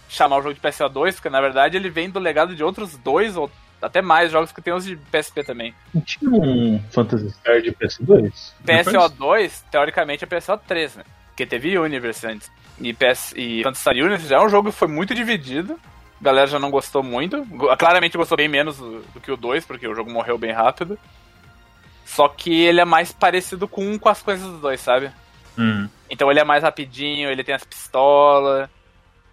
chamar 0.08 0.38
o 0.38 0.42
jogo 0.42 0.54
de 0.54 0.60
PSO2, 0.60 1.14
porque 1.14 1.30
na 1.30 1.40
verdade 1.40 1.76
ele 1.76 1.88
vem 1.88 2.10
do 2.10 2.18
legado 2.18 2.56
de 2.56 2.64
outros 2.64 2.96
dois 2.96 3.36
ou 3.36 3.48
até 3.80 4.02
mais 4.02 4.32
jogos 4.32 4.50
que 4.50 4.60
tem 4.60 4.74
os 4.74 4.84
de 4.84 4.96
PSP 4.96 5.44
também. 5.44 5.72
Não 5.94 6.02
tinha 6.02 6.28
um 6.28 6.82
Phantasy 6.90 7.30
Star 7.30 7.62
de 7.62 7.70
PS2? 7.70 8.32
PSO2, 8.66 9.62
teoricamente, 9.70 10.24
é 10.24 10.26
PSO3, 10.26 10.96
né? 10.96 11.04
Porque 11.28 11.46
teve 11.46 11.78
Universe 11.78 12.26
antes. 12.26 12.50
E, 12.80 12.92
PS, 12.92 13.32
e 13.36 13.62
Phantasy 13.62 13.80
Star 13.80 13.94
Universe 13.94 14.26
já 14.26 14.38
é 14.38 14.44
um 14.44 14.48
jogo 14.48 14.72
que 14.72 14.76
foi 14.76 14.88
muito 14.88 15.14
dividido. 15.14 15.78
A 16.24 16.32
galera 16.32 16.46
já 16.46 16.58
não 16.58 16.70
gostou 16.70 17.02
muito. 17.02 17.46
Claramente 17.78 18.16
gostou 18.16 18.38
bem 18.38 18.48
menos 18.48 18.78
do, 18.78 19.00
do 19.12 19.20
que 19.20 19.30
o 19.30 19.36
2, 19.36 19.66
porque 19.66 19.86
o 19.86 19.94
jogo 19.94 20.10
morreu 20.10 20.38
bem 20.38 20.52
rápido. 20.52 20.98
Só 22.02 22.28
que 22.28 22.64
ele 22.64 22.80
é 22.80 22.84
mais 22.86 23.12
parecido 23.12 23.68
com 23.68 23.84
um 23.84 23.98
com 23.98 24.08
as 24.08 24.22
coisas 24.22 24.50
dos 24.50 24.58
dois, 24.58 24.80
sabe? 24.80 25.12
Hum. 25.58 25.86
Então 26.08 26.30
ele 26.30 26.40
é 26.40 26.44
mais 26.44 26.62
rapidinho, 26.62 27.28
ele 27.28 27.44
tem 27.44 27.54
as 27.54 27.62
pistolas, 27.62 28.70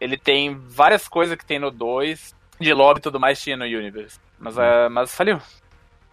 ele 0.01 0.17
tem 0.17 0.53
várias 0.67 1.07
coisas 1.07 1.37
que 1.37 1.45
tem 1.45 1.59
no 1.59 1.71
2. 1.71 2.35
De 2.59 2.73
lobby 2.73 2.99
e 2.99 3.03
tudo 3.03 3.21
mais 3.21 3.41
tinha 3.41 3.55
no 3.55 3.63
Universe. 3.63 4.19
Mas, 4.37 4.57
é, 4.57 4.89
mas 4.89 5.15
faliu. 5.15 5.41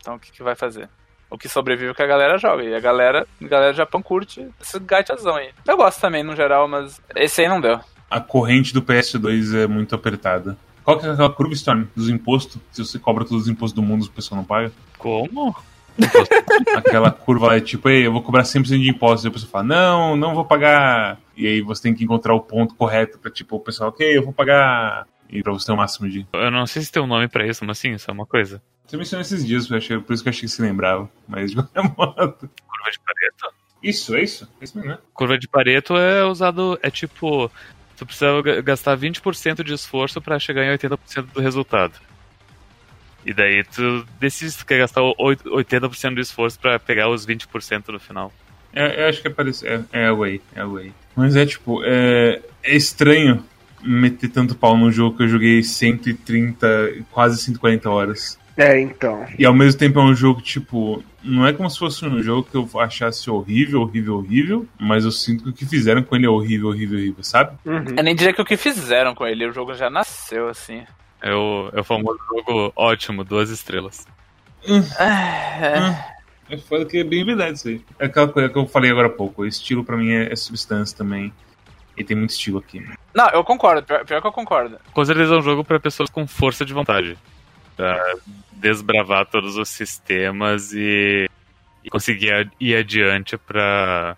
Então 0.00 0.14
o 0.14 0.20
que, 0.20 0.30
que 0.30 0.44
vai 0.44 0.54
fazer? 0.54 0.88
O 1.28 1.36
que 1.36 1.48
sobrevive 1.48 1.88
é 1.88 1.90
o 1.90 1.94
que 1.94 2.02
a 2.02 2.06
galera 2.06 2.38
joga. 2.38 2.62
E 2.62 2.72
a 2.72 2.80
galera, 2.80 3.26
a 3.42 3.48
galera 3.48 3.72
do 3.72 3.76
Japão 3.76 4.00
curte 4.00 4.48
esse 4.60 4.78
gachazão 4.78 5.34
aí. 5.34 5.50
Eu 5.66 5.76
gosto 5.76 6.00
também, 6.00 6.22
no 6.22 6.36
geral, 6.36 6.68
mas 6.68 7.00
esse 7.16 7.42
aí 7.42 7.48
não 7.48 7.60
deu. 7.60 7.80
A 8.08 8.20
corrente 8.20 8.72
do 8.72 8.80
PS2 8.80 9.64
é 9.64 9.66
muito 9.66 9.94
apertada. 9.94 10.56
Qual 10.88 10.98
que 10.98 11.04
é 11.04 11.10
aquela 11.10 11.28
curva, 11.28 11.52
Storm, 11.52 11.84
dos 11.94 12.08
impostos? 12.08 12.58
Se 12.72 12.82
você 12.82 12.98
cobra 12.98 13.22
todos 13.22 13.42
os 13.42 13.48
impostos 13.50 13.74
do 13.74 13.82
mundo, 13.82 14.06
o 14.06 14.10
pessoal 14.10 14.40
não 14.40 14.44
paga? 14.46 14.72
Como? 14.96 15.54
Aquela 16.74 17.10
curva 17.10 17.48
lá 17.48 17.56
é 17.56 17.60
tipo, 17.60 17.90
Ei, 17.90 18.06
eu 18.06 18.12
vou 18.12 18.22
cobrar 18.22 18.42
100% 18.42 18.80
de 18.80 18.88
impostos. 18.88 19.26
E 19.26 19.28
a 19.28 19.30
pessoa 19.30 19.50
fala, 19.50 19.64
não, 19.64 20.16
não 20.16 20.34
vou 20.34 20.46
pagar. 20.46 21.20
E 21.36 21.46
aí 21.46 21.60
você 21.60 21.82
tem 21.82 21.94
que 21.94 22.04
encontrar 22.04 22.34
o 22.34 22.40
ponto 22.40 22.74
correto 22.74 23.18
pra, 23.18 23.30
tipo, 23.30 23.56
o 23.56 23.60
pessoal, 23.60 23.90
ok, 23.90 24.16
eu 24.16 24.24
vou 24.24 24.32
pagar. 24.32 25.06
E 25.28 25.42
pra 25.42 25.52
você 25.52 25.66
ter 25.66 25.72
o 25.72 25.76
máximo 25.76 26.08
de. 26.08 26.26
Eu 26.32 26.50
não 26.50 26.66
sei 26.66 26.80
se 26.80 26.90
tem 26.90 27.02
um 27.02 27.06
nome 27.06 27.28
pra 27.28 27.46
isso, 27.46 27.66
mas 27.66 27.76
sim, 27.76 27.92
isso 27.92 28.10
é 28.10 28.14
uma 28.14 28.24
coisa. 28.24 28.62
Você 28.86 28.96
mencionou 28.96 29.20
esses 29.20 29.46
dias, 29.46 29.70
eu 29.70 29.76
achei, 29.76 29.98
por 29.98 30.14
isso 30.14 30.22
que 30.22 30.30
eu 30.30 30.32
achei 30.32 30.48
que 30.48 30.48
se 30.48 30.62
lembrava. 30.62 31.06
Mas 31.28 31.50
de 31.50 31.56
qualquer 31.58 31.82
modo. 31.98 32.16
Curva 32.16 32.90
de 32.90 32.98
Pareto? 33.04 33.54
Isso, 33.82 34.16
é 34.16 34.22
isso? 34.22 34.48
É 34.58 34.64
isso 34.64 34.74
mesmo, 34.74 34.92
né? 34.92 34.98
Curva 35.12 35.36
de 35.36 35.46
Pareto 35.46 35.98
é 35.98 36.24
usado, 36.24 36.78
é 36.82 36.90
tipo, 36.90 37.50
tu 37.98 38.06
precisa 38.06 38.40
ga- 38.42 38.60
gastar 38.60 38.96
20% 38.96 39.62
de 39.64 39.74
esforço 39.74 40.20
pra 40.20 40.38
chegar 40.38 40.64
em 40.64 40.70
80% 40.70 41.26
do 41.32 41.40
resultado. 41.40 41.94
E 43.26 43.34
daí 43.34 43.64
tu 43.64 44.06
decide 44.20 44.52
se 44.52 44.58
tu 44.58 44.66
quer 44.66 44.78
gastar 44.78 45.02
o 45.02 45.14
oit- 45.18 45.42
80% 45.44 46.14
do 46.14 46.20
esforço 46.20 46.58
pra 46.58 46.78
pegar 46.78 47.08
os 47.10 47.26
20% 47.26 47.88
no 47.88 47.98
final. 48.00 48.32
É, 48.72 49.02
eu 49.04 49.08
acho 49.08 49.20
que 49.20 49.28
é 49.28 49.30
parecido. 49.30 49.68
É, 49.92 50.02
é 50.04 50.06
a 50.06 50.12
Way, 50.14 50.40
é 50.54 50.60
a 50.60 50.66
Way. 50.66 50.92
Mas 51.16 51.36
é 51.36 51.44
tipo, 51.44 51.82
é, 51.84 52.40
é 52.62 52.76
estranho 52.76 53.44
meter 53.82 54.28
tanto 54.30 54.54
pau 54.54 54.76
num 54.76 54.90
jogo 54.90 55.16
que 55.16 55.22
eu 55.24 55.28
joguei 55.28 55.62
130, 55.62 56.66
quase 57.10 57.42
140 57.42 57.90
horas. 57.90 58.38
É, 58.58 58.80
então. 58.80 59.24
E 59.38 59.46
ao 59.46 59.54
mesmo 59.54 59.78
tempo 59.78 60.00
é 60.00 60.02
um 60.02 60.12
jogo, 60.12 60.42
tipo, 60.42 61.00
não 61.22 61.46
é 61.46 61.52
como 61.52 61.70
se 61.70 61.78
fosse 61.78 62.04
um 62.04 62.20
jogo 62.20 62.42
que 62.42 62.56
eu 62.56 62.68
achasse 62.80 63.30
horrível, 63.30 63.82
horrível, 63.82 64.16
horrível, 64.16 64.66
mas 64.76 65.04
eu 65.04 65.12
sinto 65.12 65.44
que 65.44 65.50
o 65.50 65.52
que 65.52 65.64
fizeram 65.64 66.02
com 66.02 66.16
ele 66.16 66.26
é 66.26 66.28
horrível, 66.28 66.68
horrível, 66.68 66.98
horrível, 66.98 67.22
sabe? 67.22 67.56
Uhum. 67.64 67.84
Eu 67.96 68.02
nem 68.02 68.16
diria 68.16 68.32
que 68.34 68.42
o 68.42 68.44
que 68.44 68.56
fizeram 68.56 69.14
com 69.14 69.24
ele, 69.24 69.46
o 69.46 69.52
jogo 69.52 69.74
já 69.74 69.88
nasceu 69.88 70.48
assim. 70.48 70.82
É 71.22 71.32
o, 71.32 71.70
é 71.72 71.80
o 71.80 71.84
famoso 71.84 72.18
jogo 72.28 72.72
ótimo, 72.74 73.22
duas 73.22 73.48
estrelas. 73.48 74.06
É, 74.98 76.16
É 76.50 76.56
foda 76.56 76.84
que 76.84 76.98
é 76.98 77.04
bem 77.04 77.24
verdade 77.24 77.58
isso 77.58 77.68
aí. 77.68 77.80
É 77.98 78.06
aquela 78.06 78.26
coisa 78.26 78.48
que 78.48 78.58
eu 78.58 78.66
falei 78.66 78.90
agora 78.90 79.06
há 79.06 79.10
pouco, 79.10 79.42
o 79.42 79.46
estilo 79.46 79.84
pra 79.84 79.96
mim 79.96 80.10
é, 80.10 80.32
é 80.32 80.36
substância 80.36 80.96
também. 80.96 81.32
E 81.96 82.02
tem 82.02 82.16
muito 82.16 82.30
estilo 82.30 82.58
aqui. 82.58 82.84
Não, 83.14 83.28
eu 83.30 83.44
concordo, 83.44 83.82
pior, 83.82 84.04
pior 84.04 84.20
que 84.20 84.26
eu 84.26 84.32
concordo. 84.32 84.78
Com 84.92 85.04
certeza 85.04 85.34
é 85.34 85.38
um 85.38 85.42
jogo 85.42 85.64
pra 85.64 85.78
pessoas 85.78 86.08
com 86.08 86.26
força 86.26 86.64
de 86.64 86.72
vontade. 86.72 87.16
Pra 87.78 88.16
desbravar 88.52 89.24
todos 89.26 89.56
os 89.56 89.68
sistemas 89.68 90.72
e, 90.72 91.30
e 91.84 91.88
conseguir 91.88 92.50
ir 92.58 92.74
adiante 92.74 93.38
pra, 93.38 94.16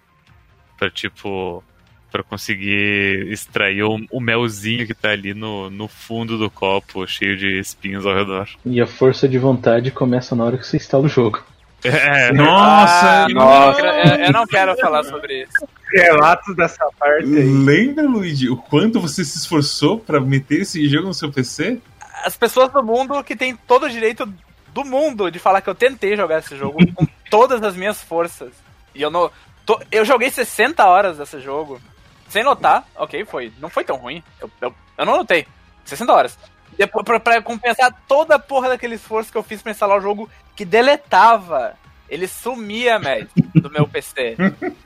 pra 0.78 0.90
tipo, 0.90 1.62
pra 2.10 2.22
conseguir 2.22 3.28
extrair 3.30 3.82
o, 3.82 3.98
o 4.10 4.18
melzinho 4.18 4.86
que 4.86 4.94
tá 4.94 5.10
ali 5.10 5.34
no, 5.34 5.68
no 5.68 5.86
fundo 5.86 6.38
do 6.38 6.50
copo, 6.50 7.06
cheio 7.06 7.36
de 7.36 7.58
espinhos 7.58 8.06
ao 8.06 8.14
redor. 8.14 8.48
E 8.64 8.80
a 8.80 8.86
força 8.86 9.28
de 9.28 9.38
vontade 9.38 9.90
começa 9.90 10.34
na 10.34 10.44
hora 10.44 10.56
que 10.56 10.66
você 10.66 10.78
instala 10.78 11.04
o 11.04 11.08
jogo. 11.08 11.42
É, 11.82 12.30
Nossa! 12.30 13.24
Ah, 13.24 13.28
nossa. 13.30 13.80
Eu, 13.80 14.26
eu 14.26 14.32
não 14.32 14.46
quero 14.46 14.76
falar 14.76 15.02
sobre 15.02 15.44
isso. 15.44 15.66
Relatos 15.90 16.54
dessa 16.54 16.86
parte 16.98 17.24
aí. 17.24 17.64
Lembra, 17.64 18.06
Luigi, 18.06 18.50
o 18.50 18.56
quanto 18.58 19.00
você 19.00 19.24
se 19.24 19.38
esforçou 19.38 19.98
pra 19.98 20.20
meter 20.20 20.60
esse 20.60 20.86
jogo 20.86 21.08
no 21.08 21.14
seu 21.14 21.32
PC? 21.32 21.78
As 22.24 22.36
pessoas 22.36 22.70
do 22.72 22.82
mundo 22.82 23.22
que 23.24 23.36
têm 23.36 23.54
todo 23.56 23.86
o 23.86 23.90
direito 23.90 24.26
do 24.68 24.84
mundo 24.84 25.30
de 25.30 25.38
falar 25.38 25.60
que 25.60 25.68
eu 25.70 25.74
tentei 25.74 26.16
jogar 26.16 26.38
esse 26.38 26.56
jogo 26.56 26.78
com 26.94 27.06
todas 27.30 27.62
as 27.62 27.74
minhas 27.74 28.02
forças. 28.02 28.52
E 28.94 29.02
eu 29.02 29.10
não. 29.10 29.30
tô- 29.66 29.80
eu 29.90 30.04
joguei 30.04 30.30
60 30.30 30.84
horas 30.86 31.18
desse 31.18 31.40
jogo. 31.40 31.80
Sem 32.28 32.44
notar, 32.44 32.84
ok, 32.94 33.24
foi. 33.24 33.52
Não 33.58 33.68
foi 33.68 33.82
tão 33.84 33.96
ruim. 33.96 34.22
Eu, 34.40 34.50
eu, 34.60 34.74
eu 34.98 35.04
não 35.06 35.16
notei. 35.16 35.46
60 35.84 36.12
horas. 36.12 36.38
Depois, 36.78 37.04
pra, 37.04 37.18
pra 37.18 37.42
compensar 37.42 37.92
toda 38.06 38.36
a 38.36 38.38
porra 38.38 38.68
daquele 38.68 38.94
esforço 38.94 39.32
que 39.32 39.36
eu 39.36 39.42
fiz 39.42 39.60
pra 39.60 39.72
instalar 39.72 39.98
o 39.98 40.00
jogo 40.00 40.30
que 40.54 40.64
deletava. 40.64 41.76
Ele 42.10 42.26
sumia, 42.26 42.98
Mad, 42.98 43.28
do 43.54 43.70
meu 43.70 43.86
PC. 43.86 44.36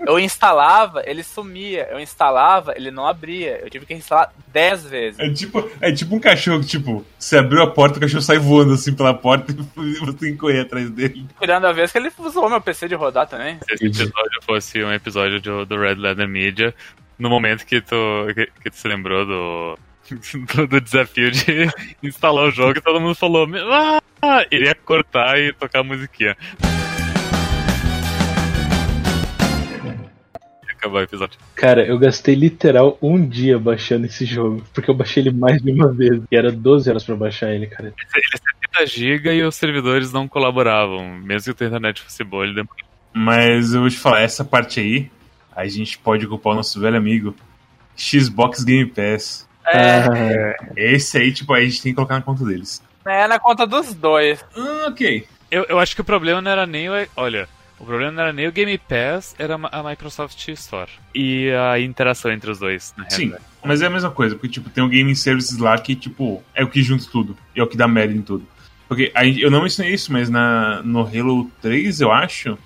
Eu 0.07 0.19
instalava, 0.19 1.03
ele 1.07 1.23
sumia. 1.23 1.89
Eu 1.91 1.99
instalava, 1.99 2.75
ele 2.77 2.91
não 2.91 3.07
abria. 3.07 3.61
Eu 3.63 3.71
tive 3.71 3.87
que 3.87 3.95
instalar 3.95 4.31
10 4.49 4.85
vezes. 4.85 5.19
É 5.19 5.33
tipo, 5.33 5.71
é 5.81 5.91
tipo 5.91 6.15
um 6.15 6.21
cachorro 6.21 6.61
que, 6.61 6.67
tipo, 6.67 7.05
você 7.19 7.39
abriu 7.39 7.63
a 7.63 7.71
porta, 7.71 7.97
o 7.97 8.01
cachorro 8.01 8.23
sai 8.23 8.39
voando 8.39 8.75
assim 8.75 8.95
pela 8.95 9.15
porta 9.15 9.53
e 9.53 9.95
você 9.97 10.13
tem 10.13 10.33
que 10.33 10.37
correr 10.37 10.61
atrás 10.61 10.91
dele. 10.91 11.27
Cuidando 11.39 11.67
a 11.67 11.73
vez 11.73 11.91
que 11.91 11.97
ele 11.97 12.13
usou 12.19 12.51
meu 12.51 12.61
PC 12.61 12.89
de 12.89 12.95
rodar 12.95 13.27
também. 13.27 13.59
se 13.67 13.75
esse 13.75 13.87
episódio 13.87 14.43
fosse 14.43 14.85
um 14.85 14.93
episódio 14.93 15.41
do, 15.41 15.65
do 15.65 15.81
Red 15.81 15.95
Leather 15.95 16.29
Media, 16.29 16.75
no 17.19 17.31
momento 17.31 17.65
que 17.65 17.81
tu, 17.81 17.97
que, 18.35 18.51
que 18.63 18.71
tu 18.71 18.77
se 18.77 18.87
lembrou 18.87 19.25
do, 19.25 19.79
do, 20.55 20.67
do 20.69 20.81
desafio 20.81 21.31
de 21.31 21.71
instalar 22.03 22.45
o 22.45 22.51
jogo, 22.51 22.79
e 22.79 22.83
todo 22.83 23.01
mundo 23.01 23.15
falou, 23.15 23.49
ah! 23.73 24.45
iria 24.51 24.75
cortar 24.75 25.39
e 25.39 25.53
tocar 25.53 25.81
a 25.81 25.85
musiquinha. 25.85 26.37
Acabar 30.85 31.01
o 31.01 31.03
episódio. 31.03 31.39
Cara, 31.55 31.85
eu 31.87 31.99
gastei 31.99 32.35
literal 32.35 32.99
um 33.01 33.27
dia 33.27 33.59
baixando 33.59 34.07
esse 34.07 34.25
jogo, 34.25 34.63
porque 34.75 34.91
eu 34.91 34.95
baixei 34.95 35.23
ele 35.23 35.31
mais 35.33 35.61
de 35.63 35.71
uma 35.73 35.93
vez. 35.93 36.23
E 36.31 36.37
era 36.37 36.51
12 36.53 36.89
horas 36.91 37.05
pra 37.05 37.17
baixar 37.17 37.53
ele, 37.53 37.67
cara. 37.67 37.89
Ele 38.15 38.25
é 38.35 38.83
70 38.83 38.87
GB 38.87 39.35
e 39.37 39.43
os 39.45 39.55
servidores 39.57 40.13
não 40.13 40.27
colaboravam. 40.29 41.09
Mesmo 41.19 41.55
que 41.55 41.65
a 41.65 41.67
internet 41.67 42.03
fosse 42.03 42.23
boa, 42.25 42.45
ele 42.45 42.55
demorou. 42.55 42.77
Mas 43.13 43.73
eu 43.75 43.81
vou 43.81 43.91
te 43.91 43.97
falar, 43.99 44.21
essa 44.23 44.45
parte 44.45 44.81
aí, 44.81 45.11
a 45.55 45.67
gente 45.69 45.99
pode 45.99 46.27
ocupar 46.27 46.53
o 46.53 46.57
nosso 46.57 46.81
velho 46.81 46.97
amigo 46.97 47.35
Xbox 47.97 48.65
Game 48.65 48.87
Pass. 48.91 49.49
É, 49.67 49.99
Ah, 50.07 50.73
Esse 50.77 51.19
aí, 51.19 51.33
tipo, 51.33 51.53
a 51.55 51.61
gente 51.61 51.81
tem 51.83 51.93
que 51.93 51.97
colocar 51.97 52.15
na 52.17 52.23
conta 52.23 52.45
deles. 52.45 52.83
é 53.07 53.27
na 53.27 53.39
conta 53.39 53.67
dos 53.67 53.95
dois. 53.95 54.45
Ah, 54.57 54.87
ok. 54.89 55.27
Eu, 55.51 55.65
eu 55.69 55.79
acho 55.79 55.95
que 55.95 56.01
o 56.01 56.05
problema 56.05 56.41
não 56.43 56.51
era 56.51 56.67
nem 56.67 56.91
o. 56.91 56.93
Olha, 57.17 57.49
o 57.85 57.87
problema 57.87 58.13
não 58.13 58.23
era 58.23 58.33
nem 58.33 58.49
o 58.49 58.53
Game 58.53 58.77
Pass, 58.79 59.35
era 59.39 59.55
a 59.55 59.83
Microsoft 59.83 60.49
Store. 60.49 60.91
E 61.15 61.51
a 61.51 61.79
interação 61.79 62.33
entre 62.33 62.51
os 62.51 62.59
dois, 62.59 62.95
na 62.97 63.09
Sim, 63.11 63.27
realidade. 63.27 63.45
mas 63.63 63.83
é 63.83 63.87
a 63.87 63.91
mesma 63.91 64.11
coisa, 64.11 64.35
porque, 64.35 64.49
tipo, 64.49 64.71
tem 64.71 64.83
o 64.83 64.89
Gaming 64.89 65.15
Services 65.15 65.59
lá 65.59 65.77
que, 65.79 65.95
tipo, 65.95 66.43
é 66.55 66.65
o 66.65 66.69
que 66.69 66.83
junta 66.83 67.05
tudo. 67.13 67.37
E 67.55 67.61
é 67.61 67.63
o 67.63 67.67
que 67.67 67.77
dá 67.77 67.87
merda 67.87 68.15
em 68.15 68.23
tudo. 68.23 68.47
Porque 68.89 69.13
aí, 69.15 69.41
eu 69.41 69.51
não 69.51 69.63
mencionei 69.63 69.93
isso, 69.93 70.13
mas 70.13 70.29
na, 70.31 70.83
no 70.83 71.01
Halo 71.01 71.51
3, 71.61 72.01
eu 72.01 72.11
acho, 72.11 72.59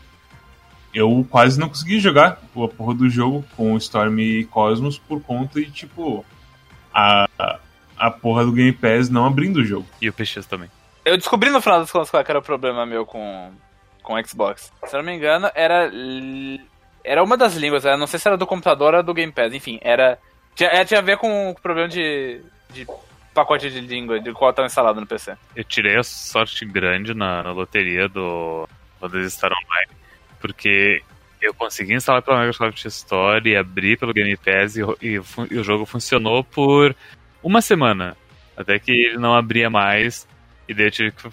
eu 0.95 1.27
quase 1.29 1.59
não 1.59 1.69
consegui 1.69 1.99
jogar 1.99 2.41
a 2.57 2.69
porra 2.69 2.95
do 2.95 3.11
jogo 3.11 3.45
com 3.57 3.75
o 3.75 3.77
Storm 3.79 4.19
e 4.21 4.45
Cosmos 4.45 4.99
por 4.99 5.21
conta 5.21 5.61
de, 5.61 5.71
tipo, 5.71 6.25
a, 6.95 7.29
a 7.97 8.11
porra 8.11 8.45
do 8.45 8.53
Game 8.53 8.73
Pass 8.73 9.11
não 9.11 9.27
abrindo 9.27 9.59
o 9.59 9.65
jogo. 9.65 9.87
E 10.01 10.09
o 10.09 10.13
PX 10.13 10.47
também. 10.47 10.71
Eu 11.05 11.17
descobri 11.17 11.51
no 11.51 11.61
final 11.61 11.81
das 11.81 11.91
contas 11.91 12.11
qual 12.11 12.23
que 12.25 12.31
era 12.31 12.39
o 12.39 12.43
problema 12.43 12.87
meu 12.87 13.05
com 13.05 13.51
com 14.09 14.25
Xbox. 14.25 14.73
Se 14.87 14.97
eu 14.97 15.03
não 15.03 15.07
me 15.07 15.15
engano, 15.15 15.51
era 15.55 15.93
era 17.05 17.23
uma 17.23 17.37
das 17.37 17.55
línguas, 17.55 17.85
não 17.85 18.07
sei 18.07 18.19
se 18.19 18.27
era 18.27 18.39
do 18.39 18.47
computador 18.47 18.95
ou 18.95 19.03
do 19.03 19.13
Game 19.13 19.31
Pass, 19.31 19.53
enfim, 19.53 19.79
era 19.83 20.19
tinha, 20.55 20.71
é, 20.71 20.85
tinha 20.85 21.01
a 21.01 21.03
ver 21.03 21.19
com 21.19 21.51
o 21.51 21.55
problema 21.55 21.89
de, 21.89 22.41
de 22.71 22.87
pacote 23.35 23.71
de 23.71 23.81
língua, 23.81 24.19
de 24.19 24.33
qual 24.33 24.51
estava 24.51 24.67
instalado 24.67 24.99
no 24.99 25.07
PC. 25.07 25.37
Eu 25.55 25.63
tirei 25.63 25.97
a 25.99 26.03
sorte 26.03 26.65
grande 26.65 27.13
na, 27.13 27.43
na 27.43 27.53
loteria 27.53 28.09
do 28.09 28.67
Fantasy 28.99 29.31
Star 29.31 29.53
Online, 29.53 29.93
porque 30.41 31.03
eu 31.41 31.53
consegui 31.53 31.95
instalar 31.95 32.23
pela 32.23 32.41
Microsoft 32.41 32.85
Store 32.87 33.49
e 33.49 33.57
abrir 33.57 33.99
pelo 33.99 34.15
Game 34.15 34.37
Pass 34.39 34.77
e, 34.77 34.83
e 35.03 35.21
e 35.51 35.59
o 35.59 35.65
jogo 35.65 35.85
funcionou 35.85 36.43
por 36.43 36.97
uma 37.43 37.61
semana. 37.61 38.17
Até 38.57 38.79
que 38.79 38.91
ele 38.91 39.19
não 39.19 39.35
abria 39.35 39.71
mais. 39.71 40.27
E 40.69 40.75
daí 40.75 40.87
eu 40.87 40.91
tive 40.91 41.13
que 41.13 41.29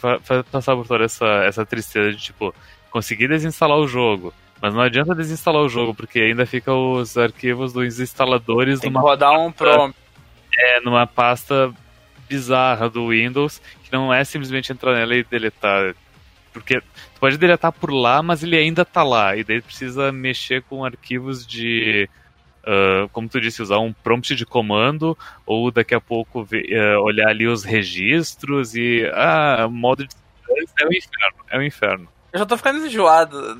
passar 0.51 0.75
por 0.75 0.87
toda 0.87 1.03
essa, 1.03 1.25
essa 1.43 1.65
tristeza 1.65 2.11
de 2.11 2.17
tipo, 2.17 2.55
conseguir 2.89 3.27
desinstalar 3.27 3.77
o 3.77 3.87
jogo. 3.87 4.33
Mas 4.61 4.73
não 4.73 4.81
adianta 4.81 5.13
desinstalar 5.13 5.61
o 5.61 5.69
jogo, 5.69 5.93
porque 5.93 6.19
ainda 6.19 6.45
fica 6.45 6.73
os 6.73 7.17
arquivos 7.17 7.73
dos 7.73 7.99
instaladores 7.99 8.79
Tem 8.79 8.89
que 8.89 8.93
numa 8.93 9.01
rodar 9.01 9.37
um 9.37 9.51
prompt. 9.51 9.97
é, 10.57 10.79
numa 10.79 11.05
pasta 11.05 11.73
bizarra 12.27 12.89
do 12.89 13.09
Windows, 13.09 13.61
que 13.83 13.91
não 13.91 14.13
é 14.13 14.23
simplesmente 14.23 14.71
entrar 14.71 14.93
nela 14.95 15.13
e 15.13 15.23
deletar. 15.23 15.93
Porque 16.53 16.79
tu 16.79 17.19
pode 17.19 17.37
deletar 17.37 17.71
por 17.73 17.91
lá, 17.91 18.23
mas 18.23 18.41
ele 18.41 18.57
ainda 18.57 18.85
tá 18.85 19.03
lá. 19.03 19.35
E 19.35 19.43
daí 19.43 19.61
precisa 19.61 20.11
mexer 20.11 20.63
com 20.63 20.85
arquivos 20.85 21.45
de. 21.45 22.09
Ah, 22.65 23.07
como 23.11 23.29
tu 23.29 23.39
disse, 23.39 23.61
usar 23.61 23.79
um 23.79 23.93
prompt 23.93 24.35
de 24.35 24.45
comando, 24.45 25.17
ou 25.45 25.71
daqui 25.71 25.93
a 25.95 26.01
pouco 26.01 26.43
ver- 26.43 26.65
eh, 26.71 26.97
olhar 26.97 27.27
ali 27.29 27.47
os 27.47 27.63
registros 27.63 28.75
e. 28.75 29.09
Ah, 29.13 29.67
modo 29.69 30.05
de 30.07 30.15
é 30.79 30.85
o 30.85 30.93
inferno. 30.93 31.45
É 31.49 31.57
o 31.57 31.63
inferno. 31.63 32.07
Eu 32.33 32.39
já 32.39 32.45
tô 32.45 32.55
ficando 32.57 32.85
enjoado. 32.85 33.59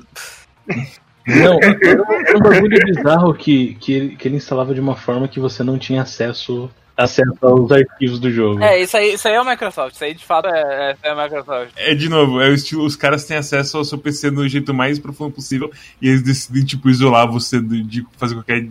Não, 1.26 1.58
era 1.60 2.02
um- 2.02 2.12
era 2.26 2.38
um 2.38 2.40
bagulho 2.40 2.78
bizarro 2.84 3.34
que, 3.34 3.74
que, 3.76 3.92
ele, 3.92 4.16
que 4.16 4.28
ele 4.28 4.36
instalava 4.36 4.72
de 4.74 4.80
uma 4.80 4.94
forma 4.94 5.26
que 5.26 5.40
você 5.40 5.64
não 5.64 5.76
tinha 5.76 6.02
acesso, 6.02 6.70
acesso 6.96 7.36
aos 7.42 7.72
arquivos 7.72 8.20
do 8.20 8.30
jogo. 8.30 8.62
É, 8.62 8.80
isso 8.80 8.96
aí, 8.96 9.14
isso 9.14 9.26
aí 9.26 9.34
é 9.34 9.40
o 9.40 9.44
Microsoft, 9.44 9.94
isso 9.96 10.04
aí 10.04 10.14
de 10.14 10.24
fato 10.24 10.46
é, 10.48 10.96
é, 11.02 11.08
é 11.10 11.22
Microsoft. 11.22 11.72
É, 11.76 11.94
de 11.94 12.08
novo, 12.08 12.40
é 12.40 12.48
o 12.48 12.54
estilo, 12.54 12.84
os 12.84 12.94
caras 12.94 13.24
têm 13.24 13.36
acesso 13.36 13.76
ao 13.76 13.84
seu 13.84 13.98
PC 13.98 14.30
do 14.30 14.48
jeito 14.48 14.72
mais 14.72 15.00
profundo 15.00 15.32
possível 15.32 15.70
e 16.00 16.08
eles 16.08 16.22
decidem, 16.22 16.64
tipo, 16.64 16.88
isolar 16.88 17.28
você 17.28 17.60
de, 17.60 17.82
de 17.82 18.06
fazer 18.16 18.34
qualquer 18.34 18.68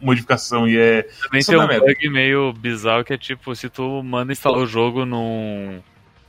modificação 0.00 0.68
e 0.68 0.78
é... 0.78 1.02
Também 1.22 1.42
tem 1.42 1.56
um 1.56 1.66
merda. 1.66 1.86
bug 1.86 2.08
meio 2.08 2.52
bizarro 2.52 3.04
que 3.04 3.12
é 3.12 3.18
tipo, 3.18 3.54
se 3.54 3.68
tu 3.68 4.02
manda 4.02 4.32
instalar 4.32 4.58
o 4.58 4.66
jogo 4.66 5.04
num, 5.04 5.80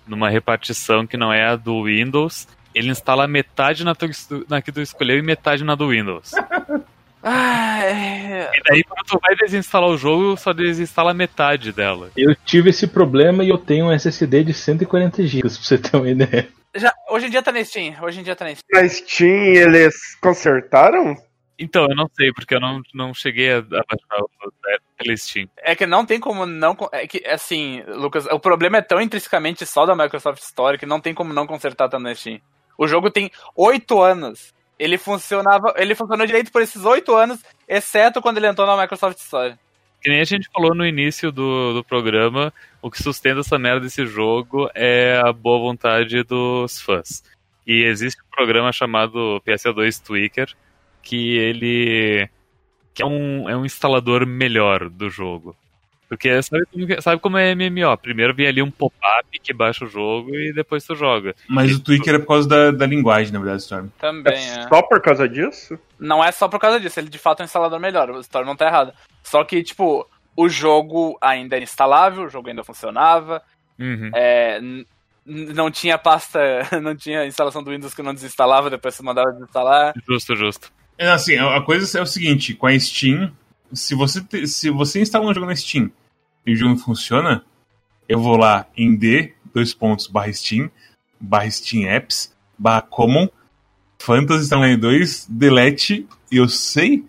numa 0.07 0.29
repartição 0.29 1.05
que 1.05 1.17
não 1.17 1.31
é 1.31 1.45
a 1.45 1.55
do 1.55 1.83
Windows, 1.83 2.47
ele 2.73 2.89
instala 2.89 3.27
metade 3.27 3.83
na, 3.83 3.95
tua, 3.95 4.09
na 4.47 4.61
que 4.61 4.71
tu 4.71 4.81
escolheu 4.81 5.17
e 5.17 5.21
metade 5.21 5.63
na 5.63 5.75
do 5.75 5.89
Windows. 5.89 6.31
Ah, 7.21 7.83
é... 7.83 8.49
E 8.55 8.63
daí 8.63 8.83
quando 8.83 9.05
tu 9.05 9.19
vai 9.21 9.35
desinstalar 9.35 9.89
o 9.89 9.97
jogo, 9.97 10.37
só 10.37 10.53
desinstala 10.53 11.13
metade 11.13 11.73
dela. 11.73 12.09
Eu 12.15 12.33
tive 12.33 12.69
esse 12.69 12.87
problema 12.87 13.43
e 13.43 13.49
eu 13.49 13.57
tenho 13.57 13.87
um 13.87 13.91
SSD 13.91 14.45
de 14.45 14.53
140 14.53 15.27
GB, 15.27 15.41
pra 15.41 15.49
você 15.49 15.77
ter 15.77 15.97
uma 15.97 16.09
ideia. 16.09 16.47
Já, 16.75 16.93
hoje 17.09 17.25
em 17.25 17.29
dia 17.29 17.41
tá 17.41 17.51
na 17.51 17.63
Steam, 17.63 17.93
hoje 18.01 18.19
em 18.21 18.23
dia 18.23 18.35
tá 18.35 18.45
na 18.45 18.55
Steam. 18.55 18.81
Na 18.81 18.87
Steam 18.87 19.53
eles 19.53 20.15
consertaram? 20.21 21.17
Então, 21.59 21.87
eu 21.89 21.95
não 21.95 22.09
sei, 22.13 22.31
porque 22.31 22.55
eu 22.55 22.59
não, 22.61 22.81
não 22.93 23.13
cheguei 23.13 23.51
a, 23.51 23.57
a 23.57 23.61
baixar 23.61 24.21
o 24.21 25.17
Steam. 25.17 25.49
É 25.57 25.75
que 25.75 25.85
não 25.85 26.05
tem 26.05 26.19
como 26.19 26.45
não. 26.45 26.75
É 26.93 27.05
que, 27.05 27.21
assim, 27.27 27.83
Lucas, 27.87 28.25
o 28.27 28.39
problema 28.39 28.77
é 28.77 28.81
tão 28.81 29.01
intrinsecamente 29.01 29.65
só 29.65 29.85
da 29.85 29.95
Microsoft 29.95 30.41
Store 30.41 30.77
que 30.77 30.85
não 30.85 31.01
tem 31.01 31.13
como 31.13 31.33
não 31.33 31.45
consertar 31.45 31.89
também 31.89 32.11
na 32.11 32.15
Steam. 32.15 32.39
O 32.77 32.87
jogo 32.87 33.11
tem 33.11 33.29
oito 33.57 34.01
anos. 34.01 34.53
Ele 34.79 34.97
funcionava. 34.97 35.73
Ele 35.75 35.93
funcionou 35.93 36.25
direito 36.25 36.49
por 36.49 36.61
esses 36.61 36.85
oito 36.85 37.13
anos, 37.13 37.43
exceto 37.67 38.21
quando 38.21 38.37
ele 38.37 38.47
entrou 38.47 38.65
na 38.65 38.81
Microsoft 38.81 39.17
Store. 39.17 39.55
Que 40.01 40.09
nem 40.09 40.21
a 40.21 40.25
gente 40.25 40.49
falou 40.53 40.73
no 40.73 40.85
início 40.85 41.29
do, 41.29 41.73
do 41.73 41.83
programa, 41.83 42.53
o 42.81 42.89
que 42.89 43.03
sustenta 43.03 43.41
essa 43.41 43.59
merda 43.59 43.81
desse 43.81 44.05
jogo 44.05 44.69
é 44.73 45.21
a 45.25 45.33
boa 45.33 45.59
vontade 45.59 46.23
dos 46.23 46.79
fãs. 46.79 47.21
E 47.67 47.83
existe 47.83 48.21
um 48.21 48.29
programa 48.33 48.71
chamado 48.71 49.41
PSA2 49.45 50.01
Tweaker, 50.01 50.55
que 51.09 51.37
ele 51.37 52.29
que 52.93 53.01
é 53.01 53.05
um, 53.05 53.49
é 53.49 53.55
um 53.57 53.65
instalador 53.65 54.25
melhor 54.27 54.89
do 54.89 55.09
jogo. 55.09 55.55
Porque 56.07 56.41
sabe 56.41 56.65
como, 56.71 57.01
sabe 57.01 57.21
como 57.21 57.37
é 57.37 57.53
MMO? 57.55 57.97
Primeiro 57.97 58.33
vem 58.33 58.47
ali 58.47 58.61
um 58.61 58.71
pop-up 58.71 59.39
que 59.41 59.53
baixa 59.53 59.85
o 59.85 59.87
jogo 59.87 60.35
e 60.35 60.51
depois 60.53 60.83
tu 60.83 60.95
joga. 60.95 61.35
Mas 61.47 61.71
o 61.75 61.79
Tweaker 61.83 62.15
é 62.15 62.19
por 62.19 62.27
causa 62.27 62.47
da, 62.49 62.71
da 62.71 62.85
linguagem, 62.85 63.31
na 63.31 63.39
verdade, 63.39 63.61
Storm. 63.61 63.87
Também, 63.99 64.33
É 64.33 64.59
é. 64.61 64.67
só 64.67 64.81
por 64.81 64.99
causa 65.01 65.29
disso? 65.29 65.77
Não 65.99 66.23
é 66.23 66.31
só 66.31 66.47
por 66.47 66.59
causa 66.59 66.79
disso, 66.79 66.99
ele 66.99 67.09
de 67.09 67.19
fato 67.19 67.39
é 67.39 67.43
um 67.43 67.45
instalador 67.45 67.79
melhor, 67.79 68.09
o 68.09 68.19
Store 68.21 68.45
não 68.45 68.55
tá 68.55 68.65
errado. 68.67 68.91
Só 69.23 69.43
que, 69.43 69.61
tipo, 69.63 70.07
o 70.35 70.49
jogo 70.49 71.15
ainda 71.21 71.55
era 71.55 71.63
instalável, 71.63 72.23
o 72.25 72.29
jogo 72.29 72.49
ainda 72.49 72.63
funcionava, 72.63 73.41
Uhum. 73.79 74.09
é, 74.13 74.59
não 75.25 75.69
tinha 75.71 75.97
pasta, 75.97 76.39
não 76.81 76.95
tinha 76.95 77.25
instalação 77.25 77.63
do 77.63 77.69
Windows 77.71 77.93
que 77.93 78.01
não 78.01 78.13
desinstalava, 78.15 78.69
depois 78.69 78.95
você 78.95 79.03
mandava 79.03 79.31
desinstalar. 79.31 79.93
Justo, 80.07 80.35
justo. 80.35 80.71
É, 80.99 81.09
Assim, 81.09 81.35
a 81.37 81.61
coisa 81.61 81.97
é 81.97 82.01
o 82.01 82.05
seguinte, 82.05 82.53
com 82.53 82.67
a 82.67 82.77
Steam, 82.79 83.31
se 83.73 83.95
você, 83.95 84.21
te- 84.21 84.45
se 84.47 84.69
você 84.69 84.99
instala 85.01 85.25
um 85.25 85.33
jogo 85.33 85.45
na 85.47 85.55
Steam 85.55 85.89
e 86.45 86.51
o 86.53 86.55
jogo 86.55 86.71
não 86.71 86.77
funciona, 86.77 87.43
eu 88.07 88.19
vou 88.19 88.35
lá 88.35 88.67
em 88.75 88.95
D, 88.95 89.33
dois 89.53 89.73
pontos, 89.73 90.07
barra 90.07 90.31
Steam, 90.33 90.69
barra 91.19 91.49
Steam 91.49 91.89
Apps, 91.89 92.35
barra 92.57 92.81
Common, 92.81 93.29
Fantasy 93.97 94.45
Star 94.47 94.59
Online 94.59 94.75
2, 94.77 95.27
delete, 95.29 96.05
e 96.31 96.37
eu 96.37 96.49
sei 96.49 97.05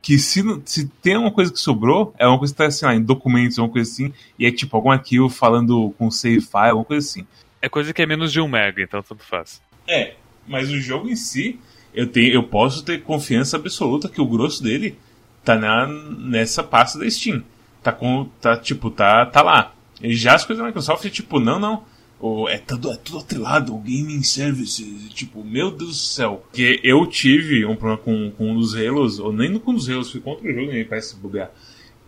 que 0.00 0.18
se, 0.18 0.42
se 0.64 0.88
tem 1.00 1.16
uma 1.16 1.30
coisa 1.30 1.52
que 1.52 1.60
sobrou, 1.60 2.12
é 2.18 2.26
uma 2.26 2.36
coisa 2.38 2.52
que 2.52 2.58
tá 2.58 2.66
assim, 2.66 2.84
lá, 2.84 2.92
em 2.94 3.00
documentos, 3.02 3.56
uma 3.58 3.68
coisa 3.68 3.88
assim, 3.88 4.12
e 4.36 4.44
é 4.46 4.50
tipo 4.50 4.76
algum 4.76 4.90
arquivo 4.90 5.28
falando 5.28 5.94
com 5.96 6.10
save 6.10 6.40
file, 6.40 6.70
alguma 6.70 6.84
coisa 6.84 7.06
assim. 7.06 7.24
É 7.60 7.68
coisa 7.68 7.92
que 7.94 8.02
é 8.02 8.06
menos 8.06 8.32
de 8.32 8.40
um 8.40 8.48
mega, 8.48 8.82
então 8.82 9.00
tanto 9.00 9.22
faz. 9.22 9.62
É, 9.86 10.14
mas 10.48 10.70
o 10.70 10.80
jogo 10.80 11.08
em 11.08 11.14
si, 11.14 11.60
eu, 11.94 12.06
tenho, 12.06 12.32
eu 12.32 12.42
posso 12.42 12.82
ter 12.84 13.02
confiança 13.02 13.56
absoluta 13.56 14.08
que 14.08 14.20
o 14.20 14.26
grosso 14.26 14.62
dele 14.62 14.96
tá 15.44 15.56
na, 15.56 15.86
nessa 15.86 16.62
pasta 16.62 16.98
da 16.98 17.10
Steam. 17.10 17.42
Tá 17.82 17.92
com. 17.92 18.28
Tá, 18.40 18.56
tipo, 18.56 18.90
tá, 18.90 19.26
tá 19.26 19.42
lá. 19.42 19.74
E 20.00 20.14
já 20.14 20.34
as 20.34 20.44
coisas 20.44 20.62
da 20.62 20.66
Microsoft 20.66 21.04
é 21.04 21.10
tipo, 21.10 21.38
não, 21.38 21.58
não. 21.58 21.84
É, 22.48 22.56
tudo, 22.56 22.92
é 22.92 22.96
tudo 22.96 23.18
atrelado, 23.18 23.74
o 23.74 23.78
Gaming 23.78 24.22
Services. 24.22 25.10
Tipo, 25.12 25.44
meu 25.44 25.70
Deus 25.72 25.90
do 25.90 25.94
céu. 25.94 26.44
Porque 26.48 26.80
eu 26.84 27.04
tive 27.06 27.66
um 27.66 27.74
problema 27.74 27.98
com, 27.98 28.30
com 28.30 28.52
um 28.52 28.58
dos 28.58 28.76
Halos, 28.76 29.18
ou 29.18 29.32
nem 29.32 29.58
com 29.58 29.72
um 29.72 29.74
dos 29.74 29.88
Halos, 29.88 30.10
foi 30.10 30.20
contra 30.20 30.48
o 30.48 30.54
jogo, 30.54 30.70
nem 30.70 30.84
parece 30.84 31.16
bobear. 31.16 31.50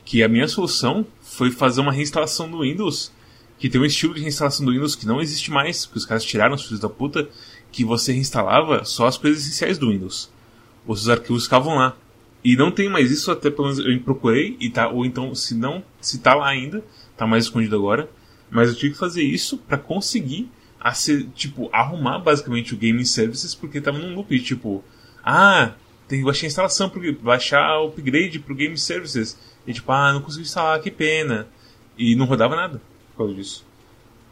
Que 0.05 0.23
a 0.23 0.29
minha 0.29 0.47
solução 0.47 1.05
foi 1.21 1.51
fazer 1.51 1.81
uma 1.81 1.93
reinstalação 1.93 2.49
do 2.49 2.61
Windows. 2.61 3.13
Que 3.59 3.69
tem 3.69 3.81
um 3.81 3.85
estilo 3.85 4.15
de 4.15 4.21
reinstalação 4.21 4.65
do 4.65 4.73
Windows 4.73 4.95
que 4.95 5.07
não 5.07 5.21
existe 5.21 5.51
mais, 5.51 5.85
que 5.85 5.97
os 5.97 6.05
caras 6.05 6.25
tiraram, 6.25 6.55
os 6.55 6.65
filhos 6.65 6.81
da 6.81 6.89
puta, 6.89 7.29
que 7.75 7.85
você 7.85 8.13
reinstalava 8.13 8.85
só 8.85 9.07
as 9.09 9.19
coisas 9.19 9.43
essenciais 9.43 9.79
do 9.79 9.91
Windows. 9.91 10.31
Os 10.87 11.09
arquivos 11.09 11.45
ficavam 11.45 11.75
lá. 11.75 11.97
E 12.45 12.55
não 12.57 12.71
tem 12.71 12.89
mais 12.89 13.11
isso, 13.11 13.31
até 13.33 13.51
pelo 13.51 13.69
menos 13.69 13.85
eu 13.85 14.01
procurei, 14.01 14.57
e 14.61 14.71
tá, 14.71 14.89
ou 14.89 15.05
então, 15.05 15.35
se 15.35 15.55
não, 15.57 15.83
se 16.01 16.19
tá 16.19 16.35
lá 16.35 16.47
ainda, 16.49 16.85
tá 17.17 17.27
mais 17.27 17.45
escondido 17.45 17.75
agora. 17.75 18.09
Mas 18.51 18.69
eu 18.69 18.75
tive 18.77 18.93
que 18.93 18.99
fazer 19.01 19.23
isso 19.23 19.59
pra 19.59 19.77
conseguir, 19.77 20.49
ace- 20.85 21.25
tipo, 21.35 21.69
arrumar 21.73 22.19
basicamente 22.21 22.75
o 22.75 22.77
Gaming 22.77 23.05
Services, 23.05 23.55
porque 23.55 23.81
tava 23.81 23.99
num 23.99 24.15
loop, 24.15 24.39
tipo, 24.41 24.85
ah, 25.25 25.73
tem 26.07 26.21
que 26.21 26.25
baixar 26.25 26.45
a 26.45 26.49
instalação, 26.49 26.89
pro, 26.91 27.13
baixar 27.15 27.81
o 27.81 27.87
upgrade 27.89 28.39
pro 28.39 28.55
Game 28.55 28.77
Services. 28.79 29.37
E 29.67 29.73
tipo, 29.73 29.91
ah, 29.91 30.13
não 30.13 30.21
consegui 30.21 30.43
instalar, 30.45 30.79
que 30.81 30.91
pena. 30.91 31.49
E 31.99 32.15
não 32.15 32.27
rodava 32.27 32.55
nada 32.55 32.81
por 33.13 33.25
causa 33.25 33.35
disso. 33.35 33.65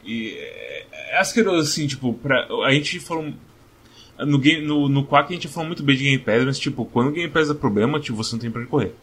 E 0.02 0.34
é, 0.36 0.86
é 1.10 1.18
asqueroso, 1.18 1.70
assim, 1.70 1.86
tipo, 1.86 2.14
pra, 2.14 2.46
a 2.64 2.72
gente 2.72 3.00
falou. 3.00 3.32
No, 4.18 4.38
game, 4.38 4.64
no, 4.64 4.88
no 4.88 5.06
Quack 5.06 5.32
a 5.32 5.34
gente 5.34 5.48
falou 5.48 5.66
muito 5.66 5.82
bem 5.82 5.96
de 5.96 6.04
Game 6.04 6.18
Pass, 6.18 6.44
mas 6.44 6.58
tipo, 6.58 6.84
quando 6.84 7.08
o 7.08 7.12
Game 7.12 7.30
Pass 7.30 7.48
dá 7.48 7.54
problema, 7.54 7.98
tipo, 7.98 8.16
você 8.16 8.34
não 8.34 8.40
tem 8.40 8.50
pra 8.50 8.60
onde 8.60 8.70
correr. 8.70 8.94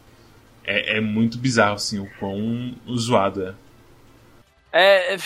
É, 0.64 0.98
é 0.98 1.00
muito 1.00 1.36
bizarro, 1.36 1.74
assim, 1.74 1.98
o 1.98 2.08
quão 2.18 2.74
zoado 2.96 3.42
é. 3.42 3.54
É. 4.72 5.16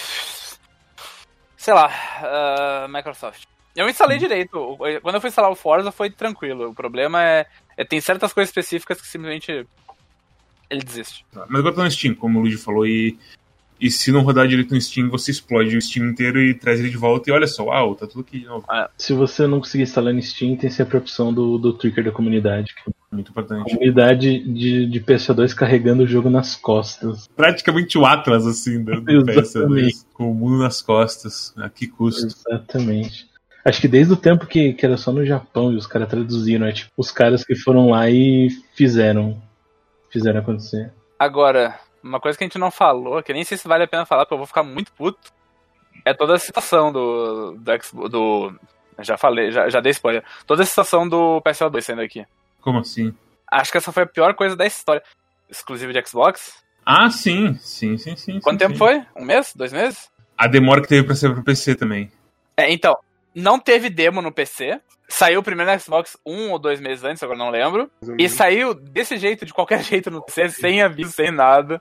Sei 1.57 1.75
lá, 1.75 1.89
uh, 1.89 2.89
Microsoft. 2.89 3.45
Eu 3.75 3.89
instalei 3.89 4.17
hum. 4.17 4.21
direito. 4.21 4.77
Quando 5.03 5.15
eu 5.17 5.21
fui 5.21 5.29
instalar 5.29 5.51
o 5.51 5.57
Forza 5.57 5.91
foi 5.91 6.11
tranquilo. 6.11 6.71
O 6.71 6.75
problema 6.75 7.23
é, 7.23 7.47
é 7.77 7.85
tem 7.85 8.01
certas 8.01 8.33
coisas 8.33 8.51
específicas 8.51 9.01
que 9.01 9.07
simplesmente 9.07 9.67
ele 10.71 10.85
desiste. 10.85 11.27
Mas 11.33 11.61
agora 11.61 11.75
tá 11.75 11.85
no 11.85 11.91
Steam, 11.91 12.15
como 12.15 12.39
o 12.39 12.43
Luigi 12.43 12.57
falou, 12.57 12.87
e 12.87 13.19
e 13.81 13.91
se 13.91 14.13
não 14.13 14.23
rodar 14.23 14.47
direito 14.47 14.73
no 14.73 14.81
Steam, 14.81 15.11
você 15.11 15.31
explode 15.31 15.77
o 15.77 15.83
Steam 15.83 16.07
inteiro 16.07 16.41
e 16.41 16.55
traz 16.55 16.81
ele 16.81 16.91
de 16.91 16.97
volta. 16.97 17.29
E 17.29 17.33
olha 17.33 17.47
só, 17.47 17.65
uau, 17.65 17.95
tá 17.95 18.07
tudo 18.07 18.21
aqui 18.21 18.41
de 18.41 18.47
novo. 18.47 18.65
Ah, 18.69 18.89
se 18.97 19.13
você 19.13 19.47
não 19.47 19.59
conseguir 19.59 19.83
instalar 19.83 20.15
no 20.15 20.23
Steam, 20.23 20.57
tem 20.57 20.71
sempre 20.71 20.97
a 20.97 21.01
opção 21.01 21.33
do, 21.33 21.59
do 21.59 21.73
Twitter 21.73 22.05
da 22.05 22.11
comunidade. 22.11 22.75
É 22.87 23.15
muito 23.15 23.31
importante. 23.31 23.71
Comunidade 23.71 24.39
de, 24.41 24.87
de 24.87 25.01
PS2 25.01 25.55
carregando 25.55 26.05
o 26.05 26.07
jogo 26.07 26.31
nas 26.31 26.57
costas. 26.57 27.29
Praticamente 27.37 27.99
o 27.99 28.07
Atlas, 28.07 28.47
assim, 28.47 28.83
do, 28.83 29.01
do 29.01 29.25
PS2. 29.25 30.05
Com 30.13 30.31
o 30.31 30.35
mundo 30.35 30.59
nas 30.59 30.81
costas. 30.81 31.53
A 31.57 31.69
que 31.69 31.87
custo. 31.87 32.27
Exatamente. 32.27 33.29
Acho 33.65 33.81
que 33.81 33.89
desde 33.89 34.13
o 34.13 34.17
tempo 34.17 34.47
que, 34.47 34.75
que 34.75 34.85
era 34.85 34.97
só 34.97 35.11
no 35.11 35.25
Japão 35.25 35.73
e 35.73 35.77
os 35.77 35.87
caras 35.87 36.09
traduziram, 36.09 36.67
é 36.67 36.73
tipo, 36.73 36.91
os 36.97 37.11
caras 37.11 37.43
que 37.43 37.55
foram 37.55 37.91
lá 37.91 38.11
e 38.11 38.49
fizeram. 38.75 39.41
Fizeram 40.11 40.41
acontecer. 40.41 40.93
Agora, 41.19 41.81
uma 42.05 42.21
coisa 42.21 42.37
que 42.37 42.45
a 42.45 42.47
gente 42.47 42.59
não 42.59 42.71
falou, 42.71 43.23
que 43.23 43.33
nem 43.33 43.45
sei 43.45 43.57
se 43.57 43.67
vale 43.67 43.85
a 43.85 43.89
pena 43.89 44.05
falar, 44.05 44.25
porque 44.25 44.35
eu 44.35 44.39
vou 44.39 44.47
ficar 44.47 44.63
muito 44.63 44.93
puto, 44.93 45.33
é 46.05 46.13
toda 46.13 46.35
a 46.35 46.39
situação 46.39 46.93
do. 46.93 47.53
do, 47.53 48.09
do 48.09 48.55
já 49.01 49.17
falei, 49.17 49.51
já, 49.51 49.69
já 49.69 49.81
dei 49.81 49.91
spoiler. 49.91 50.23
Toda 50.47 50.63
a 50.63 50.67
situação 50.67 51.09
do 51.09 51.41
PSL2 51.41 51.81
saindo 51.81 52.03
aqui. 52.03 52.25
Como 52.61 52.79
assim? 52.79 53.15
Acho 53.51 53.73
que 53.73 53.79
essa 53.79 53.91
foi 53.91 54.03
a 54.03 54.07
pior 54.07 54.35
coisa 54.35 54.55
da 54.55 54.67
história. 54.67 55.03
Exclusivo 55.49 55.93
de 55.93 56.07
Xbox? 56.07 56.63
Ah, 56.85 57.11
sim, 57.11 57.55
sim, 57.55 57.97
sim, 57.97 58.15
sim. 58.15 58.41
Quanto 58.41 58.61
sim, 58.61 58.67
tempo 58.67 58.73
sim. 58.73 58.79
foi? 58.79 59.03
Um 59.17 59.25
mês? 59.25 59.53
Dois 59.57 59.73
meses? 59.73 60.11
A 60.37 60.47
demora 60.47 60.83
que 60.83 60.89
teve 60.89 61.07
pra 61.07 61.15
ser 61.15 61.33
pro 61.33 61.43
PC 61.43 61.75
também. 61.75 62.13
É, 62.57 62.73
então, 62.73 62.97
não 63.35 63.59
teve 63.59 63.91
demo 63.91 64.23
no 64.23 64.33
PC. 64.33 64.81
Saiu 65.09 65.43
primeiro 65.43 65.71
no 65.71 65.81
Xbox 65.81 66.17
um 66.25 66.51
ou 66.51 66.59
dois 66.59 66.81
meses 66.81 67.05
antes, 67.05 67.23
agora 67.23 67.39
não 67.39 67.51
lembro. 67.51 67.91
E 68.19 68.29
saiu 68.29 68.75
desse 68.75 69.17
jeito, 69.17 69.45
de 69.45 69.53
qualquer 69.53 69.83
jeito 69.85 70.11
no 70.11 70.23
PC, 70.23 70.51
sem 70.51 70.83
aviso, 70.83 71.13
sem 71.13 71.31
nada. 71.31 71.81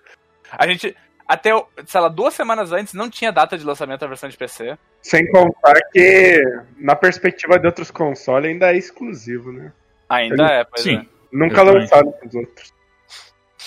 A 0.51 0.67
gente, 0.67 0.95
até, 1.27 1.51
sei 1.85 2.01
lá, 2.01 2.09
duas 2.09 2.33
semanas 2.33 2.71
antes, 2.71 2.93
não 2.93 3.09
tinha 3.09 3.31
data 3.31 3.57
de 3.57 3.65
lançamento 3.65 4.01
da 4.01 4.07
versão 4.07 4.29
de 4.29 4.37
PC. 4.37 4.77
Sem 5.01 5.29
contar 5.31 5.75
que, 5.91 6.41
na 6.77 6.95
perspectiva 6.95 7.59
de 7.59 7.65
outros 7.65 7.91
consoles, 7.91 8.51
ainda 8.51 8.73
é 8.73 8.77
exclusivo, 8.77 9.51
né? 9.51 9.71
Ainda 10.09 10.45
é, 10.45 10.63
pois 10.63 10.83
Sim. 10.83 10.97
é. 10.97 11.05
Nunca 11.31 11.61
Eu 11.61 11.73
lançaram 11.73 12.11
pros 12.11 12.35
outros. 12.35 12.73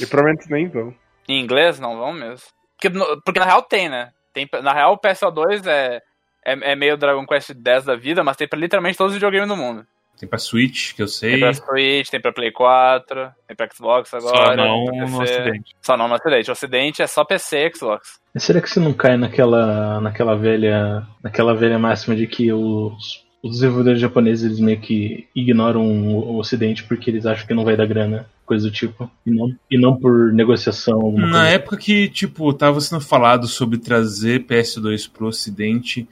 E 0.00 0.06
provavelmente 0.06 0.50
nem 0.50 0.68
vão. 0.68 0.94
Em 1.28 1.42
inglês, 1.42 1.80
não 1.80 1.98
vão 1.98 2.12
mesmo. 2.12 2.46
Porque, 2.80 2.98
porque 3.24 3.40
na 3.40 3.46
real 3.46 3.62
tem, 3.62 3.88
né? 3.88 4.12
Tem, 4.32 4.48
na 4.62 4.72
real, 4.72 4.92
o 4.92 4.98
PSO2 4.98 5.66
é, 5.66 6.00
é, 6.46 6.72
é 6.72 6.76
meio 6.76 6.96
Dragon 6.96 7.26
Quest 7.26 7.50
X 7.50 7.84
da 7.84 7.96
vida, 7.96 8.22
mas 8.24 8.36
tem 8.36 8.46
pra 8.48 8.58
literalmente 8.58 8.96
todos 8.96 9.12
os 9.12 9.16
videogames 9.16 9.48
do 9.48 9.56
mundo. 9.56 9.84
Tem 10.18 10.26
pra 10.26 10.38
Switch, 10.38 10.94
que 10.94 11.02
eu 11.02 11.06
Tem 11.06 11.14
sei. 11.14 11.38
pra 11.40 11.52
Switch, 11.52 12.08
tem 12.08 12.18
pra 12.20 12.32
Play 12.32 12.50
4, 12.50 13.28
tem 13.46 13.54
pra 13.54 13.68
Xbox 13.70 14.14
agora. 14.14 14.36
Só 14.38 14.56
não 14.56 14.84
tem 14.86 15.00
no 15.10 15.22
ocidente. 15.22 15.76
Só 15.82 15.96
não 15.96 16.08
no 16.08 16.14
Ocidente. 16.14 16.48
O 16.48 16.52
Ocidente 16.52 17.02
é 17.02 17.06
só 17.06 17.22
PC 17.22 17.66
e 17.66 17.74
Xbox. 17.76 18.18
Mas 18.32 18.42
será 18.44 18.62
que 18.62 18.70
você 18.70 18.80
não 18.80 18.94
cai 18.94 19.18
naquela, 19.18 20.00
naquela 20.00 20.34
velha 20.34 21.06
naquela 21.22 21.54
velha 21.54 21.78
máxima 21.78 22.16
de 22.16 22.26
que 22.26 22.50
os, 22.50 23.26
os 23.42 23.52
desenvolvedores 23.52 24.00
japoneses 24.00 24.46
eles 24.46 24.58
meio 24.60 24.80
que 24.80 25.28
ignoram 25.34 25.82
o, 25.86 26.16
o 26.32 26.38
Ocidente 26.38 26.84
porque 26.84 27.10
eles 27.10 27.26
acham 27.26 27.46
que 27.46 27.52
não 27.52 27.64
vai 27.64 27.76
dar 27.76 27.86
grana, 27.86 28.26
coisa 28.46 28.70
do 28.70 28.74
tipo, 28.74 29.10
e 29.26 29.30
não, 29.30 29.54
e 29.70 29.78
não 29.78 29.94
por 29.98 30.32
negociação. 30.32 30.94
alguma 30.94 31.26
Na 31.26 31.40
coisa. 31.40 31.48
época 31.48 31.76
que, 31.76 32.08
tipo, 32.08 32.54
tava 32.54 32.80
sendo 32.80 33.02
falado 33.02 33.46
sobre 33.46 33.76
trazer 33.76 34.46
PS2 34.46 35.10
pro 35.12 35.26
ocidente, 35.26 36.08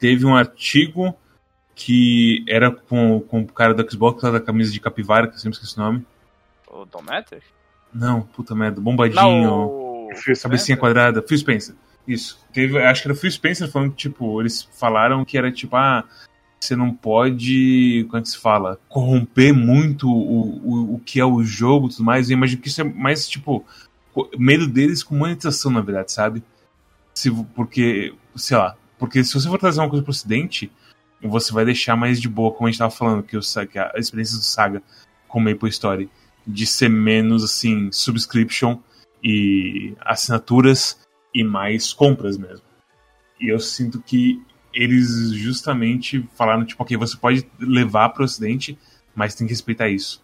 teve 0.00 0.24
um 0.24 0.34
artigo 0.34 1.14
que 1.74 2.44
era 2.48 2.70
com, 2.70 3.20
com 3.20 3.42
o 3.42 3.46
cara 3.46 3.72
do 3.72 3.88
Xbox, 3.88 4.22
lá 4.22 4.32
da 4.32 4.40
camisa 4.40 4.72
de 4.72 4.80
capivara, 4.80 5.28
que 5.28 5.34
eu 5.34 5.38
sempre 5.38 5.56
esqueci 5.56 5.78
o 5.78 5.82
nome. 5.82 6.04
O 6.66 6.84
Dometric? 6.84 7.44
Não, 7.92 8.22
puta 8.22 8.54
merda, 8.54 8.80
bombadinho, 8.80 9.20
Não, 9.20 9.66
o... 9.66 10.08
cabecinha 10.42 10.76
quadrada, 10.76 11.22
Phil 11.22 11.38
Spencer. 11.38 11.74
Isso. 12.06 12.38
Teve, 12.52 12.82
acho 12.82 13.02
que 13.02 13.08
era 13.08 13.14
o 13.14 13.16
Phil 13.16 13.30
Spencer 13.30 13.70
falando 13.70 13.90
que, 13.92 13.96
tipo, 13.96 14.40
eles 14.40 14.68
falaram 14.78 15.24
que 15.24 15.36
era 15.36 15.50
tipo, 15.52 15.76
ah, 15.76 16.04
você 16.58 16.76
não 16.76 16.92
pode, 16.92 18.04
como 18.08 18.18
é 18.18 18.22
que 18.22 18.28
se 18.28 18.38
fala, 18.38 18.78
corromper 18.88 19.54
muito 19.54 20.08
o, 20.08 20.60
o, 20.64 20.94
o 20.94 20.98
que 20.98 21.18
é 21.18 21.24
o 21.24 21.42
jogo 21.42 21.86
e 21.86 21.90
tudo 21.90 22.04
mais. 22.04 22.30
Eu 22.30 22.36
imagino 22.36 22.60
que 22.60 22.68
isso 22.68 22.80
é 22.80 22.84
mais, 22.84 23.28
tipo, 23.28 23.64
medo 24.38 24.66
deles 24.66 25.02
com 25.02 25.14
monetização, 25.16 25.70
na 25.70 25.80
verdade, 25.80 26.12
sabe? 26.12 26.42
Se, 27.14 27.30
porque, 27.54 28.14
sei 28.36 28.56
lá, 28.56 28.76
porque 29.00 29.24
se 29.24 29.32
você 29.32 29.48
for 29.48 29.58
trazer 29.58 29.80
uma 29.80 29.88
coisa 29.88 30.02
pro 30.02 30.10
ocidente, 30.10 30.70
você 31.22 31.52
vai 31.52 31.64
deixar 31.64 31.96
mais 31.96 32.20
de 32.20 32.28
boa, 32.28 32.52
como 32.52 32.68
a 32.68 32.70
gente 32.70 32.78
tava 32.78 32.90
falando, 32.90 33.22
que, 33.22 33.36
o, 33.36 33.40
que 33.40 33.78
a 33.78 33.92
experiência 33.96 34.36
do 34.36 34.44
Saga 34.44 34.82
com 35.26 35.40
Maple 35.40 35.70
Story, 35.70 36.10
de 36.46 36.66
ser 36.66 36.90
menos, 36.90 37.42
assim, 37.42 37.90
subscription 37.90 38.78
e 39.24 39.94
assinaturas 40.00 41.00
e 41.34 41.42
mais 41.42 41.94
compras 41.94 42.36
mesmo. 42.36 42.64
E 43.40 43.48
eu 43.48 43.58
sinto 43.58 44.02
que 44.02 44.42
eles 44.72 45.32
justamente 45.32 46.28
falaram, 46.36 46.64
tipo, 46.64 46.82
ok, 46.82 46.96
você 46.96 47.16
pode 47.16 47.46
levar 47.58 48.10
pro 48.10 48.24
ocidente, 48.24 48.78
mas 49.14 49.34
tem 49.34 49.46
que 49.46 49.52
respeitar 49.52 49.88
isso. 49.88 50.22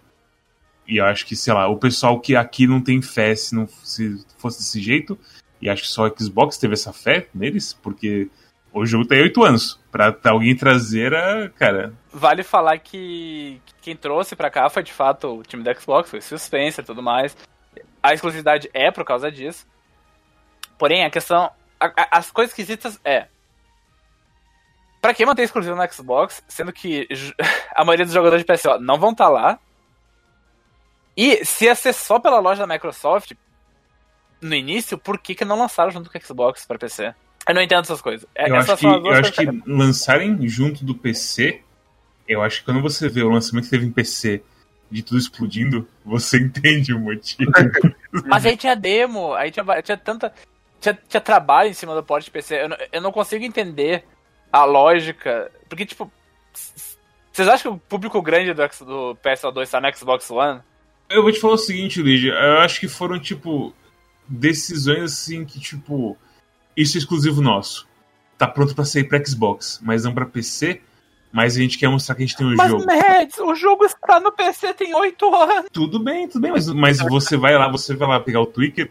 E 0.86 0.98
eu 0.98 1.04
acho 1.06 1.24
que, 1.24 1.34
sei 1.34 1.54
lá, 1.54 1.66
o 1.66 1.78
pessoal 1.78 2.20
que 2.20 2.36
aqui 2.36 2.66
não 2.66 2.80
tem 2.80 3.00
fé 3.00 3.34
se 3.34 3.54
não 3.54 3.66
se 3.82 4.22
fosse 4.36 4.58
desse 4.58 4.80
jeito, 4.80 5.18
e 5.62 5.68
acho 5.70 5.82
que 5.82 5.88
só 5.88 6.06
o 6.06 6.14
Xbox 6.16 6.58
teve 6.58 6.74
essa 6.74 6.92
fé 6.92 7.28
neles, 7.34 7.72
porque 7.72 8.28
o 8.80 8.86
jogo 8.86 9.06
tem 9.06 9.20
oito 9.22 9.42
anos. 9.44 9.80
Pra 9.90 10.14
alguém 10.26 10.54
trazer, 10.56 11.12
era, 11.12 11.48
cara, 11.50 11.92
Vale 12.12 12.42
falar 12.42 12.78
que 12.78 13.60
que 13.66 13.74
quem 13.82 13.96
trouxe 13.96 14.34
pra 14.36 14.50
cá 14.50 14.68
foi 14.68 14.82
de 14.82 14.92
fato 14.92 15.38
o 15.38 15.42
time 15.42 15.62
da 15.62 15.74
Xbox, 15.74 16.10
foi 16.10 16.20
Spencer 16.20 16.82
e 16.82 16.86
tudo 16.86 17.02
mais. 17.02 17.36
A 18.02 18.12
exclusividade 18.14 18.70
é 18.74 18.90
por 18.90 19.04
causa 19.04 19.30
disso. 19.30 19.66
Porém, 20.78 21.04
a 21.04 21.10
questão. 21.10 21.50
a- 21.80 21.86
a- 21.96 22.18
as 22.18 22.30
coisas 22.30 22.50
esquisitas 22.52 22.98
é. 23.04 23.26
Pra 25.00 25.12
que 25.14 25.24
manter 25.26 25.42
exclusivo 25.42 25.76
no 25.76 25.92
Xbox, 25.92 26.42
sendo 26.48 26.72
que 26.72 27.06
a 27.74 27.84
maioria 27.84 28.04
dos 28.04 28.14
jogadores 28.14 28.44
de 28.44 28.52
PSO 28.52 28.78
não 28.80 28.98
vão 28.98 29.10
estar 29.12 29.28
lá? 29.28 29.58
E 31.16 31.44
se 31.44 31.64
ia 31.66 31.74
ser 31.74 31.92
só 31.92 32.18
pela 32.18 32.38
loja 32.40 32.66
da 32.66 32.72
Microsoft, 32.74 33.32
no 34.40 34.54
início, 34.54 34.98
por 34.98 35.18
que, 35.18 35.34
que 35.34 35.44
não 35.44 35.58
lançaram 35.58 35.90
junto 35.90 36.10
com 36.10 36.18
o 36.18 36.20
Xbox 36.22 36.66
pra 36.66 36.78
PC? 36.78 37.14
Eu 37.48 37.54
não 37.54 37.62
entendo 37.62 37.82
essas 37.82 38.00
coisas. 38.00 38.26
É- 38.34 38.50
Eu 38.50 38.56
essas 38.56 38.70
acho 38.70 38.80
que, 38.80 38.86
eu 38.86 39.12
acho 39.12 39.32
que 39.32 39.62
lançarem 39.70 40.48
junto 40.48 40.84
do 40.84 40.94
PC, 40.94 41.60
eu 42.28 42.42
acho 42.42 42.58
que 42.60 42.64
quando 42.64 42.82
você 42.82 43.08
vê 43.08 43.22
o 43.22 43.28
lançamento 43.28 43.64
que 43.64 43.70
teve 43.70 43.86
em 43.86 43.92
PC 43.92 44.42
de 44.90 45.02
tudo 45.02 45.18
explodindo, 45.18 45.86
você 46.04 46.38
entende 46.40 46.92
o 46.92 46.98
motivo. 46.98 47.50
Mas 48.26 48.44
aí 48.46 48.56
tinha 48.56 48.74
demo, 48.74 49.34
aí 49.34 49.50
tinha, 49.50 49.64
tinha 49.82 49.96
tanta. 49.96 50.32
Tinha, 50.80 50.98
tinha 51.08 51.20
trabalho 51.20 51.70
em 51.70 51.74
cima 51.74 51.94
do 51.94 52.02
porte 52.02 52.26
de 52.26 52.30
PC. 52.30 52.62
Eu 52.62 52.68
não, 52.68 52.76
eu 52.92 53.00
não 53.00 53.12
consigo 53.12 53.44
entender 53.44 54.04
a 54.52 54.64
lógica. 54.64 55.50
Porque, 55.68 55.86
tipo. 55.86 56.10
Vocês 57.32 57.48
acham 57.48 57.72
que 57.72 57.76
o 57.76 57.88
público 57.88 58.22
grande 58.22 58.54
do, 58.54 58.62
do 58.86 59.18
PS2 59.22 59.68
tá 59.68 59.78
no 59.78 59.94
Xbox 59.94 60.30
One? 60.30 60.60
Eu 61.08 61.22
vou 61.22 61.30
te 61.30 61.38
falar 61.38 61.54
o 61.54 61.58
seguinte, 61.58 62.02
Lígia, 62.02 62.32
eu 62.32 62.58
acho 62.60 62.80
que 62.80 62.88
foram, 62.88 63.20
tipo, 63.20 63.74
decisões 64.26 65.12
assim 65.12 65.44
que, 65.44 65.60
tipo, 65.60 66.16
isso 66.76 66.96
é 66.96 67.00
exclusivo 67.00 67.40
nosso. 67.40 67.86
Tá 68.38 68.46
pronto 68.46 68.74
pra 68.74 68.84
sair 68.84 69.04
pra 69.04 69.24
Xbox, 69.24 69.80
mas 69.82 70.04
não 70.04 70.12
pra 70.12 70.26
PC. 70.26 70.80
Mas 71.32 71.56
a 71.56 71.60
gente 71.60 71.76
quer 71.76 71.88
mostrar 71.88 72.14
que 72.14 72.22
a 72.22 72.26
gente 72.26 72.36
tem 72.36 72.46
um 72.46 72.54
Mas, 72.54 72.70
jogo. 72.70 72.86
Mads, 72.86 73.38
o 73.38 73.54
jogo 73.54 73.84
está 73.84 74.18
no 74.20 74.32
PC 74.32 74.72
tem 74.74 74.94
8 74.94 75.34
anos. 75.34 75.66
Tudo 75.72 75.98
bem, 75.98 76.26
tudo 76.28 76.40
bem, 76.40 76.50
mas, 76.52 76.66
mas 76.68 76.98
você 76.98 77.36
vai 77.36 77.56
lá, 77.58 77.68
você 77.68 77.94
vai 77.94 78.08
lá 78.08 78.20
pegar 78.20 78.40
o 78.40 78.46
Twitter 78.46 78.90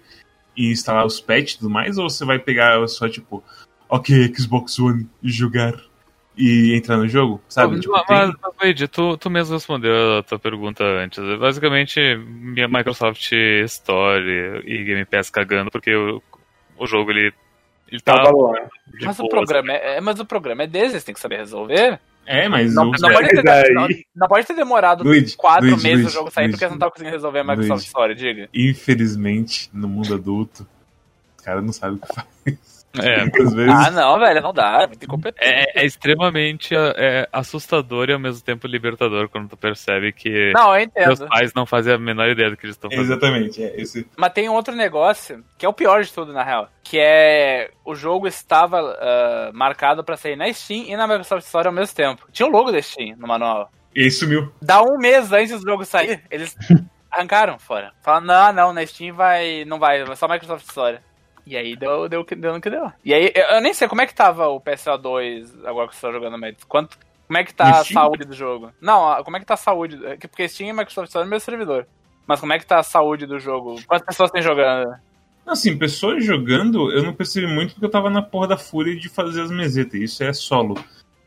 e 0.56 0.72
instalar 0.72 1.06
os 1.06 1.20
patches 1.20 1.54
e 1.54 1.58
tudo 1.60 1.70
mais, 1.72 1.98
ou 1.98 2.08
você 2.10 2.24
vai 2.24 2.38
pegar 2.38 2.88
só, 2.88 3.10
tipo, 3.10 3.44
ok, 3.90 4.32
Xbox 4.36 4.78
One 4.78 5.10
e 5.24 5.32
jogar 5.32 5.74
e 6.38 6.76
entrar 6.76 6.98
no 6.98 7.08
jogo? 7.08 7.42
Sabe? 7.48 7.80
Tipo, 7.80 7.94
mas, 7.94 8.06
tem- 8.06 8.36
mas, 8.42 8.54
Luigi, 8.62 8.88
tu, 8.90 9.18
tu 9.18 9.30
mesmo 9.30 9.56
respondeu 9.56 10.18
a 10.20 10.24
tua 10.24 10.38
pergunta 10.38 10.84
antes. 10.84 11.18
Basicamente, 11.40 12.00
minha 12.18 12.68
Microsoft 12.68 13.32
Store 13.66 14.62
e 14.66 14.84
Game 14.84 15.06
Pass 15.06 15.30
cagando, 15.30 15.72
porque 15.72 15.96
o, 15.96 16.22
o 16.78 16.86
jogo 16.86 17.12
ele, 17.12 17.34
ele 17.92 18.02
tá 18.02 18.16
Tava 18.24 18.36
lá. 18.36 18.70
de 18.98 19.06
Mas 19.06 19.20
o, 19.20 19.28
programa 19.28 19.72
é, 19.74 19.98
é- 19.98 20.02
mas 20.02 20.20
o 20.20 20.26
programa 20.26 20.64
é 20.64 20.68
deles, 20.68 20.92
eles 20.92 21.04
têm 21.04 21.14
que 21.14 21.20
saber 21.22 21.38
resolver. 21.38 22.00
É, 22.28 22.48
mas 22.50 22.74
Não, 22.74 22.90
o- 22.90 22.92
não 23.00 23.12
pode 23.14 23.30
ter, 23.30 23.44
Daí- 23.44 23.74
não, 23.74 23.88
não 24.16 24.28
pode 24.28 24.48
ter 24.48 24.56
demorado 24.56 25.04
Luigi, 25.04 25.36
quatro 25.38 25.68
Luigi, 25.70 25.84
meses 25.84 26.00
Luigi, 26.06 26.08
o 26.18 26.20
jogo 26.20 26.32
sair 26.32 26.50
porque 26.50 26.66
você 26.66 26.72
não 26.72 26.80
tá 26.80 26.90
conseguindo 26.90 27.14
resolver 27.14 27.40
a 27.40 27.44
Microsoft. 27.44 27.86
Story, 27.86 28.16
diga. 28.16 28.50
infelizmente, 28.52 29.70
no 29.72 29.88
mundo 29.88 30.14
adulto, 30.16 30.68
os 31.38 31.44
caras 31.44 31.64
não 31.64 31.72
sabem 31.72 31.98
o 31.98 32.00
que 32.00 32.14
faz. 32.16 32.75
É, 33.02 33.22
Muitas 33.26 33.54
vezes. 33.54 33.74
Ah, 33.74 33.92
não, 33.92 34.20
velho, 34.20 34.42
não 34.42 34.54
dá. 34.54 34.84
É 34.84 34.88
muito 34.88 35.04
incompetente. 35.04 35.46
é, 35.46 35.82
é 35.82 35.86
extremamente 35.86 36.74
é, 36.76 37.28
assustador 37.32 38.10
e 38.10 38.14
ao 38.14 38.20
mesmo 38.20 38.44
tempo 38.44 38.68
libertador 38.68 39.30
quando 39.30 39.50
tu 39.50 39.58
percebe 39.58 40.12
que 40.12 40.52
Não, 40.54 40.76
eu 40.76 40.84
entendo. 40.84 41.28
pais 41.28 41.54
não 41.54 41.66
fazem 41.66 41.94
a 41.94 41.98
menor 41.98 42.30
ideia 42.30 42.50
do 42.50 42.58
que 42.58 42.66
eles 42.66 42.76
estão 42.76 42.90
fazendo. 42.90 43.06
Exatamente, 43.06 43.64
é 43.64 43.80
esse. 43.80 44.08
Mas 44.18 44.34
tem 44.34 44.50
um 44.50 44.54
outro 44.54 44.76
negócio, 44.76 45.44
que 45.58 45.66
é 45.66 45.70
o 45.70 45.74
pior 45.74 46.04
de 46.04 46.12
tudo, 46.12 46.34
na 46.34 46.44
real. 46.44 46.70
Que 46.84 47.00
é. 47.00 47.72
O 47.84 47.96
jogo 47.96 48.28
estava 48.28 48.80
ah, 48.80 49.52
marcado 49.54 50.04
pra 50.04 50.18
sair 50.18 50.36
na 50.36 50.52
Steam 50.52 50.86
e 50.88 50.96
na 50.98 51.08
Microsoft 51.08 51.46
Store 51.46 51.68
ao 51.68 51.74
mesmo 51.74 51.96
tempo. 51.96 52.28
Tinha 52.32 52.48
o 52.48 52.52
logo 52.52 52.72
da 52.72 52.82
Steam 52.82 53.16
no 53.18 53.28
manual. 53.28 53.72
E 53.96 54.04
aí 54.04 54.12
sumiu. 54.12 54.52
Dá 54.62 54.82
um 54.82 54.98
mês 54.98 55.32
antes 55.32 55.62
do 55.62 55.70
jogo 55.70 55.86
sair, 55.86 56.22
eles 56.30 56.56
arrancaram 57.10 57.58
fora. 57.58 57.94
Falaram, 58.02 58.26
não, 58.26 58.54
não, 58.54 58.74
na 58.74 58.86
Steam 58.86 59.16
vai. 59.16 59.64
não 59.66 59.80
vai, 59.80 60.04
vai 60.04 60.16
só 60.16 60.28
Microsoft 60.28 60.66
Store. 60.68 61.00
E 61.46 61.56
aí 61.56 61.76
deu, 61.76 62.10
deu, 62.10 62.26
deu 62.26 62.54
no 62.54 62.62
que 62.62 62.70
deu. 62.70 62.92
E 63.04 63.14
aí, 63.14 63.32
eu, 63.36 63.44
eu 63.56 63.62
nem 63.62 63.74
sei 63.74 63.88
como 63.88 64.02
é 64.02 64.08
que 64.08 64.16
tava 64.16 64.48
o 64.48 64.60
PSO 64.60 64.98
2 64.98 65.66
agora 65.66 65.88
que 65.88 65.96
você 65.96 66.02
tá 66.08 66.12
jogando 66.12 66.38
Mads. 66.38 66.64
Quanto. 66.64 66.98
Como 67.28 67.38
é 67.40 67.44
que 67.44 67.54
tá 67.54 67.70
No 67.70 67.76
a 67.78 67.84
saúde 67.84 68.24
do 68.26 68.34
jogo? 68.34 68.72
Não, 68.82 69.24
como 69.24 69.38
é 69.38 69.40
que 69.40 69.46
tá 69.46 69.56
a 69.56 69.58
saúde? 69.58 70.04
é 70.06 70.16
que- 70.18 70.28
Porque 70.28 70.48
Steam 70.48 70.70
e 70.70 70.74
Microsoft 70.74 71.08
Store 71.08 71.24
é 71.24 71.28
o 71.28 71.30
mesmo 71.30 71.44
servidor. 71.46 71.88
Mas 72.28 72.40
como 72.40 72.54
é 72.54 72.60
que 72.60 72.66
tá 72.66 72.80
a 72.80 72.84
saúde 72.84 73.26
do 73.26 73.40
jogo? 73.40 73.80
Quantas 73.88 74.06
pessoas 74.08 74.32
tem 74.32 74.42
jogando? 74.42 74.96
Assim, 75.46 75.78
pessoas 75.78 76.26
jogando, 76.26 76.92
eu 76.92 77.04
não 77.04 77.14
percebi 77.14 77.46
muito 77.48 77.74
porque 77.74 77.86
eu 77.86 77.92
tava 77.92 78.10
na 78.10 78.22
porra 78.22 78.48
da 78.48 78.58
fúria 78.58 78.96
de 78.96 79.08
fazer 79.10 79.42
as 79.42 79.52
mesetas. 79.52 80.00
Isso 80.02 80.24
é 80.24 80.34
solo. 80.34 80.76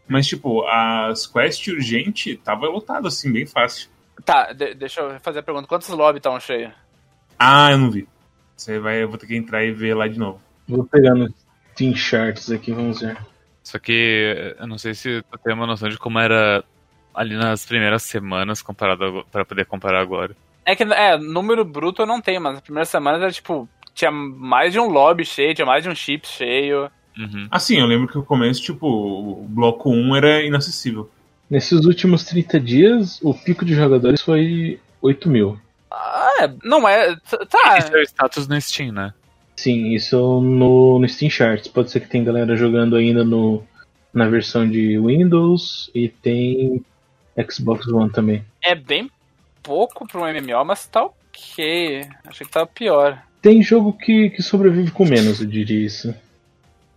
Mas, 0.09 0.27
tipo, 0.27 0.65
as 0.67 1.27
quests 1.27 1.73
urgente 1.73 2.37
tava 2.37 2.67
lotado, 2.67 3.07
assim, 3.07 3.33
bem 3.33 3.47
fácil. 3.47 3.89
Tá, 4.25 4.53
de- 4.53 4.75
deixa 4.75 5.01
eu 5.01 5.21
fazer 5.21 5.39
a 5.41 5.43
pergunta. 5.43 5.69
Quantos 5.69 5.89
lobbies 5.91 6.19
estão 6.19 6.39
cheios? 6.41 6.73
Ah, 7.39 7.71
eu 7.73 7.79
não 7.79 7.91
vi. 7.91 8.09
Você 8.59 8.81
vai, 8.81 9.03
eu 9.03 9.09
vou 9.09 9.17
ter 9.17 9.29
que 9.29 9.37
entrar 9.37 9.65
e 9.65 9.71
ver 9.71 9.95
lá 9.95 10.09
de 10.09 10.19
novo. 10.19 10.41
Vou 10.69 10.85
pegar 10.85 11.15
no 11.15 11.33
Steam 11.73 11.95
Charts 11.95 12.51
aqui, 12.51 12.73
vamos 12.73 13.01
ver. 13.01 13.17
Só 13.63 13.79
que 13.79 14.55
eu 14.59 14.67
não 14.67 14.77
sei 14.77 14.95
se 14.95 15.23
tu 15.31 15.39
tem 15.39 15.55
uma 15.55 15.67
noção 15.67 15.89
de 15.89 15.97
como 15.97 16.19
era 16.19 16.65
ali 17.15 17.37
nas 17.37 17.65
primeiras 17.65 18.03
semanas 18.03 18.61
comparado 18.61 19.25
pra 19.31 19.45
poder 19.45 19.65
comparar 19.65 20.01
agora. 20.01 20.37
É 20.67 20.75
que, 20.75 20.83
é, 20.83 21.17
número 21.17 21.65
bruto 21.65 22.03
eu 22.03 22.07
não 22.07 22.21
tenho, 22.21 22.41
mas 22.41 22.55
nas 22.55 22.63
primeiras 22.63 22.89
semanas 22.89 23.23
era 23.23 23.31
tipo. 23.31 23.69
Tinha 23.95 24.11
mais 24.11 24.73
de 24.73 24.79
um 24.79 24.89
lobby 24.89 25.25
cheio, 25.25 25.55
tinha 25.55 25.67
mais 25.67 25.83
de 25.83 25.89
um 25.89 25.95
chip 25.95 26.27
cheio. 26.27 26.91
Uhum. 27.17 27.49
Assim, 27.51 27.79
eu 27.79 27.87
lembro 27.87 28.07
que 28.07 28.19
o 28.19 28.23
começo, 28.23 28.63
tipo, 28.63 28.87
o 28.87 29.47
bloco 29.49 29.91
1 29.91 30.17
era 30.17 30.43
inacessível. 30.43 31.11
Nesses 31.51 31.85
últimos 31.85 32.25
30 32.25 32.61
dias, 32.61 33.19
o 33.23 33.35
pico 33.35 33.65
de 33.65 33.75
jogadores 33.75 34.21
foi 34.21 34.79
8 35.01 35.29
mil. 35.29 35.59
Ah, 35.91 36.28
é, 36.41 36.53
não 36.65 36.89
é. 36.89 37.17
Tá. 37.49 37.79
Esse 37.79 37.95
é 37.95 37.99
o 37.99 38.03
status 38.03 38.49
no 38.49 38.61
Steam, 38.61 38.93
né? 38.93 39.13
Sim, 39.57 39.93
isso 39.93 40.41
no, 40.41 40.99
no 40.99 41.09
Steam 41.09 41.31
Charts. 41.31 41.69
Pode 41.69 41.91
ser 41.91 42.01
que 42.01 42.09
tem 42.09 42.25
galera 42.25 42.57
jogando 42.57 42.97
ainda 42.97 43.25
no, 43.25 43.65
na 44.13 44.29
versão 44.29 44.69
de 44.69 44.99
Windows 44.99 45.91
e 45.95 46.09
tem 46.09 46.85
Xbox 47.51 47.87
One 47.89 48.11
também. 48.11 48.45
É 48.63 48.75
bem 48.75 49.11
pouco 49.63 50.07
pra 50.07 50.21
um 50.21 50.27
MMO, 50.27 50.65
mas 50.65 50.87
tá 50.87 51.05
ok. 51.05 52.07
Achei 52.25 52.47
que 52.47 52.53
tava 52.53 52.67
pior. 52.67 53.23
Tem 53.43 53.63
jogo 53.63 53.93
que, 53.93 54.31
que 54.31 54.43
sobrevive 54.43 54.91
com 54.91 55.05
menos, 55.05 55.41
eu 55.41 55.47
diria 55.47 55.85
isso. 55.85 56.15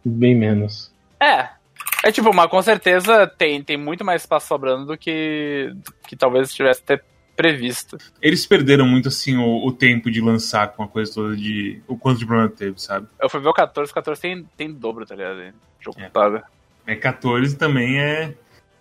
Bem 0.03 0.35
menos. 0.35 0.91
É. 1.19 1.49
É 2.03 2.11
tipo, 2.11 2.33
mas 2.33 2.49
com 2.49 2.61
certeza 2.61 3.27
tem, 3.27 3.63
tem 3.63 3.77
muito 3.77 4.03
mais 4.03 4.23
espaço 4.23 4.47
sobrando 4.47 4.85
do 4.85 4.97
que, 4.97 5.71
do 5.73 5.93
que 6.07 6.15
talvez 6.15 6.53
tivesse 6.53 6.81
ter 6.81 7.03
previsto. 7.35 7.97
Eles 8.21 8.45
perderam 8.45 8.85
muito, 8.85 9.07
assim, 9.07 9.37
o, 9.37 9.65
o 9.65 9.71
tempo 9.71 10.11
de 10.11 10.21
lançar 10.21 10.69
com 10.69 10.83
a 10.83 10.87
coisa 10.87 11.13
toda 11.13 11.35
de. 11.35 11.81
O 11.87 11.97
quanto 11.97 12.19
de 12.19 12.25
problema 12.25 12.49
teve, 12.49 12.81
sabe? 12.81 13.07
Eu 13.19 13.29
fui 13.29 13.39
ver 13.39 13.49
o 13.49 13.53
14, 13.53 13.91
o 13.91 13.93
14 13.93 14.21
tem, 14.21 14.45
tem 14.55 14.71
dobro, 14.71 15.05
tá 15.05 15.15
ligado? 15.15 15.53
Jogo 15.79 15.99
É. 15.99 16.43
É 16.85 16.95
14 16.95 17.57
também 17.57 17.99
é. 17.99 18.33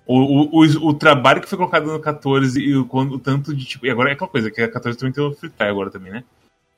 O, 0.06 0.18
o, 0.18 0.64
o, 0.64 0.88
o 0.88 0.94
trabalho 0.94 1.40
que 1.40 1.48
foi 1.48 1.56
colocado 1.56 1.86
no 1.86 2.00
14 2.00 2.60
e 2.60 2.76
o, 2.76 2.88
o 2.90 3.18
tanto 3.18 3.54
de 3.54 3.64
tipo. 3.64 3.86
E 3.86 3.90
agora 3.90 4.10
é 4.10 4.12
aquela 4.14 4.30
coisa, 4.30 4.50
que 4.50 4.60
a 4.60 4.70
14 4.70 4.98
também 4.98 5.12
tem 5.12 5.22
o 5.22 5.32
Free 5.32 5.50
Fire 5.50 5.70
agora 5.70 5.90
também, 5.90 6.12
né? 6.12 6.24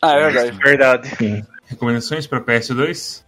Ah, 0.01 0.15
é 0.15 0.31
verdade. 0.31 0.59
Verdade. 0.59 1.17
Sim. 1.17 1.43
Recomendações 1.65 2.27
para 2.27 2.41
PS2? 2.41 3.25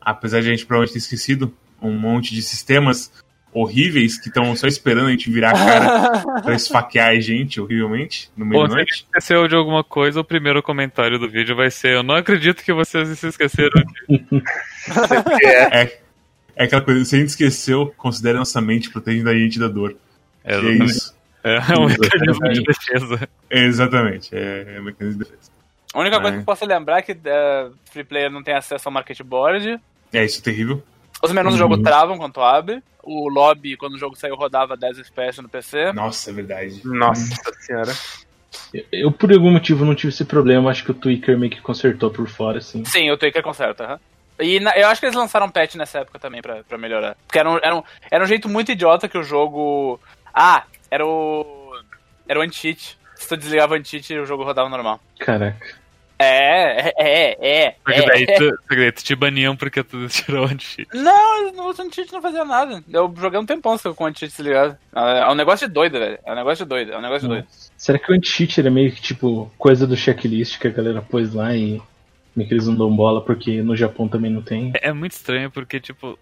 Apesar 0.00 0.40
de 0.40 0.48
a 0.48 0.50
gente 0.52 0.64
provavelmente 0.64 0.92
ter 0.92 0.98
esquecido 0.98 1.52
um 1.82 1.92
monte 1.92 2.32
de 2.32 2.40
sistemas 2.40 3.12
horríveis 3.58 4.18
que 4.18 4.28
estão 4.28 4.54
só 4.54 4.66
esperando 4.66 5.06
a 5.06 5.10
gente 5.10 5.30
virar 5.30 5.50
a 5.50 5.54
cara 5.54 6.20
pra 6.42 6.54
esfaquear 6.54 7.08
a 7.08 7.20
gente 7.20 7.58
horrivelmente 7.60 8.30
no 8.36 8.44
meio 8.44 8.60
Pô, 8.60 8.66
da 8.66 8.70
se 8.70 8.76
noite. 8.76 8.92
esqueceu 8.94 9.48
de 9.48 9.54
alguma 9.56 9.82
coisa, 9.82 10.20
o 10.20 10.24
primeiro 10.24 10.62
comentário 10.62 11.18
do 11.18 11.28
vídeo 11.28 11.56
vai 11.56 11.70
ser: 11.70 11.94
Eu 11.94 12.02
não 12.02 12.14
acredito 12.14 12.62
que 12.62 12.72
vocês 12.72 13.18
se 13.18 13.28
esqueceram 13.28 13.82
de. 14.08 14.42
É. 15.42 15.82
É, 15.82 15.98
é 16.56 16.64
aquela 16.64 16.82
coisa, 16.82 17.04
se 17.04 17.16
a 17.16 17.18
gente 17.18 17.28
esqueceu, 17.28 17.94
considere 17.96 18.36
nossa 18.38 18.60
mente 18.60 18.90
protegendo 18.90 19.30
a 19.30 19.34
gente 19.34 19.58
da 19.58 19.68
dor. 19.68 19.96
É, 20.44 20.54
é 20.54 20.58
exatamente. 20.58 20.90
isso. 20.90 21.16
É 21.42 21.78
um 21.78 21.86
mecanismo 21.86 22.52
de 22.52 22.62
defesa. 22.62 23.28
Exatamente, 23.50 24.34
é, 24.36 24.74
é 24.76 24.80
um 24.80 24.84
mecanismo 24.84 25.22
de 25.22 25.30
defesa. 25.30 25.50
A 25.94 26.00
única 26.00 26.20
coisa 26.20 26.34
É. 26.34 26.36
que 26.36 26.42
eu 26.42 26.44
posso 26.44 26.66
lembrar 26.66 26.98
é 26.98 27.02
que 27.02 27.16
é, 27.24 27.68
free 27.90 28.04
player 28.04 28.30
não 28.30 28.42
tem 28.42 28.54
acesso 28.54 28.86
ao 28.88 28.92
market 28.92 29.18
board. 29.22 29.78
É 30.12 30.24
isso 30.24 30.40
é 30.40 30.42
terrível. 30.42 30.82
Os 31.22 31.32
menus 31.32 31.54
do 31.56 31.62
Uhum. 31.64 31.70
jogo 31.70 31.82
travam 31.82 32.18
quando 32.18 32.32
tu 32.34 32.40
abre. 32.40 32.82
O 33.02 33.28
lobby, 33.28 33.76
quando 33.76 33.94
o 33.94 33.98
jogo 33.98 34.16
saiu, 34.16 34.34
rodava 34.34 34.76
10 34.76 34.98
FPS 34.98 35.40
no 35.40 35.48
PC. 35.48 35.92
Nossa, 35.92 36.30
é 36.30 36.32
verdade. 36.32 36.80
Nossa 36.84 37.52
senhora. 37.60 37.92
Eu, 38.92 39.12
por 39.12 39.32
algum 39.32 39.50
motivo, 39.50 39.84
não 39.84 39.94
tive 39.94 40.12
esse 40.12 40.24
problema. 40.24 40.70
Acho 40.70 40.84
que 40.84 40.90
o 40.90 40.94
Tweaker 40.94 41.38
meio 41.38 41.52
que 41.52 41.60
consertou 41.60 42.10
por 42.10 42.28
fora, 42.28 42.58
assim. 42.58 42.84
Sim, 42.84 43.10
o 43.10 43.16
Taker 43.16 43.42
conserta, 43.42 43.84
aham. 43.84 44.00
E 44.40 44.60
na- 44.60 44.76
eu 44.76 44.88
acho 44.88 45.00
que 45.00 45.06
eles 45.06 45.16
lançaram 45.16 45.46
um 45.46 45.50
patch 45.50 45.76
nessa 45.76 46.00
época 46.00 46.18
também 46.18 46.42
pra, 46.42 46.62
pra 46.64 46.76
melhorar. 46.76 47.16
Porque 47.26 47.38
era 47.38 47.50
um, 47.50 47.58
era, 47.62 47.76
um, 47.76 47.82
era 48.10 48.24
um 48.24 48.26
jeito 48.26 48.48
muito 48.48 48.72
idiota 48.72 49.08
que 49.08 49.16
o 49.16 49.22
jogo. 49.22 50.00
Ah, 50.34 50.64
era 50.90 51.06
o. 51.06 51.72
Era 52.28 52.40
o 52.40 52.42
anti-cheat. 52.42 52.98
Se 53.14 53.28
tu 53.28 53.36
desligava 53.36 53.74
o 53.74 53.76
anti-cheat, 53.78 54.12
o 54.18 54.26
jogo 54.26 54.42
rodava 54.44 54.68
normal. 54.68 55.00
Caraca. 55.18 55.76
É, 56.18 56.88
é, 56.88 56.94
é, 56.98 57.64
é. 57.64 57.76
Porque 57.84 58.00
é, 58.00 58.06
daí, 58.06 58.24
é. 58.24 58.34
tu, 58.38 58.58
porque 58.66 58.76
daí 58.76 58.92
tu 58.92 59.04
te 59.04 59.14
baniam 59.14 59.54
porque 59.54 59.82
tu 59.82 60.06
tirou 60.08 60.46
o 60.46 60.48
anti 60.48 60.86
Não, 60.94 61.68
o 61.68 61.70
anti-cheat 61.70 62.12
não 62.12 62.22
fazia 62.22 62.44
nada. 62.44 62.82
Eu 62.88 63.12
joguei 63.16 63.38
um 63.38 63.46
tempão 63.46 63.78
com 63.78 64.04
o 64.04 64.06
anti-cheat 64.06 64.34
desligado. 64.34 64.78
É 64.94 65.18
é 65.18 65.28
um 65.28 65.34
negócio 65.34 65.68
de 65.68 65.74
doido, 65.74 65.98
velho. 65.98 66.18
É 66.24 66.32
um 66.32 66.36
negócio 66.36 66.64
de 66.64 66.68
doido. 66.68 66.92
É 66.92 66.98
um 66.98 67.02
negócio 67.02 67.22
de 67.22 67.34
doido. 67.34 67.46
Será 67.76 67.98
que 67.98 68.10
o 68.10 68.14
anti-cheat 68.14 68.60
era 68.60 68.70
meio 68.70 68.92
que 68.92 69.00
tipo 69.00 69.52
coisa 69.58 69.86
do 69.86 69.96
checklist 69.96 70.58
que 70.58 70.68
a 70.68 70.70
galera 70.70 71.02
pôs 71.02 71.34
lá 71.34 71.54
e 71.54 71.80
meio 72.34 72.48
que 72.48 72.54
eles 72.54 72.66
não 72.66 72.74
dão 72.74 72.94
bola 72.94 73.20
porque 73.20 73.62
no 73.62 73.76
Japão 73.76 74.08
também 74.08 74.30
não 74.30 74.42
tem? 74.42 74.72
É 74.80 74.92
muito 74.92 75.12
estranho 75.12 75.50
porque, 75.50 75.80
tipo, 75.80 76.18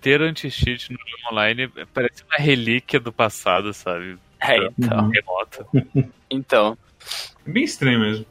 ter 0.00 0.20
anti-cheat 0.22 0.92
no 0.92 0.98
jogo 0.98 1.32
online 1.32 1.68
parece 1.92 2.22
uma 2.24 2.36
relíquia 2.36 3.00
do 3.00 3.12
passado, 3.12 3.72
sabe? 3.72 4.16
É, 4.40 4.56
então. 4.78 5.04
Uhum. 5.04 5.10
Remota. 5.10 5.66
Então. 6.30 6.76
É 7.46 7.50
bem 7.50 7.62
estranho 7.62 8.00
mesmo. 8.00 8.26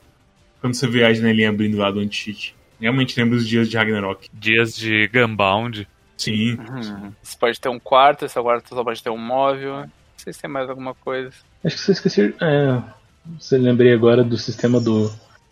Quando 0.64 0.76
você 0.76 0.88
vê 0.88 1.04
a 1.04 1.14
janelinha 1.14 1.50
abrindo 1.50 1.76
lá 1.76 1.92
do 1.92 2.00
anti-cheat. 2.00 2.56
Realmente 2.80 3.20
lembra 3.20 3.36
os 3.36 3.46
dias 3.46 3.70
de 3.70 3.76
Ragnarok. 3.76 4.30
Dias 4.32 4.74
de 4.74 5.10
Gunbound. 5.10 5.86
Sim. 6.16 6.54
Uhum. 6.54 7.12
Você 7.22 7.38
pode 7.38 7.60
ter 7.60 7.68
um 7.68 7.78
quarto, 7.78 8.24
esse 8.24 8.42
quarto 8.42 8.74
só 8.74 8.82
pode 8.82 9.04
ter 9.04 9.10
um 9.10 9.18
móvel. 9.18 9.80
Não 9.80 9.92
sei 10.16 10.32
se 10.32 10.40
tem 10.40 10.50
mais 10.50 10.70
alguma 10.70 10.96
coisa. 10.96 11.34
Acho 11.66 11.76
que 11.76 11.82
você 11.82 11.92
esqueceu. 11.92 12.34
É, 12.40 12.82
você 13.38 13.58
lembrei 13.58 13.92
agora 13.92 14.24
do 14.24 14.38
sistema 14.38 14.80
do 14.80 15.12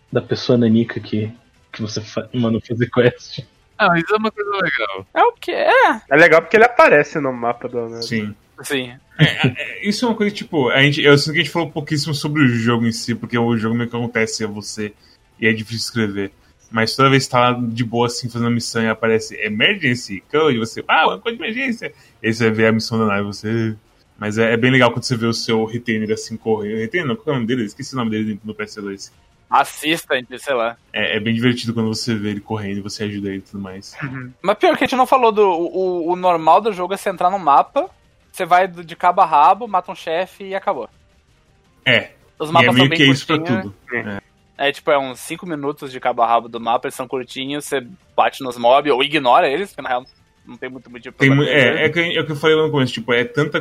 da 0.10 0.22
pessoa 0.22 0.58
nanica 0.58 1.02
que, 1.02 1.30
que 1.74 1.82
você 1.82 2.00
fa 2.00 2.30
manda 2.34 2.62
fazer 2.66 2.90
quest. 2.90 3.44
Ah, 3.78 3.90
isso 3.98 4.14
é 4.14 4.18
uma 4.18 4.32
coisa 4.32 4.50
legal. 4.50 5.08
É 5.14 5.24
o 5.24 5.34
que? 5.34 5.52
É. 5.52 6.02
É 6.10 6.16
legal 6.16 6.42
porque 6.42 6.56
ele 6.56 6.64
aparece 6.64 7.20
no 7.20 7.34
mapa 7.34 7.68
do? 7.68 8.02
Sim. 8.02 8.34
Sim. 8.64 8.94
É, 9.20 9.88
Isso 9.88 10.06
é 10.06 10.08
uma 10.08 10.16
coisa 10.16 10.34
tipo, 10.34 10.70
a 10.70 10.82
gente, 10.82 11.02
eu 11.02 11.18
sinto 11.18 11.34
que 11.34 11.40
a 11.40 11.44
gente 11.44 11.52
falou 11.52 11.70
pouquíssimo 11.70 12.14
sobre 12.14 12.44
o 12.44 12.48
jogo 12.48 12.86
em 12.86 12.92
si, 12.92 13.14
porque 13.14 13.38
o 13.38 13.58
jogo 13.58 13.76
meio 13.76 13.90
que 13.90 13.96
acontece 13.96 14.44
a 14.44 14.48
você 14.48 14.94
e 15.40 15.48
é 15.48 15.54
difícil 15.54 15.86
escrever. 15.86 16.32
Mas 16.72 16.96
toda 16.96 17.10
vez 17.10 17.26
que 17.26 17.32
tá 17.32 17.52
lá 17.52 17.60
de 17.62 17.84
boa, 17.84 18.08
assim, 18.08 18.30
fazendo 18.30 18.48
a 18.48 18.52
missão 18.52 18.82
e 18.82 18.88
aparece 18.88 19.36
Emergency 19.36 20.24
Code, 20.32 20.58
você, 20.58 20.84
ah, 20.88 21.08
uma 21.08 21.20
coisa 21.20 21.38
de 21.38 21.44
emergência. 21.44 21.94
Aí 22.24 22.34
você 22.34 22.50
vê 22.50 22.68
a 22.68 22.72
missão 22.72 22.98
da 22.98 23.06
nave, 23.06 23.24
você. 23.24 23.76
Mas 24.18 24.38
é, 24.38 24.54
é 24.54 24.58
bem 24.58 24.72
legal 24.72 24.92
quando 24.92 25.04
você 25.04 25.18
vê 25.18 25.26
o 25.26 25.34
seu 25.34 25.66
retainer 25.66 26.12
assim 26.12 26.38
correndo. 26.38 26.78
Retainer, 26.78 27.08
não, 27.08 27.16
qual 27.16 27.28
é 27.28 27.32
o 27.32 27.36
nome 27.36 27.48
dele? 27.48 27.66
Esqueci 27.66 27.94
o 27.94 27.98
nome 27.98 28.12
dele 28.12 28.40
no 28.44 28.56
PS2. 28.56 29.12
Assistant, 29.50 30.26
sei 30.38 30.54
lá. 30.54 30.78
É, 30.94 31.18
é 31.18 31.20
bem 31.20 31.36
divertido 31.36 31.74
quando 31.74 31.94
você 31.94 32.16
vê 32.16 32.30
ele 32.30 32.40
correndo 32.40 32.78
e 32.78 32.82
você 32.82 33.04
ajuda 33.04 33.28
ele 33.28 33.40
e 33.40 33.42
tudo 33.42 33.62
mais. 33.62 33.98
Mas 34.42 34.58
pior 34.58 34.78
que 34.78 34.86
a 34.86 34.88
gente 34.88 34.96
não 34.96 35.06
falou 35.06 35.32
do. 35.34 35.46
O, 35.46 36.14
o 36.14 36.16
normal 36.16 36.62
do 36.62 36.72
jogo 36.72 36.94
é 36.94 36.98
você 36.98 37.10
entrar 37.10 37.30
no 37.30 37.38
mapa, 37.38 37.90
você 38.32 38.46
vai 38.46 38.68
de 38.68 38.96
cabo 38.96 39.22
a 39.22 39.26
rabo, 39.26 39.68
mata 39.68 39.92
um 39.92 39.96
chefe 39.96 40.46
e 40.46 40.56
acabou. 40.56 40.90
É, 41.86 42.12
Os 42.40 42.50
e 42.50 42.54
mapas 42.54 42.70
é 42.70 42.72
são 42.72 42.76
meio 42.78 42.90
bem 42.90 42.98
que 42.98 43.06
isso 43.06 43.26
pra 43.28 43.38
curtinhos. 43.38 43.62
tudo. 43.64 44.22
É 44.58 44.72
tipo, 44.72 44.92
é 44.92 44.98
uns 45.00 45.20
5 45.20 45.46
minutos 45.48 45.92
de 45.92 46.00
cabo 46.00 46.22
a 46.22 46.28
rabo 46.28 46.48
do 46.48 46.60
mapa, 46.60 46.88
eles 46.88 46.96
são 46.96 47.08
curtinhos, 47.08 47.66
você 47.66 47.86
bate 48.16 48.44
nos 48.44 48.58
mobs 48.58 48.92
ou 48.94 49.04
ignora 49.04 49.50
eles, 49.50 49.70
porque 49.70 49.82
na 49.82 49.90
real 49.90 50.06
não 50.46 50.56
tem 50.56 50.70
muito 50.70 50.90
motivo 50.90 51.16
pra 51.16 51.28
Tem, 51.28 51.48
é, 51.48 51.86
é, 51.86 51.90
que, 51.90 52.00
é 52.00 52.22
o 52.22 52.26
que 52.26 52.32
eu 52.32 52.36
falei 52.36 52.56
lá 52.56 52.64
no 52.64 52.72
começo, 52.72 52.94
tipo, 52.94 53.12
é 53.12 53.24
tanta. 53.24 53.58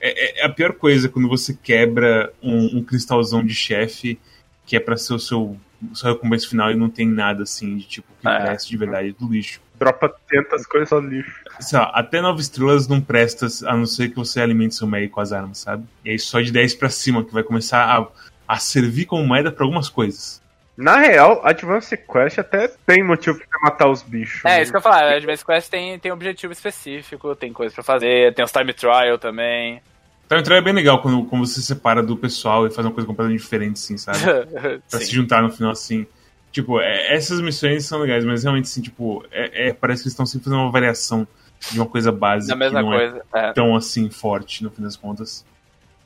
É, 0.00 0.40
é- 0.40 0.40
é 0.42 0.46
a 0.46 0.48
pior 0.48 0.72
coisa 0.72 1.08
quando 1.08 1.28
você 1.28 1.54
quebra 1.54 2.32
um, 2.42 2.78
um 2.78 2.84
cristalzão 2.84 3.44
de 3.44 3.54
chefe 3.54 4.18
que 4.64 4.76
é 4.76 4.80
pra 4.80 4.96
ser 4.96 5.14
o 5.14 5.18
seu, 5.18 5.56
seu 5.94 6.12
recompensa 6.12 6.48
final 6.48 6.70
e 6.70 6.74
não 6.76 6.88
tem 6.90 7.06
nada 7.06 7.42
assim 7.42 7.76
de 7.76 7.84
tipo 7.86 8.08
que 8.20 8.28
É. 8.28 8.40
presta 8.40 8.68
de 8.68 8.76
verdade 8.76 9.12
do 9.12 9.28
lixo. 9.30 9.60
Dropa 9.78 10.14
tantas 10.28 10.66
coisas 10.66 10.88
só 10.88 10.98
lixo. 10.98 11.38
Sei 11.60 11.78
lá, 11.78 11.90
até 11.94 12.20
9 12.20 12.40
estrelas 12.40 12.88
não 12.88 13.00
presta 13.00 13.46
a 13.66 13.76
não 13.76 13.86
ser 13.86 14.08
que 14.08 14.16
você 14.16 14.40
alimente 14.40 14.74
seu 14.74 14.86
meio 14.86 15.10
com 15.10 15.20
as 15.20 15.32
armas, 15.32 15.58
sabe? 15.58 15.84
E 16.04 16.10
aí 16.10 16.18
só 16.18 16.40
de 16.40 16.50
10 16.50 16.74
pra 16.76 16.88
cima 16.88 17.24
que 17.24 17.32
vai 17.32 17.42
começar 17.42 17.84
a, 17.84 18.06
a 18.54 18.58
servir 18.58 19.04
como 19.04 19.26
moeda 19.26 19.52
pra 19.52 19.64
algumas 19.64 19.88
coisas. 19.88 20.40
Na 20.76 20.98
real, 20.98 21.40
Advance 21.42 21.96
Quest 21.96 22.38
até 22.38 22.68
tem 22.86 23.02
motivo 23.02 23.38
pra 23.38 23.58
matar 23.62 23.88
os 23.88 24.02
bichos. 24.02 24.44
É, 24.44 24.56
né? 24.56 24.62
isso 24.62 24.70
que 24.70 24.76
eu 24.76 24.80
ia 24.80 24.82
falar, 24.82 25.04
a 25.04 25.16
Advance 25.16 25.44
Quest 25.44 25.70
tem, 25.70 25.98
tem 25.98 26.12
objetivo 26.12 26.52
específico, 26.52 27.34
tem 27.34 27.50
coisa 27.50 27.74
pra 27.74 27.82
fazer, 27.82 28.34
tem 28.34 28.44
os 28.44 28.52
time 28.52 28.74
trial 28.74 29.18
também. 29.18 29.80
Então 30.26 30.38
entrar 30.38 30.56
é 30.56 30.60
bem 30.60 30.72
legal 30.72 31.00
quando, 31.00 31.24
quando 31.24 31.46
você 31.46 31.62
separa 31.62 32.02
do 32.02 32.16
pessoal 32.16 32.66
e 32.66 32.70
faz 32.70 32.84
uma 32.84 32.92
coisa 32.92 33.06
completamente 33.06 33.40
diferente, 33.40 33.74
assim, 33.74 33.96
sabe? 33.96 34.18
pra 34.90 34.98
se 34.98 35.06
Sim. 35.06 35.12
juntar 35.14 35.40
no 35.42 35.50
final, 35.50 35.70
assim. 35.70 36.04
Tipo, 36.50 36.80
é- 36.80 37.14
essas 37.14 37.40
missões 37.40 37.84
são 37.84 38.00
legais, 38.00 38.24
mas 38.24 38.42
realmente, 38.42 38.64
assim, 38.64 38.82
tipo, 38.82 39.24
é, 39.30 39.68
é- 39.68 39.72
parece 39.72 40.02
que 40.02 40.06
eles 40.08 40.12
estão 40.14 40.26
sempre 40.26 40.46
fazendo 40.46 40.60
uma 40.62 40.70
variação 40.70 41.26
de 41.70 41.78
uma 41.78 41.86
coisa 41.86 42.10
básica 42.10 42.54
Da 42.54 42.58
mesma 42.58 42.80
que 42.80 42.84
não 42.84 42.96
coisa. 42.96 43.22
é. 43.34 43.38
é 43.48 43.52
tão, 43.52 43.76
assim, 43.76 44.10
forte, 44.10 44.64
no 44.64 44.70
fim 44.70 44.82
das 44.82 44.96
contas. 44.96 45.44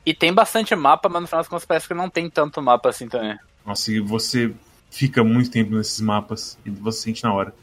E 0.05 0.13
tem 0.13 0.31
bastante 0.33 0.75
mapa, 0.75 1.09
mas 1.09 1.21
no 1.21 1.27
final 1.27 1.39
das 1.41 1.47
contas 1.47 1.65
parece 1.65 1.87
que 1.87 1.93
não 1.93 2.09
tem 2.09 2.29
tanto 2.29 2.61
mapa 2.61 2.89
assim 2.89 3.07
também. 3.07 3.37
Nossa, 3.65 3.91
e 3.91 3.99
você 3.99 4.51
fica 4.89 5.23
muito 5.23 5.49
tempo 5.51 5.71
nesses 5.75 5.99
mapas 6.01 6.57
e 6.65 6.69
você 6.69 7.01
sente 7.03 7.23
na 7.23 7.33
hora 7.33 7.53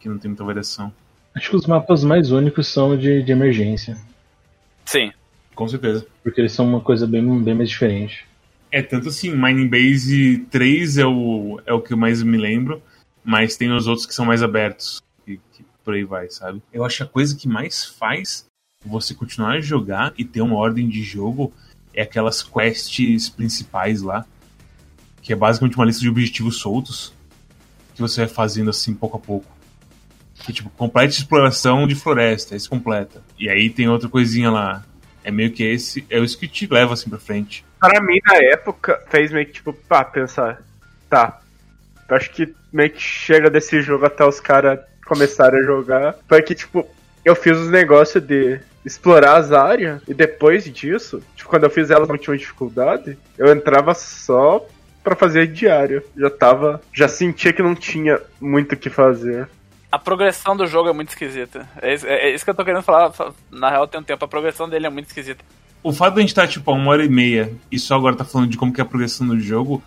que 0.00 0.08
não 0.08 0.18
tem 0.18 0.28
muita 0.30 0.44
variação. 0.44 0.92
Acho 1.34 1.50
que 1.50 1.56
os 1.56 1.66
mapas 1.66 2.04
mais 2.04 2.30
únicos 2.30 2.68
são 2.68 2.96
de, 2.96 3.22
de 3.22 3.32
emergência. 3.32 3.96
Sim. 4.84 5.12
Com 5.56 5.66
certeza. 5.66 6.06
Porque 6.22 6.40
eles 6.40 6.52
são 6.52 6.68
uma 6.68 6.80
coisa 6.80 7.06
bem, 7.06 7.42
bem 7.42 7.54
mais 7.54 7.70
diferente. 7.70 8.26
É 8.70 8.82
tanto 8.82 9.08
assim, 9.08 9.34
Mining 9.34 9.68
Base 9.68 10.46
3 10.50 10.98
é 10.98 11.06
o, 11.06 11.60
é 11.64 11.72
o 11.72 11.80
que 11.80 11.94
eu 11.94 11.96
mais 11.96 12.22
me 12.22 12.36
lembro, 12.36 12.82
mas 13.24 13.56
tem 13.56 13.72
os 13.72 13.86
outros 13.86 14.06
que 14.06 14.14
são 14.14 14.26
mais 14.26 14.42
abertos. 14.42 15.02
E 15.26 15.38
que 15.38 15.64
por 15.82 15.94
aí 15.94 16.04
vai, 16.04 16.28
sabe? 16.28 16.62
Eu 16.70 16.84
acho 16.84 16.98
que 16.98 17.02
a 17.04 17.06
coisa 17.06 17.34
que 17.34 17.48
mais 17.48 17.84
faz 17.86 18.44
você 18.84 19.14
continuar 19.14 19.52
a 19.52 19.60
jogar 19.60 20.12
e 20.18 20.24
ter 20.24 20.42
uma 20.42 20.56
ordem 20.56 20.88
de 20.88 21.02
jogo 21.02 21.52
é 21.94 22.02
aquelas 22.02 22.42
quests 22.42 23.30
principais 23.30 24.02
lá. 24.02 24.26
Que 25.22 25.32
é 25.32 25.36
basicamente 25.36 25.76
uma 25.76 25.86
lista 25.86 26.02
de 26.02 26.08
objetivos 26.10 26.58
soltos 26.58 27.14
que 27.94 28.02
você 28.02 28.26
vai 28.26 28.28
fazendo 28.28 28.68
assim 28.68 28.92
pouco 28.92 29.16
a 29.16 29.20
pouco. 29.20 29.56
Que 30.34 30.52
tipo, 30.52 30.68
complete 30.70 31.12
exploração 31.12 31.86
de 31.86 31.94
floresta, 31.94 32.58
você 32.58 32.68
completa. 32.68 33.24
E 33.38 33.48
aí 33.48 33.70
tem 33.70 33.88
outra 33.88 34.06
coisinha 34.06 34.50
lá. 34.50 34.84
É 35.26 35.30
meio 35.32 35.50
que 35.50 35.64
esse, 35.64 36.06
é 36.08 36.20
isso 36.20 36.38
que 36.38 36.46
te 36.46 36.72
leva 36.72 36.94
assim 36.94 37.10
pra 37.10 37.18
frente. 37.18 37.64
Para 37.80 38.00
mim, 38.00 38.20
na 38.24 38.36
época, 38.36 39.02
fez 39.10 39.32
meio 39.32 39.44
que 39.44 39.54
tipo, 39.54 39.72
pá, 39.72 40.04
pensar. 40.04 40.62
Tá. 41.10 41.40
Eu 42.08 42.14
acho 42.14 42.30
que 42.30 42.54
meio 42.72 42.90
que 42.90 43.02
chega 43.02 43.50
desse 43.50 43.82
jogo 43.82 44.06
até 44.06 44.24
os 44.24 44.38
caras 44.38 44.78
começarem 45.04 45.58
a 45.58 45.64
jogar. 45.64 46.14
Foi 46.28 46.40
que, 46.42 46.54
tipo, 46.54 46.88
eu 47.24 47.34
fiz 47.34 47.58
os 47.58 47.68
negócios 47.68 48.22
de 48.22 48.60
explorar 48.84 49.36
as 49.36 49.50
áreas. 49.50 50.00
E 50.06 50.14
depois 50.14 50.62
disso, 50.62 51.20
tipo, 51.34 51.50
quando 51.50 51.64
eu 51.64 51.70
fiz 51.70 51.90
elas 51.90 52.06
na 52.06 52.14
última 52.14 52.38
dificuldade, 52.38 53.18
eu 53.36 53.52
entrava 53.52 53.94
só 53.94 54.64
pra 55.02 55.16
fazer 55.16 55.48
diário. 55.48 56.04
Já 56.16 56.30
tava. 56.30 56.80
Já 56.92 57.08
sentia 57.08 57.52
que 57.52 57.62
não 57.62 57.74
tinha 57.74 58.20
muito 58.40 58.74
o 58.74 58.76
que 58.76 58.88
fazer. 58.88 59.48
A 59.90 59.98
progressão 59.98 60.56
do 60.56 60.66
jogo 60.66 60.88
é 60.88 60.92
muito 60.92 61.10
esquisita. 61.10 61.68
É 61.80 61.94
é- 61.94 62.28
é 62.30 62.34
isso 62.34 62.44
que 62.44 62.50
eu 62.50 62.54
tô 62.54 62.64
querendo 62.64 62.82
falar. 62.82 63.12
Na 63.50 63.70
real, 63.70 63.86
tem 63.86 64.00
um 64.00 64.04
tempo. 64.04 64.24
A 64.24 64.28
progressão 64.28 64.68
dele 64.68 64.86
é 64.86 64.90
muito 64.90 65.06
esquisita. 65.06 65.44
O 65.82 65.92
fato 65.92 66.14
de 66.14 66.18
a 66.18 66.22
gente 66.22 66.30
estar, 66.30 66.48
tipo, 66.48 66.70
a 66.70 66.74
uma 66.74 66.90
hora 66.90 67.04
e 67.04 67.08
meia 67.08 67.52
e 67.70 67.78
só 67.78 67.94
agora 67.94 68.16
tá 68.16 68.24
falando 68.24 68.50
de 68.50 68.56
como 68.56 68.72
que 68.72 68.80
é 68.80 68.82
a 68.84 68.86
progressão 68.86 69.26
do 69.26 69.38
jogo 69.38 69.82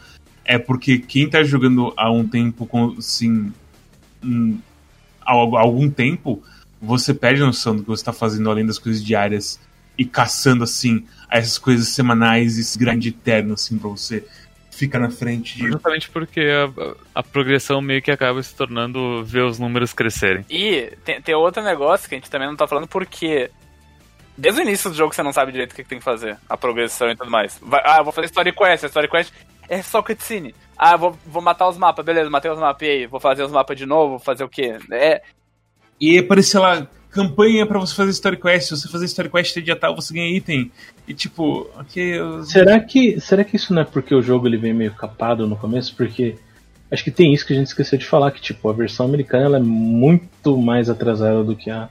é 0.46 0.58
porque 0.58 0.98
quem 0.98 1.30
tá 1.30 1.44
jogando 1.44 1.94
há 1.98 2.10
um 2.12 2.26
tempo, 2.28 2.66
com, 2.66 2.96
assim, 2.98 3.52
há 5.22 5.32
al- 5.34 5.58
algum 5.58 5.90
tempo, 5.90 6.42
você 6.82 7.14
perde 7.14 7.42
a 7.44 7.46
noção 7.46 7.76
do 7.76 7.84
que 7.84 7.90
você 7.90 8.04
tá 8.04 8.14
fazendo 8.14 8.50
além 8.50 8.66
das 8.66 8.80
coisas 8.80 9.04
diárias 9.04 9.60
e 9.98 10.06
caçando, 10.06 10.64
assim, 10.64 11.06
essas 11.30 11.58
coisas 11.58 11.90
semanais, 11.90 12.58
esse 12.58 12.80
grande 12.80 13.10
eterno, 13.10 13.54
assim, 13.54 13.78
pra 13.78 13.90
você 13.90 14.26
ficar 14.80 15.00
na 15.00 15.10
frente 15.12 15.58
de... 15.58 15.68
Justamente 15.68 16.10
porque 16.10 16.40
a, 16.42 16.96
a 17.20 17.22
progressão 17.24 17.82
meio 17.82 18.02
que 18.02 18.10
acaba 18.10 18.42
se 18.42 18.56
tornando 18.56 19.24
ver 19.24 19.44
os 19.44 19.60
números 19.60 19.94
crescerem. 19.94 20.46
E 20.50 20.92
tem, 21.06 21.22
tem 21.22 21.36
outro 21.36 21.62
negócio 21.64 22.08
que 22.10 22.16
a 22.16 22.18
gente 22.18 22.30
também 22.30 22.48
não 22.48 22.56
tá 22.56 22.68
falando 22.68 22.88
porque. 22.88 23.52
Desde 24.38 24.62
o 24.62 24.64
início 24.64 24.90
do 24.90 24.96
jogo 24.96 25.14
você 25.14 25.22
não 25.22 25.34
sabe 25.34 25.52
direito 25.52 25.74
o 25.74 25.76
que, 25.76 25.84
que 25.84 25.90
tem 25.90 26.00
que 26.00 26.04
fazer, 26.04 26.38
a 26.50 26.56
progressão 26.56 27.10
e 27.12 27.16
tudo 27.16 27.30
mais. 27.30 27.60
Vai- 27.62 27.82
ah, 27.84 27.98
eu 27.98 28.04
vou 28.06 28.14
fazer 28.14 28.28
Story 28.28 28.54
Quest, 28.54 28.84
a 28.86 28.88
Story 28.88 29.10
Quest 29.10 29.34
é 29.68 29.82
só 29.82 30.02
cutscene. 30.02 30.56
Ah, 30.78 30.96
vou, 30.96 31.18
vou 31.26 31.42
matar 31.42 31.68
os 31.68 31.78
mapas, 31.78 32.06
beleza, 32.06 32.30
matei 32.30 32.50
os 32.50 32.58
mapas, 32.58 32.88
e 32.88 32.92
aí? 32.92 33.06
Vou 33.06 33.20
fazer 33.20 33.44
os 33.44 33.52
mapas 33.52 33.78
de 33.78 33.86
novo, 33.86 34.12
vou 34.12 34.20
fazer 34.20 34.46
o 34.46 34.50
quê? 34.50 34.78
É, 34.92 35.22
E 36.00 36.18
aparecer 36.18 36.58
lá, 36.58 36.88
campanha 37.12 37.66
pra 37.66 37.80
você 37.80 37.94
fazer 37.96 38.12
Story 38.12 38.38
Quest, 38.38 38.70
se 38.70 38.78
você 38.78 38.88
fazer 38.88 39.06
Story 39.06 39.30
Quest 39.30 39.58
dia 39.60 39.76
tal, 39.76 39.96
você 39.96 40.14
ganha 40.14 40.30
item. 40.36 40.72
E 41.08 41.14
tipo, 41.14 41.70
ok, 41.76 42.20
eu... 42.20 42.44
Será 42.44 42.80
que, 42.80 43.20
será 43.20 43.44
que 43.44 43.56
isso 43.56 43.74
não 43.74 43.82
é 43.82 43.86
porque 43.86 44.14
o 44.14 44.22
jogo 44.22 44.48
ele 44.48 44.58
vem 44.58 44.74
meio 44.74 44.94
capado 44.94 45.48
no 45.48 45.56
começo? 45.56 45.96
Porque 45.96 46.38
acho 46.92 47.04
que 47.04 47.12
tem 47.12 47.34
isso 47.34 47.46
que 47.46 47.54
a 47.54 47.56
gente 47.56 47.68
esqueceu 47.68 47.98
de 47.98 48.06
falar, 48.06 48.32
que 48.32 48.42
tipo, 48.42 48.70
a 48.70 48.74
versão 48.74 49.06
americana 49.06 49.46
ela 49.46 49.58
é 49.58 49.62
muito 49.62 50.58
mais 50.58 50.90
atrasada 50.90 51.44
do 51.44 51.56
que 51.56 51.70
a 51.72 51.90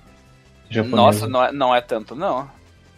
japonesa. 0.71 0.97
nossa, 0.97 1.27
não 1.27 1.45
é, 1.45 1.53
não 1.53 1.75
é 1.75 1.81
tanto, 1.81 2.15
não. 2.15 2.49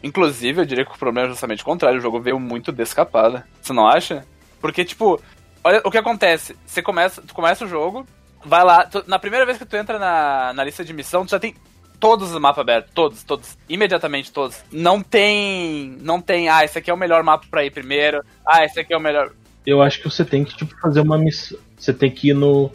Inclusive, 0.02 0.62
eu 0.62 0.64
diria 0.66 0.84
que 0.84 0.92
o 0.94 0.98
problema 0.98 1.28
é 1.28 1.30
justamente 1.30 1.62
o 1.62 1.66
contrário, 1.66 1.98
o 1.98 2.02
jogo 2.02 2.20
veio 2.20 2.38
muito 2.40 2.72
descapado. 2.72 3.42
Você 3.60 3.72
não 3.72 3.86
acha? 3.86 4.24
Porque, 4.60 4.84
tipo, 4.84 5.20
olha 5.62 5.80
o 5.84 5.90
que 5.90 5.98
acontece. 5.98 6.56
Você 6.66 6.80
começa, 6.82 7.20
tu 7.22 7.34
começa 7.34 7.64
o 7.64 7.68
jogo, 7.68 8.06
vai 8.44 8.64
lá, 8.64 8.84
tu- 8.86 9.04
na 9.06 9.18
primeira 9.18 9.44
vez 9.44 9.58
que 9.58 9.66
tu 9.66 9.76
entra 9.76 9.98
na, 9.98 10.52
na 10.54 10.64
lista 10.64 10.82
de 10.84 10.92
missão, 10.94 11.24
tu 11.26 11.30
já 11.30 11.38
tem 11.38 11.54
todos 12.00 12.32
os 12.32 12.40
mapas 12.40 12.62
abertos, 12.62 12.90
todos, 12.94 13.22
todos, 13.22 13.58
imediatamente 13.68 14.32
todos. 14.32 14.64
Não 14.72 15.02
tem, 15.02 15.96
não 16.00 16.20
tem, 16.20 16.48
ah, 16.48 16.64
esse 16.64 16.78
aqui 16.78 16.90
é 16.90 16.94
o 16.94 16.96
melhor 16.96 17.22
mapa 17.22 17.46
pra 17.48 17.64
ir 17.64 17.70
primeiro, 17.70 18.24
ah, 18.44 18.64
esse 18.64 18.80
aqui 18.80 18.94
é 18.94 18.96
o 18.96 19.00
melhor. 19.00 19.30
Eu 19.66 19.82
acho 19.82 19.98
que 19.98 20.10
você 20.10 20.24
tem 20.24 20.42
que 20.42 20.56
tipo, 20.56 20.74
fazer 20.80 21.00
uma 21.00 21.18
missão. 21.18 21.58
Você 21.76 21.92
tem 21.92 22.10
que 22.10 22.30
ir 22.30 22.34
no. 22.34 22.70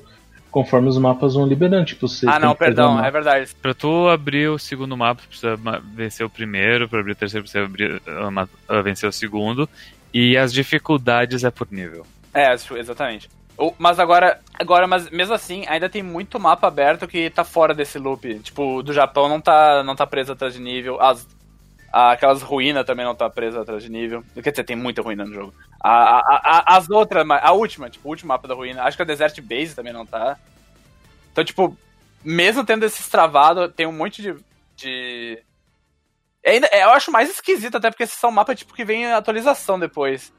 Conforme 0.52 0.88
os 0.88 0.98
mapas 0.98 1.34
vão 1.34 1.46
liberando. 1.46 1.84
Tipo, 1.84 2.08
você 2.08 2.26
ah, 2.30 2.40
não, 2.40 2.56
perdão, 2.56 3.04
é 3.04 3.12
verdade. 3.12 3.52
Pra 3.62 3.74
tu 3.74 4.08
abrir 4.08 4.48
o 4.48 4.58
segundo 4.58 4.96
mapa, 4.96 5.22
tu 5.22 5.28
precisa 5.28 5.58
vencer 5.94 6.26
o 6.26 6.30
primeiro, 6.30 6.88
pra 6.88 7.02
abrir 7.02 7.12
o 7.12 7.16
terceiro, 7.16 7.44
precisa 7.44 7.66
abrir, 7.66 8.02
ah, 8.08 8.48
ah, 8.70 8.82
vencer 8.82 9.10
o 9.10 9.12
segundo. 9.12 9.68
E 10.14 10.38
as 10.38 10.54
dificuldades 10.54 11.44
é 11.44 11.52
por 11.52 11.68
nível. 11.70 12.06
É, 12.34 12.54
exatamente. 12.54 13.30
Mas 13.78 14.00
agora, 14.00 14.42
agora, 14.60 14.86
mas 14.86 15.10
mesmo 15.10 15.34
assim, 15.34 15.64
ainda 15.68 15.90
tem 15.90 16.04
muito 16.04 16.40
mapa 16.40 16.68
aberto 16.68 17.08
que 17.08 17.30
tá 17.30 17.44
fora 17.44 17.74
desse 17.74 17.98
loop. 17.98 18.40
Tipo, 18.40 18.84
do 18.84 18.92
Japão 18.92 19.30
não 19.30 19.40
tá, 19.40 19.82
não 19.84 19.96
tá 19.96 20.06
preso 20.06 20.34
atrás 20.34 20.54
de 20.54 20.60
nível. 20.60 21.02
As, 21.02 21.26
aquelas 21.92 22.42
ruínas 22.42 22.86
também 22.86 23.06
não 23.06 23.16
tá 23.16 23.30
presa 23.30 23.62
atrás 23.62 23.82
de 23.82 23.90
nível. 23.90 24.24
Quer 24.44 24.52
dizer, 24.52 24.64
tem 24.66 24.76
muita 24.76 25.02
ruína 25.02 25.24
no 25.24 25.34
jogo. 25.34 25.54
A, 25.82 26.18
a- 26.18 26.42
a- 26.44 26.78
as 26.78 26.90
outras, 26.90 27.26
a 27.30 27.52
última, 27.54 27.90
tipo, 27.90 28.08
o 28.08 28.12
último 28.12 28.28
mapa 28.28 28.48
da 28.48 28.54
ruína. 28.56 28.84
Acho 28.84 28.98
que 28.98 29.04
a 29.04 29.06
Desert 29.06 29.40
Base 29.42 29.74
também 29.76 29.94
não 29.94 30.06
tá. 30.06 30.38
Então, 31.32 31.44
tipo, 31.46 31.78
mesmo 32.24 32.66
tendo 32.66 32.86
esses 32.86 33.08
travados, 33.08 33.72
tem 33.74 33.86
um 33.86 33.94
monte 33.94 34.22
de. 34.22 34.36
de... 34.76 35.42
É 36.44 36.52
Ainda, 36.52 36.68
é, 36.72 36.84
eu 36.84 36.90
acho 36.92 37.12
mais 37.12 37.30
esquisito, 37.30 37.78
até 37.78 37.90
porque 37.90 38.04
esses 38.04 38.18
são 38.20 38.32
mapas 38.32 38.60
tipo, 38.60 38.74
que 38.74 38.84
vem 38.86 39.04
em 39.04 39.12
atualização 39.14 39.80
depois. 39.80 40.34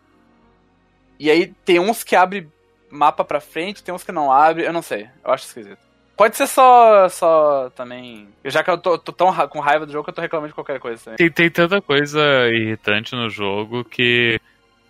E 1.19 1.31
aí 1.31 1.47
tem 1.65 1.81
uns 1.81 2.05
que 2.05 2.15
abre 2.15 2.49
mapa 2.91 3.25
pra 3.25 3.41
frente, 3.41 3.83
tem 3.83 3.95
uns 3.95 4.05
que 4.05 4.13
não 4.13 4.31
abre, 4.33 4.65
eu 4.65 4.73
não 4.73 4.83
sei. 4.83 5.09
Eu 5.25 5.33
acho 5.33 5.47
esquisito. 5.47 5.79
Pode 6.17 6.37
ser 6.37 6.47
só, 6.47 7.09
só 7.11 7.69
também. 7.71 8.29
Já 8.45 8.65
que 8.65 8.71
eu 8.71 8.79
tô, 8.79 8.97
tô 8.97 9.13
tão 9.13 9.29
ra- 9.29 9.47
com 9.47 9.61
raiva 9.61 9.85
do 9.85 9.93
jogo 9.93 10.05
que 10.05 10.11
eu 10.11 10.15
tô 10.15 10.23
reclamando 10.23 10.49
de 10.49 10.55
qualquer 10.55 10.81
coisa 10.81 11.03
também. 11.05 11.17
Tem, 11.19 11.31
tem 11.31 11.51
tanta 11.51 11.81
coisa 11.83 12.21
irritante 12.51 13.15
no 13.15 13.29
jogo 13.29 13.85
que 13.85 14.41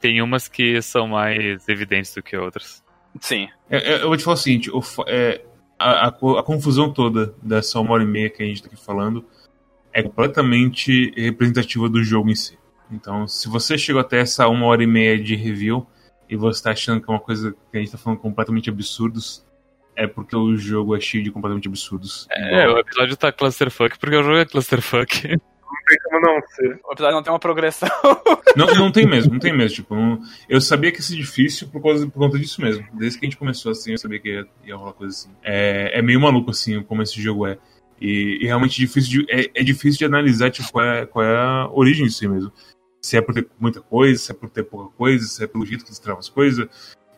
tem 0.00 0.22
umas 0.22 0.46
que 0.46 0.80
são 0.82 1.08
mais 1.08 1.68
evidentes 1.68 2.14
do 2.14 2.22
que 2.22 2.36
outras. 2.36 2.80
Sim. 3.20 3.48
É, 3.68 3.94
é, 3.94 4.02
Eu 4.02 4.08
vou 4.08 4.16
te 4.16 4.22
falar 4.22 4.34
o 4.34 4.38
seguinte, 4.38 4.70
o 4.70 4.80
é, 5.08 5.40
a, 5.78 6.06
a 6.06 6.08
a 6.08 6.42
confusão 6.44 6.92
toda 6.92 7.34
dessa 7.42 7.80
uma 7.80 7.92
hora 7.94 8.04
e 8.04 8.06
meia 8.06 8.30
que 8.30 8.42
a 8.42 8.46
gente 8.46 8.62
tá 8.62 8.68
aqui 8.68 8.76
falando 8.76 9.24
é 9.92 10.02
completamente 10.02 11.10
representativa 11.16 11.88
do 11.88 12.04
jogo 12.04 12.30
em 12.30 12.34
si. 12.36 12.56
Então, 12.92 13.26
se 13.26 13.48
você 13.48 13.76
chegou 13.76 14.00
até 14.00 14.20
essa 14.20 14.46
uma 14.46 14.66
hora 14.66 14.82
e 14.84 14.86
meia 14.86 15.18
de 15.18 15.34
review 15.34 15.84
e 16.28 16.36
você 16.36 16.62
tá 16.62 16.70
achando 16.72 17.00
que 17.00 17.10
é 17.10 17.14
uma 17.14 17.20
coisa 17.20 17.54
que 17.70 17.76
a 17.76 17.80
gente 17.80 17.92
tá 17.92 17.98
falando 17.98 18.18
completamente 18.18 18.68
absurdos, 18.70 19.44
é 19.94 20.06
porque 20.06 20.36
o 20.36 20.56
jogo 20.56 20.96
é 20.96 21.00
cheio 21.00 21.24
de 21.24 21.30
completamente 21.30 21.68
absurdos. 21.68 22.26
É, 22.30 22.68
o 22.68 22.78
episódio 22.78 23.16
tá 23.16 23.32
clusterfuck 23.32 23.98
porque 23.98 24.16
o 24.16 24.22
jogo 24.22 24.36
é 24.36 24.44
clusterfuck. 24.44 25.28
Não 25.28 25.38
tem 25.88 25.98
como 26.04 26.20
não 26.20 26.40
ser. 26.48 26.80
O 26.84 26.92
episódio 26.92 27.14
não 27.16 27.22
tem 27.22 27.32
uma 27.32 27.38
progressão. 27.38 27.88
Não, 28.56 28.66
não 28.74 28.90
tem 28.92 29.06
mesmo, 29.06 29.32
não 29.34 29.38
tem 29.38 29.52
mesmo. 29.54 29.76
Tipo, 29.76 29.94
não- 29.94 30.18
eu 30.48 30.60
sabia 30.60 30.90
que 30.90 30.98
ia 30.98 31.02
ser 31.02 31.16
difícil 31.16 31.68
por, 31.68 31.82
causa, 31.82 32.06
por 32.06 32.18
conta 32.18 32.38
disso 32.38 32.60
mesmo. 32.60 32.86
Desde 32.94 33.18
que 33.18 33.26
a 33.26 33.28
gente 33.28 33.36
começou 33.36 33.70
assim, 33.72 33.92
eu 33.92 33.98
sabia 33.98 34.18
que 34.18 34.28
ia, 34.30 34.46
ia 34.64 34.76
rolar 34.76 34.92
coisa 34.94 35.12
assim. 35.14 35.30
É, 35.42 35.98
é 35.98 36.02
meio 36.02 36.20
maluco 36.20 36.50
assim 36.50 36.82
como 36.82 37.02
esse 37.02 37.20
jogo 37.20 37.46
é. 37.46 37.58
E, 38.00 38.38
e 38.42 38.46
realmente 38.46 38.76
difícil 38.76 39.24
de, 39.24 39.32
é, 39.32 39.50
é, 39.54 39.62
difícil 39.62 39.98
de 39.98 40.04
analisar 40.04 40.50
tipo, 40.50 40.70
qual, 40.70 40.84
é, 40.84 41.06
qual 41.06 41.24
é 41.24 41.36
a 41.36 41.68
origem 41.70 42.06
disso 42.06 42.28
mesmo. 42.28 42.52
Se 43.06 43.16
é 43.16 43.20
por 43.20 43.32
ter 43.32 43.48
muita 43.56 43.80
coisa, 43.80 44.20
se 44.20 44.32
é 44.32 44.34
por 44.34 44.50
ter 44.50 44.64
pouca 44.64 44.92
coisa, 44.96 45.24
se 45.24 45.44
é 45.44 45.46
pelo 45.46 45.64
jeito 45.64 45.84
que 45.84 45.90
eles 45.90 45.98
travam 46.00 46.18
as 46.18 46.28
coisas. 46.28 46.68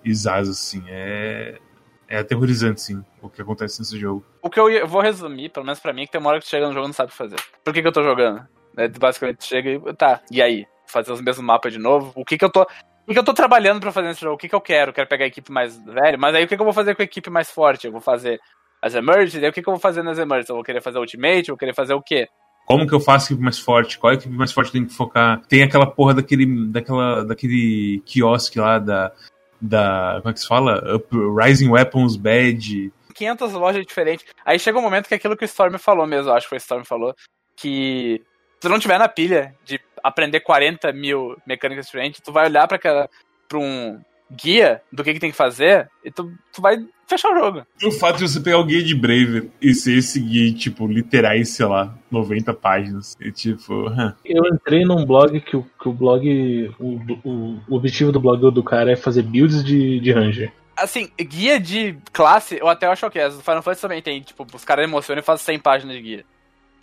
E 0.05 0.15
Zaz, 0.15 0.47
assim, 0.47 0.85
é, 0.87 1.59
é 2.07 2.19
aterrorizante, 2.19 2.83
sim, 2.83 3.03
o 3.23 3.31
que 3.31 3.41
acontece 3.41 3.81
nesse 3.81 3.99
jogo. 3.99 4.23
O 4.43 4.51
que 4.51 4.61
eu 4.61 4.87
vou 4.87 5.01
resumir, 5.01 5.49
pelo 5.49 5.65
menos 5.65 5.81
pra 5.81 5.95
mim, 5.95 6.03
é 6.03 6.05
que 6.05 6.13
tem 6.13 6.21
uma 6.21 6.29
hora 6.29 6.41
que 6.41 6.45
tu 6.45 6.51
chega 6.51 6.67
no 6.67 6.75
jogo 6.75 6.85
e 6.85 6.89
não 6.89 6.93
sabe 6.93 7.09
o 7.09 7.13
que 7.13 7.17
fazer. 7.17 7.37
Por 7.65 7.73
que, 7.73 7.81
que 7.81 7.89
eu 7.89 7.93
tô 7.93 8.03
jogando? 8.03 8.47
É, 8.77 8.87
basicamente, 8.87 9.43
chega 9.43 9.71
e. 9.71 9.95
Tá, 9.95 10.21
e 10.31 10.43
aí? 10.43 10.67
Fazer 10.87 11.11
os 11.11 11.23
mesmos 11.23 11.47
mapas 11.47 11.73
de 11.73 11.79
novo? 11.79 12.13
O 12.15 12.23
que 12.23 12.37
que 12.37 12.45
eu 12.45 12.51
tô. 12.51 12.67
O 13.07 13.13
que, 13.13 13.19
eu 13.19 13.25
tô 13.25 13.33
trabalhando 13.33 13.81
pra 13.81 13.91
fazer 13.91 14.09
nesse 14.09 14.21
jogo? 14.21 14.35
O 14.35 14.39
que, 14.39 14.51
que 14.51 14.55
eu 14.55 14.61
quero? 14.61 14.93
Quero 14.93 15.09
pegar 15.09 15.25
a 15.25 15.29
equipe 15.29 15.51
mais 15.51 15.79
velha, 15.79 16.19
mas 16.19 16.35
aí 16.35 16.45
o 16.45 16.47
que, 16.47 16.55
que 16.55 16.61
eu 16.61 16.67
vou 16.67 16.75
fazer 16.75 16.95
com 16.95 17.01
a 17.01 17.05
equipe 17.07 17.31
mais 17.31 17.51
forte? 17.51 17.87
Eu 17.87 17.93
vou 17.93 18.03
fazer 18.03 18.39
as 18.83 18.95
Emerges, 18.95 19.43
aí 19.43 19.49
o 19.49 19.53
que, 19.55 19.63
que 19.63 19.69
eu 19.71 19.73
vou 19.73 19.81
fazer 19.81 20.03
nas 20.03 20.19
Emerges? 20.19 20.51
Eu 20.51 20.57
vou 20.57 20.65
querer 20.65 20.83
fazer 20.83 20.99
Ultimate, 20.99 21.49
eu 21.49 21.55
vou 21.55 21.59
querer 21.59 21.75
fazer 21.75 21.95
o 21.95 22.03
quê? 22.03 22.29
Como 22.69 22.87
que 22.87 22.95
eu 22.95 23.01
faço 23.01 23.25
a 23.25 23.27
equipe 23.33 23.43
mais 23.43 23.59
forte? 23.59 23.99
Qual 23.99 24.13
é 24.13 24.15
a 24.15 24.19
equipe 24.19 24.35
mais 24.35 24.53
forte 24.53 24.71
tem 24.71 24.85
que 24.85 24.93
focar? 24.93 25.41
Tem 25.49 25.63
aquela 25.63 25.87
porra 25.87 26.13
daquele, 26.13 26.69
daquela, 26.71 27.25
daquele 27.25 28.03
quiosque 28.05 28.59
lá 28.59 28.79
da, 28.79 29.11
da. 29.59 30.19
Como 30.21 30.31
é 30.31 30.35
que 30.35 30.41
se 30.41 30.47
fala? 30.47 30.97
Up, 30.97 31.09
Rising 31.11 31.71
Weapons 31.71 32.17
Bad. 32.17 32.93
500 33.15 33.53
lojas 33.55 33.87
diferentes. 33.87 34.27
Aí 34.45 34.59
chega 34.59 34.79
um 34.79 34.83
momento 34.83 35.09
que 35.09 35.15
é 35.15 35.17
aquilo 35.17 35.35
que 35.35 35.45
o 35.45 35.47
Storm 35.47 35.79
falou 35.79 36.07
mesmo, 36.07 36.31
acho 36.31 36.45
que 36.45 36.51
foi 36.51 36.59
o 36.59 36.61
Storm 36.61 36.85
falou, 36.85 37.15
que 37.57 38.21
se 38.21 38.61
tu 38.61 38.69
não 38.69 38.79
tiver 38.79 38.99
na 38.99 39.09
pilha 39.09 39.57
de 39.65 39.81
aprender 40.05 40.41
40 40.41 40.93
mil 40.93 41.39
mecânicas 41.47 41.87
diferentes, 41.87 42.21
tu 42.21 42.31
vai 42.31 42.45
olhar 42.45 42.69
para 42.69 43.09
um 43.55 43.99
guia 44.31 44.83
do 44.93 45.03
que, 45.03 45.15
que 45.15 45.21
tem 45.21 45.31
que 45.31 45.37
fazer 45.37 45.89
e 46.05 46.11
tu, 46.11 46.33
tu 46.53 46.61
vai 46.61 46.79
fechar 47.07 47.33
o 47.33 47.39
jogo. 47.39 47.67
O 47.83 47.91
fato 47.91 48.19
de 48.19 48.29
você 48.29 48.41
pegar 48.41 48.59
o 48.59 48.65
guia 48.65 48.83
de 48.83 48.95
Braver 48.95 49.49
e 49.61 49.75
ser 49.75 49.99
esse 49.99 50.21
guia, 50.21 50.53
tipo, 50.53 50.87
literais, 50.87 51.49
sei 51.51 51.67
lá, 51.67 51.97
90 52.11 52.53
páginas. 52.55 53.17
E 53.21 53.33
tipo. 53.33 53.87
Eu 54.25 54.45
entrei 54.53 54.85
num 54.85 55.05
blog 55.05 55.41
que 55.41 55.57
o, 55.57 55.63
que 55.63 55.89
o 55.89 55.93
blog. 55.93 56.75
O, 56.79 57.01
o, 57.25 57.61
o 57.69 57.77
objetivo 57.77 58.13
do 58.13 58.21
blog 58.21 58.51
do 58.51 58.63
cara 58.63 58.93
é 58.93 58.97
fazer 58.97 59.23
builds 59.23 59.65
de, 59.65 59.99
de 60.01 60.13
Ranger. 60.13 60.53
Assim, 60.77 61.11
guia 61.19 61.59
de 61.59 61.97
classe, 62.13 62.57
eu 62.61 62.69
até 62.69 62.87
acho 62.87 63.11
que 63.11 63.19
é. 63.19 63.27
O 63.27 63.41
Final 63.41 63.63
Fantasy 63.63 63.83
também 63.83 64.03
tem, 64.03 64.21
tipo, 64.21 64.47
os 64.55 64.65
caras 64.65 64.85
emocionam 64.85 65.21
e 65.21 65.25
fazem 65.25 65.45
100 65.45 65.59
páginas 65.59 65.97
de 65.97 66.03
guia. 66.03 66.25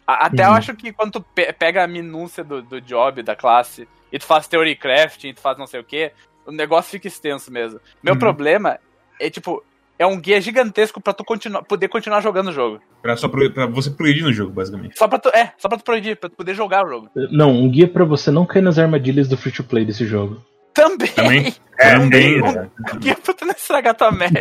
Até 0.05 0.43
uhum. 0.43 0.49
eu 0.49 0.55
acho 0.55 0.76
que 0.76 0.91
quando 0.91 1.13
tu 1.13 1.22
pe 1.22 1.51
pega 1.53 1.84
a 1.84 1.88
minúcia 1.88 2.43
do, 2.43 2.61
do 2.61 2.80
job, 2.81 3.23
da 3.23 3.35
classe, 3.35 3.88
e 4.11 4.19
tu 4.19 4.26
faz 4.26 4.47
theory 4.47 4.76
crafting, 4.76 5.34
tu 5.34 5.41
faz 5.41 5.57
não 5.57 5.65
sei 5.65 5.80
o 5.80 5.84
que, 5.84 6.11
o 6.45 6.51
negócio 6.51 6.91
fica 6.91 7.07
extenso 7.07 7.51
mesmo. 7.51 7.80
Meu 8.03 8.13
uhum. 8.13 8.19
problema 8.19 8.80
é, 9.19 9.30
tipo, 9.30 9.63
é 9.97 10.05
um 10.05 10.19
guia 10.19 10.41
gigantesco 10.41 11.01
pra 11.01 11.13
tu 11.13 11.23
continuar, 11.23 11.63
poder 11.63 11.88
continuar 11.88 12.22
jogando 12.22 12.49
o 12.49 12.53
jogo. 12.53 12.81
Pra, 13.01 13.15
só 13.15 13.27
pro, 13.27 13.51
pra 13.51 13.65
você 13.65 13.89
progredir 13.89 14.23
no 14.23 14.34
jogo, 14.34 14.51
basicamente. 14.51 14.97
Só 14.97 15.07
pra 15.07 15.19
tu, 15.19 15.30
é, 15.30 15.53
só 15.57 15.69
pra 15.69 15.77
tu 15.77 15.84
progredir, 15.84 16.17
pra 16.17 16.30
tu 16.30 16.35
poder 16.35 16.53
jogar 16.53 16.85
o 16.85 16.89
jogo. 16.89 17.09
Não, 17.31 17.51
um 17.51 17.69
guia 17.69 17.88
pra 17.88 18.03
você 18.03 18.30
não 18.31 18.45
cair 18.45 18.61
nas 18.61 18.77
armadilhas 18.77 19.27
do 19.27 19.38
free 19.38 19.51
to 19.51 19.63
play 19.63 19.85
desse 19.85 20.05
jogo. 20.05 20.43
Também. 20.73 21.09
Também. 21.09 21.55
É, 21.77 21.99
também. 21.99 22.41
Um, 22.41 22.45
um 22.47 22.99
guia 22.99 23.15
pra 23.15 23.34
tu 23.34 23.43
não 23.43 23.51
estragar 23.51 23.93
tua 23.95 24.09
Mac. 24.09 24.31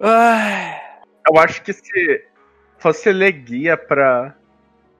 é. 0.00 0.80
Eu 1.28 1.38
acho 1.38 1.62
que 1.62 1.70
se 1.74 2.24
fosse 2.78 3.12
ler 3.12 3.32
guia 3.32 3.76
pra. 3.76 4.34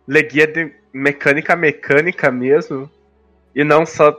ler 0.07 0.25
guia 0.25 0.47
de 0.47 0.71
mecânica 0.93 1.57
mecânica 1.57 2.31
mesmo, 2.31 2.91
e 3.55 3.65
não 3.65 3.85
só 3.85 4.19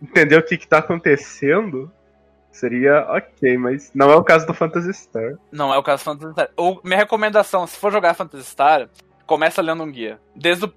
entender 0.00 0.36
o 0.36 0.42
que, 0.42 0.58
que 0.58 0.66
tá 0.66 0.78
acontecendo, 0.78 1.90
seria 2.50 3.06
ok, 3.08 3.56
mas 3.56 3.90
não 3.94 4.10
é 4.10 4.16
o 4.16 4.24
caso 4.24 4.46
do 4.46 4.54
Phantasy 4.54 4.92
Star. 4.92 5.34
Não 5.50 5.72
é 5.72 5.78
o 5.78 5.82
caso 5.82 6.02
do 6.02 6.04
Phantasy 6.04 6.32
Star. 6.32 6.48
Ou, 6.56 6.80
minha 6.84 6.98
recomendação, 6.98 7.66
se 7.66 7.78
for 7.78 7.92
jogar 7.92 8.14
Phantasy 8.14 8.44
Star, 8.44 8.88
começa 9.26 9.62
lendo 9.62 9.82
um 9.82 9.90
guia. 9.90 10.18
Desde 10.34 10.66
o 10.66 10.72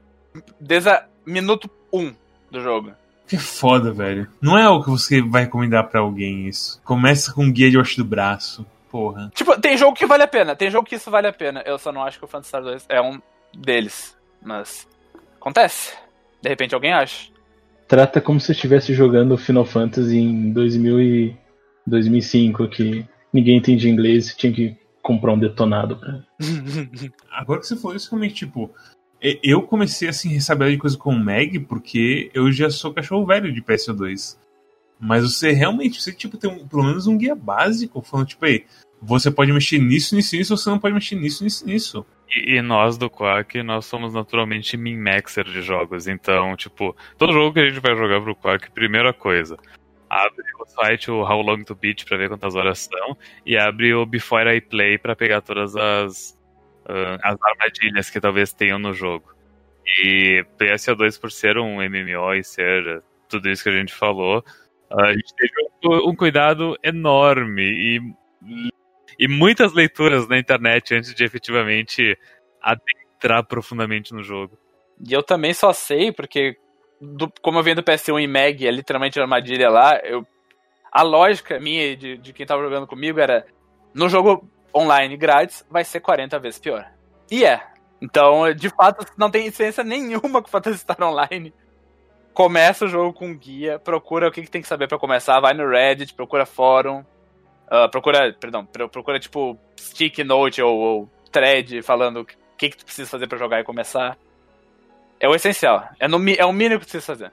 desde 0.59 0.89
a 0.89 1.05
minuto 1.25 1.69
1 1.91 1.99
um 1.99 2.15
do 2.51 2.61
jogo. 2.61 2.93
Que 3.27 3.37
foda, 3.37 3.91
velho. 3.91 4.27
Não 4.41 4.57
é 4.57 4.69
o 4.69 4.83
que 4.83 4.89
você 4.89 5.21
vai 5.21 5.43
recomendar 5.43 5.87
para 5.89 6.01
alguém 6.01 6.47
isso. 6.47 6.79
Começa 6.83 7.33
com 7.33 7.43
um 7.43 7.51
guia 7.51 7.71
debaixo 7.71 7.97
do 7.97 8.05
braço. 8.05 8.65
Porra. 8.91 9.31
Tipo, 9.33 9.59
tem 9.59 9.77
jogo 9.77 9.97
que 9.97 10.05
vale 10.05 10.23
a 10.23 10.27
pena. 10.27 10.55
Tem 10.55 10.69
jogo 10.69 10.87
que 10.87 10.95
isso 10.95 11.09
vale 11.09 11.27
a 11.27 11.33
pena. 11.33 11.63
Eu 11.65 11.77
só 11.79 11.91
não 11.91 12.03
acho 12.03 12.19
que 12.19 12.25
o 12.25 12.27
Phantasy 12.27 12.49
Star 12.49 12.61
2 12.61 12.85
é 12.87 13.01
um 13.01 13.19
deles. 13.57 14.15
Mas 14.41 14.87
acontece. 15.39 15.93
De 16.41 16.49
repente 16.49 16.75
alguém 16.75 16.93
acha 16.93 17.34
trata 17.87 18.21
como 18.21 18.39
se 18.39 18.51
estivesse 18.51 18.93
jogando 18.93 19.37
Final 19.37 19.65
Fantasy 19.65 20.17
em 20.17 20.51
2000 20.51 21.01
e 21.01 21.37
2005, 21.85 22.67
que 22.69 23.05
ninguém 23.31 23.57
entendia 23.57 23.91
inglês 23.91 24.29
e 24.29 24.37
tinha 24.37 24.53
que 24.53 24.77
comprar 25.01 25.33
um 25.33 25.39
detonado 25.39 25.97
pra. 25.97 26.23
Agora 27.31 27.59
que 27.59 27.67
você 27.67 27.75
falou 27.75 27.95
isso, 27.95 28.09
realmente, 28.09 28.35
tipo, 28.35 28.71
eu 29.43 29.61
comecei 29.61 30.07
assim 30.07 30.35
a 30.37 30.41
saber 30.41 30.71
de 30.71 30.77
coisa 30.77 30.97
com 30.97 31.11
o 31.11 31.19
Meg 31.19 31.59
porque 31.59 32.29
eu 32.33 32.51
já 32.51 32.69
sou 32.69 32.93
cachorro 32.93 33.25
velho 33.25 33.53
de 33.53 33.61
PS2. 33.61 34.37
Mas 34.99 35.23
você 35.23 35.51
realmente, 35.51 36.01
você 36.01 36.11
tipo 36.11 36.37
tem 36.37 36.49
um, 36.49 36.67
pelo 36.67 36.83
menos 36.83 37.05
um 37.05 37.17
guia 37.17 37.35
básico 37.35 38.01
falando 38.01 38.27
tipo, 38.27 38.45
aí, 38.45 38.65
você 39.01 39.29
pode 39.29 39.51
mexer 39.51 39.77
nisso, 39.77 40.15
nisso, 40.15 40.35
nisso, 40.35 40.53
ou 40.53 40.57
você 40.57 40.69
não 40.69 40.79
pode 40.79 40.93
mexer 40.93 41.15
nisso, 41.15 41.43
nisso, 41.43 41.65
nisso. 41.65 42.05
E, 42.29 42.55
e 42.55 42.61
nós 42.61 42.97
do 42.97 43.09
Quark, 43.09 43.61
nós 43.63 43.85
somos 43.85 44.13
naturalmente 44.13 44.77
min-maxer 44.77 45.43
de 45.45 45.61
jogos. 45.61 46.07
Então, 46.07 46.55
tipo, 46.55 46.95
todo 47.17 47.33
jogo 47.33 47.53
que 47.53 47.59
a 47.59 47.69
gente 47.69 47.79
vai 47.79 47.95
jogar 47.95 48.21
pro 48.21 48.35
Quark, 48.35 48.71
primeira 48.71 49.13
coisa, 49.13 49.57
abre 50.09 50.43
o 50.59 50.65
site 50.65 51.11
o 51.11 51.21
How 51.21 51.41
Long 51.41 51.63
to 51.63 51.75
Beat 51.75 52.05
pra 52.05 52.17
ver 52.17 52.29
quantas 52.29 52.55
horas 52.55 52.79
são, 52.79 53.17
e 53.45 53.57
abre 53.57 53.93
o 53.93 54.05
Before 54.05 54.49
I 54.49 54.61
Play 54.61 54.97
pra 54.97 55.15
pegar 55.15 55.41
todas 55.41 55.75
as, 55.75 56.37
uh, 56.85 57.19
as 57.23 57.37
armadilhas 57.41 58.09
que 58.09 58.19
talvez 58.19 58.53
tenham 58.53 58.79
no 58.79 58.93
jogo. 58.93 59.33
E 60.03 60.43
PSO2, 60.57 61.19
por 61.19 61.31
ser 61.31 61.57
um 61.57 61.77
MMO 61.77 62.33
e 62.33 62.43
ser 62.43 63.03
tudo 63.29 63.49
isso 63.49 63.63
que 63.63 63.69
a 63.69 63.77
gente 63.77 63.93
falou, 63.93 64.43
a 64.89 65.13
gente 65.13 65.33
teve 65.35 65.53
um, 65.85 66.09
um 66.09 66.15
cuidado 66.15 66.77
enorme 66.83 67.63
e 67.63 68.15
e 69.19 69.27
muitas 69.27 69.73
leituras 69.73 70.27
na 70.27 70.37
internet 70.37 70.93
antes 70.95 71.13
de 71.13 71.23
efetivamente 71.23 72.17
adentrar 72.61 73.45
profundamente 73.45 74.13
no 74.13 74.23
jogo. 74.23 74.57
E 75.07 75.13
eu 75.13 75.23
também 75.23 75.53
só 75.53 75.73
sei, 75.73 76.11
porque 76.11 76.57
do, 76.99 77.31
como 77.41 77.59
eu 77.59 77.63
venho 77.63 77.75
do 77.75 77.83
PS1 77.83 78.23
e 78.23 78.27
Meg, 78.27 78.67
é 78.67 78.71
literalmente 78.71 79.19
armadilha 79.19 79.69
lá, 79.69 79.99
eu, 80.03 80.25
a 80.91 81.01
lógica 81.01 81.59
minha 81.59 81.95
de, 81.95 82.17
de 82.17 82.33
quem 82.33 82.45
tava 82.45 82.63
jogando 82.63 82.87
comigo 82.87 83.19
era 83.19 83.45
no 83.93 84.09
jogo 84.09 84.49
online 84.73 85.15
grátis 85.15 85.65
vai 85.69 85.83
ser 85.83 85.99
40 85.99 86.39
vezes 86.39 86.59
pior. 86.59 86.85
E 87.31 87.45
é. 87.45 87.61
Então, 88.01 88.53
de 88.53 88.69
fato, 88.69 89.05
não 89.17 89.31
tem 89.31 89.45
diferença 89.45 89.83
nenhuma 89.83 90.41
com 90.41 90.47
o 90.47 90.51
Phantasy 90.51 90.79
Star 90.79 91.01
Online. 91.01 91.53
Começa 92.33 92.85
o 92.85 92.89
jogo 92.89 93.13
com 93.13 93.35
guia, 93.35 93.79
procura 93.79 94.27
o 94.27 94.31
que, 94.31 94.41
que 94.41 94.51
tem 94.51 94.61
que 94.61 94.67
saber 94.67 94.87
para 94.87 94.99
começar, 94.99 95.39
vai 95.39 95.53
no 95.53 95.67
Reddit, 95.67 96.13
procura 96.13 96.45
fórum, 96.45 97.05
Uh, 97.67 97.89
procura, 97.89 98.33
perdão, 98.39 98.65
procura 98.65 99.19
tipo 99.19 99.57
stick 99.79 100.19
note 100.19 100.61
ou, 100.61 100.77
ou 100.77 101.09
thread 101.31 101.81
falando 101.81 102.21
o 102.21 102.25
que, 102.25 102.69
que 102.69 102.77
tu 102.77 102.85
precisa 102.85 103.09
fazer 103.09 103.27
para 103.27 103.37
jogar 103.37 103.59
e 103.59 103.63
começar. 103.63 104.17
É 105.19 105.27
o 105.27 105.35
essencial. 105.35 105.89
É, 105.99 106.07
no, 106.07 106.17
é 106.29 106.45
o 106.45 106.53
mínimo 106.53 106.79
que 106.79 106.85
tu 106.85 106.91
precisa 106.91 107.05
fazer. 107.05 107.31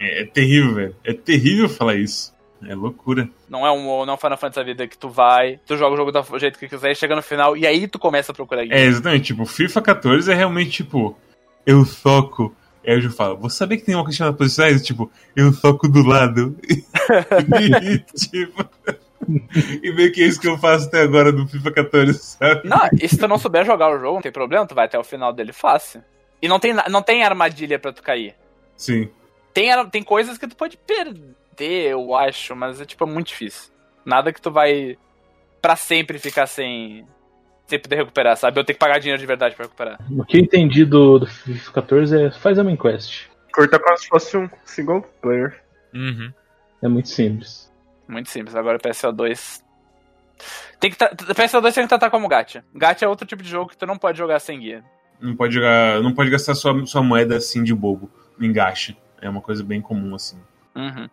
É, 0.00 0.22
é 0.22 0.26
terrível, 0.26 0.74
velho. 0.74 0.96
É 1.04 1.12
terrível 1.12 1.68
falar 1.68 1.96
isso. 1.96 2.34
É 2.64 2.74
loucura. 2.74 3.28
Não 3.48 3.66
é 3.66 3.70
um 3.70 4.06
não 4.06 4.14
é 4.14 4.16
Final 4.16 4.38
Fantasy 4.38 4.56
da 4.56 4.62
vida 4.64 4.88
que 4.88 4.96
tu 4.96 5.08
vai, 5.08 5.60
tu 5.66 5.76
joga 5.76 5.94
o 5.94 5.96
jogo 5.96 6.10
do 6.10 6.38
jeito 6.38 6.58
que 6.58 6.68
quiser, 6.68 6.96
chega 6.96 7.14
no 7.14 7.22
final 7.22 7.54
e 7.56 7.66
aí 7.66 7.86
tu 7.86 7.98
começa 7.98 8.32
a 8.32 8.34
procurar 8.34 8.64
É, 8.64 8.84
exatamente. 8.84 9.26
Tipo, 9.26 9.44
FIFA 9.44 9.82
14 9.82 10.32
é 10.32 10.34
realmente 10.34 10.70
tipo, 10.70 11.16
eu 11.66 11.84
soco. 11.84 12.54
Aí 12.84 12.94
eu 12.94 13.00
já 13.00 13.10
falo, 13.10 13.36
vou 13.36 13.50
saber 13.50 13.76
que 13.76 13.84
tem 13.84 13.94
uma 13.94 14.06
questão 14.06 14.30
de 14.30 14.38
posições? 14.38 14.84
Tipo, 14.84 15.10
eu 15.34 15.52
soco 15.52 15.88
do 15.88 16.02
lado. 16.02 16.56
e, 16.64 17.98
tipo 18.18 18.64
e 19.82 19.92
meio 19.92 20.12
que 20.12 20.22
é 20.22 20.26
isso 20.26 20.40
que 20.40 20.48
eu 20.48 20.58
faço 20.58 20.86
até 20.86 21.02
agora 21.02 21.32
no 21.32 21.46
FIFA 21.46 21.70
14, 21.70 22.18
sabe? 22.18 22.68
Não, 22.68 22.88
e 23.00 23.08
se 23.08 23.18
tu 23.18 23.28
não 23.28 23.38
souber 23.38 23.64
jogar 23.64 23.90
o 23.90 23.98
jogo, 23.98 24.14
não 24.14 24.22
tem 24.22 24.32
problema, 24.32 24.66
tu 24.66 24.74
vai 24.74 24.86
até 24.86 24.98
o 24.98 25.04
final 25.04 25.32
dele 25.32 25.52
fácil. 25.52 26.02
E 26.40 26.48
não 26.48 26.58
tem, 26.58 26.74
não 26.90 27.02
tem 27.02 27.24
armadilha 27.24 27.78
para 27.78 27.92
tu 27.92 28.02
cair. 28.02 28.34
Sim. 28.76 29.08
Tem, 29.52 29.70
tem 29.88 30.02
coisas 30.02 30.36
que 30.36 30.46
tu 30.46 30.56
pode 30.56 30.76
perder, 30.76 31.90
eu 31.90 32.14
acho, 32.14 32.54
mas 32.54 32.80
é 32.80 32.84
tipo 32.84 33.06
muito 33.06 33.28
difícil. 33.28 33.72
Nada 34.04 34.32
que 34.32 34.40
tu 34.40 34.50
vai 34.50 34.98
para 35.62 35.74
sempre 35.76 36.18
ficar 36.18 36.46
sem, 36.46 37.06
sem 37.66 37.80
poder 37.80 37.96
recuperar, 37.96 38.36
sabe? 38.36 38.60
Eu 38.60 38.64
tenho 38.64 38.76
que 38.76 38.80
pagar 38.80 38.98
dinheiro 38.98 39.18
de 39.18 39.26
verdade 39.26 39.54
para 39.54 39.64
recuperar. 39.64 39.98
O 40.10 40.24
que 40.24 40.36
eu 40.36 40.42
entendi 40.42 40.84
do, 40.84 41.18
do 41.18 41.26
FIFA 41.26 41.72
14 41.72 42.22
é 42.26 42.30
faz 42.30 42.58
a 42.58 42.64
main 42.64 42.76
quest. 42.76 43.26
Curta 43.52 43.78
como 43.78 43.96
se 43.96 44.06
fosse 44.08 44.36
um 44.36 44.48
single 44.64 45.02
player. 45.22 45.60
Uhum. 45.94 46.32
É 46.82 46.88
muito 46.88 47.08
simples. 47.08 47.72
Muito 48.08 48.30
simples. 48.30 48.54
Agora 48.54 48.76
o 48.76 48.80
PSO2. 48.80 49.62
Tem 50.78 50.90
que 50.90 50.96
PSO2 50.96 51.72
tem 51.74 51.84
que 51.84 51.88
tratar 51.88 52.10
como 52.10 52.28
gacha. 52.28 52.64
Gacha 52.74 53.04
é 53.04 53.08
outro 53.08 53.26
tipo 53.26 53.42
de 53.42 53.48
jogo 53.48 53.70
que 53.70 53.76
tu 53.76 53.86
não 53.86 53.96
pode 53.96 54.18
jogar 54.18 54.38
sem 54.38 54.60
guia. 54.60 54.84
Não 55.20 55.34
pode 55.34 55.54
jogar. 55.54 56.00
Não 56.02 56.14
pode 56.14 56.30
gastar 56.30 56.54
sua, 56.54 56.84
sua 56.86 57.02
moeda 57.02 57.36
assim 57.36 57.62
de 57.62 57.74
bobo 57.74 58.10
em 58.40 58.52
gacha. 58.52 58.96
É 59.20 59.28
uma 59.28 59.40
coisa 59.40 59.64
bem 59.64 59.80
comum 59.80 60.14
assim. 60.14 60.38
Uhum. 60.74 61.08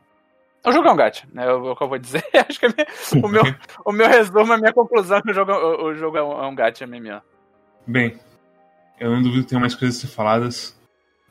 O 0.66 0.72
jogo 0.72 0.88
é 0.88 0.92
um 0.92 0.96
gacha, 0.96 1.28
né? 1.34 1.46
É 1.46 1.52
o 1.54 1.76
que 1.76 1.84
eu 1.84 1.88
vou 1.90 1.98
dizer. 1.98 2.24
Acho 2.48 2.60
que 2.60 2.68
minha- 2.68 2.88
o, 3.24 3.28
meu, 3.28 3.44
o 3.86 3.92
meu 3.92 4.08
resumo, 4.08 4.54
a 4.54 4.58
minha 4.58 4.74
conclusão 4.74 5.18
é 5.18 5.22
que 5.22 5.32
o 5.32 5.34
jogo, 5.34 5.52
o, 5.52 5.86
o 5.88 5.96
jogo 5.96 6.18
é 6.18 6.24
um, 6.24 6.44
é 6.44 6.48
um 6.48 6.56
gacha 6.56 6.86
MMO. 6.86 7.22
Bem, 7.88 8.20
eu 9.00 9.12
não 9.12 9.22
duvido 9.22 9.44
que 9.44 9.50
tenha 9.50 9.60
mais 9.62 9.76
coisas 9.76 9.98
a 9.98 10.02
ser 10.02 10.14
faladas, 10.14 10.78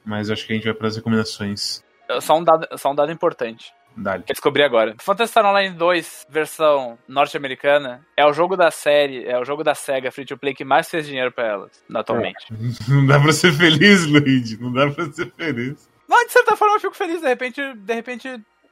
mas 0.04 0.30
acho 0.30 0.46
que 0.46 0.52
a 0.52 0.56
gente 0.56 0.64
vai 0.64 0.74
para 0.74 0.88
as 0.88 0.96
recomendações. 0.96 1.82
Só 2.20 2.36
um 2.38 2.44
dado, 2.44 2.66
só 2.76 2.90
um 2.90 2.94
dado 2.94 3.10
importante. 3.12 3.72
Dali. 3.96 4.22
que 4.22 4.32
eu 4.32 4.34
descobri 4.34 4.62
agora. 4.62 4.94
Phantasy 4.98 5.30
Star 5.30 5.44
Online 5.46 5.74
2, 5.76 6.26
versão 6.28 6.98
norte-americana, 7.08 8.04
é 8.16 8.24
o 8.26 8.32
jogo 8.32 8.56
da 8.56 8.70
série, 8.70 9.24
é 9.26 9.38
o 9.38 9.44
jogo 9.44 9.62
da 9.64 9.74
SEGA 9.74 10.10
Free 10.10 10.24
to 10.24 10.36
Play 10.38 10.54
que 10.54 10.64
mais 10.64 10.88
fez 10.88 11.06
dinheiro 11.06 11.32
pra 11.32 11.46
elas, 11.46 11.70
atualmente. 11.94 12.46
Não 12.88 13.06
dá 13.06 13.18
pra 13.20 13.32
ser 13.32 13.52
feliz, 13.52 14.06
Luigi. 14.06 14.56
Não 14.60 14.72
dá 14.72 14.90
pra 14.90 15.04
ser 15.12 15.30
feliz. 15.32 15.88
Mas 16.08 16.26
de 16.26 16.32
certa 16.32 16.56
forma 16.56 16.76
eu 16.76 16.80
fico 16.80 16.94
feliz, 16.96 17.20
de 17.20 17.28
repente, 17.28 17.60
de 17.74 17.94
repente 17.94 18.28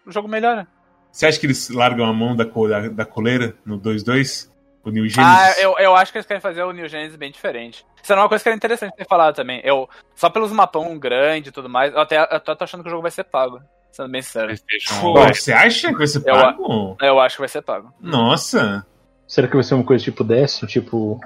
o 0.07 0.13
jogo 0.13 0.29
melhora. 0.29 0.67
Você 1.13 1.27
acha 1.27 1.41
que 1.41 1.47
eles 1.47 1.69
largam 1.71 2.07
a 2.07 2.13
mão 2.13 2.37
da, 2.37 2.45
co- 2.45 2.69
da, 2.69 2.89
da 2.89 3.05
coleira 3.05 3.55
no 3.65 3.79
2-2? 3.81 4.49
O 4.83 4.91
New 4.91 5.07
Genesis? 5.09 5.19
Ah, 5.59 5.61
eu, 5.61 5.77
eu 5.79 5.95
acho 5.95 6.11
que 6.11 6.17
eles 6.17 6.27
querem 6.27 6.41
fazer 6.41 6.63
o 6.63 6.73
New 6.73 6.89
Genesis 6.89 7.15
bem 7.17 7.31
diferente. 7.31 7.85
Isso 8.03 8.11
era 8.13 8.23
uma 8.23 8.29
coisa 8.31 8.43
que 8.43 8.49
era 8.49 8.57
interessante 8.57 8.97
ter 8.97 9.07
falado 9.07 9.35
também. 9.35 9.61
Eu, 9.63 9.87
só 10.15 10.31
pelos 10.31 10.51
mapão 10.53 10.99
grande 10.99 11.51
e 11.51 11.53
tudo 11.53 11.69
mais, 11.69 11.93
eu 11.93 12.01
até 12.01 12.17
eu 12.35 12.41
tô 12.41 12.65
achando 12.65 12.83
que 12.83 12.89
o 12.89 12.91
jogo 12.91 13.03
vai 13.03 13.11
ser 13.11 13.25
pago. 13.25 13.61
Sendo 13.93 14.11
bem. 14.11 14.23
PlayStation 14.23 15.01
Pô, 15.01 15.15
você 15.27 15.53
acha 15.53 15.89
que 15.89 15.99
vai 15.99 16.07
ser 16.07 16.19
Eu- 16.19 16.25
pago? 16.35 16.97
Eu 17.01 17.21
acho 17.21 17.37
que 17.37 17.43
vai 17.43 17.49
ser 17.49 17.63
pago. 17.63 17.93
Nossa. 18.01 18.87
Será 19.27 19.47
que 19.49 19.55
vai 19.55 19.63
ser 19.63 19.75
uma 19.75 19.85
coisa 19.85 20.05
tipo 20.05 20.25
Destiny, 20.25 20.71
tipo 20.71 21.21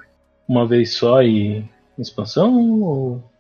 uma 0.49 0.67
vez 0.67 0.95
só 0.97 1.23
e 1.23 1.65
expansão? 1.99 2.55
Ou... 2.83 3.31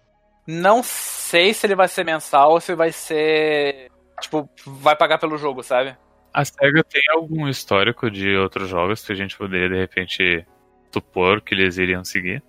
Não 0.47 0.83
sei 0.83 1.53
se 1.55 1.67
ele 1.67 1.75
vai 1.75 1.89
ser 1.89 2.05
mensal 2.05 2.53
ou 2.53 2.61
se 2.61 2.75
vai 2.75 2.93
ser. 2.93 3.91
Tipo, 4.21 4.49
vai 4.65 4.97
pagar 4.97 5.19
pelo 5.19 5.37
jogo, 5.37 5.63
sabe? 5.63 5.97
A 6.33 6.45
SEGA 6.45 6.83
tem 6.85 7.03
algum 7.11 7.49
histórico 7.49 8.11
de 8.11 8.37
outros 8.37 8.69
jogos 8.69 9.05
que 9.05 9.13
a 9.13 9.17
gente 9.17 9.37
poderia, 9.37 9.69
de 9.69 9.77
repente, 9.77 10.47
supor 10.93 11.41
que 11.41 11.55
eles 11.55 11.79
iriam 11.79 12.05
seguir? 12.05 12.43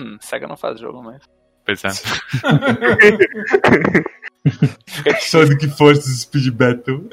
Hum, 0.00 0.16
Sega 0.20 0.46
não 0.46 0.56
faz 0.56 0.78
jogo, 0.80 1.02
mas. 1.02 1.22
Pois 1.64 1.84
é. 1.84 1.88
Sonic 5.20 5.68
Forces 5.76 6.22
Speed 6.22 6.50
Battle. 6.52 7.08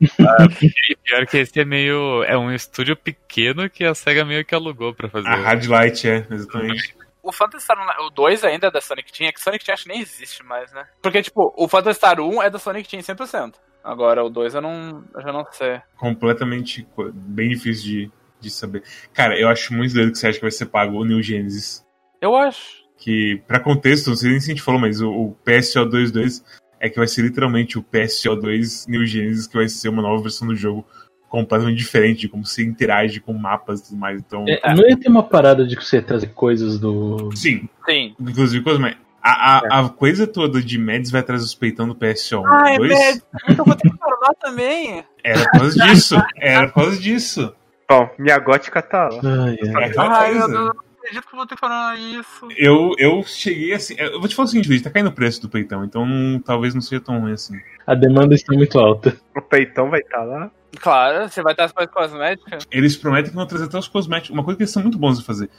E 0.00 0.96
pior 1.04 1.26
que 1.26 1.38
esse 1.38 1.60
é 1.60 1.64
meio. 1.64 2.22
É 2.24 2.36
um 2.36 2.52
estúdio 2.52 2.96
pequeno 2.96 3.68
que 3.68 3.84
a 3.84 3.94
SEGA 3.94 4.24
meio 4.24 4.44
que 4.44 4.54
alugou 4.54 4.94
pra 4.94 5.08
fazer. 5.08 5.28
A 5.28 5.36
Hard 5.36 5.66
Light, 5.66 6.08
é, 6.08 6.26
exatamente. 6.30 6.94
O 7.22 7.32
Phantasy 7.32 7.64
Star 7.64 7.78
Online, 7.78 8.06
o 8.06 8.10
2 8.10 8.44
ainda 8.44 8.68
é 8.68 8.70
da 8.70 8.80
Sonic 8.80 9.12
Team, 9.12 9.28
é 9.28 9.32
que 9.32 9.40
Sonic 9.42 9.62
Team 9.62 9.74
acho 9.74 9.82
que 9.84 9.90
nem 9.90 10.00
existe 10.00 10.42
mais, 10.42 10.72
né? 10.72 10.86
Porque, 11.02 11.22
tipo, 11.22 11.52
o 11.54 11.68
Phantasy 11.68 11.98
Star 11.98 12.18
1 12.18 12.42
é 12.42 12.48
da 12.48 12.58
Sonic 12.58 12.88
Team 12.88 13.02
100%. 13.02 13.54
Agora, 13.84 14.24
o 14.24 14.30
2 14.30 14.54
eu 14.54 14.62
não. 14.62 15.04
Eu 15.14 15.20
já 15.22 15.32
não 15.32 15.44
sei. 15.52 15.80
Completamente 15.96 16.82
co- 16.94 17.10
bem 17.12 17.50
difícil 17.50 17.84
de, 17.84 18.10
de 18.40 18.50
saber. 18.50 18.82
Cara, 19.12 19.38
eu 19.38 19.48
acho 19.48 19.74
muito 19.74 19.92
doido 19.94 20.12
que 20.12 20.18
você 20.18 20.28
acha 20.28 20.38
que 20.38 20.44
vai 20.44 20.50
ser 20.50 20.66
pago 20.66 20.96
o 20.98 21.04
New 21.04 21.22
Genesis. 21.22 21.84
Eu 22.22 22.34
acho. 22.34 22.80
Que, 22.98 23.42
pra 23.46 23.60
contexto, 23.60 24.08
não 24.08 24.16
sei 24.16 24.30
nem 24.30 24.40
se 24.40 24.50
a 24.50 24.54
gente 24.54 24.62
falou, 24.62 24.80
mas 24.80 25.00
o, 25.00 25.10
o 25.10 25.36
PSO22 25.46 26.42
é 26.80 26.88
que 26.88 26.96
vai 26.96 27.06
ser 27.06 27.22
literalmente 27.22 27.78
o 27.78 27.82
PSO2 27.82 28.88
New 28.88 29.04
Genesis, 29.06 29.46
que 29.46 29.56
vai 29.56 29.68
ser 29.68 29.88
uma 29.90 30.02
nova 30.02 30.22
versão 30.22 30.48
do 30.48 30.56
jogo 30.56 30.84
completamente 31.28 31.76
diferente 31.78 32.20
de 32.22 32.28
como 32.28 32.44
você 32.44 32.64
interage 32.64 33.20
com 33.20 33.32
mapas 33.34 33.80
e 33.80 33.84
tudo 33.88 33.98
mais. 33.98 34.18
Então, 34.18 34.44
É, 34.48 34.74
não 34.74 34.88
ia 34.88 34.96
ter 34.96 35.08
uma 35.08 35.22
parada 35.22 35.64
de 35.66 35.76
você 35.76 36.02
trazer 36.02 36.28
coisas 36.28 36.78
do. 36.78 37.30
sim, 37.36 37.68
Sim. 37.88 38.14
inclusive 38.18 38.64
coisa 38.64 38.80
mais. 38.80 38.96
A, 39.22 39.58
a, 39.58 39.80
a 39.80 39.88
coisa 39.90 40.26
toda 40.26 40.62
de 40.62 40.78
Mads 40.78 41.10
vai 41.10 41.20
atrás 41.20 41.42
dos 41.42 41.54
peitão 41.54 41.86
do 41.86 41.94
PSO1 41.94 42.42
Ai, 42.46 42.78
2 42.78 42.90
Mads. 42.90 43.22
Então 43.50 43.64
vou 43.66 43.74
ter 43.76 43.90
que 43.90 43.98
formar 43.98 44.34
também. 44.40 45.04
era 45.22 45.40
por 45.44 45.50
causa 45.60 45.86
disso. 45.86 46.16
Era 46.36 46.66
por 46.68 46.74
causa 46.74 46.98
disso. 46.98 47.54
Bom, 47.88 48.08
minha 48.18 48.38
gótica 48.38 48.80
tá 48.80 49.08
lá. 49.10 49.20
Ai, 49.44 49.56
ai. 49.76 49.90
É 49.90 49.94
Ai, 49.98 50.70
acredito 51.00 51.26
que 51.26 51.34
eu 51.34 51.36
vou 51.38 51.46
ter 51.46 51.54
que 51.54 51.60
falar 51.60 51.98
isso. 51.98 52.48
Eu, 52.56 52.92
eu 52.98 53.22
cheguei 53.24 53.72
assim. 53.72 53.94
Eu 53.98 54.20
vou 54.20 54.28
te 54.28 54.34
falar 54.34 54.46
o 54.46 54.48
seguinte, 54.48 54.68
Luiz, 54.68 54.82
tá 54.82 54.90
caindo 54.90 55.08
o 55.08 55.12
preço 55.12 55.42
do 55.42 55.48
peitão, 55.48 55.84
então 55.84 56.06
não- 56.06 56.38
talvez 56.38 56.74
não 56.74 56.80
seja 56.80 57.00
tão 57.00 57.20
ruim 57.20 57.32
assim. 57.32 57.58
A 57.86 57.94
demanda 57.94 58.34
está 58.34 58.52
muito 58.52 58.78
alta. 58.78 59.18
O 59.36 59.42
peitão 59.42 59.90
vai 59.90 60.00
estar 60.00 60.22
lá. 60.22 60.50
Claro, 60.78 61.28
você 61.28 61.42
vai 61.42 61.54
ter 61.54 61.62
as 61.62 61.72
coisas 61.72 61.92
cosméticas. 61.92 62.66
Eles 62.70 62.96
prometem 62.96 63.30
que 63.30 63.36
vão 63.36 63.46
trazer 63.46 63.64
até 63.64 63.76
os 63.78 63.88
cosméticos. 63.88 64.30
Uma 64.30 64.44
coisa 64.44 64.56
que 64.56 64.62
eles 64.62 64.70
são 64.72 64.82
muito 64.82 64.98
bons 64.98 65.18
a 65.18 65.22
fazer 65.22 65.50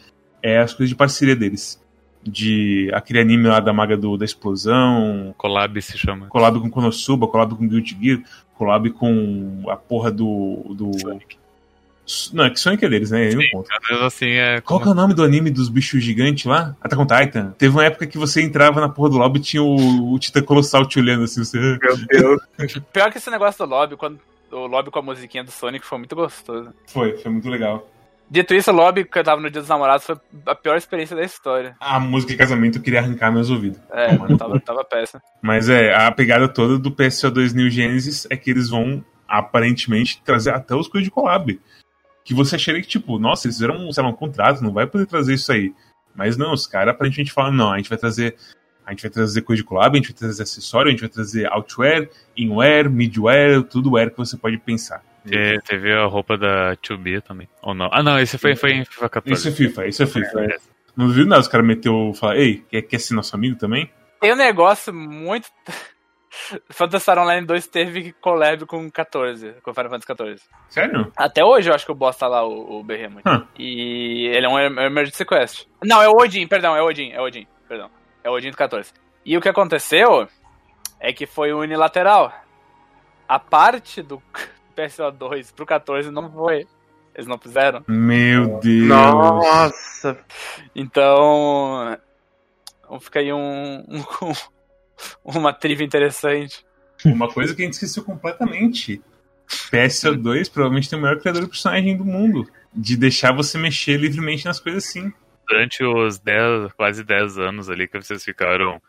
é 0.41 0.59
as 0.59 0.73
coisas 0.73 0.89
de 0.89 0.95
parceria 0.95 1.35
deles. 1.35 1.81
De 2.23 2.89
aquele 2.93 3.19
anime 3.19 3.47
lá 3.47 3.59
da 3.59 3.73
maga 3.73 3.97
do, 3.97 4.15
da 4.15 4.23
explosão, 4.23 5.34
Collab 5.38 5.81
se 5.81 5.97
chama. 5.97 6.27
collab 6.27 6.59
com 6.59 6.69
Konosuba, 6.69 7.27
collab 7.27 7.55
com 7.55 7.68
Guilty 7.68 7.97
Gear, 7.99 8.22
collab 8.53 8.91
com 8.91 9.63
a 9.68 9.76
porra 9.76 10.11
do. 10.11 10.63
do... 10.76 10.99
Sonic. 10.99 11.40
Não, 12.33 12.45
é 12.45 12.49
que 12.49 12.59
Sonic 12.59 12.85
é 12.85 12.89
deles, 12.89 13.11
né? 13.11 13.27
Ele 13.27 13.35
não 13.35 13.51
conta. 13.51 13.73
Às 13.73 13.88
vezes 13.88 14.03
assim 14.03 14.29
é. 14.31 14.61
Qual 14.61 14.79
que 14.79 14.88
é 14.88 14.91
o 14.91 14.95
nome 14.95 15.13
do 15.13 15.23
anime 15.23 15.49
dos 15.49 15.69
bichos 15.69 16.03
gigantes 16.03 16.45
lá? 16.45 16.75
Attack 16.81 17.01
on 17.01 17.05
Titan. 17.05 17.55
Teve 17.57 17.75
uma 17.75 17.85
época 17.85 18.07
que 18.07 18.17
você 18.17 18.41
entrava 18.41 18.79
na 18.81 18.89
porra 18.89 19.09
do 19.09 19.17
lobby 19.17 19.39
e 19.39 19.43
tinha 19.43 19.63
o, 19.63 20.13
o 20.13 20.19
Titã 20.19 20.41
Colossal 20.41 20.85
te 20.85 20.99
olhando 20.99 21.23
assim, 21.23 21.43
você. 21.43 21.57
Meu 21.59 21.97
Deus. 22.07 22.41
Pior 22.93 23.11
que 23.11 23.17
esse 23.17 23.29
negócio 23.29 23.65
do 23.65 23.69
lobby, 23.69 23.95
quando 23.95 24.19
o 24.51 24.67
lobby 24.67 24.91
com 24.91 24.99
a 24.99 25.01
musiquinha 25.01 25.43
do 25.43 25.51
Sonic 25.51 25.85
foi 25.85 25.97
muito 25.97 26.15
gostoso. 26.15 26.73
Foi, 26.88 27.17
foi 27.17 27.31
muito 27.31 27.49
legal. 27.49 27.88
Dito 28.31 28.53
isso, 28.53 28.71
o 28.71 28.73
lobby 28.73 29.03
que 29.03 29.19
eu 29.19 29.23
tava 29.25 29.41
no 29.41 29.51
Dia 29.51 29.59
dos 29.59 29.69
Namorados 29.69 30.05
foi 30.05 30.15
a 30.45 30.55
pior 30.55 30.77
experiência 30.77 31.13
da 31.13 31.21
história. 31.21 31.75
A 31.81 31.99
música 31.99 32.31
de 32.31 32.38
casamento 32.38 32.77
eu 32.77 32.81
queria 32.81 32.99
arrancar 33.01 33.29
meus 33.29 33.49
ouvidos. 33.49 33.77
É, 33.91 34.17
mano, 34.17 34.38
tava, 34.38 34.57
tava 34.61 34.85
péssimo. 34.85 35.21
Mas 35.41 35.67
é, 35.67 35.93
a 35.93 36.09
pegada 36.13 36.47
toda 36.47 36.79
do 36.79 36.91
PSO2 36.91 37.53
New 37.53 37.69
Genesis 37.69 38.25
é 38.29 38.38
que 38.38 38.49
eles 38.49 38.69
vão, 38.69 39.03
aparentemente, 39.27 40.21
trazer 40.23 40.51
até 40.51 40.73
os 40.73 40.88
coisas 40.88 41.03
de 41.03 41.11
collab. 41.11 41.59
Que 42.23 42.34
você 42.34 42.56
acharia 42.56 42.81
que, 42.81 42.88
tipo, 42.88 43.18
nossa, 43.19 43.48
eles 43.48 43.56
fizeram, 43.57 43.91
sei 43.91 44.03
lá, 44.03 44.10
um 44.10 44.14
contrato, 44.14 44.61
não 44.64 44.72
vai 44.73 44.85
poder 44.88 45.06
trazer 45.07 45.34
isso 45.34 45.52
aí. 45.52 45.73
Mas 46.15 46.38
não, 46.38 46.53
os 46.53 46.68
caras 46.68 46.93
aparentemente 46.93 47.31
falam, 47.31 47.52
não, 47.52 47.72
a 47.72 47.77
gente 47.77 47.89
vai 47.89 47.98
trazer. 47.98 48.35
A 48.85 48.91
gente 48.91 49.02
vai 49.03 49.11
trazer 49.11 49.41
coisa 49.43 49.61
de 49.61 49.68
collab, 49.68 49.93
a 49.95 49.98
gente 50.02 50.11
vai 50.11 50.18
trazer 50.18 50.43
acessório, 50.43 50.89
a 50.89 50.91
gente 50.91 50.99
vai 51.02 51.10
trazer 51.10 51.45
outwear, 51.52 52.10
inwear, 52.35 52.89
midwear, 52.89 53.64
tudo 53.64 53.91
wear 53.91 54.10
que 54.11 54.18
você 54.18 54.35
pode 54.35 54.57
pensar. 54.57 55.03
Te- 55.26 55.60
Teve 55.68 55.93
a 55.93 56.06
roupa 56.06 56.35
da 56.38 56.76
2B 56.77 57.22
também. 57.22 57.48
Ou 57.61 57.73
não? 57.76 57.89
Ah, 57.91 58.02
não, 58.03 58.19
esse 58.19 58.38
foi, 58.39 58.56
foi 58.56 58.72
em 58.72 58.85
FIFA 58.85 59.07
14. 59.10 59.39
Isso 59.39 59.48
é 59.48 59.52
FIFA, 59.52 59.88
isso 59.88 60.03
é 60.03 60.06
FIFA. 60.07 60.48
Não 60.98 61.07
viu 61.10 61.26
nada, 61.26 61.41
os 61.41 61.48
caras 61.48 61.65
meteu, 61.65 62.11
falar, 62.15 62.38
ei, 62.38 62.65
quer, 62.69 62.81
quer 62.81 62.99
ser 62.99 63.14
nosso 63.14 63.35
amigo 63.35 63.56
também? 63.56 63.89
Tem 64.19 64.34
um 64.34 64.35
negócio 64.35 64.93
muito. 64.93 65.48
Phantasy 66.70 67.02
Star 67.03 67.20
Online 67.20 67.45
2 67.45 67.68
teve 67.68 68.14
collab 68.14 68.66
com 68.66 68.90
14, 68.90 69.53
com 69.64 69.74
Final 69.74 69.90
Fantasy 69.90 70.08
14. 70.08 70.41
Sério? 70.70 71.12
Até 71.16 71.44
hoje 71.44 71.70
eu 71.70 71.76
acho 71.76 71.86
que 71.86 71.91
o 71.91 71.95
boss 71.95 72.16
tá 72.18 72.28
lá, 72.28 72.45
o, 72.45 72.80
o 72.80 72.84
Behemoth. 72.84 73.24
Hum. 73.28 73.45
E 73.60 74.28
ele 74.28 74.45
é 74.45 74.49
um 74.49 74.58
em- 74.60 74.80
Emergency 74.86 75.26
Quest. 75.26 75.68
Não, 75.84 76.02
é 76.02 76.08
o 76.08 76.14
Odin, 76.18 76.48
perdão, 76.48 76.76
é 76.76 76.82
o 76.82 76.86
Odin, 76.86 77.12
é 77.12 77.20
o 77.20 77.24
Odin, 77.26 77.45
perdão. 77.68 77.90
É 78.24 78.30
o 78.30 78.34
Odin 78.34 78.52
do 78.52 78.58
14. 78.58 78.91
E 79.26 79.38
o 79.38 79.41
que 79.41 79.49
aconteceu 79.49 80.28
é 80.99 81.12
que 81.12 81.26
foi 81.26 81.52
unilateral. 81.53 82.32
A 83.28 83.38
parte 83.40 84.02
do 84.02 84.22
PSO2 84.76 85.53
pro 85.53 85.66
14 85.66 86.10
não 86.12 86.32
foi. 86.32 86.68
Eles 87.14 87.28
não 87.28 87.38
fizeram. 87.38 87.84
Meu 87.88 88.58
Deus. 88.60 88.88
Nossa. 88.88 90.18
Então. 90.74 91.98
então 92.84 92.99
Fica 92.99 93.20
aí 93.20 93.32
um, 93.34 93.84
um- 93.90 94.34
uma 95.23 95.53
trivia 95.53 95.86
interessante. 95.86 96.65
Uma 97.06 97.28
coisa 97.28 97.56
que 97.56 97.61
a 97.61 97.65
gente 97.65 97.73
esqueceu 97.73 98.03
completamente. 98.03 99.02
PSO2 99.72 100.52
provavelmente 100.52 100.90
tem 100.90 100.98
o 100.98 101.02
maior 101.02 101.19
criador 101.19 101.44
de 101.44 101.49
personagem 101.49 101.98
do 101.98 102.06
mundo. 102.06 102.48
De 102.73 102.95
deixar 102.95 103.34
você 103.34 103.57
mexer 103.57 103.98
livremente 103.98 104.45
nas 104.45 104.60
coisas 104.60 104.88
assim. 104.88 105.11
Durante 105.48 105.84
os 105.84 106.19
10, 106.19 106.73
quase 106.73 107.03
10 107.03 107.38
anos 107.38 107.69
ali 107.69 107.88
que 107.88 108.02
vocês 108.02 108.23
ficaram 108.23 108.82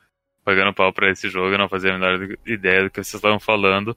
pagando 0.45 0.75
pau 0.75 0.93
pra 0.93 1.11
esse 1.11 1.29
jogo, 1.29 1.55
eu 1.55 1.59
não 1.59 1.69
fazia 1.69 1.91
a 1.91 1.99
menor 1.99 2.37
ideia 2.47 2.85
do 2.85 2.91
que 2.91 3.03
vocês 3.03 3.15
estavam 3.15 3.41
falando. 3.41 3.97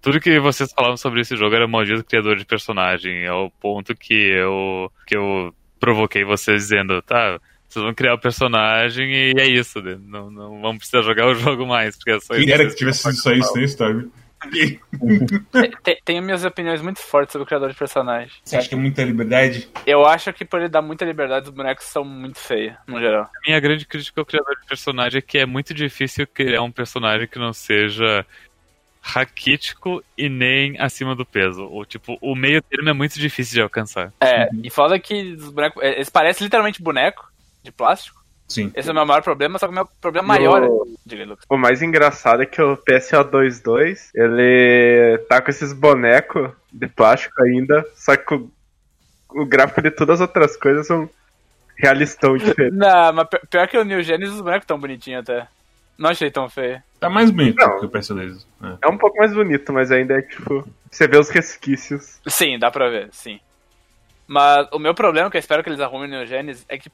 Tudo 0.00 0.20
que 0.20 0.38
vocês 0.38 0.72
falavam 0.72 0.96
sobre 0.96 1.20
esse 1.20 1.36
jogo 1.36 1.54
era 1.54 1.68
maldito 1.68 2.04
criador 2.04 2.36
de 2.36 2.46
personagem, 2.46 3.26
ao 3.26 3.50
ponto 3.50 3.94
que 3.94 4.14
eu, 4.14 4.90
que 5.06 5.16
eu 5.16 5.54
provoquei 5.78 6.24
vocês 6.24 6.62
dizendo, 6.62 7.02
tá, 7.02 7.38
vocês 7.70 7.84
vão 7.84 7.94
criar 7.94 8.14
o 8.14 8.18
personagem 8.20 9.10
e 9.12 9.34
é 9.38 9.46
isso, 9.46 9.80
né? 9.80 9.98
não, 10.02 10.30
não 10.30 10.60
vamos 10.60 10.78
precisar 10.78 11.02
jogar 11.02 11.26
o 11.28 11.34
jogo 11.34 11.66
mais, 11.66 11.96
porque 11.96 12.10
é 12.10 12.20
só 12.20 12.34
Quem 12.34 12.44
isso. 12.44 12.52
era 12.52 12.66
que 12.68 12.74
tivesse 12.74 13.02
sido 13.02 13.14
só 13.16 13.32
isso, 13.32 13.54
né, 13.56 13.64
Storm? 13.64 14.08
Te- 14.50 14.80
te- 15.84 16.00
Tenho 16.02 16.22
minhas 16.22 16.44
opiniões 16.46 16.80
muito 16.80 16.98
fortes 16.98 17.32
sobre 17.32 17.42
o 17.44 17.46
criador 17.46 17.68
de 17.70 17.76
personagem. 17.76 18.30
Você 18.42 18.56
acha 18.56 18.68
que 18.70 18.74
é 18.74 18.78
muita 18.78 19.04
liberdade? 19.04 19.68
Eu 19.86 20.06
acho 20.06 20.32
que 20.32 20.46
por 20.46 20.60
ele 20.60 20.68
dar 20.70 20.80
muita 20.80 21.04
liberdade, 21.04 21.48
os 21.48 21.54
bonecos 21.54 21.84
são 21.84 22.04
muito 22.04 22.38
feios, 22.38 22.74
no 22.86 22.98
geral. 22.98 23.24
A 23.24 23.46
minha 23.46 23.60
grande 23.60 23.84
crítica 23.86 24.18
ao 24.20 24.24
criador 24.24 24.56
de 24.58 24.66
personagem 24.66 25.18
é 25.18 25.22
que 25.22 25.36
é 25.38 25.44
muito 25.44 25.74
difícil 25.74 26.26
criar 26.26 26.62
um 26.62 26.72
personagem 26.72 27.28
que 27.28 27.38
não 27.38 27.52
seja 27.52 28.24
raquítico 29.02 30.02
e 30.16 30.28
nem 30.28 30.78
acima 30.78 31.14
do 31.14 31.24
peso. 31.24 31.64
O 31.70 31.84
tipo, 31.84 32.18
o 32.20 32.34
meio 32.34 32.62
termo 32.62 32.88
é 32.88 32.92
muito 32.92 33.18
difícil 33.18 33.54
de 33.54 33.62
alcançar. 33.62 34.12
É, 34.20 34.48
e 34.62 34.70
foda 34.70 34.98
que 34.98 35.32
os 35.34 35.50
bonecos. 35.50 35.82
é, 35.82 35.94
Eles 35.96 36.10
parecem 36.10 36.44
literalmente 36.44 36.82
boneco 36.82 37.29
de 37.62 37.70
plástico. 37.72 38.18
Sim. 38.48 38.72
Esse 38.74 38.88
é 38.88 38.92
o 38.92 38.94
meu 38.94 39.06
maior 39.06 39.22
problema, 39.22 39.58
só 39.58 39.66
que 39.66 39.72
o 39.72 39.74
meu 39.74 39.86
problema 40.00 40.26
maior 40.28 40.60
No- 40.60 40.86
é. 41.08 41.36
O 41.48 41.56
mais 41.56 41.82
engraçado 41.82 42.42
é 42.42 42.46
que 42.46 42.60
o 42.60 42.76
PSO22, 42.78 44.10
ele 44.14 45.18
tá 45.28 45.40
com 45.40 45.50
esses 45.50 45.72
bonecos 45.72 46.50
de 46.72 46.86
plástico 46.88 47.40
ainda, 47.42 47.84
só 47.94 48.16
que 48.16 48.34
o, 48.34 48.50
o 49.30 49.46
gráfico 49.46 49.82
de 49.82 49.90
todas 49.90 50.20
as 50.20 50.28
outras 50.28 50.56
coisas 50.56 50.86
são 50.86 51.08
realistão 51.76 52.36
diferente. 52.38 52.74
Não, 52.76 53.12
mas 53.12 53.28
pi- 53.28 53.40
pior 53.48 53.68
que 53.68 53.78
o 53.78 53.84
New 53.84 54.02
Genesis, 54.02 54.34
os 54.34 54.40
bonecos 54.40 54.66
tão 54.66 54.78
bonitinhos 54.78 55.20
até. 55.22 55.46
Não 55.98 56.10
achei 56.10 56.30
tão 56.30 56.48
feio. 56.48 56.82
Tá 56.98 57.10
mais 57.10 57.30
bonito 57.30 57.56
Não. 57.58 57.78
que 57.78 57.86
o 57.86 57.90
PS2. 57.90 58.44
É. 58.62 58.78
É 58.82 58.88
um 58.88 58.96
pouco 58.96 59.18
mais 59.18 59.32
bonito, 59.34 59.72
mas 59.72 59.90
ainda 59.92 60.14
é 60.18 60.22
tipo. 60.22 60.66
Você 60.90 61.06
vê 61.06 61.18
os 61.18 61.28
resquícios. 61.28 62.18
Sim, 62.26 62.58
dá 62.58 62.70
pra 62.70 62.88
ver, 62.88 63.08
sim. 63.12 63.38
Mas 64.26 64.66
o 64.72 64.78
meu 64.78 64.94
problema, 64.94 65.30
que 65.30 65.36
eu 65.36 65.40
espero 65.40 65.62
que 65.62 65.68
eles 65.68 65.80
arrumem 65.80 66.08
no 66.08 66.16
Neo 66.16 66.26
Genesis, 66.26 66.64
é 66.68 66.78
que 66.78 66.90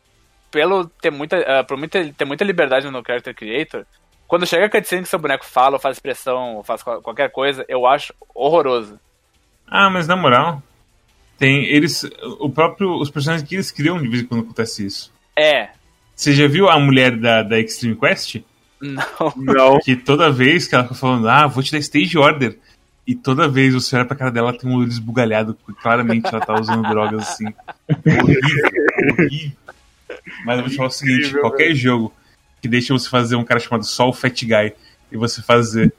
pelo 0.51 0.86
ter 0.86 1.10
muita, 1.10 1.36
ah, 1.39 1.64
por 1.64 1.77
muita, 1.77 2.05
ter 2.12 2.24
muita 2.24 2.44
liberdade 2.44 2.89
no 2.90 3.02
Character 3.06 3.35
Creator, 3.35 3.85
quando 4.28 4.47
chega 4.47 4.66
a 4.66 4.70
cutscene 4.70 5.02
que 5.02 5.09
seu 5.09 5.18
boneco 5.18 5.44
fala, 5.44 5.77
ou 5.77 5.81
faz 5.81 5.97
expressão, 5.97 6.56
ou 6.56 6.64
faz 6.64 6.82
qual- 6.82 7.01
qualquer 7.02 7.31
coisa, 7.31 7.64
eu 7.68 7.86
acho 7.86 8.12
horroroso. 8.35 8.98
Ah, 9.66 9.89
mas 9.90 10.06
na 10.09 10.16
moral, 10.16 10.62
tem 11.39 11.64
eles. 11.64 12.05
O 12.40 12.48
próprio. 12.48 12.94
Os 13.01 13.10
personagens 13.10 13.48
que 13.48 13.55
eles 13.56 13.70
criam 13.70 14.01
de 14.01 14.09
vez 14.09 14.23
em 14.23 14.27
quando 14.27 14.43
acontece 14.44 14.86
isso. 14.86 15.12
É, 15.36 15.68
Você 16.14 16.32
já 16.32 16.47
viu 16.48 16.68
a 16.68 16.78
mulher 16.78 17.16
da, 17.16 17.43
da 17.43 17.59
Extreme 17.60 17.94
Quest? 17.97 18.36
não. 18.81 19.05
Não. 19.36 19.78
Que 19.81 19.94
toda 19.97 20.31
vez 20.31 20.66
que 20.66 20.74
ela 20.74 20.85
fica 20.85 20.94
falando, 20.94 21.28
ah, 21.28 21.47
vou 21.47 21.62
te 21.62 21.73
dar 21.73 21.78
stage 21.78 22.16
order. 22.16 22.59
E 23.06 23.14
toda 23.14 23.48
vez 23.48 23.73
você 23.74 23.94
olha 23.97 24.05
pra 24.05 24.16
cara 24.16 24.31
dela, 24.32 24.56
tem 24.56 24.68
um 24.68 24.77
olho 24.78 24.89
esbugalhado, 24.89 25.55
porque 25.55 25.81
claramente 25.81 26.27
ela 26.27 26.44
tá 26.44 26.55
usando 26.59 26.89
drogas 26.89 27.28
assim. 27.28 27.44
Horrível, 28.06 28.70
horrível. 29.12 29.52
Mas 30.47 30.56
eu 30.59 30.62
vou 30.62 30.70
te 30.70 30.77
falar 30.77 30.89
o 30.89 30.93
seguinte: 30.93 31.18
Incrível, 31.18 31.40
qualquer 31.43 31.74
jogo 31.74 32.14
que 32.62 32.68
deixa 32.68 32.93
você 32.94 33.09
fazer 33.09 33.36
um 33.36 33.44
cara 33.44 33.60
chamado 33.60 33.85
o 34.06 34.12
Fat 34.12 34.40
Guy 34.43 34.73
e 35.10 35.16
você 35.16 35.43
fazer 35.43 35.93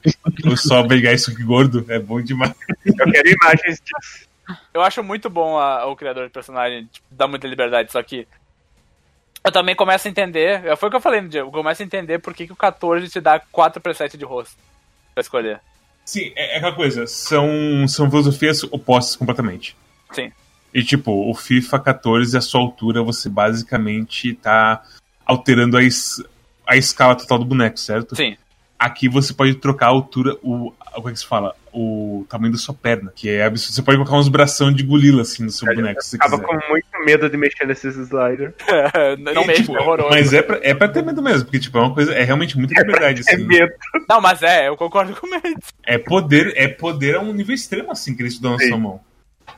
o 0.44 0.56
só 0.56 0.82
Bad 0.82 1.00
Guy 1.00 1.16
que 1.36 1.42
gordo, 1.44 1.84
é 1.88 1.98
bom 1.98 2.20
demais. 2.20 2.52
Eu 2.84 2.94
quero 2.94 3.28
imagens 3.28 3.80
disso. 3.80 4.28
Eu 4.72 4.80
acho 4.82 5.02
muito 5.04 5.28
bom 5.28 5.58
a- 5.58 5.86
o 5.86 5.94
criador 5.94 6.26
de 6.26 6.32
personagem, 6.32 6.86
tipo, 6.86 7.06
dá 7.10 7.28
muita 7.28 7.46
liberdade, 7.46 7.92
só 7.92 8.02
que 8.02 8.26
eu 9.44 9.52
também 9.52 9.76
começo 9.76 10.08
a 10.08 10.10
entender, 10.10 10.74
foi 10.76 10.88
o 10.88 10.90
que 10.90 10.96
eu 10.96 11.00
falei 11.00 11.20
no 11.20 11.28
dia, 11.28 11.40
eu 11.40 11.50
começo 11.50 11.82
a 11.82 11.84
entender 11.84 12.18
por 12.18 12.32
que, 12.34 12.46
que 12.46 12.52
o 12.52 12.56
14 12.56 13.08
te 13.08 13.20
dá 13.20 13.38
4 13.38 13.80
presets 13.80 14.18
de 14.18 14.24
rosto 14.24 14.56
pra 15.14 15.20
escolher. 15.20 15.60
Sim, 16.04 16.32
é, 16.34 16.54
é 16.54 16.56
aquela 16.56 16.74
coisa, 16.74 17.06
são, 17.06 17.86
são 17.86 18.08
filosofias 18.10 18.62
opostas 18.64 19.16
completamente. 19.16 19.76
Sim. 20.12 20.32
E 20.72 20.82
tipo, 20.84 21.10
o 21.12 21.34
FIFA 21.34 21.78
14, 21.80 22.36
a 22.36 22.40
sua 22.40 22.60
altura, 22.60 23.02
você 23.02 23.28
basicamente 23.28 24.34
tá 24.34 24.82
alterando 25.24 25.76
a, 25.76 25.82
es- 25.82 26.22
a 26.66 26.76
escala 26.76 27.14
total 27.14 27.38
do 27.38 27.44
boneco, 27.44 27.78
certo? 27.78 28.14
Sim. 28.14 28.36
Aqui 28.78 29.08
você 29.08 29.34
pode 29.34 29.54
trocar 29.56 29.86
a 29.86 29.90
altura, 29.90 30.36
o. 30.42 30.72
Como 30.94 31.08
é 31.10 31.12
que 31.12 31.18
se 31.18 31.26
fala? 31.26 31.54
O 31.72 32.24
tamanho 32.28 32.52
da 32.52 32.58
sua 32.58 32.74
perna. 32.74 33.12
Que 33.14 33.28
é 33.28 33.44
absurdo. 33.44 33.74
Você 33.74 33.82
pode 33.82 33.98
colocar 33.98 34.16
uns 34.16 34.28
bração 34.28 34.72
de 34.72 34.82
gorila 34.82 35.22
assim 35.22 35.44
no 35.44 35.50
seu 35.50 35.72
boneco, 35.74 36.00
se 36.02 36.10
você 36.10 36.18
Tava 36.18 36.38
quiser. 36.38 36.46
com 36.46 36.68
muito 36.70 36.86
medo 37.04 37.28
de 37.30 37.36
mexer 37.36 37.66
nesses 37.66 37.96
sliders. 37.96 38.52
não 39.18 39.42
E, 39.42 39.46
mesmo, 39.46 39.64
tipo, 39.64 39.76
é 39.76 39.80
horroroso. 39.80 40.10
Mas 40.10 40.32
é 40.32 40.42
pra, 40.42 40.58
é 40.62 40.74
pra 40.74 40.88
ter 40.88 41.04
medo 41.04 41.22
mesmo, 41.22 41.44
porque 41.44 41.58
tipo, 41.60 41.76
é 41.78 41.80
uma 41.82 41.94
coisa. 41.94 42.12
É 42.14 42.22
realmente 42.24 42.56
muita 42.58 42.80
liberdade, 42.80 43.22
É 43.28 43.34
assim. 43.34 43.44
medo. 43.46 43.72
Não, 44.08 44.20
mas 44.20 44.42
é, 44.42 44.68
eu 44.68 44.76
concordo 44.76 45.14
com 45.14 45.26
ele. 45.34 45.56
É 45.84 45.98
poder, 45.98 46.52
é 46.56 46.66
poder 46.68 47.16
a 47.16 47.20
um 47.20 47.32
nível 47.32 47.54
extremo, 47.54 47.90
assim, 47.92 48.14
que 48.16 48.22
eles 48.22 48.38
dão 48.40 48.52
na 48.52 48.58
Sim. 48.58 48.68
sua 48.68 48.78
mão. 48.78 49.00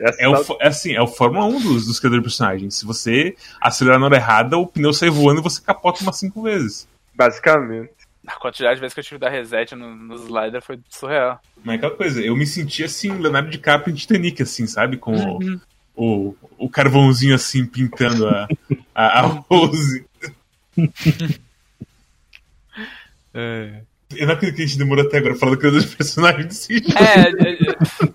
Essa 0.00 0.22
É, 0.22 0.28
o, 0.28 0.34
é 0.60 0.68
assim, 0.68 0.92
é 0.94 1.02
o 1.02 1.06
Fórmula 1.06 1.44
1 1.46 1.60
dos, 1.60 1.86
dos 1.86 1.98
criadores 2.00 2.22
de 2.22 2.28
personagens. 2.28 2.74
Se 2.74 2.84
você 2.86 3.36
acelerar 3.60 4.00
na 4.00 4.06
hora 4.06 4.16
errada, 4.16 4.56
o 4.56 4.66
pneu 4.66 4.92
sai 4.92 5.10
voando 5.10 5.40
e 5.40 5.42
você 5.42 5.60
capota 5.60 6.02
umas 6.02 6.16
cinco 6.18 6.42
vezes. 6.42 6.88
Basicamente. 7.14 7.90
A 8.26 8.38
quantidade 8.38 8.76
de 8.76 8.80
vezes 8.80 8.94
que 8.94 9.00
eu 9.00 9.04
tive 9.04 9.16
que 9.16 9.24
dar 9.24 9.30
reset 9.30 9.74
no, 9.74 9.94
no 9.94 10.14
slider 10.14 10.62
foi 10.62 10.78
surreal. 10.88 11.40
Mas 11.62 11.74
é 11.74 11.76
aquela 11.76 11.96
coisa, 11.96 12.20
eu 12.20 12.36
me 12.36 12.46
senti 12.46 12.84
assim, 12.84 13.12
Leonardo 13.18 13.50
DiCaprio 13.50 13.92
em 13.92 13.96
Titanic, 13.96 14.42
assim, 14.42 14.66
sabe? 14.66 14.96
Com 14.96 15.14
o, 15.14 15.60
o, 15.96 16.36
o 16.58 16.68
carvãozinho 16.68 17.34
assim 17.34 17.66
pintando 17.66 18.26
a, 18.26 18.48
a, 18.94 19.20
a 19.20 19.22
Rose. 19.22 20.04
É. 23.32 23.82
Eu 24.16 24.26
não 24.26 24.34
acredito 24.34 24.56
que 24.56 24.62
a 24.62 24.66
gente 24.66 24.78
demorou 24.78 25.06
até 25.06 25.18
agora 25.18 25.36
falando 25.36 25.54
do 25.54 25.60
criador 25.60 25.80
de 25.80 25.86
personagens 25.86 26.46
desse 26.46 26.78
jogo. 26.78 26.98
É, 26.98 27.20
é, 27.28 27.52
é- 27.70 28.12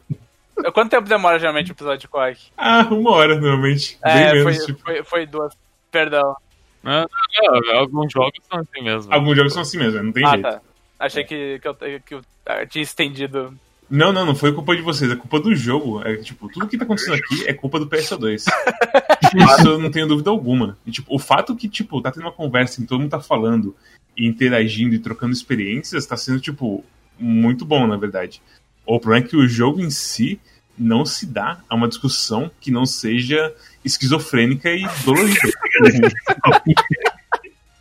Quanto 0.74 0.90
tempo 0.92 1.08
demora 1.08 1.38
geralmente 1.40 1.72
o 1.72 1.74
episódio 1.74 2.00
de 2.00 2.08
Quack? 2.08 2.40
Ah, 2.58 2.88
uma 2.92 3.12
hora, 3.12 3.36
normalmente. 3.40 3.98
Bem 4.04 4.14
É, 4.14 4.34
menos, 4.34 4.58
foi, 4.58 4.66
tipo. 4.66 4.80
foi, 4.82 5.04
foi 5.04 5.26
duas. 5.26 5.54
Perdão. 5.92 6.36
Não, 6.84 7.08
não, 7.42 7.60
não, 7.62 7.80
alguns 7.80 8.12
jogos 8.14 8.40
são 8.50 8.60
assim 8.60 8.84
mesmo. 8.84 9.14
Alguns 9.14 9.36
jogos 9.36 9.54
são 9.54 9.62
assim 9.64 9.78
mesmo, 9.78 10.04
não 10.04 10.12
tem 10.12 10.26
Ah, 10.26 10.30
jeito. 10.32 10.44
tá. 10.44 10.62
Achei 11.00 11.24
que, 11.24 11.60
que, 11.60 11.68
eu, 11.68 11.76
que 11.76 12.14
eu 12.16 12.22
ah, 12.46 12.66
tinha 12.66 12.84
estendido. 12.84 13.58
Não, 13.90 14.12
não, 14.12 14.26
não 14.26 14.36
foi 14.36 14.52
culpa 14.54 14.76
de 14.76 14.82
vocês, 14.82 15.12
é 15.12 15.16
culpa 15.16 15.40
do 15.40 15.54
jogo. 15.56 16.02
É 16.04 16.16
tipo, 16.18 16.48
tudo 16.50 16.68
que 16.68 16.78
tá 16.78 16.86
acontecendo 16.86 17.16
aqui 17.16 17.48
é 17.48 17.54
culpa 17.54 17.80
do 17.80 17.88
PS2. 17.88 18.46
Isso 19.36 19.68
eu 19.68 19.80
não 19.80 19.92
tenho 19.92 20.08
dúvida 20.08 20.30
alguma. 20.30 20.78
E, 20.86 20.92
tipo, 20.92 21.14
o 21.14 21.20
fato 21.20 21.56
que, 21.56 21.68
tipo, 21.70 22.02
tá 22.02 22.12
tendo 22.12 22.24
uma 22.24 22.32
conversa 22.32 22.80
em 22.80 22.84
que 22.84 22.90
todo 22.90 23.00
mundo 23.02 23.12
tá 23.12 23.20
falando 23.20 23.76
e 24.18 24.26
interagindo 24.28 24.96
e 24.96 25.00
trocando 25.00 25.34
experiências 25.34 26.06
tá 26.06 26.16
sendo, 26.18 26.40
tipo, 26.40 26.84
muito 27.20 27.66
bom, 27.66 27.86
na 27.86 27.98
verdade. 27.98 28.42
O 28.86 29.00
problema 29.00 29.26
é 29.26 29.30
que 29.30 29.36
o 29.38 29.48
jogo 29.48 29.80
em 29.82 29.90
si 29.90 30.40
não 30.78 31.06
se 31.06 31.26
dá 31.26 31.60
a 31.70 31.76
uma 31.76 31.88
discussão 31.88 32.52
que 32.60 32.72
não 32.72 32.86
seja 32.86 33.54
esquizofrênica 33.84 34.70
e 34.70 34.84
dolorida. 35.04 35.40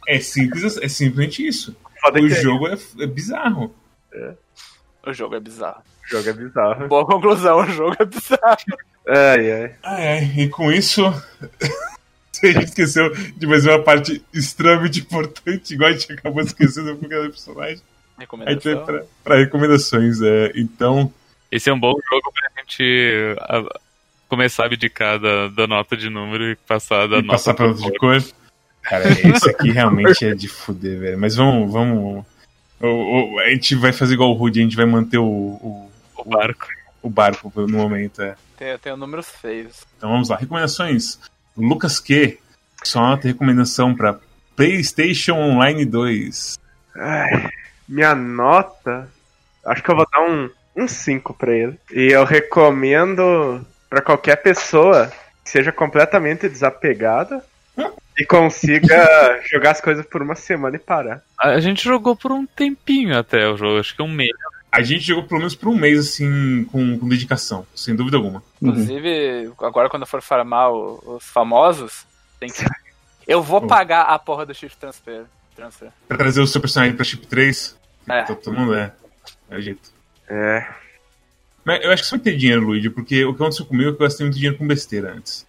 é 0.06 0.18
simples, 0.20 0.76
é 0.78 0.88
simplesmente 0.88 1.46
isso. 1.46 1.76
Foda 2.00 2.20
O 2.20 2.28
que 2.28 2.34
jogo 2.34 2.68
é, 2.68 2.76
é 3.00 3.06
bizarro. 3.06 3.74
O 5.06 5.12
jogo 5.12 5.34
é 5.34 5.40
bizarro. 5.40 5.82
o 6.04 6.08
jogo 6.08 6.28
é 6.28 6.32
bizarro. 6.32 6.88
Boa 6.88 7.06
conclusão, 7.06 7.58
o 7.58 7.66
jogo 7.66 7.96
é 7.98 8.04
bizarro. 8.04 8.56
Ai, 9.08 9.52
ai. 9.52 9.74
Ai, 9.82 10.08
ai, 10.08 10.32
e 10.36 10.48
com 10.48 10.70
isso, 10.72 11.04
a 11.06 12.46
gente 12.46 12.64
esqueceu 12.64 13.10
de 13.36 13.46
mais 13.46 13.66
uma 13.66 13.82
parte 13.82 14.22
extremamente 14.32 15.00
importante, 15.00 15.74
igual 15.74 15.90
a 15.90 15.92
gente 15.92 16.12
acabou 16.12 16.42
esquecendo 16.42 16.96
por 16.96 17.08
causa 17.08 17.24
do 17.26 17.30
personagem. 17.30 17.82
A 18.16 18.20
gente 18.20 18.36
vai 18.38 18.46
Recomendação. 18.46 18.84
pra, 18.84 19.04
pra 19.24 19.36
recomendações. 19.36 20.22
É, 20.22 20.52
então, 20.54 21.12
Esse 21.50 21.70
é 21.70 21.72
um 21.72 21.78
bom 21.78 21.92
jogo 22.10 22.32
pra 22.32 22.50
gente 22.62 23.36
começar 24.28 24.64
a 24.64 24.66
abdicar 24.66 25.18
da, 25.18 25.48
da 25.48 25.66
nota 25.66 25.96
de 25.96 26.10
número 26.10 26.50
e 26.50 26.56
passar 26.56 27.06
da 27.08 27.18
e 27.18 27.22
nota 27.22 27.32
passar 27.32 27.54
pra 27.54 27.68
nota 27.68 27.80
de 27.82 27.98
cor. 27.98 28.22
Cara, 28.82 29.08
esse 29.08 29.48
aqui 29.48 29.70
realmente 29.70 30.24
é 30.26 30.34
de 30.34 30.48
fuder, 30.48 30.98
velho. 30.98 31.18
Mas 31.18 31.36
vamos, 31.36 31.72
vamos. 31.72 32.24
o- 32.80 33.34
o- 33.34 33.38
a 33.40 33.48
gente 33.50 33.74
vai 33.76 33.92
fazer 33.92 34.14
igual 34.14 34.30
o 34.30 34.34
Rudy, 34.34 34.60
a 34.60 34.62
gente 34.62 34.76
vai 34.76 34.84
manter 34.86 35.18
o, 35.18 35.24
o, 35.24 35.90
o 36.18 36.24
barco. 36.28 36.66
o 37.02 37.08
barco 37.08 37.52
no 37.54 37.68
momento. 37.78 38.20
É. 38.22 38.34
Tem, 38.58 38.76
tem 38.78 38.96
números 38.96 39.28
feios. 39.28 39.84
Então 39.96 40.10
vamos 40.10 40.28
lá. 40.28 40.36
Recomendações. 40.36 41.18
Lucas 41.56 41.98
Q. 42.00 42.38
Só 42.82 43.00
nota 43.00 43.26
recomendação 43.28 43.94
pra 43.94 44.18
PlayStation 44.56 45.34
Online 45.34 45.84
2. 45.86 46.58
Ai, 46.96 47.48
minha 47.88 48.14
nota, 48.14 49.08
acho 49.64 49.82
que 49.82 49.90
eu 49.90 49.96
vou 49.96 50.06
dar 50.12 50.20
um, 50.20 50.50
um 50.76 50.86
5 50.88 51.34
pra 51.34 51.52
ele. 51.52 51.78
E 51.92 52.12
eu 52.12 52.24
recomendo 52.24 53.64
pra 53.88 54.00
qualquer 54.02 54.36
pessoa 54.36 55.12
que 55.44 55.50
seja 55.50 55.70
completamente 55.72 56.48
desapegada 56.48 57.44
e 58.18 58.24
consiga 58.24 59.40
jogar 59.50 59.72
as 59.72 59.80
coisas 59.80 60.04
por 60.06 60.22
uma 60.22 60.34
semana 60.34 60.76
e 60.76 60.78
parar. 60.78 61.22
A 61.38 61.60
gente 61.60 61.82
jogou 61.84 62.16
por 62.16 62.32
um 62.32 62.46
tempinho 62.46 63.18
até 63.18 63.46
o 63.48 63.56
jogo, 63.56 63.78
acho 63.78 63.94
que 63.94 64.02
um 64.02 64.08
mês. 64.08 64.30
A 64.72 64.82
gente 64.82 65.04
jogou 65.06 65.22
pelo 65.24 65.38
menos 65.38 65.54
por 65.54 65.68
um 65.68 65.76
mês, 65.76 66.00
assim, 66.00 66.64
com, 66.64 66.98
com 66.98 67.08
dedicação, 67.08 67.64
sem 67.76 67.94
dúvida 67.94 68.16
alguma. 68.16 68.42
Uhum. 68.60 68.70
Inclusive, 68.70 69.52
agora 69.60 69.88
quando 69.88 70.02
eu 70.02 70.06
for 70.08 70.20
farmar 70.20 70.72
o- 70.72 71.00
os 71.16 71.24
famosos, 71.24 72.04
tem 72.40 72.48
que. 72.50 72.64
Eu 73.26 73.42
vou 73.42 73.60
Bom. 73.62 73.68
pagar 73.68 74.02
a 74.02 74.18
porra 74.18 74.44
do 74.44 74.52
Shift 74.54 74.76
Transfer. 74.76 75.22
transfer. 75.56 75.88
Pra 76.06 76.18
trazer 76.18 76.42
o 76.42 76.46
seu 76.46 76.60
personagem 76.60 76.94
pra 76.94 77.04
Chip 77.06 77.26
3. 77.26 77.74
É. 78.06 78.22
Todo, 78.24 78.36
todo 78.36 78.54
mundo 78.58 78.74
é. 78.74 78.92
É 79.48 79.56
o 79.56 79.60
jeito. 79.62 79.93
É, 80.28 80.66
Mas 81.64 81.82
eu 81.84 81.90
acho 81.92 82.02
que 82.02 82.08
você 82.08 82.16
vai 82.16 82.24
ter 82.24 82.36
dinheiro, 82.36 82.62
Luigi, 82.62 82.90
porque 82.90 83.24
o 83.24 83.34
que 83.34 83.42
aconteceu 83.42 83.66
comigo 83.66 83.90
é 83.90 83.92
que 83.92 84.02
eu 84.02 84.06
gastei 84.06 84.24
muito 84.26 84.36
dinheiro 84.36 84.56
com 84.58 84.66
besteira 84.66 85.12
antes. 85.12 85.46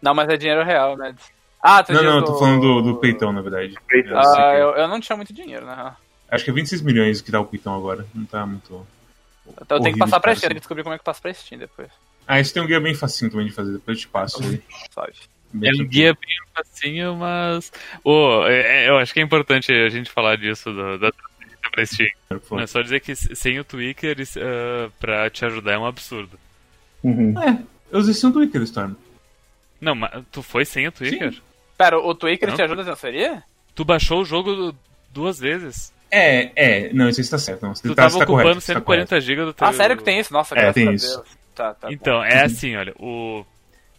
Não, 0.00 0.14
mas 0.14 0.28
é 0.28 0.36
dinheiro 0.36 0.64
real, 0.64 0.96
né? 0.96 1.14
Ah, 1.62 1.82
tu 1.82 1.92
não, 1.92 2.02
não, 2.02 2.16
eu 2.18 2.24
tô 2.24 2.38
falando 2.38 2.60
do, 2.60 2.82
do 2.82 2.96
peitão, 2.96 3.32
na 3.32 3.40
verdade. 3.40 3.74
Peitão. 3.88 4.12
Eu 4.12 4.18
Ah, 4.18 4.54
eu, 4.56 4.70
eu 4.70 4.88
não 4.88 4.98
tinha 5.00 5.16
muito 5.16 5.32
dinheiro, 5.32 5.64
na 5.64 5.74
real. 5.74 5.96
Acho 6.28 6.44
que 6.44 6.50
é 6.50 6.54
26 6.54 6.82
milhões 6.82 7.20
que 7.20 7.30
tá 7.30 7.38
o 7.38 7.44
peitão 7.44 7.74
agora. 7.76 8.04
Não 8.14 8.24
tá 8.24 8.44
muito. 8.44 8.86
Então 9.60 9.76
eu 9.78 9.82
tenho 9.82 9.94
que 9.94 9.98
passar 10.00 10.18
pra 10.18 10.34
Steam, 10.34 10.48
assim. 10.48 10.54
que 10.54 10.60
descobrir 10.60 10.82
como 10.82 10.94
é 10.94 10.98
que 10.98 11.04
passa 11.04 11.20
pra 11.20 11.32
Steam 11.34 11.58
depois. 11.58 11.88
Ah, 12.26 12.40
isso 12.40 12.52
tem 12.54 12.62
um 12.62 12.66
guia 12.66 12.80
bem 12.80 12.94
facinho 12.94 13.30
também 13.30 13.46
de 13.46 13.52
fazer, 13.52 13.72
depois 13.72 13.96
eu 13.98 14.00
te 14.02 14.08
passo 14.08 14.42
aí. 14.42 14.62
Sabe? 14.90 15.12
É 15.62 15.70
um 15.82 15.86
guia 15.86 16.14
bem 16.14 16.36
facinho, 16.54 17.14
mas. 17.16 17.70
Ô, 18.02 18.44
é- 18.46 18.84
é- 18.84 18.88
eu 18.88 18.96
acho 18.98 19.12
que 19.12 19.20
é 19.20 19.22
importante 19.22 19.70
a 19.70 19.88
gente 19.90 20.10
falar 20.10 20.36
disso, 20.36 20.72
do- 20.72 20.98
da 20.98 21.12
pra 21.72 21.84
Steam. 21.84 22.08
É 22.60 22.66
só 22.66 22.80
dizer 22.82 23.00
que 23.00 23.14
sem 23.16 23.58
o 23.58 23.64
Twitter, 23.64 24.16
ah, 24.38 24.90
pra 25.00 25.28
te 25.30 25.44
ajudar 25.44 25.72
é 25.72 25.78
um 25.78 25.86
absurdo. 25.86 26.38
Uhum. 27.02 27.34
Eu 27.90 27.98
usei 27.98 28.14
sim 28.14 28.28
o 28.28 28.32
Twitter, 28.32 28.62
Storm. 28.62 28.94
Não, 29.80 29.94
mas 29.94 30.22
tu 30.30 30.42
foi 30.42 30.64
sem 30.64 30.86
o 30.86 30.92
Twitter? 30.92 31.34
Pera, 31.76 31.98
o 31.98 32.14
Twitter 32.14 32.48
Não. 32.48 32.56
te 32.56 32.62
ajuda 32.62 32.82
a 32.82 32.84
transferir? 32.84 33.42
Tu 33.74 33.84
baixou 33.84 34.20
o 34.22 34.24
jogo 34.24 34.74
duas 35.12 35.40
vezes. 35.40 35.92
É, 36.10 36.52
é, 36.54 36.92
não, 36.92 37.08
isso 37.08 37.20
aí 37.20 37.28
tá 37.28 37.38
certo. 37.38 37.62
Não, 37.62 37.74
você 37.74 37.88
Tu 37.88 37.94
tá, 37.94 38.02
tava 38.02 38.18
tá 38.18 38.24
ocupando 38.24 38.42
correto, 38.42 38.60
você 38.60 38.72
tá 38.74 38.78
140 38.80 39.20
GB 39.20 39.44
do 39.46 39.54
teu. 39.54 39.66
Ah, 39.66 39.72
sério 39.72 39.96
que 39.96 40.04
tem 40.04 40.20
isso? 40.20 40.32
Nossa, 40.32 40.54
É, 40.54 40.58
graças 40.58 40.74
tem 40.74 40.88
a 40.88 40.92
isso. 40.92 41.16
Deus. 41.16 41.28
Tá, 41.54 41.74
tá. 41.74 41.88
bom. 41.88 41.92
Então, 41.92 42.22
é 42.22 42.44
assim, 42.44 42.76
olha, 42.76 42.94
o 42.98 43.44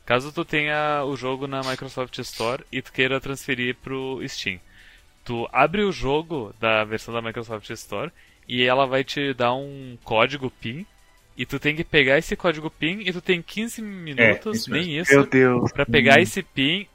caso 0.06 0.32
tu 0.32 0.46
tenha 0.46 1.04
o 1.06 1.16
jogo 1.18 1.48
na 1.48 1.62
Microsoft 1.62 2.18
Store 2.20 2.64
e 2.72 2.82
tu 2.82 2.94
queira 2.94 3.20
transferir 3.20 3.76
pro 3.76 4.22
Steam. 4.28 4.60
Tu 5.24 5.48
abre 5.52 5.84
o 5.84 5.92
jogo 5.92 6.54
da 6.60 6.84
versão 6.84 7.14
da 7.14 7.22
Microsoft 7.22 7.70
Store 7.70 8.12
e 8.48 8.64
ela 8.64 8.86
vai 8.86 9.04
te 9.04 9.34
dar 9.34 9.54
um 9.54 9.98
código 10.04 10.50
PIN 10.50 10.86
e 11.36 11.46
tu 11.46 11.60
tem 11.60 11.76
que 11.76 11.84
pegar 11.84 12.18
esse 12.18 12.36
código 12.36 12.70
PIN 12.70 13.02
e 13.06 13.12
tu 13.12 13.22
tem 13.22 13.42
15 13.42 13.82
minutos, 13.82 14.62
isso 14.62 14.72
nem 14.72 14.88
Meu 14.88 15.02
isso, 15.02 15.24
Deus. 15.26 15.72
pra 15.72 15.86
pegar 15.86 16.22
esse 16.22 16.44
PIN, 16.44 16.88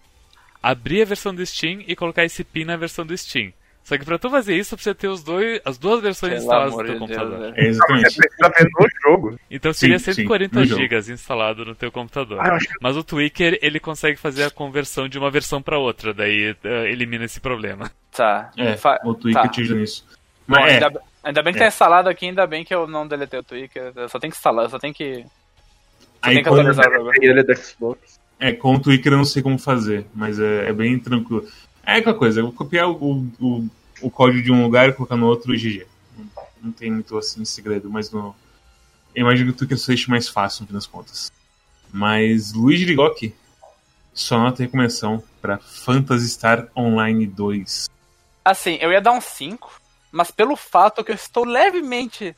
abrir 0.62 1.02
a 1.02 1.06
versão 1.06 1.34
do 1.34 1.44
Steam 1.44 1.82
e 1.86 1.96
colocar 1.96 2.24
esse 2.24 2.44
PIN 2.44 2.64
na 2.64 2.76
versão 2.76 3.04
do 3.04 3.16
Steam. 3.16 3.52
Só 3.88 3.96
que 3.96 4.04
pra 4.04 4.18
tu 4.18 4.28
fazer 4.28 4.54
isso, 4.54 4.76
precisa 4.76 4.94
ter 4.94 5.08
os 5.08 5.22
dois, 5.24 5.62
as 5.64 5.78
duas 5.78 6.02
versões 6.02 6.32
Pelo 6.34 6.42
instaladas 6.42 6.72
no 6.72 6.76
teu 6.76 6.84
de 6.84 6.90
Deus, 6.90 7.00
computador. 7.00 7.38
velho. 7.40 7.54
É 7.56 7.66
exatamente. 7.68 8.10
Você 8.12 8.28
precisa 8.28 8.48
ver 8.50 8.68
no 8.78 8.86
jogo. 9.02 9.40
Então 9.50 9.72
seria 9.72 9.98
Sim, 9.98 10.04
sim, 10.04 10.12
140 10.12 10.58
no 10.60 10.66
jogo. 10.66 10.80
GB 10.82 11.12
instalado 11.14 11.64
no 11.64 11.74
teu 11.74 11.90
computador. 11.90 12.38
Ah, 12.38 12.54
acho 12.56 12.68
Mas 12.82 12.98
o 12.98 13.02
Tweaker, 13.02 13.58
ele 13.62 13.80
consegue 13.80 14.18
fazer 14.18 14.44
a 14.44 14.50
conversão 14.50 15.08
de 15.08 15.18
uma 15.18 15.30
versão 15.30 15.62
para 15.62 15.78
outra, 15.78 16.12
daí 16.12 16.54
eh, 16.62 16.90
elimina 16.92 17.24
esse 17.24 17.40
problema. 17.40 17.90
Tá. 18.12 18.50
É, 18.58 18.76
Fa- 18.76 19.00
o 19.06 19.14
Twitter 19.14 19.42
tá. 19.42 19.48
te 19.48 19.62
ajuda 19.62 19.80
nisso. 19.80 20.04
Bom, 20.46 20.56
Mas 20.60 20.70
é, 20.70 20.74
ainda, 20.84 21.00
ainda 21.24 21.42
bem 21.42 21.52
que 21.54 21.58
É. 21.58 21.62
tá 21.62 21.68
instalado 21.68 22.10
aqui, 22.10 22.26
ainda 22.26 22.46
bem 22.46 22.64
que 22.66 22.74
eu 22.74 22.86
não 22.86 23.08
deletei 23.08 23.40
o 23.40 23.42
Twitter. 23.42 23.90
Eu 23.96 24.08
só 24.10 24.18
tenho 24.18 24.30
que 24.30 24.36
instalar, 24.36 24.66
eu 24.66 24.70
só 24.70 24.78
tenho 24.78 24.92
que. 24.92 25.22
Só 25.22 25.28
aí 26.20 26.34
tem 26.34 26.42
que 26.44 26.50
quando- 26.50 26.60
atualizar 26.68 26.90
o 26.90 26.94
jogo. 26.94 27.10
ele 27.22 27.40
é 27.40 27.42
da 27.42 27.54
Xbox. 27.56 28.18
É, 28.38 28.52
com 28.52 28.74
o 28.74 28.80
Twitter 28.80 29.12
eu 29.12 29.16
não 29.16 29.24
sei 29.24 29.42
como 29.42 29.58
fazer, 29.58 30.04
mas 30.14 30.38
é, 30.38 30.68
é 30.68 30.72
bem 30.74 30.96
tranquilo. 30.98 31.44
É 31.88 31.96
aquela 31.96 32.14
coisa, 32.14 32.40
eu 32.40 32.44
vou 32.44 32.52
copiar 32.52 32.86
o, 32.90 33.26
o, 33.40 33.66
o 34.02 34.10
código 34.10 34.42
de 34.42 34.52
um 34.52 34.62
lugar 34.62 34.90
e 34.90 34.92
colocar 34.92 35.16
no 35.16 35.26
outro 35.26 35.54
GG. 35.54 35.86
Não, 36.62 36.70
tem 36.70 36.90
muito 36.90 37.16
assim 37.16 37.42
segredo, 37.46 37.88
mas 37.88 38.10
no. 38.10 38.36
Eu 39.14 39.22
imagino 39.22 39.50
que 39.50 39.54
o 39.54 39.58
Twitter 39.58 39.78
seja 39.78 40.04
mais 40.06 40.28
fácil, 40.28 40.60
no 40.60 40.66
fim 40.66 40.74
das 40.74 40.86
contas. 40.86 41.32
Mas 41.90 42.52
Luigi 42.52 42.84
Ligocchi, 42.84 43.34
só 44.12 44.38
nota 44.38 44.58
de 44.58 44.64
recomendação 44.64 45.24
pra 45.40 45.56
Phantasy 45.56 46.28
Star 46.28 46.68
Online 46.76 47.26
2. 47.26 47.88
Assim, 48.44 48.76
eu 48.82 48.92
ia 48.92 49.00
dar 49.00 49.12
um 49.12 49.20
5, 49.20 49.80
mas 50.12 50.30
pelo 50.30 50.56
fato 50.56 51.02
que 51.02 51.12
eu 51.12 51.16
estou 51.16 51.46
levemente, 51.46 52.36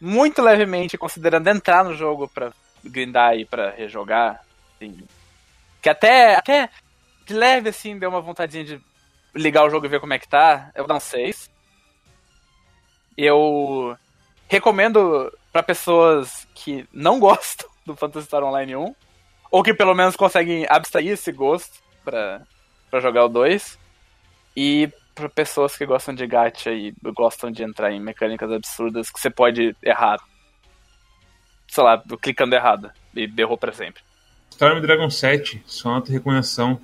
muito 0.00 0.40
levemente 0.40 0.96
considerando 0.96 1.48
entrar 1.48 1.84
no 1.84 1.94
jogo 1.94 2.26
pra 2.26 2.54
grindar 2.82 3.36
e 3.36 3.44
pra 3.44 3.70
rejogar, 3.70 4.42
assim, 4.74 4.98
que 5.82 5.90
até, 5.90 6.36
até 6.36 6.70
de 7.28 7.34
leve 7.34 7.68
assim 7.68 7.98
deu 7.98 8.08
uma 8.08 8.22
vontadinha 8.22 8.64
de 8.64 8.80
ligar 9.34 9.64
o 9.64 9.70
jogo 9.70 9.84
e 9.84 9.88
ver 9.88 10.00
como 10.00 10.14
é 10.14 10.18
que 10.18 10.26
tá, 10.26 10.72
eu 10.74 10.86
um 10.90 10.98
6. 10.98 11.50
Eu 13.16 13.96
recomendo 14.48 15.30
pra 15.52 15.62
pessoas 15.62 16.48
que 16.54 16.88
não 16.90 17.20
gostam 17.20 17.68
do 17.84 17.94
Phantasy 17.94 18.26
Star 18.26 18.42
Online 18.42 18.76
1, 18.76 18.94
ou 19.50 19.62
que 19.62 19.74
pelo 19.74 19.94
menos 19.94 20.16
conseguem 20.16 20.66
abstrair 20.68 21.12
esse 21.12 21.30
gosto 21.30 21.82
pra, 22.02 22.42
jogar 22.94 23.26
o 23.26 23.28
2. 23.28 23.78
E 24.56 24.90
para 25.14 25.28
pessoas 25.28 25.76
que 25.76 25.84
gostam 25.84 26.14
de 26.14 26.26
gacha 26.26 26.70
e 26.70 26.94
gostam 27.14 27.50
de 27.50 27.62
entrar 27.62 27.92
em 27.92 28.00
mecânicas 28.00 28.50
absurdas 28.50 29.10
que 29.10 29.20
você 29.20 29.28
pode 29.28 29.76
errar, 29.82 30.18
sei 31.66 31.84
lá, 31.84 32.02
clicando 32.22 32.54
errado 32.54 32.90
e 33.14 33.26
derrou 33.26 33.58
pra 33.58 33.72
sempre. 33.72 34.02
Storm 34.50 34.80
Dragon 34.80 35.10
7, 35.10 35.62
só 35.66 36.00
de 36.00 36.12
recomendação 36.12 36.80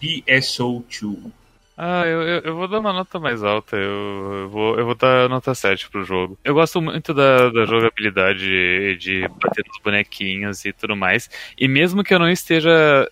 PSO2. 0.00 1.32
Ah, 1.78 2.06
eu, 2.06 2.22
eu, 2.22 2.40
eu 2.40 2.56
vou 2.56 2.66
dar 2.66 2.80
uma 2.80 2.92
nota 2.92 3.20
mais 3.20 3.44
alta, 3.44 3.76
eu, 3.76 4.32
eu 4.32 4.48
vou, 4.48 4.78
eu 4.78 4.86
vou 4.86 4.94
dar 4.94 5.28
nota 5.28 5.54
7 5.54 5.90
pro 5.90 6.04
jogo. 6.04 6.38
Eu 6.42 6.54
gosto 6.54 6.80
muito 6.80 7.12
da, 7.12 7.50
da 7.50 7.66
jogabilidade 7.66 8.96
de 8.96 9.28
bater 9.28 9.62
nos 9.66 9.78
bonequinhos 9.84 10.64
e 10.64 10.72
tudo 10.72 10.96
mais. 10.96 11.28
E 11.58 11.68
mesmo 11.68 12.02
que 12.02 12.14
eu 12.14 12.18
não 12.18 12.30
esteja. 12.30 13.06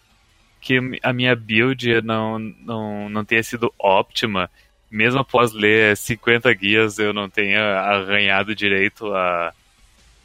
que 0.62 0.80
a 1.02 1.12
minha 1.12 1.36
build 1.36 2.00
não, 2.02 2.38
não, 2.38 3.08
não 3.10 3.24
tenha 3.24 3.42
sido 3.42 3.70
óptima, 3.78 4.50
mesmo 4.90 5.20
após 5.20 5.52
ler 5.52 5.94
50 5.94 6.50
guias 6.54 6.98
eu 6.98 7.12
não 7.12 7.28
tenha 7.28 7.60
arranhado 7.80 8.54
direito 8.54 9.12
a, 9.12 9.52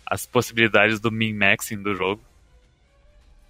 as 0.06 0.26
possibilidades 0.26 1.02
do 1.02 1.12
min-maxing 1.12 1.82
do 1.84 1.94
jogo. 1.94 2.22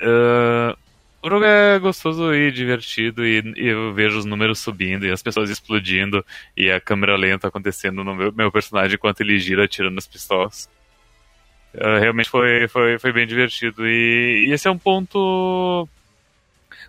Ah, 0.01 0.75
o 1.21 1.29
jogo 1.29 1.43
é 1.45 1.77
gostoso 1.79 2.33
e 2.33 2.51
divertido 2.51 3.25
e, 3.25 3.41
e 3.57 3.67
eu 3.67 3.93
vejo 3.93 4.17
os 4.17 4.25
números 4.25 4.59
subindo 4.59 5.05
e 5.05 5.11
as 5.11 5.21
pessoas 5.21 5.49
explodindo 5.49 6.25
e 6.55 6.71
a 6.71 6.79
câmera 6.79 7.17
lenta 7.17 7.47
acontecendo 7.47 8.03
no 8.03 8.15
meu, 8.15 8.31
meu 8.31 8.51
personagem 8.51 8.95
enquanto 8.95 9.21
ele 9.21 9.37
gira 9.39 9.65
atirando 9.65 9.97
as 9.97 10.07
pistolas. 10.07 10.69
Ah, 11.77 11.99
realmente 11.99 12.29
foi, 12.29 12.67
foi, 12.67 12.97
foi 12.97 13.11
bem 13.11 13.27
divertido 13.27 13.87
e, 13.87 14.47
e 14.47 14.51
esse 14.51 14.67
é 14.67 14.71
um 14.71 14.77
ponto 14.77 15.87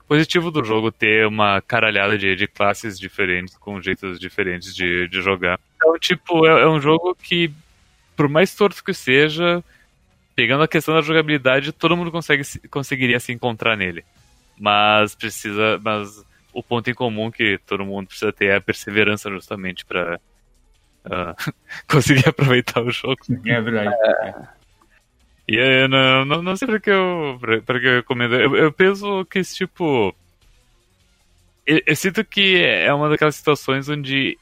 positivo 0.07 0.51
do 0.51 0.65
jogo 0.65 0.91
ter 0.91 1.27
uma 1.27 1.61
caralhada 1.61 2.17
de, 2.17 2.35
de 2.35 2.47
classes 2.47 2.99
diferentes 2.99 3.57
com 3.57 3.81
jeitos 3.81 4.19
diferentes 4.19 4.75
de, 4.75 5.07
de 5.09 5.21
jogar. 5.21 5.59
Então, 5.77 5.99
tipo, 5.99 6.47
é, 6.47 6.63
é 6.63 6.69
um 6.69 6.81
jogo 6.81 7.15
que, 7.15 7.51
por 8.17 8.29
mais 8.29 8.55
torto 8.55 8.83
que 8.83 8.95
seja, 8.95 9.63
pegando 10.35 10.65
a 10.65 10.69
questão 10.69 10.95
da 10.95 11.01
jogabilidade, 11.01 11.73
todo 11.73 11.97
mundo 11.97 12.11
consegue, 12.11 12.43
se- 12.43 12.67
conseguiria 12.69 13.21
se 13.21 13.33
encontrar 13.33 13.77
nele. 13.77 14.05
Mas 14.61 15.15
precisa. 15.15 15.81
Mas 15.83 16.23
o 16.53 16.63
ponto 16.63 16.91
em 16.91 16.95
comum 16.95 17.31
que 17.31 17.59
todo 17.67 17.87
mundo 17.87 18.09
precisa 18.09 18.31
ter 18.31 18.47
é 18.47 18.57
a 18.57 18.61
perseverança 18.61 19.31
justamente 19.31 19.87
pra 19.87 20.21
ah, 21.07 21.35
conseguir 21.89 22.29
aproveitar 22.29 22.83
o 22.83 22.91
jogo. 22.91 23.21
É 23.47 23.61
verdade. 23.61 23.97
E 25.49 25.57
eu 25.57 25.89
não, 25.89 26.25
não, 26.27 26.43
não 26.43 26.57
sei 26.57 26.69
pra 26.69 26.79
que 26.79 26.91
eu, 26.91 27.39
pra, 27.41 27.61
pra 27.63 27.81
que 27.81 27.87
eu 27.87 27.97
recomendo. 27.97 28.35
Eu, 28.35 28.55
eu 28.55 28.73
penso 28.73 29.25
que 29.25 29.43
tipo. 29.43 30.15
Eu, 31.67 31.81
eu 31.87 31.97
sinto 31.97 32.23
que 32.23 32.63
é 32.63 32.93
uma 32.93 33.09
daquelas 33.09 33.37
situações 33.37 33.89
onde 33.89 34.39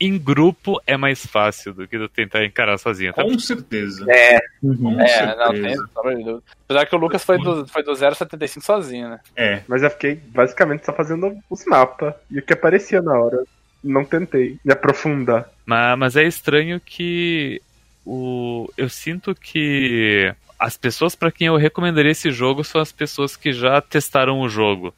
em 0.00 0.18
grupo 0.18 0.80
é 0.86 0.96
mais 0.96 1.24
fácil 1.24 1.72
do 1.72 1.86
que 1.86 2.08
tentar 2.08 2.44
encarar 2.44 2.78
sozinho. 2.78 3.10
Até 3.10 3.22
Com 3.22 3.38
certeza. 3.38 4.04
É, 4.08 4.40
Uhum. 4.62 4.94
Com 4.94 5.00
É, 5.00 5.36
não, 5.36 5.52
tem, 5.52 5.62
certeza. 5.62 6.16
de 6.16 6.24
Deus. 6.24 6.42
Apesar 6.64 6.86
que 6.86 6.96
o 6.96 6.98
Lucas 6.98 7.22
foi 7.22 7.38
do, 7.38 7.66
foi 7.66 7.82
do 7.82 7.92
0,75 7.92 8.62
sozinho, 8.62 9.10
né? 9.10 9.20
É. 9.36 9.60
mas 9.68 9.82
eu 9.82 9.90
fiquei 9.90 10.14
basicamente 10.14 10.86
só 10.86 10.92
fazendo 10.92 11.36
os 11.50 11.64
mapas. 11.66 12.14
E 12.30 12.38
o 12.38 12.42
que 12.42 12.54
aparecia 12.54 13.02
na 13.02 13.18
hora. 13.18 13.44
Não 13.82 14.04
tentei 14.04 14.56
me 14.64 14.72
aprofundar. 14.72 15.50
Mas, 15.66 15.98
mas 15.98 16.16
é 16.16 16.24
estranho 16.24 16.80
que 16.80 17.60
o 18.06 18.70
eu 18.78 18.88
sinto 18.88 19.34
que 19.34 20.34
as 20.58 20.78
pessoas 20.78 21.14
para 21.14 21.30
quem 21.30 21.48
eu 21.48 21.56
recomendaria 21.56 22.12
esse 22.12 22.30
jogo 22.30 22.64
são 22.64 22.80
as 22.80 22.90
pessoas 22.90 23.36
que 23.36 23.52
já 23.52 23.82
testaram 23.82 24.40
o 24.40 24.48
jogo 24.48 24.94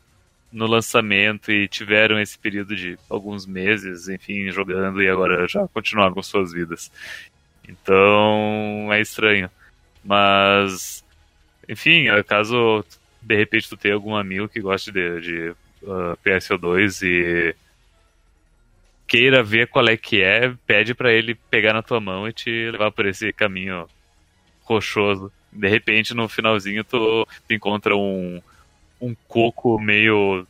no 0.52 0.66
lançamento 0.66 1.50
e 1.50 1.68
tiveram 1.68 2.20
esse 2.20 2.38
período 2.38 2.74
de 2.74 2.98
alguns 3.10 3.46
meses, 3.46 4.08
enfim, 4.08 4.50
jogando 4.50 5.02
e 5.02 5.08
agora 5.08 5.46
já 5.48 5.66
continuaram 5.68 6.14
com 6.14 6.22
suas 6.22 6.52
vidas. 6.52 6.90
Então 7.68 8.92
é 8.92 9.00
estranho. 9.00 9.50
Mas, 10.04 11.04
enfim, 11.68 12.08
é 12.08 12.22
caso 12.22 12.84
de 13.20 13.36
repente 13.36 13.68
tu 13.68 13.76
tenha 13.76 13.94
algum 13.94 14.14
amigo 14.14 14.48
que 14.48 14.60
goste 14.60 14.92
de, 14.92 15.20
de 15.20 15.48
uh, 15.82 16.16
PSO2 16.24 17.02
e 17.02 17.56
queira 19.06 19.42
ver 19.42 19.68
qual 19.68 19.86
é 19.88 19.96
que 19.96 20.22
é, 20.22 20.54
pede 20.66 20.94
pra 20.94 21.12
ele 21.12 21.34
pegar 21.50 21.72
na 21.72 21.82
tua 21.82 22.00
mão 22.00 22.28
e 22.28 22.32
te 22.32 22.70
levar 22.70 22.90
por 22.92 23.06
esse 23.06 23.32
caminho 23.32 23.88
rochoso. 24.62 25.32
De 25.52 25.68
repente, 25.68 26.14
no 26.14 26.28
finalzinho, 26.28 26.84
tu, 26.84 27.26
tu 27.46 27.54
encontra 27.54 27.96
um, 27.96 28.40
um 29.00 29.14
coco 29.28 29.78
meio 29.78 30.46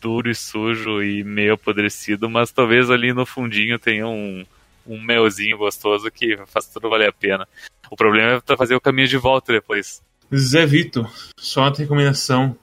duro 0.00 0.30
e 0.30 0.34
sujo 0.34 1.02
e 1.02 1.22
meio 1.22 1.54
apodrecido, 1.54 2.28
mas 2.28 2.50
talvez 2.50 2.90
ali 2.90 3.12
no 3.12 3.26
fundinho 3.26 3.78
tenha 3.78 4.06
um, 4.06 4.44
um 4.86 5.00
melzinho 5.00 5.58
gostoso 5.58 6.10
que 6.10 6.38
faz 6.46 6.66
tudo 6.66 6.88
valer 6.88 7.10
a 7.10 7.12
pena. 7.12 7.46
O 7.90 7.96
problema 7.96 8.36
é 8.36 8.40
tu 8.40 8.56
fazer 8.56 8.74
o 8.74 8.80
caminho 8.80 9.08
de 9.08 9.16
volta 9.16 9.52
depois. 9.52 10.02
Zé 10.34 10.64
Vitor, 10.64 11.10
só 11.38 11.68
de 11.70 11.82
recomendação 11.82 12.56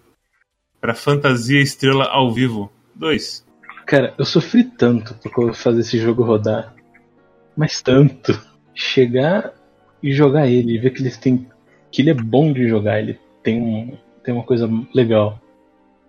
pra 0.79 0.95
Fantasia 0.95 1.61
Estrela 1.61 2.05
ao 2.05 2.33
Vivo 2.33 2.71
2. 2.95 3.45
Cara, 3.85 4.13
eu 4.17 4.25
sofri 4.25 4.63
tanto 4.63 5.13
pra 5.15 5.53
fazer 5.53 5.81
esse 5.81 5.97
jogo 5.97 6.23
rodar. 6.23 6.73
Mas 7.55 7.81
tanto. 7.81 8.39
Chegar 8.73 9.53
e 10.03 10.13
jogar 10.13 10.47
ele, 10.47 10.75
e 10.75 10.77
ver 10.77 10.91
que 10.91 11.01
eles 11.01 11.17
têm. 11.17 11.49
que 11.91 12.01
ele 12.01 12.11
é 12.11 12.13
bom 12.13 12.53
de 12.53 12.67
jogar, 12.67 12.99
ele 12.99 13.19
tem, 13.41 13.59
um, 13.61 13.97
tem 14.27 14.33
uma 14.33 14.43
coisa 14.43 14.69
legal. 14.93 15.39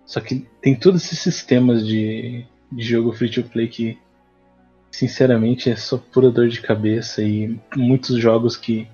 Só 0.05 0.19
que 0.19 0.45
tem 0.61 0.75
todos 0.75 1.05
esses 1.05 1.19
sistemas 1.19 1.87
de, 1.87 2.43
de 2.69 2.83
jogo 2.83 3.13
free 3.13 3.29
to 3.29 3.43
play 3.43 3.69
que, 3.69 3.97
sinceramente, 4.91 5.69
é 5.69 5.75
só 5.77 5.97
pura 5.97 6.29
dor 6.29 6.49
de 6.49 6.59
cabeça. 6.59 7.23
E 7.23 7.57
muitos 7.77 8.17
jogos 8.17 8.57
que 8.57 8.85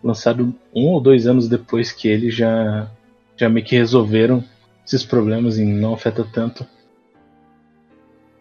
lançaram 0.00 0.54
um 0.72 0.90
ou 0.90 1.00
dois 1.00 1.26
anos 1.26 1.48
depois 1.48 1.90
que 1.90 2.06
ele 2.06 2.30
já, 2.30 2.88
já 3.36 3.48
meio 3.48 3.66
que 3.66 3.74
resolveram 3.74 4.44
esses 4.86 5.04
problemas 5.04 5.58
e 5.58 5.64
não 5.64 5.94
afeta 5.94 6.22
tanto. 6.22 6.64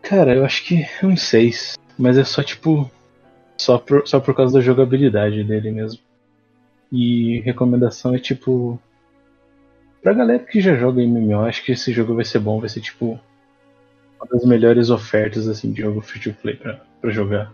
Cara, 0.04 0.36
eu 0.36 0.46
acho 0.46 0.64
que 0.66 0.86
é 1.02 1.04
uns 1.04 1.22
6. 1.24 1.80
Mas 1.98 2.16
é 2.16 2.24
só 2.24 2.44
tipo. 2.44 2.88
Só 3.58 3.80
por, 3.80 4.08
só 4.08 4.20
por 4.20 4.36
causa 4.36 4.54
da 4.54 4.62
jogabilidade 4.64 5.44
dele 5.44 5.72
mesmo. 5.72 6.00
E 6.92 7.40
recomendação 7.40 8.14
é 8.14 8.20
tipo. 8.20 8.80
Pra 10.02 10.14
galera 10.14 10.40
que 10.40 10.62
já 10.62 10.76
joga 10.76 11.02
MMO, 11.02 11.42
acho 11.42 11.64
que 11.64 11.72
esse 11.72 11.92
jogo 11.92 12.16
vai 12.16 12.26
ser 12.26 12.40
bom, 12.40 12.60
vai 12.60 12.70
ser 12.70 12.82
tipo. 12.82 13.20
Uma 14.20 14.28
das 14.32 14.46
melhores 14.46 14.90
ofertas 14.90 15.48
assim, 15.48 15.72
de 15.72 15.82
jogo 15.82 16.02
free 16.02 16.20
to 16.20 16.34
play 16.34 16.56
pra, 16.56 16.82
pra 17.00 17.12
jogar. 17.12 17.54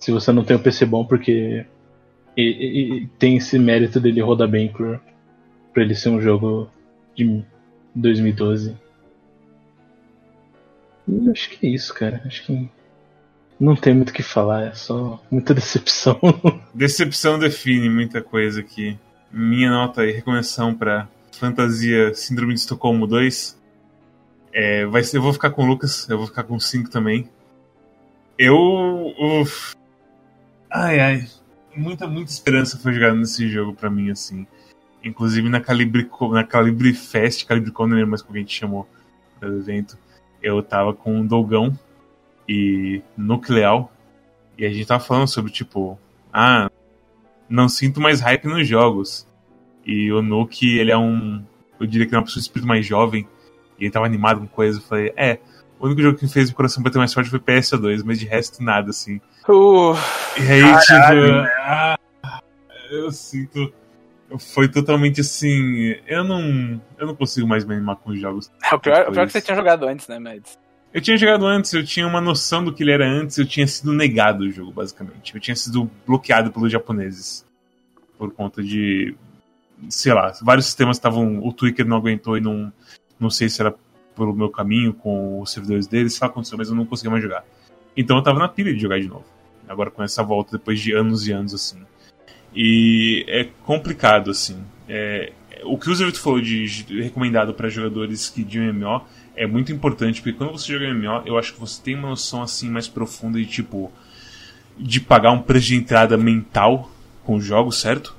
Se 0.00 0.10
você 0.10 0.32
não 0.32 0.44
tem 0.44 0.56
um 0.56 0.62
PC 0.62 0.84
bom, 0.84 1.04
porque. 1.04 1.64
E, 2.36 2.42
e, 2.42 2.96
e 2.96 3.06
tem 3.18 3.36
esse 3.36 3.58
mérito 3.58 4.00
dele 4.00 4.20
rodar 4.20 4.48
bem 4.48 4.68
por, 4.68 5.00
pra 5.72 5.82
ele 5.82 5.94
ser 5.94 6.08
um 6.08 6.20
jogo 6.20 6.68
de 7.14 7.44
2012. 7.94 8.76
E 11.08 11.30
acho 11.30 11.50
que 11.50 11.66
é 11.66 11.70
isso, 11.70 11.92
cara. 11.94 12.22
Acho 12.24 12.44
que 12.44 12.68
não 13.60 13.76
tem 13.76 13.94
muito 13.94 14.10
o 14.10 14.12
que 14.12 14.22
falar, 14.22 14.64
é 14.64 14.74
só 14.74 15.22
muita 15.30 15.54
decepção. 15.54 16.18
Decepção 16.74 17.38
define 17.38 17.88
muita 17.88 18.20
coisa 18.20 18.60
aqui. 18.60 18.98
Minha 19.32 19.70
nota 19.70 20.04
e 20.04 20.12
recomendação 20.12 20.74
para 20.74 21.08
Fantasia 21.32 22.14
Síndrome 22.14 22.52
de 22.52 22.60
Estocolmo 22.60 23.06
2 23.06 23.58
é, 24.52 24.84
vai 24.84 25.02
ser, 25.02 25.16
eu 25.16 25.22
vou 25.22 25.32
ficar 25.32 25.50
com 25.50 25.62
o 25.62 25.66
Lucas, 25.66 26.06
eu 26.08 26.18
vou 26.18 26.26
ficar 26.26 26.44
com 26.44 26.60
5 26.60 26.90
também. 26.90 27.28
Eu. 28.38 28.54
Uf, 29.18 29.74
ai, 30.70 31.00
ai. 31.00 31.28
Muita, 31.74 32.06
muita 32.06 32.30
esperança 32.30 32.78
foi 32.78 32.92
jogada 32.92 33.14
nesse 33.14 33.48
jogo 33.48 33.72
para 33.72 33.88
mim, 33.88 34.10
assim. 34.10 34.46
Inclusive 35.02 35.48
na 35.48 35.60
Calibre, 35.60 36.08
na 36.30 36.44
Calibre 36.44 36.92
Fest, 36.92 37.46
CalibriCon, 37.46 37.86
não 37.86 37.96
lembro 37.96 38.10
mais 38.10 38.20
como 38.22 38.36
a 38.36 38.40
gente 38.40 38.54
chamou 38.54 38.86
do 39.40 39.58
evento. 39.58 39.96
Eu 40.42 40.62
tava 40.62 40.92
com 40.92 41.20
o 41.20 41.26
Dogão 41.26 41.76
e 42.46 43.00
Nucleal. 43.16 43.90
E 44.58 44.66
a 44.66 44.70
gente 44.70 44.86
tava 44.86 45.02
falando 45.02 45.28
sobre, 45.28 45.50
tipo, 45.50 45.98
ah, 46.32 46.70
não 47.52 47.68
sinto 47.68 48.00
mais 48.00 48.20
hype 48.20 48.46
nos 48.46 48.66
jogos. 48.66 49.26
E 49.84 50.10
o 50.10 50.22
Nuke, 50.22 50.78
ele 50.78 50.90
é 50.90 50.96
um. 50.96 51.44
Eu 51.78 51.86
diria 51.86 52.06
que 52.06 52.14
é 52.14 52.18
uma 52.18 52.24
pessoa 52.24 52.40
de 52.40 52.46
espírito 52.46 52.66
mais 52.66 52.86
jovem. 52.86 53.28
E 53.78 53.84
ele 53.84 53.92
tava 53.92 54.06
animado 54.06 54.40
com 54.40 54.46
coisas. 54.46 54.80
Eu 54.80 54.88
falei, 54.88 55.12
é, 55.16 55.38
o 55.78 55.86
único 55.86 56.00
jogo 56.00 56.18
que 56.18 56.24
me 56.24 56.30
fez 56.30 56.50
o 56.50 56.54
coração 56.54 56.82
bater 56.82 56.98
mais 56.98 57.12
forte 57.12 57.28
foi 57.28 57.38
PS2, 57.38 58.02
mas 58.04 58.18
de 58.18 58.26
resto 58.26 58.62
nada, 58.62 58.90
assim. 58.90 59.20
Uh, 59.48 59.94
e 60.38 60.50
aí, 60.50 60.78
tipo, 60.80 61.48
ah, 61.64 61.98
eu 62.90 63.10
sinto 63.10 63.72
foi 64.38 64.68
totalmente 64.68 65.20
assim. 65.20 65.96
Eu 66.06 66.24
não. 66.24 66.80
Eu 66.98 67.06
não 67.06 67.14
consigo 67.14 67.46
mais 67.46 67.64
me 67.64 67.74
animar 67.74 67.96
com 67.96 68.10
os 68.10 68.20
jogos. 68.20 68.50
É, 68.64 68.74
o 68.74 68.78
pior, 68.78 69.08
o 69.08 69.12
pior 69.12 69.22
é 69.22 69.26
que 69.26 69.32
você 69.32 69.42
tinha 69.42 69.56
jogado 69.56 69.84
antes, 69.84 70.08
né, 70.08 70.18
Mads? 70.18 70.58
Eu 70.92 71.00
tinha 71.00 71.16
jogado 71.16 71.46
antes, 71.46 71.72
eu 71.72 71.84
tinha 71.84 72.06
uma 72.06 72.20
noção 72.20 72.62
do 72.62 72.72
que 72.72 72.82
ele 72.82 72.92
era 72.92 73.08
antes, 73.08 73.38
eu 73.38 73.46
tinha 73.46 73.66
sido 73.66 73.92
negado 73.92 74.44
o 74.44 74.50
jogo, 74.50 74.72
basicamente. 74.72 75.34
Eu 75.34 75.40
tinha 75.40 75.56
sido 75.56 75.90
bloqueado 76.06 76.52
pelos 76.52 76.70
japoneses. 76.70 77.46
Por 78.18 78.30
conta 78.32 78.62
de. 78.62 79.14
Sei 79.88 80.12
lá, 80.12 80.32
vários 80.42 80.66
sistemas 80.66 80.96
estavam. 80.96 81.44
O 81.44 81.52
Twitter 81.52 81.86
não 81.86 81.96
aguentou 81.96 82.36
e 82.36 82.40
não. 82.40 82.72
Não 83.18 83.30
sei 83.30 83.48
se 83.48 83.60
era 83.60 83.74
pelo 84.14 84.34
meu 84.34 84.50
caminho 84.50 84.92
com 84.92 85.40
os 85.40 85.50
servidores 85.50 85.86
deles, 85.86 86.14
sei 86.14 86.26
lá 86.26 86.30
aconteceu, 86.30 86.58
mas 86.58 86.68
eu 86.68 86.74
não 86.74 86.84
conseguia 86.84 87.10
mais 87.10 87.22
jogar. 87.22 87.44
Então 87.96 88.16
eu 88.16 88.22
tava 88.22 88.38
na 88.38 88.48
pilha 88.48 88.74
de 88.74 88.80
jogar 88.80 89.00
de 89.00 89.08
novo. 89.08 89.24
Agora 89.66 89.90
com 89.90 90.02
essa 90.02 90.22
volta, 90.22 90.58
depois 90.58 90.78
de 90.80 90.92
anos 90.92 91.26
e 91.26 91.32
anos 91.32 91.54
assim. 91.54 91.78
E 92.54 93.24
é 93.28 93.48
complicado, 93.64 94.30
assim. 94.30 94.62
É, 94.88 95.32
o 95.64 95.78
que 95.78 95.90
o 95.90 95.94
Zé 95.94 96.10
falou 96.12 96.40
de, 96.40 96.66
de 96.84 97.02
recomendado 97.02 97.54
para 97.54 97.68
jogadores 97.68 98.28
que 98.28 98.44
de 98.44 98.58
MMO 98.60 99.02
é 99.34 99.46
muito 99.46 99.72
importante, 99.72 100.20
porque 100.20 100.36
quando 100.36 100.52
você 100.52 100.72
joga 100.72 100.92
MMO, 100.92 101.22
eu 101.26 101.38
acho 101.38 101.54
que 101.54 101.60
você 101.60 101.80
tem 101.82 101.94
uma 101.94 102.10
noção 102.10 102.42
assim 102.42 102.68
mais 102.68 102.88
profunda 102.88 103.38
de 103.38 103.46
tipo 103.46 103.90
de 104.78 105.00
pagar 105.00 105.32
um 105.32 105.42
preço 105.42 105.66
de 105.68 105.76
entrada 105.76 106.16
mental 106.16 106.90
com 107.24 107.36
o 107.36 107.40
jogo, 107.40 107.70
certo? 107.70 108.16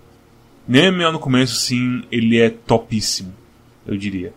No 0.68 0.80
MMO 0.80 1.11
no 1.11 1.19
começo, 1.19 1.56
sim, 1.56 2.03
ele 2.11 2.40
é 2.40 2.49
topíssimo, 2.49 3.34
eu 3.85 3.98
diria. 3.98 4.34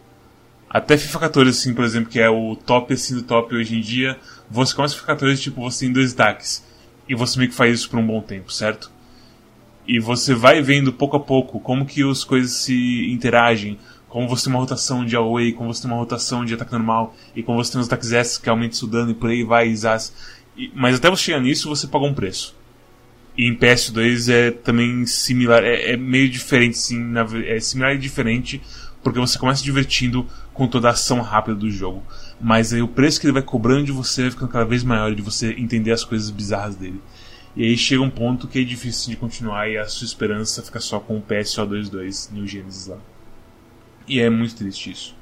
Até 0.68 0.98
FIFA 0.98 1.20
14, 1.20 1.50
assim, 1.50 1.74
por 1.74 1.84
exemplo, 1.84 2.10
que 2.10 2.18
é 2.18 2.28
o 2.28 2.56
top 2.56 2.92
assim 2.92 3.14
do 3.14 3.22
top 3.22 3.54
hoje 3.54 3.76
em 3.76 3.80
dia, 3.80 4.18
você 4.50 4.74
começa 4.74 4.94
FIFA 4.94 5.06
14, 5.06 5.42
tipo, 5.42 5.60
você 5.62 5.84
tem 5.84 5.92
dois 5.92 6.06
destaques. 6.06 6.64
E 7.08 7.14
você 7.14 7.38
meio 7.38 7.50
que 7.50 7.56
faz 7.56 7.72
isso 7.72 7.88
por 7.88 8.00
um 8.00 8.06
bom 8.06 8.20
tempo, 8.20 8.52
certo? 8.52 8.90
e 9.86 10.00
você 10.00 10.34
vai 10.34 10.60
vendo 10.60 10.92
pouco 10.92 11.16
a 11.16 11.20
pouco 11.20 11.60
como 11.60 11.86
que 11.86 12.02
as 12.08 12.24
coisas 12.24 12.52
se 12.52 13.10
interagem, 13.10 13.78
como 14.16 14.30
você 14.30 14.44
tem 14.44 14.54
uma 14.54 14.60
rotação 14.60 15.04
de 15.04 15.14
away, 15.14 15.52
como 15.52 15.74
você 15.74 15.82
tem 15.82 15.90
uma 15.90 15.98
rotação 15.98 16.42
de 16.42 16.54
ataque 16.54 16.72
normal, 16.72 17.14
e 17.34 17.42
como 17.42 17.62
você 17.62 17.72
tem 17.72 17.82
os 17.82 17.86
ataques 17.86 18.12
S 18.12 18.40
que 18.40 18.48
aumentam 18.48 18.88
o 18.88 18.90
dano 18.90 19.10
e 19.10 19.14
por 19.14 19.28
aí 19.28 19.44
vai, 19.44 19.74
Zaz. 19.76 20.10
Mas 20.74 20.96
até 20.96 21.10
você 21.10 21.24
chegar 21.24 21.40
nisso, 21.42 21.68
você 21.68 21.86
paga 21.86 22.06
um 22.06 22.14
preço. 22.14 22.56
E 23.36 23.46
em 23.46 23.54
PS2 23.54 24.32
é 24.32 24.50
também 24.52 25.04
similar, 25.04 25.62
é, 25.62 25.92
é 25.92 25.96
meio 25.98 26.30
diferente, 26.30 26.78
sim, 26.78 26.98
na, 26.98 27.26
é 27.44 27.60
similar 27.60 27.94
e 27.94 27.98
diferente, 27.98 28.62
porque 29.02 29.20
você 29.20 29.38
começa 29.38 29.62
divertindo 29.62 30.26
com 30.54 30.66
toda 30.66 30.88
a 30.88 30.92
ação 30.92 31.20
rápida 31.20 31.54
do 31.54 31.70
jogo. 31.70 32.02
Mas 32.40 32.72
aí 32.72 32.80
o 32.80 32.88
preço 32.88 33.20
que 33.20 33.26
ele 33.26 33.34
vai 33.34 33.42
cobrando 33.42 33.84
de 33.84 33.92
você 33.92 34.22
vai 34.22 34.30
ficando 34.30 34.50
cada 34.50 34.64
vez 34.64 34.82
maior 34.82 35.14
de 35.14 35.20
você 35.20 35.52
entender 35.58 35.92
as 35.92 36.04
coisas 36.04 36.30
bizarras 36.30 36.74
dele. 36.74 37.02
E 37.54 37.64
aí 37.64 37.76
chega 37.76 38.00
um 38.00 38.08
ponto 38.08 38.48
que 38.48 38.60
é 38.60 38.64
difícil 38.64 39.10
de 39.10 39.16
continuar 39.16 39.68
e 39.68 39.76
a 39.76 39.86
sua 39.86 40.06
esperança 40.06 40.62
fica 40.62 40.80
só 40.80 41.00
com 41.00 41.18
o 41.18 41.22
PSO22 41.22 42.32
New 42.32 42.46
Genesis 42.46 42.86
lá. 42.86 42.98
E 44.06 44.20
é 44.20 44.30
muito 44.30 44.56
triste 44.56 44.90
isso. 44.90 45.14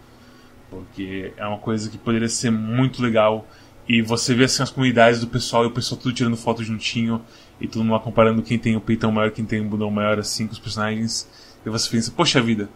Porque 0.70 1.32
é 1.36 1.46
uma 1.46 1.58
coisa 1.58 1.90
que 1.90 1.98
poderia 1.98 2.28
ser 2.28 2.50
muito 2.50 3.02
legal. 3.02 3.46
E 3.88 4.02
você 4.02 4.34
vê 4.34 4.44
assim 4.44 4.62
as 4.62 4.70
comunidades 4.70 5.20
do 5.20 5.26
pessoal 5.26 5.64
e 5.64 5.66
o 5.66 5.70
pessoal 5.70 6.00
tudo 6.00 6.14
tirando 6.14 6.36
foto 6.36 6.62
juntinho. 6.62 7.20
E 7.60 7.68
todo 7.68 7.82
mundo 7.82 7.92
lá 7.92 8.00
comparando 8.00 8.42
quem 8.42 8.58
tem 8.58 8.76
o 8.76 8.80
peitão 8.80 9.12
maior, 9.12 9.30
quem 9.30 9.44
tem 9.44 9.60
o 9.60 9.64
bundão 9.64 9.90
maior, 9.90 10.18
assim, 10.18 10.46
com 10.46 10.52
os 10.52 10.58
personagens. 10.58 11.28
E 11.64 11.70
você 11.70 11.90
pensa, 11.90 12.10
poxa 12.10 12.40
vida, 12.40 12.68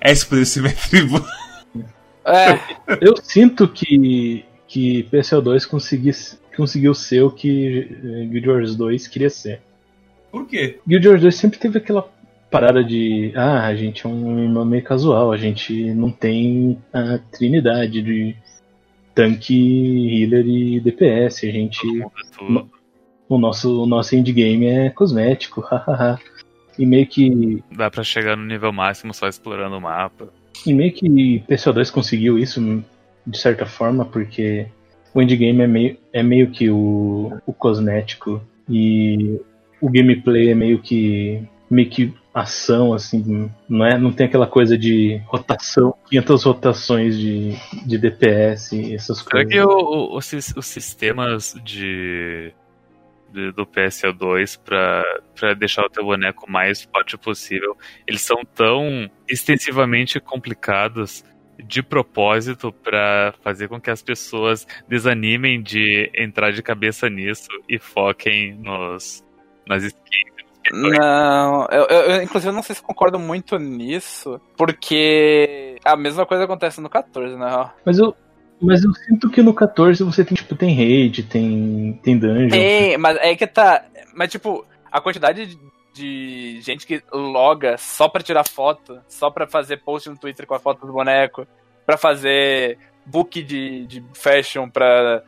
essa 0.00 0.24
poderia 0.24 0.46
ser 0.46 0.60
minha 0.60 0.74
tribo. 0.74 1.24
É. 2.24 2.58
Eu 3.00 3.16
sinto 3.22 3.68
que, 3.68 4.44
que 4.66 5.04
PSO2 5.10 5.66
conseguisse 5.66 6.38
conseguiu 6.54 6.94
ser 6.94 7.22
o 7.22 7.30
que 7.30 7.88
Guild 8.30 8.48
Wars 8.48 8.76
2 8.76 9.08
queria 9.08 9.30
ser. 9.30 9.60
Por 10.30 10.46
quê? 10.46 10.78
Guild 10.86 11.08
Wars 11.08 11.22
2 11.22 11.34
sempre 11.34 11.58
teve 11.58 11.78
aquela 11.78 12.08
parada 12.54 12.84
de 12.84 13.32
ah, 13.34 13.66
a 13.66 13.74
gente 13.74 14.06
é 14.06 14.08
um 14.08 14.64
meio 14.64 14.84
casual, 14.84 15.32
a 15.32 15.36
gente 15.36 15.92
não 15.92 16.08
tem 16.08 16.78
a 16.92 17.18
trinidade 17.18 18.00
de 18.00 18.36
tanque, 19.12 20.22
healer 20.22 20.46
e 20.46 20.78
DPS, 20.78 21.48
a 21.48 21.50
gente 21.50 21.84
o 23.28 23.38
nosso 23.38 23.82
o 23.82 23.86
nosso 23.86 24.14
endgame 24.14 24.66
é 24.66 24.88
cosmético, 24.88 25.62
hahaha. 25.66 26.16
e 26.78 26.86
meio 26.86 27.08
que 27.08 27.60
dá 27.72 27.90
para 27.90 28.04
chegar 28.04 28.36
no 28.36 28.44
nível 28.44 28.72
máximo 28.72 29.12
só 29.12 29.26
explorando 29.26 29.76
o 29.76 29.80
mapa. 29.80 30.32
E 30.64 30.72
meio 30.72 30.92
que 30.92 31.42
PSO2 31.48 31.90
conseguiu 31.90 32.38
isso 32.38 32.60
de 33.26 33.36
certa 33.36 33.66
forma 33.66 34.04
porque 34.04 34.68
o 35.12 35.20
endgame 35.20 35.60
é 35.60 35.66
meio, 35.66 35.98
é 36.12 36.22
meio 36.22 36.52
que 36.52 36.70
o, 36.70 37.36
o 37.44 37.52
cosmético 37.52 38.40
e 38.70 39.40
o 39.80 39.90
gameplay 39.90 40.50
é 40.50 40.54
meio 40.54 40.78
que 40.78 41.42
meio 41.68 41.90
que 41.90 42.14
ação 42.34 42.92
assim, 42.92 43.48
não 43.68 43.86
é, 43.86 43.96
não 43.96 44.12
tem 44.12 44.26
aquela 44.26 44.46
coisa 44.46 44.76
de 44.76 45.22
rotação, 45.26 45.94
500 46.10 46.44
rotações 46.44 47.16
de, 47.16 47.52
de 47.86 47.96
DPS 47.96 48.72
e 48.72 48.94
essas 48.94 49.18
Será 49.18 49.44
coisas. 49.44 49.52
que 49.52 49.60
o, 49.60 49.68
o, 49.68 50.16
os, 50.16 50.32
os 50.56 50.66
sistemas 50.66 51.54
de, 51.62 52.52
de 53.32 53.52
do 53.52 53.64
PSO2 53.64 54.58
para 54.58 55.54
deixar 55.54 55.84
o 55.86 55.88
teu 55.88 56.04
boneco 56.04 56.50
mais 56.50 56.82
forte 56.82 57.16
possível, 57.16 57.76
eles 58.04 58.22
são 58.22 58.42
tão 58.44 59.08
extensivamente 59.28 60.18
complicados 60.18 61.24
de 61.56 61.84
propósito 61.84 62.72
para 62.72 63.32
fazer 63.42 63.68
com 63.68 63.80
que 63.80 63.90
as 63.90 64.02
pessoas 64.02 64.66
desanimem 64.88 65.62
de 65.62 66.10
entrar 66.12 66.52
de 66.52 66.60
cabeça 66.62 67.08
nisso 67.08 67.48
e 67.68 67.78
foquem 67.78 68.54
nos 68.54 69.24
nas 69.66 69.84
skins. 69.84 70.43
Não, 70.72 71.66
eu, 71.70 71.84
eu, 71.84 72.22
inclusive 72.22 72.50
eu 72.50 72.54
não 72.54 72.62
sei 72.62 72.74
se 72.74 72.82
concordo 72.82 73.18
muito 73.18 73.58
nisso, 73.58 74.40
porque 74.56 75.76
a 75.84 75.96
mesma 75.96 76.24
coisa 76.24 76.44
acontece 76.44 76.80
no 76.80 76.88
14, 76.88 77.36
né? 77.36 77.70
Mas 77.84 77.98
eu, 77.98 78.16
mas 78.60 78.82
eu 78.82 78.92
sinto 78.94 79.30
que 79.30 79.42
no 79.42 79.52
14 79.52 80.02
você 80.02 80.24
tem, 80.24 80.34
tipo, 80.34 80.54
tem 80.54 80.74
raid, 80.74 81.22
tem, 81.24 82.00
tem 82.02 82.18
dungeon. 82.18 82.48
Tem, 82.48 82.96
mas 82.96 83.16
é 83.18 83.34
que 83.36 83.46
tá. 83.46 83.84
Mas, 84.14 84.30
tipo, 84.30 84.64
a 84.90 85.00
quantidade 85.00 85.46
de, 85.46 85.58
de 85.92 86.60
gente 86.62 86.86
que 86.86 87.02
loga 87.12 87.76
só 87.76 88.08
pra 88.08 88.22
tirar 88.22 88.48
foto, 88.48 89.00
só 89.08 89.30
pra 89.30 89.46
fazer 89.46 89.78
post 89.78 90.08
no 90.08 90.16
Twitter 90.16 90.46
com 90.46 90.54
a 90.54 90.60
foto 90.60 90.86
do 90.86 90.92
boneco, 90.92 91.46
pra 91.84 91.96
fazer 91.96 92.78
book 93.04 93.42
de, 93.42 93.86
de 93.86 94.04
fashion, 94.14 94.68
pra, 94.70 95.22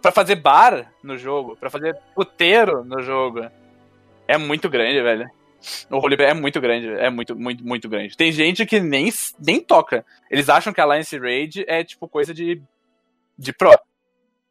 pra 0.00 0.12
fazer 0.12 0.36
bar 0.36 0.92
no 1.02 1.18
jogo, 1.18 1.56
pra 1.56 1.70
fazer 1.70 1.96
puteiro 2.14 2.84
no 2.84 3.02
jogo. 3.02 3.40
É 4.32 4.38
muito 4.38 4.70
grande, 4.70 5.02
velho. 5.02 5.30
O 5.90 5.98
roleplay 5.98 6.30
é 6.30 6.34
muito 6.34 6.60
grande, 6.60 6.88
é 6.88 7.10
muito, 7.10 7.36
muito, 7.36 7.64
muito 7.64 7.88
grande. 7.88 8.16
Tem 8.16 8.32
gente 8.32 8.64
que 8.64 8.80
nem, 8.80 9.12
nem 9.38 9.60
toca. 9.60 10.04
Eles 10.30 10.48
acham 10.48 10.72
que 10.72 10.80
a 10.80 10.84
Alliance 10.84 11.16
Raid 11.18 11.64
é 11.68 11.84
tipo 11.84 12.08
coisa 12.08 12.32
de 12.32 12.60
de 13.38 13.52
pro. 13.52 13.78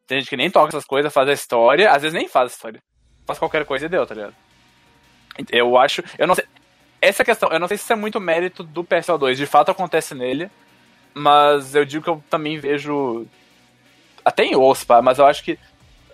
Tem 0.06 0.20
gente 0.20 0.30
que 0.30 0.36
nem 0.36 0.50
toca 0.50 0.68
essas 0.68 0.84
coisas, 0.84 1.12
faz 1.12 1.28
a 1.28 1.32
história, 1.32 1.90
às 1.90 2.02
vezes 2.02 2.16
nem 2.16 2.28
faz 2.28 2.52
a 2.52 2.54
história. 2.54 2.82
Faz 3.26 3.38
qualquer 3.38 3.64
coisa 3.64 3.86
e 3.86 3.88
deu, 3.88 4.06
tá 4.06 4.14
ligado? 4.14 4.34
Eu 5.50 5.76
acho. 5.76 6.02
Eu 6.16 6.26
não 6.26 6.34
sei. 6.34 6.44
Essa 7.00 7.24
questão, 7.24 7.50
eu 7.50 7.58
não 7.58 7.66
sei 7.66 7.76
se 7.76 7.82
isso 7.82 7.92
é 7.92 7.96
muito 7.96 8.20
mérito 8.20 8.62
do 8.62 8.84
PSO2, 8.84 9.34
de 9.34 9.46
fato 9.46 9.72
acontece 9.72 10.14
nele, 10.14 10.48
mas 11.12 11.74
eu 11.74 11.84
digo 11.84 12.04
que 12.04 12.10
eu 12.10 12.22
também 12.30 12.58
vejo. 12.58 13.26
Até 14.24 14.44
em 14.44 14.54
OSPA, 14.54 15.02
mas 15.02 15.18
eu 15.18 15.26
acho 15.26 15.42
que 15.42 15.58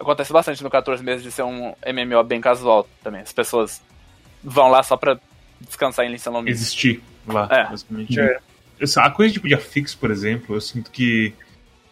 acontece 0.01 0.33
bastante 0.33 0.63
no 0.63 0.71
14 0.71 1.03
meses 1.03 1.23
de 1.23 1.31
ser 1.31 1.43
um 1.43 1.75
MMO 1.87 2.23
bem 2.25 2.41
casual 2.41 2.89
também. 3.03 3.21
As 3.23 3.33
pessoas 3.33 3.81
vão 4.43 4.69
lá 4.69 4.83
só 4.83 4.97
pra 4.97 5.19
descansar 5.61 6.07
em 6.07 6.11
Lincoln 6.13 6.45
Existir 6.47 7.03
lá, 7.27 7.49
É. 7.51 7.65
basicamente. 7.69 8.17
Essa- 8.81 9.03
A 9.03 9.11
coisa 9.11 9.33
tipo 9.35 9.49
de 9.49 9.55
afix, 9.55 9.95
por 9.95 10.11
exemplo, 10.11 10.55
eu 10.55 10.61
sinto 10.61 10.91
que 10.91 11.35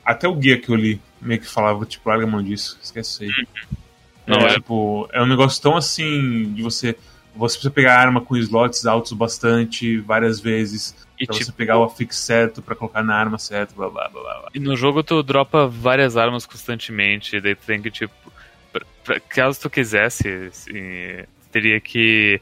até 0.05 0.29
o 0.29 0.35
guia 0.35 0.59
que 0.61 0.69
eu 0.71 0.77
li 0.77 1.01
meio 1.21 1.41
que 1.41 1.47
falava, 1.49 1.85
tipo, 1.85 2.09
larga 2.09 2.25
a 2.25 2.29
mão 2.29 2.43
disso, 2.43 2.79
esquece 2.81 3.25
isso 3.25 3.39
aí. 3.41 3.47
Não, 4.27 4.39
é, 4.39 4.45
é- 4.47 4.55
tipo, 4.55 5.09
é 5.13 5.21
um 5.23 5.27
negócio 5.27 5.61
tão 5.61 5.77
assim 5.77 6.53
de 6.55 6.63
você. 6.63 6.97
Você 7.37 7.55
precisa 7.57 7.71
pegar 7.71 7.99
arma 7.99 8.21
com 8.21 8.37
slots 8.37 8.87
altos 8.87 9.13
bastante, 9.13 9.99
várias 9.99 10.41
vezes, 10.41 10.97
E, 11.19 11.27
pra 11.27 11.35
tipo, 11.35 11.47
você 11.47 11.53
pegar 11.53 11.79
o 11.79 11.85
afix 11.85 12.17
certo 12.17 12.61
pra 12.63 12.75
colocar 12.75 13.03
na 13.03 13.15
arma 13.15 13.39
certa, 13.39 13.75
blá 13.75 13.89
blá 13.89 14.09
blá 14.09 14.23
blá. 14.23 14.41
blá. 14.41 14.51
e 14.55 14.59
no 14.59 14.77
jogo 14.77 15.03
tu 15.03 15.23
dropa 15.23 15.67
várias 15.69 16.17
armas 16.17 16.47
constantemente, 16.47 17.41
daí 17.41 17.55
tu 17.55 17.67
tem 17.67 17.81
que, 17.83 17.91
tipo. 17.91 18.15
pra- 18.73 18.87
pra- 19.05 19.21
caso 19.21 19.61
tu 19.61 19.71
quisesse, 19.71 20.29
assim, 20.51 21.25
teria 21.53 21.81
que 21.81 22.41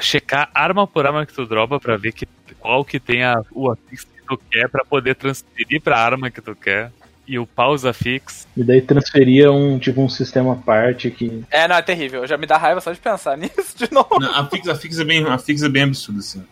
checar 0.00 0.50
arma 0.54 0.86
por 0.86 1.06
arma 1.06 1.24
que 1.24 1.32
tu 1.32 1.46
dropa 1.46 1.80
pra 1.80 1.96
ver 1.96 2.12
que, 2.12 2.26
qual 2.60 2.84
que 2.84 3.00
tem 3.00 3.24
a, 3.24 3.42
o 3.50 3.70
afix 3.70 4.04
que 4.04 4.22
tu 4.28 4.36
quer 4.50 4.68
pra 4.68 4.84
poder 4.84 5.14
transferir 5.14 5.80
pra 5.80 5.98
arma 5.98 6.30
que 6.30 6.40
tu 6.40 6.54
quer. 6.54 6.92
E 7.28 7.38
o 7.38 7.46
pause 7.46 7.88
afix. 7.88 8.46
E 8.56 8.62
daí 8.62 8.80
transferia 8.80 9.50
um, 9.50 9.78
tipo, 9.78 10.00
um 10.00 10.08
sistema 10.08 10.52
à 10.52 10.56
parte 10.56 11.10
que. 11.10 11.42
É, 11.50 11.66
não, 11.66 11.74
é 11.76 11.82
terrível. 11.82 12.26
Já 12.26 12.36
me 12.36 12.46
dá 12.46 12.56
raiva 12.56 12.80
só 12.80 12.92
de 12.92 13.00
pensar 13.00 13.36
nisso 13.38 13.76
de 13.76 13.92
novo. 13.92 14.18
Não, 14.20 14.32
a 14.32 14.46
fix, 14.48 14.68
a 14.68 14.74
fix 14.76 14.98
é 14.98 15.04
bem, 15.04 15.24
a 15.26 15.36
fix 15.38 15.62
é 15.62 15.68
bem 15.68 15.82
absurdo, 15.82 16.20
assim. 16.20 16.44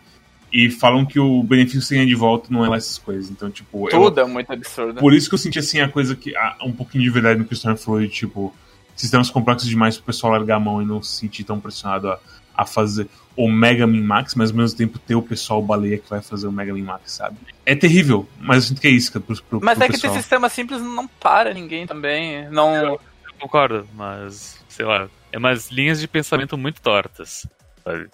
E 0.51 0.69
falam 0.69 1.05
que 1.05 1.19
o 1.19 1.41
benefício 1.43 1.79
que 1.81 1.85
você 1.87 1.95
ganha 1.95 2.07
de 2.07 2.15
volta 2.15 2.47
não 2.49 2.63
é 2.65 2.69
lá 2.69 2.77
essas 2.77 2.97
coisas. 2.97 3.29
Então, 3.29 3.49
tipo, 3.49 3.87
eu- 3.89 3.91
Tudo 3.99 4.19
é 4.19 4.25
muito 4.25 4.51
absurdo. 4.51 4.99
Por 4.99 5.13
isso 5.13 5.27
que 5.29 5.35
eu 5.35 5.39
senti 5.39 5.59
assim 5.59 5.79
a 5.79 5.87
coisa 5.89 6.15
que. 6.15 6.35
ah, 6.35 6.57
um 6.63 6.71
pouquinho 6.73 7.03
de 7.03 7.09
verdade 7.09 7.39
no 7.39 7.45
que 7.45 7.53
o 7.53 7.55
Storm 7.55 7.77
falou, 7.77 8.01
de, 8.01 8.09
tipo, 8.09 8.53
sistemas 8.95 9.29
complexos 9.29 9.69
demais 9.69 9.95
pro 9.97 10.05
pessoal 10.07 10.33
largar 10.33 10.57
a 10.57 10.59
mão 10.59 10.81
e 10.81 10.85
não 10.85 11.01
se 11.01 11.11
sentir 11.17 11.43
tão 11.45 11.59
pressionado 11.59 12.09
a, 12.09 12.19
a 12.53 12.65
fazer 12.65 13.07
o 13.35 13.49
Mega 13.49 13.85
Min 13.87 14.01
Max, 14.01 14.35
mas 14.35 14.51
ao 14.51 14.55
mesmo 14.57 14.77
tempo 14.77 14.97
ter 14.99 15.15
o 15.15 15.21
pessoal 15.21 15.61
baleia 15.61 15.97
que 15.97 16.09
vai 16.09 16.21
fazer 16.21 16.47
o 16.47 16.51
Mega 16.51 16.73
Min 16.73 16.83
Max, 16.83 17.11
sabe? 17.13 17.35
É 17.65 17.75
terrível, 17.75 18.27
mas 18.39 18.57
eu 18.57 18.61
sinto 18.69 18.81
que 18.81 18.87
é 18.87 18.91
isso, 18.91 19.11
cara, 19.11 19.25
pro, 19.25 19.41
pro, 19.43 19.59
Mas 19.63 19.77
pro 19.77 19.85
é 19.85 19.87
que 19.87 19.93
pessoal. 19.93 20.13
ter 20.13 20.19
sistema 20.19 20.49
simples 20.49 20.81
não 20.81 21.07
para 21.07 21.53
ninguém 21.53 21.87
também. 21.87 22.47
Não. 22.49 22.75
Eu 22.75 22.99
concordo, 23.39 23.87
mas, 23.95 24.63
sei 24.69 24.85
lá, 24.85 25.09
é 25.31 25.37
umas 25.37 25.71
linhas 25.71 25.99
de 25.99 26.07
pensamento 26.07 26.57
muito 26.57 26.79
tortas, 26.79 27.47
sabe? 27.83 28.07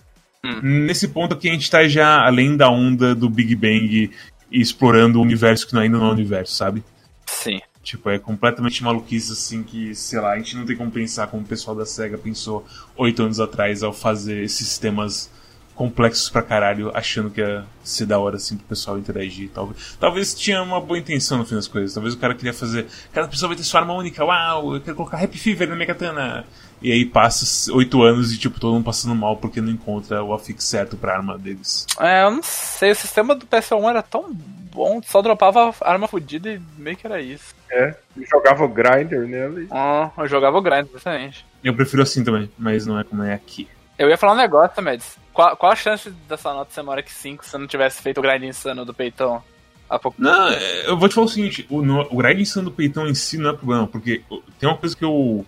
Nesse 0.63 1.07
ponto 1.07 1.35
aqui 1.35 1.49
a 1.49 1.53
gente 1.53 1.69
tá 1.69 1.87
já 1.87 2.25
além 2.25 2.57
da 2.57 2.69
onda 2.69 3.13
do 3.13 3.29
Big 3.29 3.55
Bang 3.55 4.11
e 4.51 4.61
explorando 4.61 5.19
o 5.19 5.21
universo 5.21 5.67
que 5.67 5.77
ainda 5.77 5.97
não 5.97 6.07
é 6.07 6.09
um 6.09 6.13
universo, 6.13 6.55
sabe? 6.55 6.83
Sim. 7.27 7.61
Tipo, 7.83 8.09
é 8.09 8.19
completamente 8.19 8.83
maluquice, 8.83 9.31
assim, 9.33 9.63
que, 9.63 9.93
sei 9.95 10.19
lá, 10.19 10.31
a 10.31 10.37
gente 10.37 10.55
não 10.55 10.65
tem 10.65 10.75
como 10.75 10.91
pensar 10.91 11.27
como 11.27 11.43
o 11.43 11.45
pessoal 11.45 11.75
da 11.75 11.85
SEGA 11.85 12.17
pensou 12.17 12.65
oito 12.95 13.23
anos 13.23 13.39
atrás 13.39 13.83
ao 13.83 13.91
fazer 13.91 14.43
esses 14.43 14.67
sistemas 14.67 15.29
complexos 15.75 16.29
pra 16.29 16.41
caralho, 16.41 16.91
achando 16.93 17.29
que 17.29 17.41
ia 17.41 17.63
ser 17.83 18.05
da 18.05 18.19
hora, 18.19 18.35
assim, 18.35 18.55
pro 18.57 18.67
pessoal 18.67 18.97
interagir. 18.97 19.49
Talvez, 19.53 19.97
talvez 19.99 20.35
tinha 20.35 20.61
uma 20.61 20.79
boa 20.79 20.99
intenção 20.99 21.37
no 21.37 21.45
fim 21.45 21.55
das 21.55 21.67
coisas. 21.67 21.93
Talvez 21.93 22.13
o 22.13 22.17
cara 22.17 22.35
queria 22.35 22.53
fazer. 22.53 22.87
Cada 23.11 23.27
pessoa 23.27 23.47
vai 23.47 23.57
ter 23.57 23.63
sua 23.63 23.79
arma 23.79 23.93
única, 23.93 24.23
uau, 24.23 24.75
eu 24.75 24.81
quero 24.81 24.95
colocar 24.95 25.23
Happy 25.23 25.37
Fever 25.37 25.67
na 25.67 25.75
minha 25.75 25.87
katana. 25.87 26.45
E 26.81 26.91
aí 26.91 27.05
passa 27.05 27.71
oito 27.73 28.01
anos 28.01 28.33
e, 28.33 28.37
tipo, 28.39 28.59
todo 28.59 28.73
mundo 28.73 28.83
passando 28.83 29.13
mal 29.13 29.37
porque 29.37 29.61
não 29.61 29.71
encontra 29.71 30.23
o 30.23 30.33
afix 30.33 30.63
certo 30.63 30.97
pra 30.97 31.15
arma 31.15 31.37
deles. 31.37 31.85
É, 31.99 32.23
eu 32.23 32.31
não 32.31 32.41
sei, 32.41 32.91
o 32.91 32.95
sistema 32.95 33.35
do 33.35 33.45
PS1 33.45 33.89
era 33.89 34.01
tão 34.01 34.33
bom, 34.33 35.01
só 35.03 35.21
dropava 35.21 35.73
arma 35.81 36.07
fodida 36.07 36.49
e 36.49 36.61
meio 36.77 36.97
que 36.97 37.05
era 37.05 37.21
isso. 37.21 37.53
É, 37.69 37.95
jogava 38.29 38.63
o 38.63 38.67
grinder 38.67 39.27
nele. 39.27 39.67
Ah, 39.69 40.09
eu 40.17 40.27
jogava 40.27 40.57
o 40.57 40.61
grind, 40.61 40.87
exatamente. 40.93 41.45
Eu 41.63 41.75
prefiro 41.75 42.01
assim 42.01 42.23
também, 42.23 42.49
mas 42.57 42.85
não 42.85 42.99
é 42.99 43.03
como 43.03 43.21
é 43.21 43.33
aqui. 43.33 43.67
Eu 44.01 44.09
ia 44.09 44.17
falar 44.17 44.33
um 44.33 44.37
negócio, 44.37 44.81
Mads. 44.81 45.15
Qual, 45.31 45.55
qual 45.55 45.71
a 45.71 45.75
chance 45.75 46.09
dessa 46.27 46.51
nota 46.51 46.73
ser 46.73 46.81
maior 46.81 47.03
que 47.03 47.13
5 47.13 47.45
se 47.45 47.55
eu 47.55 47.59
não 47.59 47.67
tivesse 47.67 48.01
feito 48.01 48.17
o 48.17 48.21
grind 48.23 48.41
insano 48.41 48.83
do 48.83 48.95
peitão 48.95 49.43
há 49.87 49.99
pouco 49.99 50.19
Não, 50.19 50.49
é, 50.49 50.89
eu 50.89 50.97
vou 50.97 51.07
te 51.07 51.13
falar 51.13 51.27
o 51.27 51.29
seguinte, 51.29 51.67
o, 51.69 51.83
no, 51.83 52.01
o 52.09 52.17
grind 52.17 52.39
insano 52.39 52.71
do 52.71 52.75
peitão 52.75 53.07
em 53.07 53.13
si 53.13 53.37
não 53.37 53.51
é 53.51 53.53
problema, 53.53 53.85
porque 53.85 54.23
tem 54.59 54.67
uma 54.67 54.77
coisa 54.77 54.97
que 54.97 55.05
eu. 55.05 55.45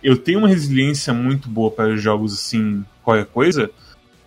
Eu 0.00 0.16
tenho 0.16 0.38
uma 0.38 0.46
resiliência 0.46 1.12
muito 1.12 1.48
boa 1.48 1.72
para 1.72 1.96
jogos 1.96 2.32
assim, 2.32 2.84
qualquer 3.02 3.26
coisa, 3.26 3.68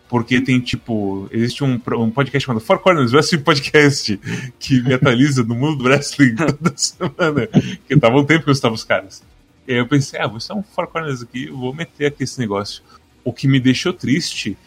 porque 0.10 0.42
tem 0.42 0.60
tipo. 0.60 1.30
Existe 1.32 1.64
um, 1.64 1.80
um 1.98 2.12
podcast 2.12 2.46
chamado 2.46 2.60
Four 2.60 2.80
Corners 2.80 3.14
Wrestling 3.14 3.40
Podcast, 3.42 4.20
que 4.60 4.82
me 4.82 4.96
atualiza 4.96 5.46
no 5.46 5.56
mundo 5.56 5.78
do 5.78 5.86
wrestling 5.86 6.36
toda 6.60 6.74
semana. 6.76 7.48
Que 7.88 7.96
tava 7.96 8.18
um 8.18 8.26
tempo 8.26 8.44
que 8.44 8.50
eu 8.50 8.54
estava 8.54 8.76
os 8.76 8.84
caras. 8.84 9.24
E 9.66 9.72
aí 9.72 9.80
eu 9.80 9.88
pensei, 9.88 10.20
ah, 10.20 10.28
vou 10.28 10.40
estar 10.40 10.56
um 10.56 10.64
Four 10.64 10.88
Corners 10.88 11.22
aqui, 11.22 11.48
vou 11.48 11.74
meter 11.74 12.08
aqui 12.08 12.24
esse 12.26 12.38
negócio. 12.38 12.84
O 13.24 13.32
que 13.32 13.48
me 13.48 13.60
deixou 13.60 13.94
triste 13.94 14.58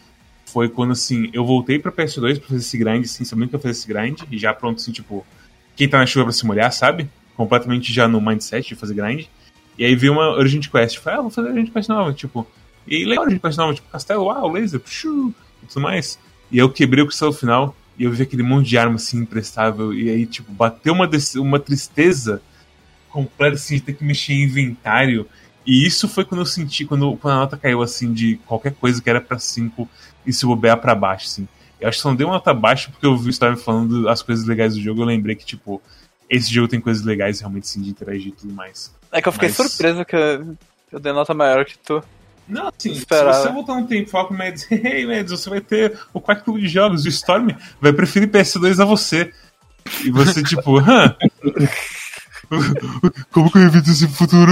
foi 0.45 0.69
quando, 0.69 0.91
assim, 0.91 1.29
eu 1.33 1.45
voltei 1.45 1.77
pra 1.77 1.91
PS2 1.91 2.39
pra 2.39 2.47
fazer 2.47 2.61
esse 2.61 2.77
grind, 2.77 3.03
assim, 3.03 3.25
sabendo 3.25 3.49
que 3.49 3.55
eu 3.55 3.59
fazer 3.59 3.71
esse 3.71 3.87
grind, 3.87 4.21
e 4.31 4.37
já 4.37 4.53
pronto, 4.53 4.77
assim, 4.77 4.91
tipo, 4.91 5.25
quem 5.75 5.89
tá 5.89 5.97
na 5.97 6.05
chuva 6.05 6.25
pra 6.25 6.33
se 6.33 6.45
molhar, 6.45 6.71
sabe? 6.71 7.09
Completamente 7.35 7.91
já 7.91 8.07
no 8.07 8.21
mindset 8.21 8.69
de 8.69 8.75
fazer 8.75 8.93
grind. 8.93 9.25
E 9.77 9.83
aí 9.83 9.95
veio 9.95 10.13
uma 10.13 10.29
Urgent 10.37 10.69
Quest. 10.69 10.99
Falei, 10.99 11.19
ah, 11.19 11.21
vou 11.23 11.31
fazer 11.31 11.49
Urgent 11.49 11.71
Quest 11.73 11.89
nova, 11.89 12.13
tipo. 12.13 12.47
E 12.87 13.03
legal 13.03 13.25
Urgent 13.25 13.41
Quest 13.41 13.57
nova, 13.57 13.73
tipo, 13.73 13.89
castelo, 13.89 14.25
uau, 14.25 14.51
laser, 14.51 14.79
pshu, 14.79 15.33
e 15.61 15.65
tudo 15.65 15.81
mais. 15.81 16.17
E 16.49 16.57
eu 16.57 16.69
quebrei 16.69 17.03
o 17.03 17.07
castelo 17.07 17.33
final, 17.33 17.75
e 17.97 18.03
eu 18.05 18.11
vi 18.11 18.23
aquele 18.23 18.43
monte 18.43 18.69
de 18.69 18.77
arma, 18.77 18.95
assim, 18.95 19.17
imprestável, 19.17 19.93
e 19.93 20.09
aí, 20.09 20.25
tipo, 20.25 20.51
bateu 20.51 20.93
uma, 20.93 21.09
uma 21.35 21.59
tristeza 21.59 22.41
completa, 23.09 23.55
assim, 23.55 23.75
de 23.75 23.81
ter 23.81 23.93
que 23.93 24.03
mexer 24.03 24.33
em 24.33 24.43
inventário. 24.43 25.27
E 25.65 25.85
isso 25.85 26.07
foi 26.07 26.23
quando 26.23 26.41
eu 26.41 26.45
senti, 26.45 26.85
quando, 26.85 27.15
quando 27.17 27.33
a 27.33 27.37
nota 27.37 27.57
caiu, 27.57 27.81
assim, 27.81 28.13
de 28.13 28.37
qualquer 28.45 28.73
coisa 28.73 29.01
que 29.01 29.09
era 29.09 29.19
pra 29.19 29.39
5 29.39 29.89
e 30.25 30.31
se 30.31 30.45
bobear 30.45 30.77
pra 30.77 30.93
baixo, 30.93 31.25
assim. 31.27 31.47
Eu 31.81 31.89
acho 31.89 31.97
que 31.97 32.01
só 32.03 32.09
não 32.09 32.15
deu 32.15 32.27
uma 32.27 32.35
nota 32.35 32.53
baixa 32.53 32.89
porque 32.91 33.05
eu 33.05 33.17
vi 33.17 33.27
o 33.27 33.31
Storm 33.31 33.55
falando 33.57 34.07
as 34.07 34.21
coisas 34.21 34.45
legais 34.45 34.75
do 34.75 34.81
jogo. 34.81 35.01
Eu 35.01 35.05
lembrei 35.05 35.35
que, 35.35 35.45
tipo, 35.45 35.81
esse 36.29 36.53
jogo 36.53 36.67
tem 36.67 36.79
coisas 36.79 37.03
legais 37.03 37.39
realmente, 37.39 37.67
sim, 37.67 37.81
de 37.81 37.89
interagir 37.89 38.27
e 38.27 38.31
tudo 38.31 38.53
mais. 38.53 38.93
É 39.11 39.21
que 39.21 39.27
eu 39.27 39.31
fiquei 39.31 39.49
Mas- 39.49 39.57
surpreso 39.57 40.05
que 40.05 40.15
eu, 40.15 40.99
dei 40.99 41.11
nota 41.11 41.33
maior 41.33 41.65
que 41.65 41.77
tu. 41.79 42.01
Não, 42.47 42.67
assim, 42.67 42.91
Esperava. 42.91 43.33
se 43.33 43.41
você 43.41 43.49
voltar 43.51 43.73
um 43.73 43.87
tempo 43.87 44.07
e 44.07 44.11
falar 44.11 44.25
com 44.25 44.33
o 44.35 44.37
Mads, 44.37 44.67
hey, 44.71 45.05
Mads, 45.07 45.31
você 45.31 45.49
vai 45.49 45.61
ter 45.61 45.99
o 46.13 46.21
Quack 46.21 46.43
Clube 46.43 46.61
de 46.61 46.67
Jogos, 46.67 47.03
o 47.03 47.09
Storm 47.09 47.49
vai 47.81 47.91
preferir 47.91 48.29
PS2 48.29 48.79
a 48.79 48.85
você. 48.85 49.33
E 50.03 50.11
você, 50.11 50.41
tipo, 50.43 50.77
hã? 50.79 51.15
Como 53.31 53.51
que 53.51 53.57
eu 53.57 53.63
evito 53.63 53.89
esse 53.89 54.07
futuro? 54.07 54.51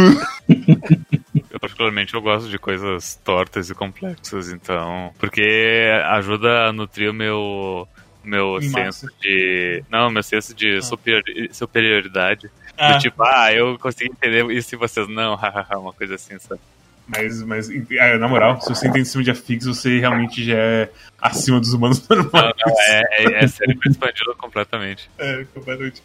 Eu, 1.52 1.60
particularmente, 1.60 2.14
eu 2.14 2.22
gosto 2.22 2.50
de 2.50 2.58
coisas 2.58 3.16
tortas 3.24 3.70
e 3.70 3.76
complexas, 3.76 4.52
então. 4.52 5.12
Porque 5.20 5.90
ajuda 6.10 6.68
a 6.68 6.74
nutrir 6.74 7.10
o 7.10 7.14
meu. 7.14 7.88
Meu 8.24 8.58
Em 8.58 8.62
senso 8.70 9.06
massa. 9.06 9.08
de. 9.22 9.84
Não, 9.90 10.10
meu 10.10 10.24
senso 10.24 10.54
de 10.56 10.82
superiori- 10.82 11.50
superioridade. 11.52 12.50
Ah, 12.78 12.94
Do 12.94 13.00
tipo, 13.00 13.22
ah, 13.22 13.52
eu 13.54 13.78
consegui 13.78 14.12
entender 14.12 14.50
isso 14.52 14.74
e 14.74 14.78
vocês 14.78 15.08
não, 15.10 15.36
hahaha, 15.36 15.78
uma 15.78 15.92
coisa 15.94 16.16
assim, 16.16 16.40
sabe? 16.40 16.62
mas, 17.06 17.44
mas 17.44 17.70
ah, 18.00 18.18
na 18.18 18.30
moral, 18.30 18.62
se 18.62 18.70
você 18.70 18.88
entende 18.88 19.02
em 19.02 19.06
cima 19.06 19.24
de 19.26 19.30
afix, 19.32 19.66
você 19.66 20.00
realmente 20.00 20.42
já 20.42 20.56
é 20.56 20.90
acima 21.22 21.60
dos 21.60 21.74
humanos 21.74 22.00
normais. 22.08 22.54
Não, 22.66 22.74
é, 22.88 23.02
é, 23.12 23.44
é 23.44 23.48
sério 23.48 23.78
expandido 23.86 24.34
completamente. 24.38 25.10
É, 25.18 25.46
completamente. 25.54 26.02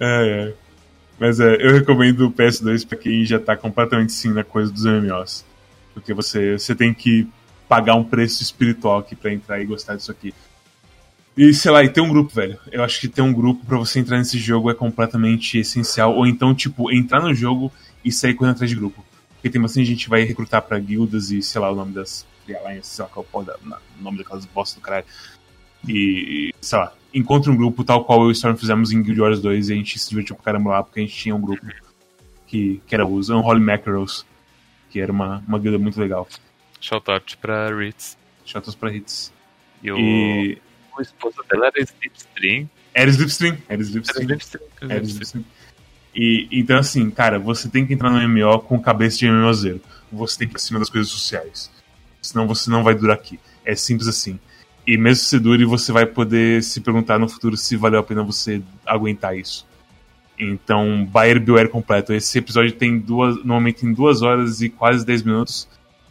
É, 0.00 0.48
é. 0.48 0.52
Mas 1.18 1.40
é, 1.40 1.56
eu 1.60 1.72
recomendo 1.72 2.26
o 2.26 2.32
PS2 2.32 2.86
pra 2.86 2.98
quem 2.98 3.24
já 3.24 3.38
tá 3.38 3.56
completamente 3.56 4.12
sim 4.12 4.32
na 4.32 4.42
coisa 4.42 4.72
dos 4.72 4.84
MMOs. 4.84 5.44
Porque 5.94 6.12
você, 6.12 6.58
você 6.58 6.74
tem 6.74 6.92
que 6.92 7.28
pagar 7.68 7.94
um 7.94 8.04
preço 8.04 8.42
espiritual 8.42 8.98
aqui 8.98 9.14
pra 9.14 9.32
entrar 9.32 9.60
e 9.60 9.64
gostar 9.64 9.96
disso 9.96 10.10
aqui. 10.10 10.34
E 11.36 11.54
sei 11.54 11.70
lá, 11.70 11.82
e 11.82 11.88
ter 11.88 12.00
um 12.00 12.08
grupo, 12.08 12.34
velho. 12.34 12.58
Eu 12.70 12.82
acho 12.82 13.00
que 13.00 13.08
ter 13.08 13.22
um 13.22 13.32
grupo 13.32 13.64
pra 13.64 13.78
você 13.78 13.98
entrar 13.98 14.18
nesse 14.18 14.38
jogo 14.38 14.70
é 14.70 14.74
completamente 14.74 15.58
essencial. 15.58 16.14
Ou 16.14 16.26
então, 16.26 16.54
tipo, 16.54 16.92
entrar 16.92 17.20
no 17.20 17.34
jogo 17.34 17.72
e 18.04 18.12
sair 18.12 18.34
correndo 18.34 18.54
atrás 18.54 18.70
de 18.70 18.76
grupo. 18.76 19.04
Porque 19.34 19.48
tem 19.50 19.60
bastante 19.60 19.86
gente 19.86 20.04
que 20.04 20.10
vai 20.10 20.22
recrutar 20.24 20.62
pra 20.62 20.78
guildas 20.78 21.30
e, 21.30 21.42
sei 21.42 21.60
lá, 21.60 21.70
o 21.70 21.74
nome 21.74 21.92
das 21.92 22.26
sei 22.82 23.04
lá 23.04 23.10
qual 23.10 23.44
é 23.48 23.52
o 23.64 24.02
nome 24.02 24.18
daquelas 24.18 24.44
bosta 24.46 24.78
do 24.78 24.82
caralho. 24.82 25.06
E, 25.88 26.54
sei 26.60 26.78
lá, 26.78 26.92
encontra 27.14 27.50
um 27.50 27.56
grupo 27.56 27.84
tal 27.84 28.04
qual 28.04 28.22
eu 28.22 28.26
e 28.26 28.28
o 28.28 28.32
Storm 28.32 28.56
fizemos 28.56 28.92
em 28.92 29.02
Guild 29.02 29.20
Wars 29.20 29.40
2 29.40 29.68
e 29.68 29.72
a 29.72 29.76
gente 29.76 29.98
se 29.98 30.08
divertiu 30.08 30.34
pra 30.34 30.44
caramba 30.44 30.70
lá 30.70 30.82
porque 30.82 31.00
a 31.00 31.02
gente 31.02 31.14
tinha 31.14 31.34
um 31.34 31.40
grupo 31.40 31.66
que, 32.46 32.80
que 32.86 32.94
era 32.94 33.06
os 33.06 33.28
Unholy 33.28 33.60
Mackerels, 33.60 34.26
que 34.90 35.00
era 35.00 35.10
uma, 35.10 35.42
uma 35.46 35.58
guilda 35.58 35.78
muito 35.78 36.00
legal. 36.00 36.28
Shoutout 36.80 37.36
pra 37.38 37.74
Ritz. 37.74 38.16
Shoutouts 38.44 38.74
pra 38.74 38.92
hits. 38.92 39.32
E 39.82 39.90
o, 39.90 39.98
E. 39.98 40.58
o 40.96 41.00
esposo 41.00 41.42
dela 41.48 41.68
era 41.68 41.80
Slipstream. 41.80 42.68
Era 42.92 43.10
Slipstream. 43.10 43.54
Era 43.68 43.74
Era 43.74 43.82
Slipstream. 43.82 44.24
Slipstream. 44.24 44.64
Era 44.80 45.02
Slipstream. 45.02 45.44
E, 46.14 46.46
então, 46.52 46.78
assim, 46.78 47.10
cara, 47.10 47.38
você 47.38 47.68
tem 47.68 47.86
que 47.86 47.94
entrar 47.94 48.10
no 48.10 48.28
MMO 48.28 48.60
com 48.60 48.78
cabeça 48.78 49.16
de 49.16 49.26
MMOzeiro. 49.26 49.80
Você 50.12 50.38
tem 50.38 50.48
que 50.48 50.52
ir 50.52 50.54
pra 50.54 50.60
cima 50.60 50.78
das 50.78 50.90
coisas 50.90 51.10
sociais. 51.10 51.70
Senão 52.20 52.46
você 52.46 52.70
não 52.70 52.84
vai 52.84 52.94
durar 52.94 53.16
aqui. 53.16 53.40
É 53.64 53.74
simples 53.74 54.08
assim. 54.08 54.38
E 54.86 54.96
mesmo 54.96 55.24
se 55.24 55.38
dure, 55.38 55.64
você 55.64 55.92
vai 55.92 56.06
poder 56.06 56.62
se 56.62 56.80
perguntar 56.80 57.18
no 57.18 57.28
futuro 57.28 57.56
se 57.56 57.76
valeu 57.76 58.00
a 58.00 58.02
pena 58.02 58.22
você 58.22 58.60
aguentar 58.84 59.36
isso. 59.36 59.66
Então, 60.38 61.04
Bayer 61.04 61.40
Beware 61.40 61.68
completo. 61.68 62.12
Esse 62.12 62.38
episódio 62.38 62.72
tem 62.72 62.98
duas. 62.98 63.36
Normalmente 63.36 63.82
tem 63.82 63.92
duas 63.92 64.22
horas 64.22 64.60
e 64.60 64.68
quase 64.68 65.06
10 65.06 65.22
minutos. 65.22 65.68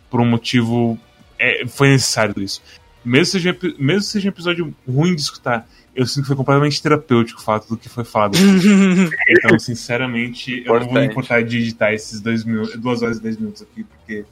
Por 0.09 0.21
um 0.21 0.25
motivo. 0.25 0.97
É, 1.37 1.65
foi 1.67 1.89
necessário 1.89 2.41
isso. 2.41 2.61
Mesmo 3.03 3.25
seja, 3.25 3.57
mesmo 3.79 4.01
seja 4.01 4.27
um 4.27 4.31
episódio 4.31 4.75
ruim 4.87 5.15
de 5.15 5.21
escutar, 5.21 5.67
eu 5.95 6.05
sinto 6.05 6.21
que 6.21 6.27
foi 6.27 6.35
completamente 6.35 6.81
terapêutico 6.81 7.41
o 7.41 7.43
fato 7.43 7.67
do 7.67 7.75
que 7.75 7.89
foi 7.89 8.03
falado. 8.03 8.37
então, 9.27 9.57
sinceramente, 9.57 10.63
eu 10.65 10.79
não 10.79 10.85
vou 10.85 10.93
me 10.93 11.07
importar 11.07 11.43
de 11.43 11.57
editar 11.57 11.93
esses 11.93 12.21
dois 12.21 12.43
minutos, 12.43 12.79
duas 12.79 13.01
horas 13.01 13.17
e 13.17 13.21
dez 13.23 13.37
minutos 13.37 13.63
aqui, 13.63 13.83
porque 13.83 14.23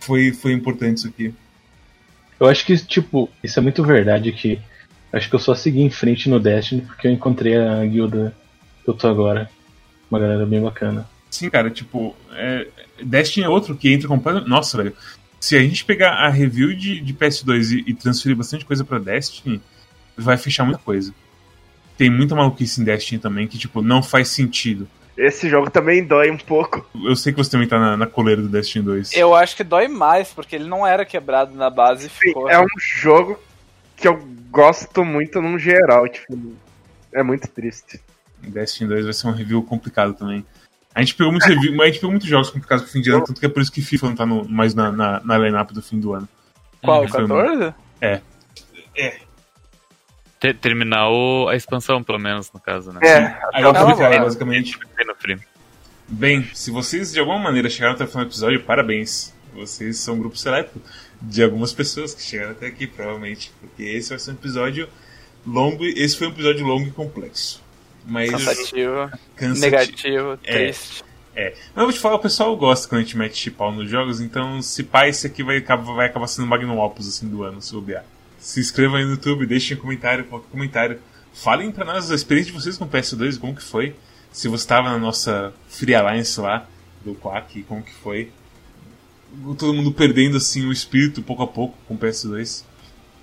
foi, 0.00 0.32
foi 0.32 0.52
importante 0.52 0.98
isso 0.98 1.08
aqui. 1.08 1.34
Eu 2.38 2.46
acho 2.48 2.64
que, 2.64 2.76
tipo, 2.76 3.30
isso 3.42 3.58
é 3.58 3.62
muito 3.62 3.82
verdade 3.82 4.32
que 4.32 4.60
acho 5.12 5.28
que 5.28 5.34
eu 5.34 5.40
só 5.40 5.54
segui 5.54 5.82
em 5.82 5.90
frente 5.90 6.28
no 6.28 6.40
Destiny 6.40 6.82
porque 6.82 7.06
eu 7.06 7.12
encontrei 7.12 7.56
a 7.56 7.84
guilda 7.84 8.34
que 8.82 8.90
eu 8.90 8.94
tô 8.94 9.08
agora. 9.08 9.50
Uma 10.10 10.20
galera 10.20 10.44
bem 10.44 10.60
bacana. 10.60 11.08
Sim, 11.30 11.50
cara, 11.50 11.70
tipo, 11.70 12.14
é, 12.32 12.66
Destiny 13.02 13.44
é 13.44 13.48
outro 13.48 13.76
que 13.76 13.92
entra 13.92 14.08
completamente. 14.08 14.48
Nossa, 14.48 14.76
velho. 14.76 14.94
Se 15.40 15.56
a 15.56 15.60
gente 15.60 15.84
pegar 15.84 16.12
a 16.12 16.28
review 16.28 16.74
de, 16.74 17.00
de 17.00 17.12
PS2 17.12 17.72
e, 17.72 17.90
e 17.90 17.94
transferir 17.94 18.36
bastante 18.36 18.64
coisa 18.64 18.84
pra 18.84 18.98
Destiny, 18.98 19.60
vai 20.16 20.36
fechar 20.36 20.64
muita 20.64 20.78
coisa. 20.78 21.12
Tem 21.96 22.10
muita 22.10 22.34
maluquice 22.34 22.80
em 22.80 22.84
Destiny 22.84 23.20
também 23.20 23.46
que, 23.46 23.58
tipo, 23.58 23.82
não 23.82 24.02
faz 24.02 24.28
sentido. 24.28 24.88
Esse 25.16 25.48
jogo 25.48 25.70
também 25.70 26.04
dói 26.04 26.30
um 26.30 26.36
pouco. 26.36 26.84
Eu 27.04 27.14
sei 27.14 27.32
que 27.32 27.38
você 27.38 27.50
também 27.50 27.68
tá 27.68 27.78
na, 27.78 27.96
na 27.96 28.06
coleira 28.06 28.42
do 28.42 28.48
Destiny 28.48 28.84
2. 28.84 29.14
Eu 29.14 29.34
acho 29.34 29.56
que 29.56 29.62
dói 29.62 29.86
mais, 29.86 30.32
porque 30.32 30.56
ele 30.56 30.68
não 30.68 30.86
era 30.86 31.04
quebrado 31.04 31.54
na 31.54 31.70
base 31.70 32.06
e 32.06 32.10
ficou. 32.10 32.50
É 32.50 32.60
um 32.60 32.66
jogo 32.78 33.38
que 33.96 34.08
eu 34.08 34.20
gosto 34.50 35.04
muito 35.04 35.40
num 35.40 35.58
geral, 35.58 36.08
tipo, 36.08 36.36
é 37.12 37.22
muito 37.22 37.46
triste. 37.48 38.00
Destiny 38.40 38.88
2 38.88 39.04
vai 39.04 39.12
ser 39.12 39.28
um 39.28 39.32
review 39.32 39.62
complicado 39.62 40.14
também. 40.14 40.44
A 40.94 41.00
gente 41.00 41.14
pegou 41.14 41.32
muitos 41.32 41.48
review, 41.48 41.80
a 41.80 41.86
gente 41.86 41.96
pegou 41.96 42.10
muitos 42.10 42.28
jogos 42.28 42.50
complicados 42.50 42.84
pro 42.84 42.92
fim 42.92 43.00
de 43.00 43.10
ano, 43.10 43.24
tanto 43.24 43.40
que 43.40 43.46
é 43.46 43.48
por 43.48 43.62
isso 43.62 43.72
que 43.72 43.82
FIFA 43.82 44.08
não 44.08 44.14
tá 44.16 44.26
no, 44.26 44.48
mais 44.48 44.74
na, 44.74 44.92
na, 44.92 45.20
na 45.24 45.38
line-up 45.38 45.72
do 45.72 45.82
fim 45.82 45.98
do 45.98 46.12
ano. 46.12 46.28
Qual, 46.82 47.04
o 47.04 47.10
14? 47.10 47.74
É. 48.00 48.20
É, 48.96 49.16
ter, 50.40 50.56
terminar 50.56 51.08
o, 51.10 51.48
a 51.48 51.56
expansão, 51.56 52.02
pelo 52.02 52.18
menos, 52.18 52.50
no 52.52 52.60
caso, 52.60 52.92
né? 52.92 53.00
É, 53.02 53.38
Aí 53.52 53.62
eu 53.62 53.72
vendo. 53.72 54.24
basicamente. 54.24 54.78
Bem, 56.06 56.48
se 56.52 56.70
vocês 56.70 57.12
de 57.12 57.18
alguma 57.20 57.38
maneira 57.38 57.68
chegaram 57.70 57.94
até 57.94 58.04
o 58.04 58.08
final 58.08 58.24
do 58.24 58.28
episódio, 58.30 58.62
parabéns. 58.62 59.32
Vocês 59.54 59.98
são 59.98 60.14
um 60.14 60.18
grupo 60.18 60.36
seleto 60.36 60.80
de 61.22 61.42
algumas 61.42 61.72
pessoas 61.72 62.12
que 62.12 62.22
chegaram 62.22 62.50
até 62.52 62.66
aqui, 62.66 62.86
provavelmente. 62.86 63.52
Porque 63.60 63.82
esse 63.84 64.10
vai 64.10 64.18
ser 64.18 64.32
um 64.32 64.34
episódio 64.34 64.88
longo. 65.46 65.84
e- 65.84 65.94
Esse 65.96 66.16
foi 66.18 66.26
um 66.26 66.30
episódio 66.30 66.66
longo 66.66 66.88
e 66.88 66.90
complexo. 66.90 67.62
Mas. 68.06 68.30
Cansativo, 68.30 69.10
cansativo. 69.36 69.60
negativo, 69.60 70.38
É. 70.44 70.52
triste. 70.52 71.04
É. 71.36 71.50
Mas 71.74 71.76
eu 71.78 71.84
vou 71.84 71.92
te 71.92 71.98
falar, 71.98 72.16
o 72.16 72.20
pessoal 72.20 72.56
gosta 72.56 72.86
quando 72.88 73.00
a 73.00 73.04
gente 73.04 73.16
mete 73.16 73.50
pau 73.50 73.72
nos 73.72 73.88
jogos, 73.90 74.20
então 74.20 74.60
se 74.62 74.84
pá, 74.84 75.08
esse 75.08 75.26
aqui 75.26 75.42
vai 75.42 75.56
acabar, 75.56 75.94
vai 75.94 76.06
acabar 76.06 76.26
sendo 76.28 76.44
o 76.44 76.48
Magnum 76.48 76.78
Opus 76.78 77.08
assim, 77.08 77.28
do 77.28 77.42
ano, 77.42 77.60
se 77.62 77.72
bobear. 77.72 78.04
Se 78.44 78.60
inscrevam 78.60 78.96
aí 78.98 79.06
no 79.06 79.12
YouTube, 79.12 79.46
deixem 79.46 79.74
um 79.74 79.80
comentário, 79.80 80.26
qualquer 80.26 80.50
comentário. 80.50 81.00
Falem 81.32 81.72
pra 81.72 81.82
nós 81.82 82.10
a 82.10 82.14
experiência 82.14 82.52
de 82.52 82.60
vocês 82.60 82.76
com 82.76 82.84
o 82.84 82.88
PS2, 82.88 83.38
como 83.40 83.56
que 83.56 83.62
foi. 83.62 83.96
Se 84.30 84.48
você 84.48 84.64
estava 84.64 84.90
na 84.90 84.98
nossa 84.98 85.54
Free 85.66 85.94
Alliance 85.94 86.38
lá, 86.38 86.68
do 87.02 87.14
Quack, 87.14 87.62
como 87.62 87.82
que 87.82 87.94
foi. 87.94 88.30
Todo 89.58 89.72
mundo 89.72 89.90
perdendo 89.92 90.36
assim 90.36 90.66
o 90.66 90.72
espírito 90.72 91.22
pouco 91.22 91.42
a 91.42 91.46
pouco 91.46 91.78
com 91.88 91.94
o 91.94 91.98
PS2. 91.98 92.64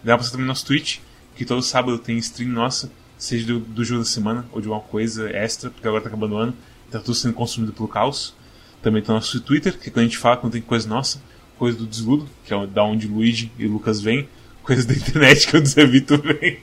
Dá 0.03 0.17
pra 0.17 0.25
você 0.25 0.31
também 0.31 0.45
no 0.45 0.47
nosso 0.47 0.65
Twitch, 0.65 0.97
que 1.35 1.45
todo 1.45 1.61
sábado 1.61 1.99
tem 1.99 2.17
stream 2.17 2.49
nossa, 2.49 2.91
seja 3.15 3.45
do, 3.45 3.59
do 3.59 3.85
jogo 3.85 3.99
da 3.99 4.09
semana 4.09 4.47
ou 4.51 4.59
de 4.59 4.67
uma 4.67 4.79
coisa 4.79 5.29
extra, 5.29 5.69
porque 5.69 5.87
agora 5.87 6.01
tá 6.01 6.09
acabando 6.09 6.33
o 6.33 6.37
ano, 6.39 6.55
tá 6.89 6.97
tudo 6.97 7.13
sendo 7.13 7.35
consumido 7.35 7.73
pelo 7.73 7.87
caos. 7.87 8.33
Também 8.81 9.03
tem 9.03 9.13
o 9.13 9.17
nosso 9.19 9.39
Twitter, 9.39 9.77
que 9.77 9.89
é 9.89 9.91
quando 9.91 9.99
a 9.99 10.07
gente 10.07 10.17
fala 10.17 10.37
quando 10.37 10.53
tem 10.53 10.63
coisa 10.63 10.89
nossa, 10.89 11.21
coisa 11.59 11.77
do 11.77 11.85
Desludo, 11.85 12.27
que 12.43 12.51
é 12.51 12.65
da 12.65 12.83
onde 12.83 13.07
Luigi 13.07 13.51
e 13.59 13.67
Lucas 13.67 14.01
vêm, 14.01 14.27
coisas 14.63 14.85
da 14.85 14.93
internet 14.93 15.47
que 15.47 15.57
o 15.57 15.65
Zé 15.65 15.85
Vitor 15.85 16.21
vem. 16.21 16.59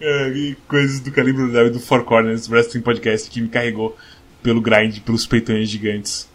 É, 0.00 0.56
coisas 0.66 1.00
do 1.00 1.12
calibre 1.12 1.70
do 1.70 1.78
Four 1.78 2.04
Corners 2.04 2.48
Wrestling 2.48 2.80
Podcast 2.80 3.28
que 3.28 3.40
me 3.40 3.48
carregou 3.48 3.96
pelo 4.42 4.60
grind, 4.60 5.00
pelos 5.00 5.26
peitões 5.26 5.68
gigantes. 5.68 6.28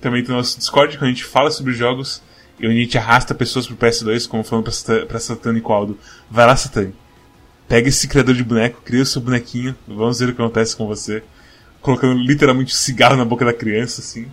Também 0.00 0.22
tem 0.22 0.34
o 0.34 0.36
nosso 0.36 0.58
Discord, 0.58 0.96
quando 0.96 1.08
a 1.08 1.12
gente 1.12 1.24
fala 1.24 1.50
sobre 1.50 1.72
jogos 1.72 2.22
e 2.60 2.66
onde 2.66 2.76
a 2.76 2.82
gente 2.82 2.98
arrasta 2.98 3.34
pessoas 3.34 3.66
pro 3.66 3.76
PS2, 3.76 4.28
como 4.28 4.44
falando 4.44 4.64
pra, 4.64 5.06
pra 5.06 5.18
e 5.52 5.72
Aldo. 5.72 5.98
Vai 6.30 6.46
lá, 6.46 6.56
Satani. 6.56 6.94
Pega 7.66 7.88
esse 7.88 8.06
criador 8.06 8.34
de 8.34 8.44
boneco, 8.44 8.82
cria 8.84 9.02
o 9.02 9.06
seu 9.06 9.20
bonequinho, 9.20 9.74
vamos 9.86 10.18
ver 10.18 10.28
o 10.28 10.34
que 10.34 10.42
acontece 10.42 10.76
com 10.76 10.86
você. 10.86 11.22
Colocando 11.80 12.20
literalmente 12.20 12.74
cigarro 12.74 13.16
na 13.16 13.24
boca 13.24 13.44
da 13.44 13.52
criança, 13.52 14.00
assim. 14.00 14.26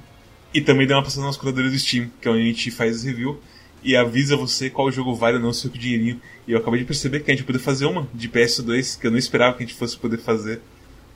E 0.53 0.61
também 0.61 0.87
dá 0.87 0.95
uma 0.95 1.03
passada 1.03 1.25
nas 1.25 1.37
curadoria 1.37 1.69
do 1.69 1.77
Steam, 1.77 2.09
que 2.21 2.27
é 2.27 2.31
onde 2.31 2.41
a 2.41 2.45
gente 2.45 2.71
faz 2.71 3.03
review 3.03 3.39
e 3.85 3.95
avisa 3.95 4.35
você 4.35 4.69
qual 4.69 4.91
jogo 4.91 5.13
vale 5.15 5.37
ou 5.37 5.43
não 5.43 5.53
seu 5.53 5.69
dinheirinho. 5.69 6.19
E 6.47 6.51
eu 6.51 6.57
acabei 6.57 6.79
de 6.79 6.85
perceber 6.85 7.19
que 7.21 7.31
a 7.31 7.35
gente 7.35 7.45
poder 7.45 7.59
fazer 7.59 7.85
uma 7.85 8.07
de 8.13 8.27
PS2, 8.27 8.99
que 8.99 9.05
eu 9.07 9.11
não 9.11 9.17
esperava 9.17 9.55
que 9.55 9.63
a 9.63 9.65
gente 9.65 9.77
fosse 9.77 9.95
poder 9.97 10.17
fazer. 10.17 10.59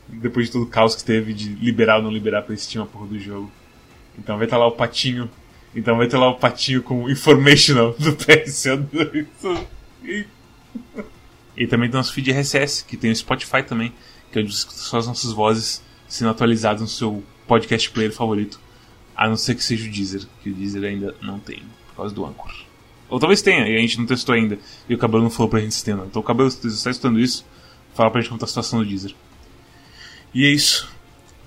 Depois 0.07 0.45
de 0.45 0.51
todo 0.51 0.63
o 0.63 0.67
caos 0.67 0.95
que 0.95 1.03
teve 1.03 1.33
de 1.33 1.49
liberar 1.55 1.97
ou 1.97 2.03
não 2.03 2.11
liberar 2.11 2.43
pra 2.43 2.55
Steam 2.55 2.83
a 2.83 2.87
porra 2.87 3.07
do 3.07 3.19
jogo. 3.19 3.51
Então 4.17 4.37
vai 4.37 4.45
estar 4.45 4.57
lá 4.57 4.67
o 4.67 4.71
patinho. 4.71 5.29
Então 5.75 5.97
vai 5.97 6.07
ter 6.07 6.17
lá 6.17 6.29
o 6.29 6.35
patinho 6.35 6.81
com 6.83 7.09
informational 7.09 7.93
do 7.97 8.13
PS2. 8.17 9.65
E- 11.55 11.67
também 11.67 11.89
tem 11.89 11.97
nosso 11.97 12.13
feed 12.13 12.31
RSS, 12.31 12.85
que 12.85 12.95
tem 12.95 13.11
o 13.11 13.15
Spotify 13.15 13.61
também, 13.63 13.91
que 14.31 14.39
é 14.39 14.41
onde 14.41 14.53
só 14.53 14.97
as 14.97 15.07
nossas 15.07 15.31
vozes 15.31 15.81
sendo 16.07 16.29
atualizadas 16.31 16.81
no 16.81 16.87
seu 16.87 17.23
podcast 17.47 17.89
player 17.91 18.11
favorito. 18.13 18.59
A 19.15 19.27
não 19.27 19.35
ser 19.35 19.55
que 19.55 19.63
seja 19.63 19.87
o 19.87 19.91
Deezer, 19.91 20.21
que 20.41 20.49
o 20.49 20.53
Deezer 20.53 20.83
ainda 20.85 21.13
não 21.21 21.37
tem, 21.39 21.61
causa 21.99 22.13
do 22.15 22.25
Anchor. 22.25 22.51
Ou 23.09 23.19
talvez 23.19 23.41
tenha, 23.41 23.67
e 23.67 23.75
a 23.75 23.79
gente 23.79 23.97
não 23.97 24.05
testou 24.05 24.35
ainda. 24.35 24.57
E 24.87 24.93
o 24.93 24.97
Cabelo 24.97 25.23
não 25.23 25.29
falou 25.31 25.49
pra 25.49 25.59
gente 25.59 25.73
se 25.75 25.83
tem, 25.83 25.95
não. 25.95 26.05
Então 26.05 26.21
o 26.21 26.25
Cabelo, 26.25 26.49
se 26.51 26.57
você 26.61 26.67
está 26.67 26.91
escutando 26.91 27.19
isso, 27.19 27.45
fala 27.95 28.11
pra 28.11 28.21
gente 28.21 28.29
como 28.29 28.39
tá 28.39 28.45
a 28.45 28.47
situação 28.47 28.79
do 28.79 28.85
Deezer. 28.85 29.15
E 30.33 30.45
é 30.45 30.49
isso. 30.49 30.87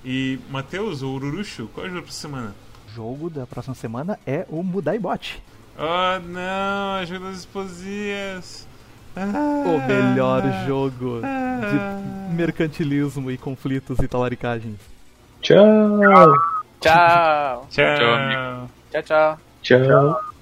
E, 0.03 0.37
Matheus, 0.49 1.01
o 1.01 1.07
Ururucho, 1.09 1.69
qual 1.73 1.85
é 1.85 1.89
o 1.89 1.91
jogo 1.93 2.03
pra 2.03 2.11
semana? 2.11 2.55
O 2.89 2.95
jogo 2.95 3.29
da 3.29 3.47
próxima 3.47 3.73
semana 3.75 4.19
é 4.27 4.45
o 4.49 4.61
Mudai 4.61 4.99
Bot. 4.99 5.41
Oh 5.77 6.19
não, 6.27 6.95
a 6.99 7.05
jogo 7.05 7.25
das 7.25 7.37
esposias. 7.37 8.67
Ah, 9.15 9.63
O 9.65 9.87
melhor 9.87 10.41
jogo 10.67 11.21
de 11.21 12.33
mercantilismo 12.35 13.31
e 13.31 13.37
conflitos 13.37 13.97
e 13.99 14.07
talaricagens. 14.07 14.77
Tchau! 15.41 15.99
Tchau. 16.81 17.67
Tchau. 17.69 17.95
Tchau. 17.97 18.69
Tchau, 18.91 19.01
tchau. 19.03 19.39
Tchau! 19.61 20.32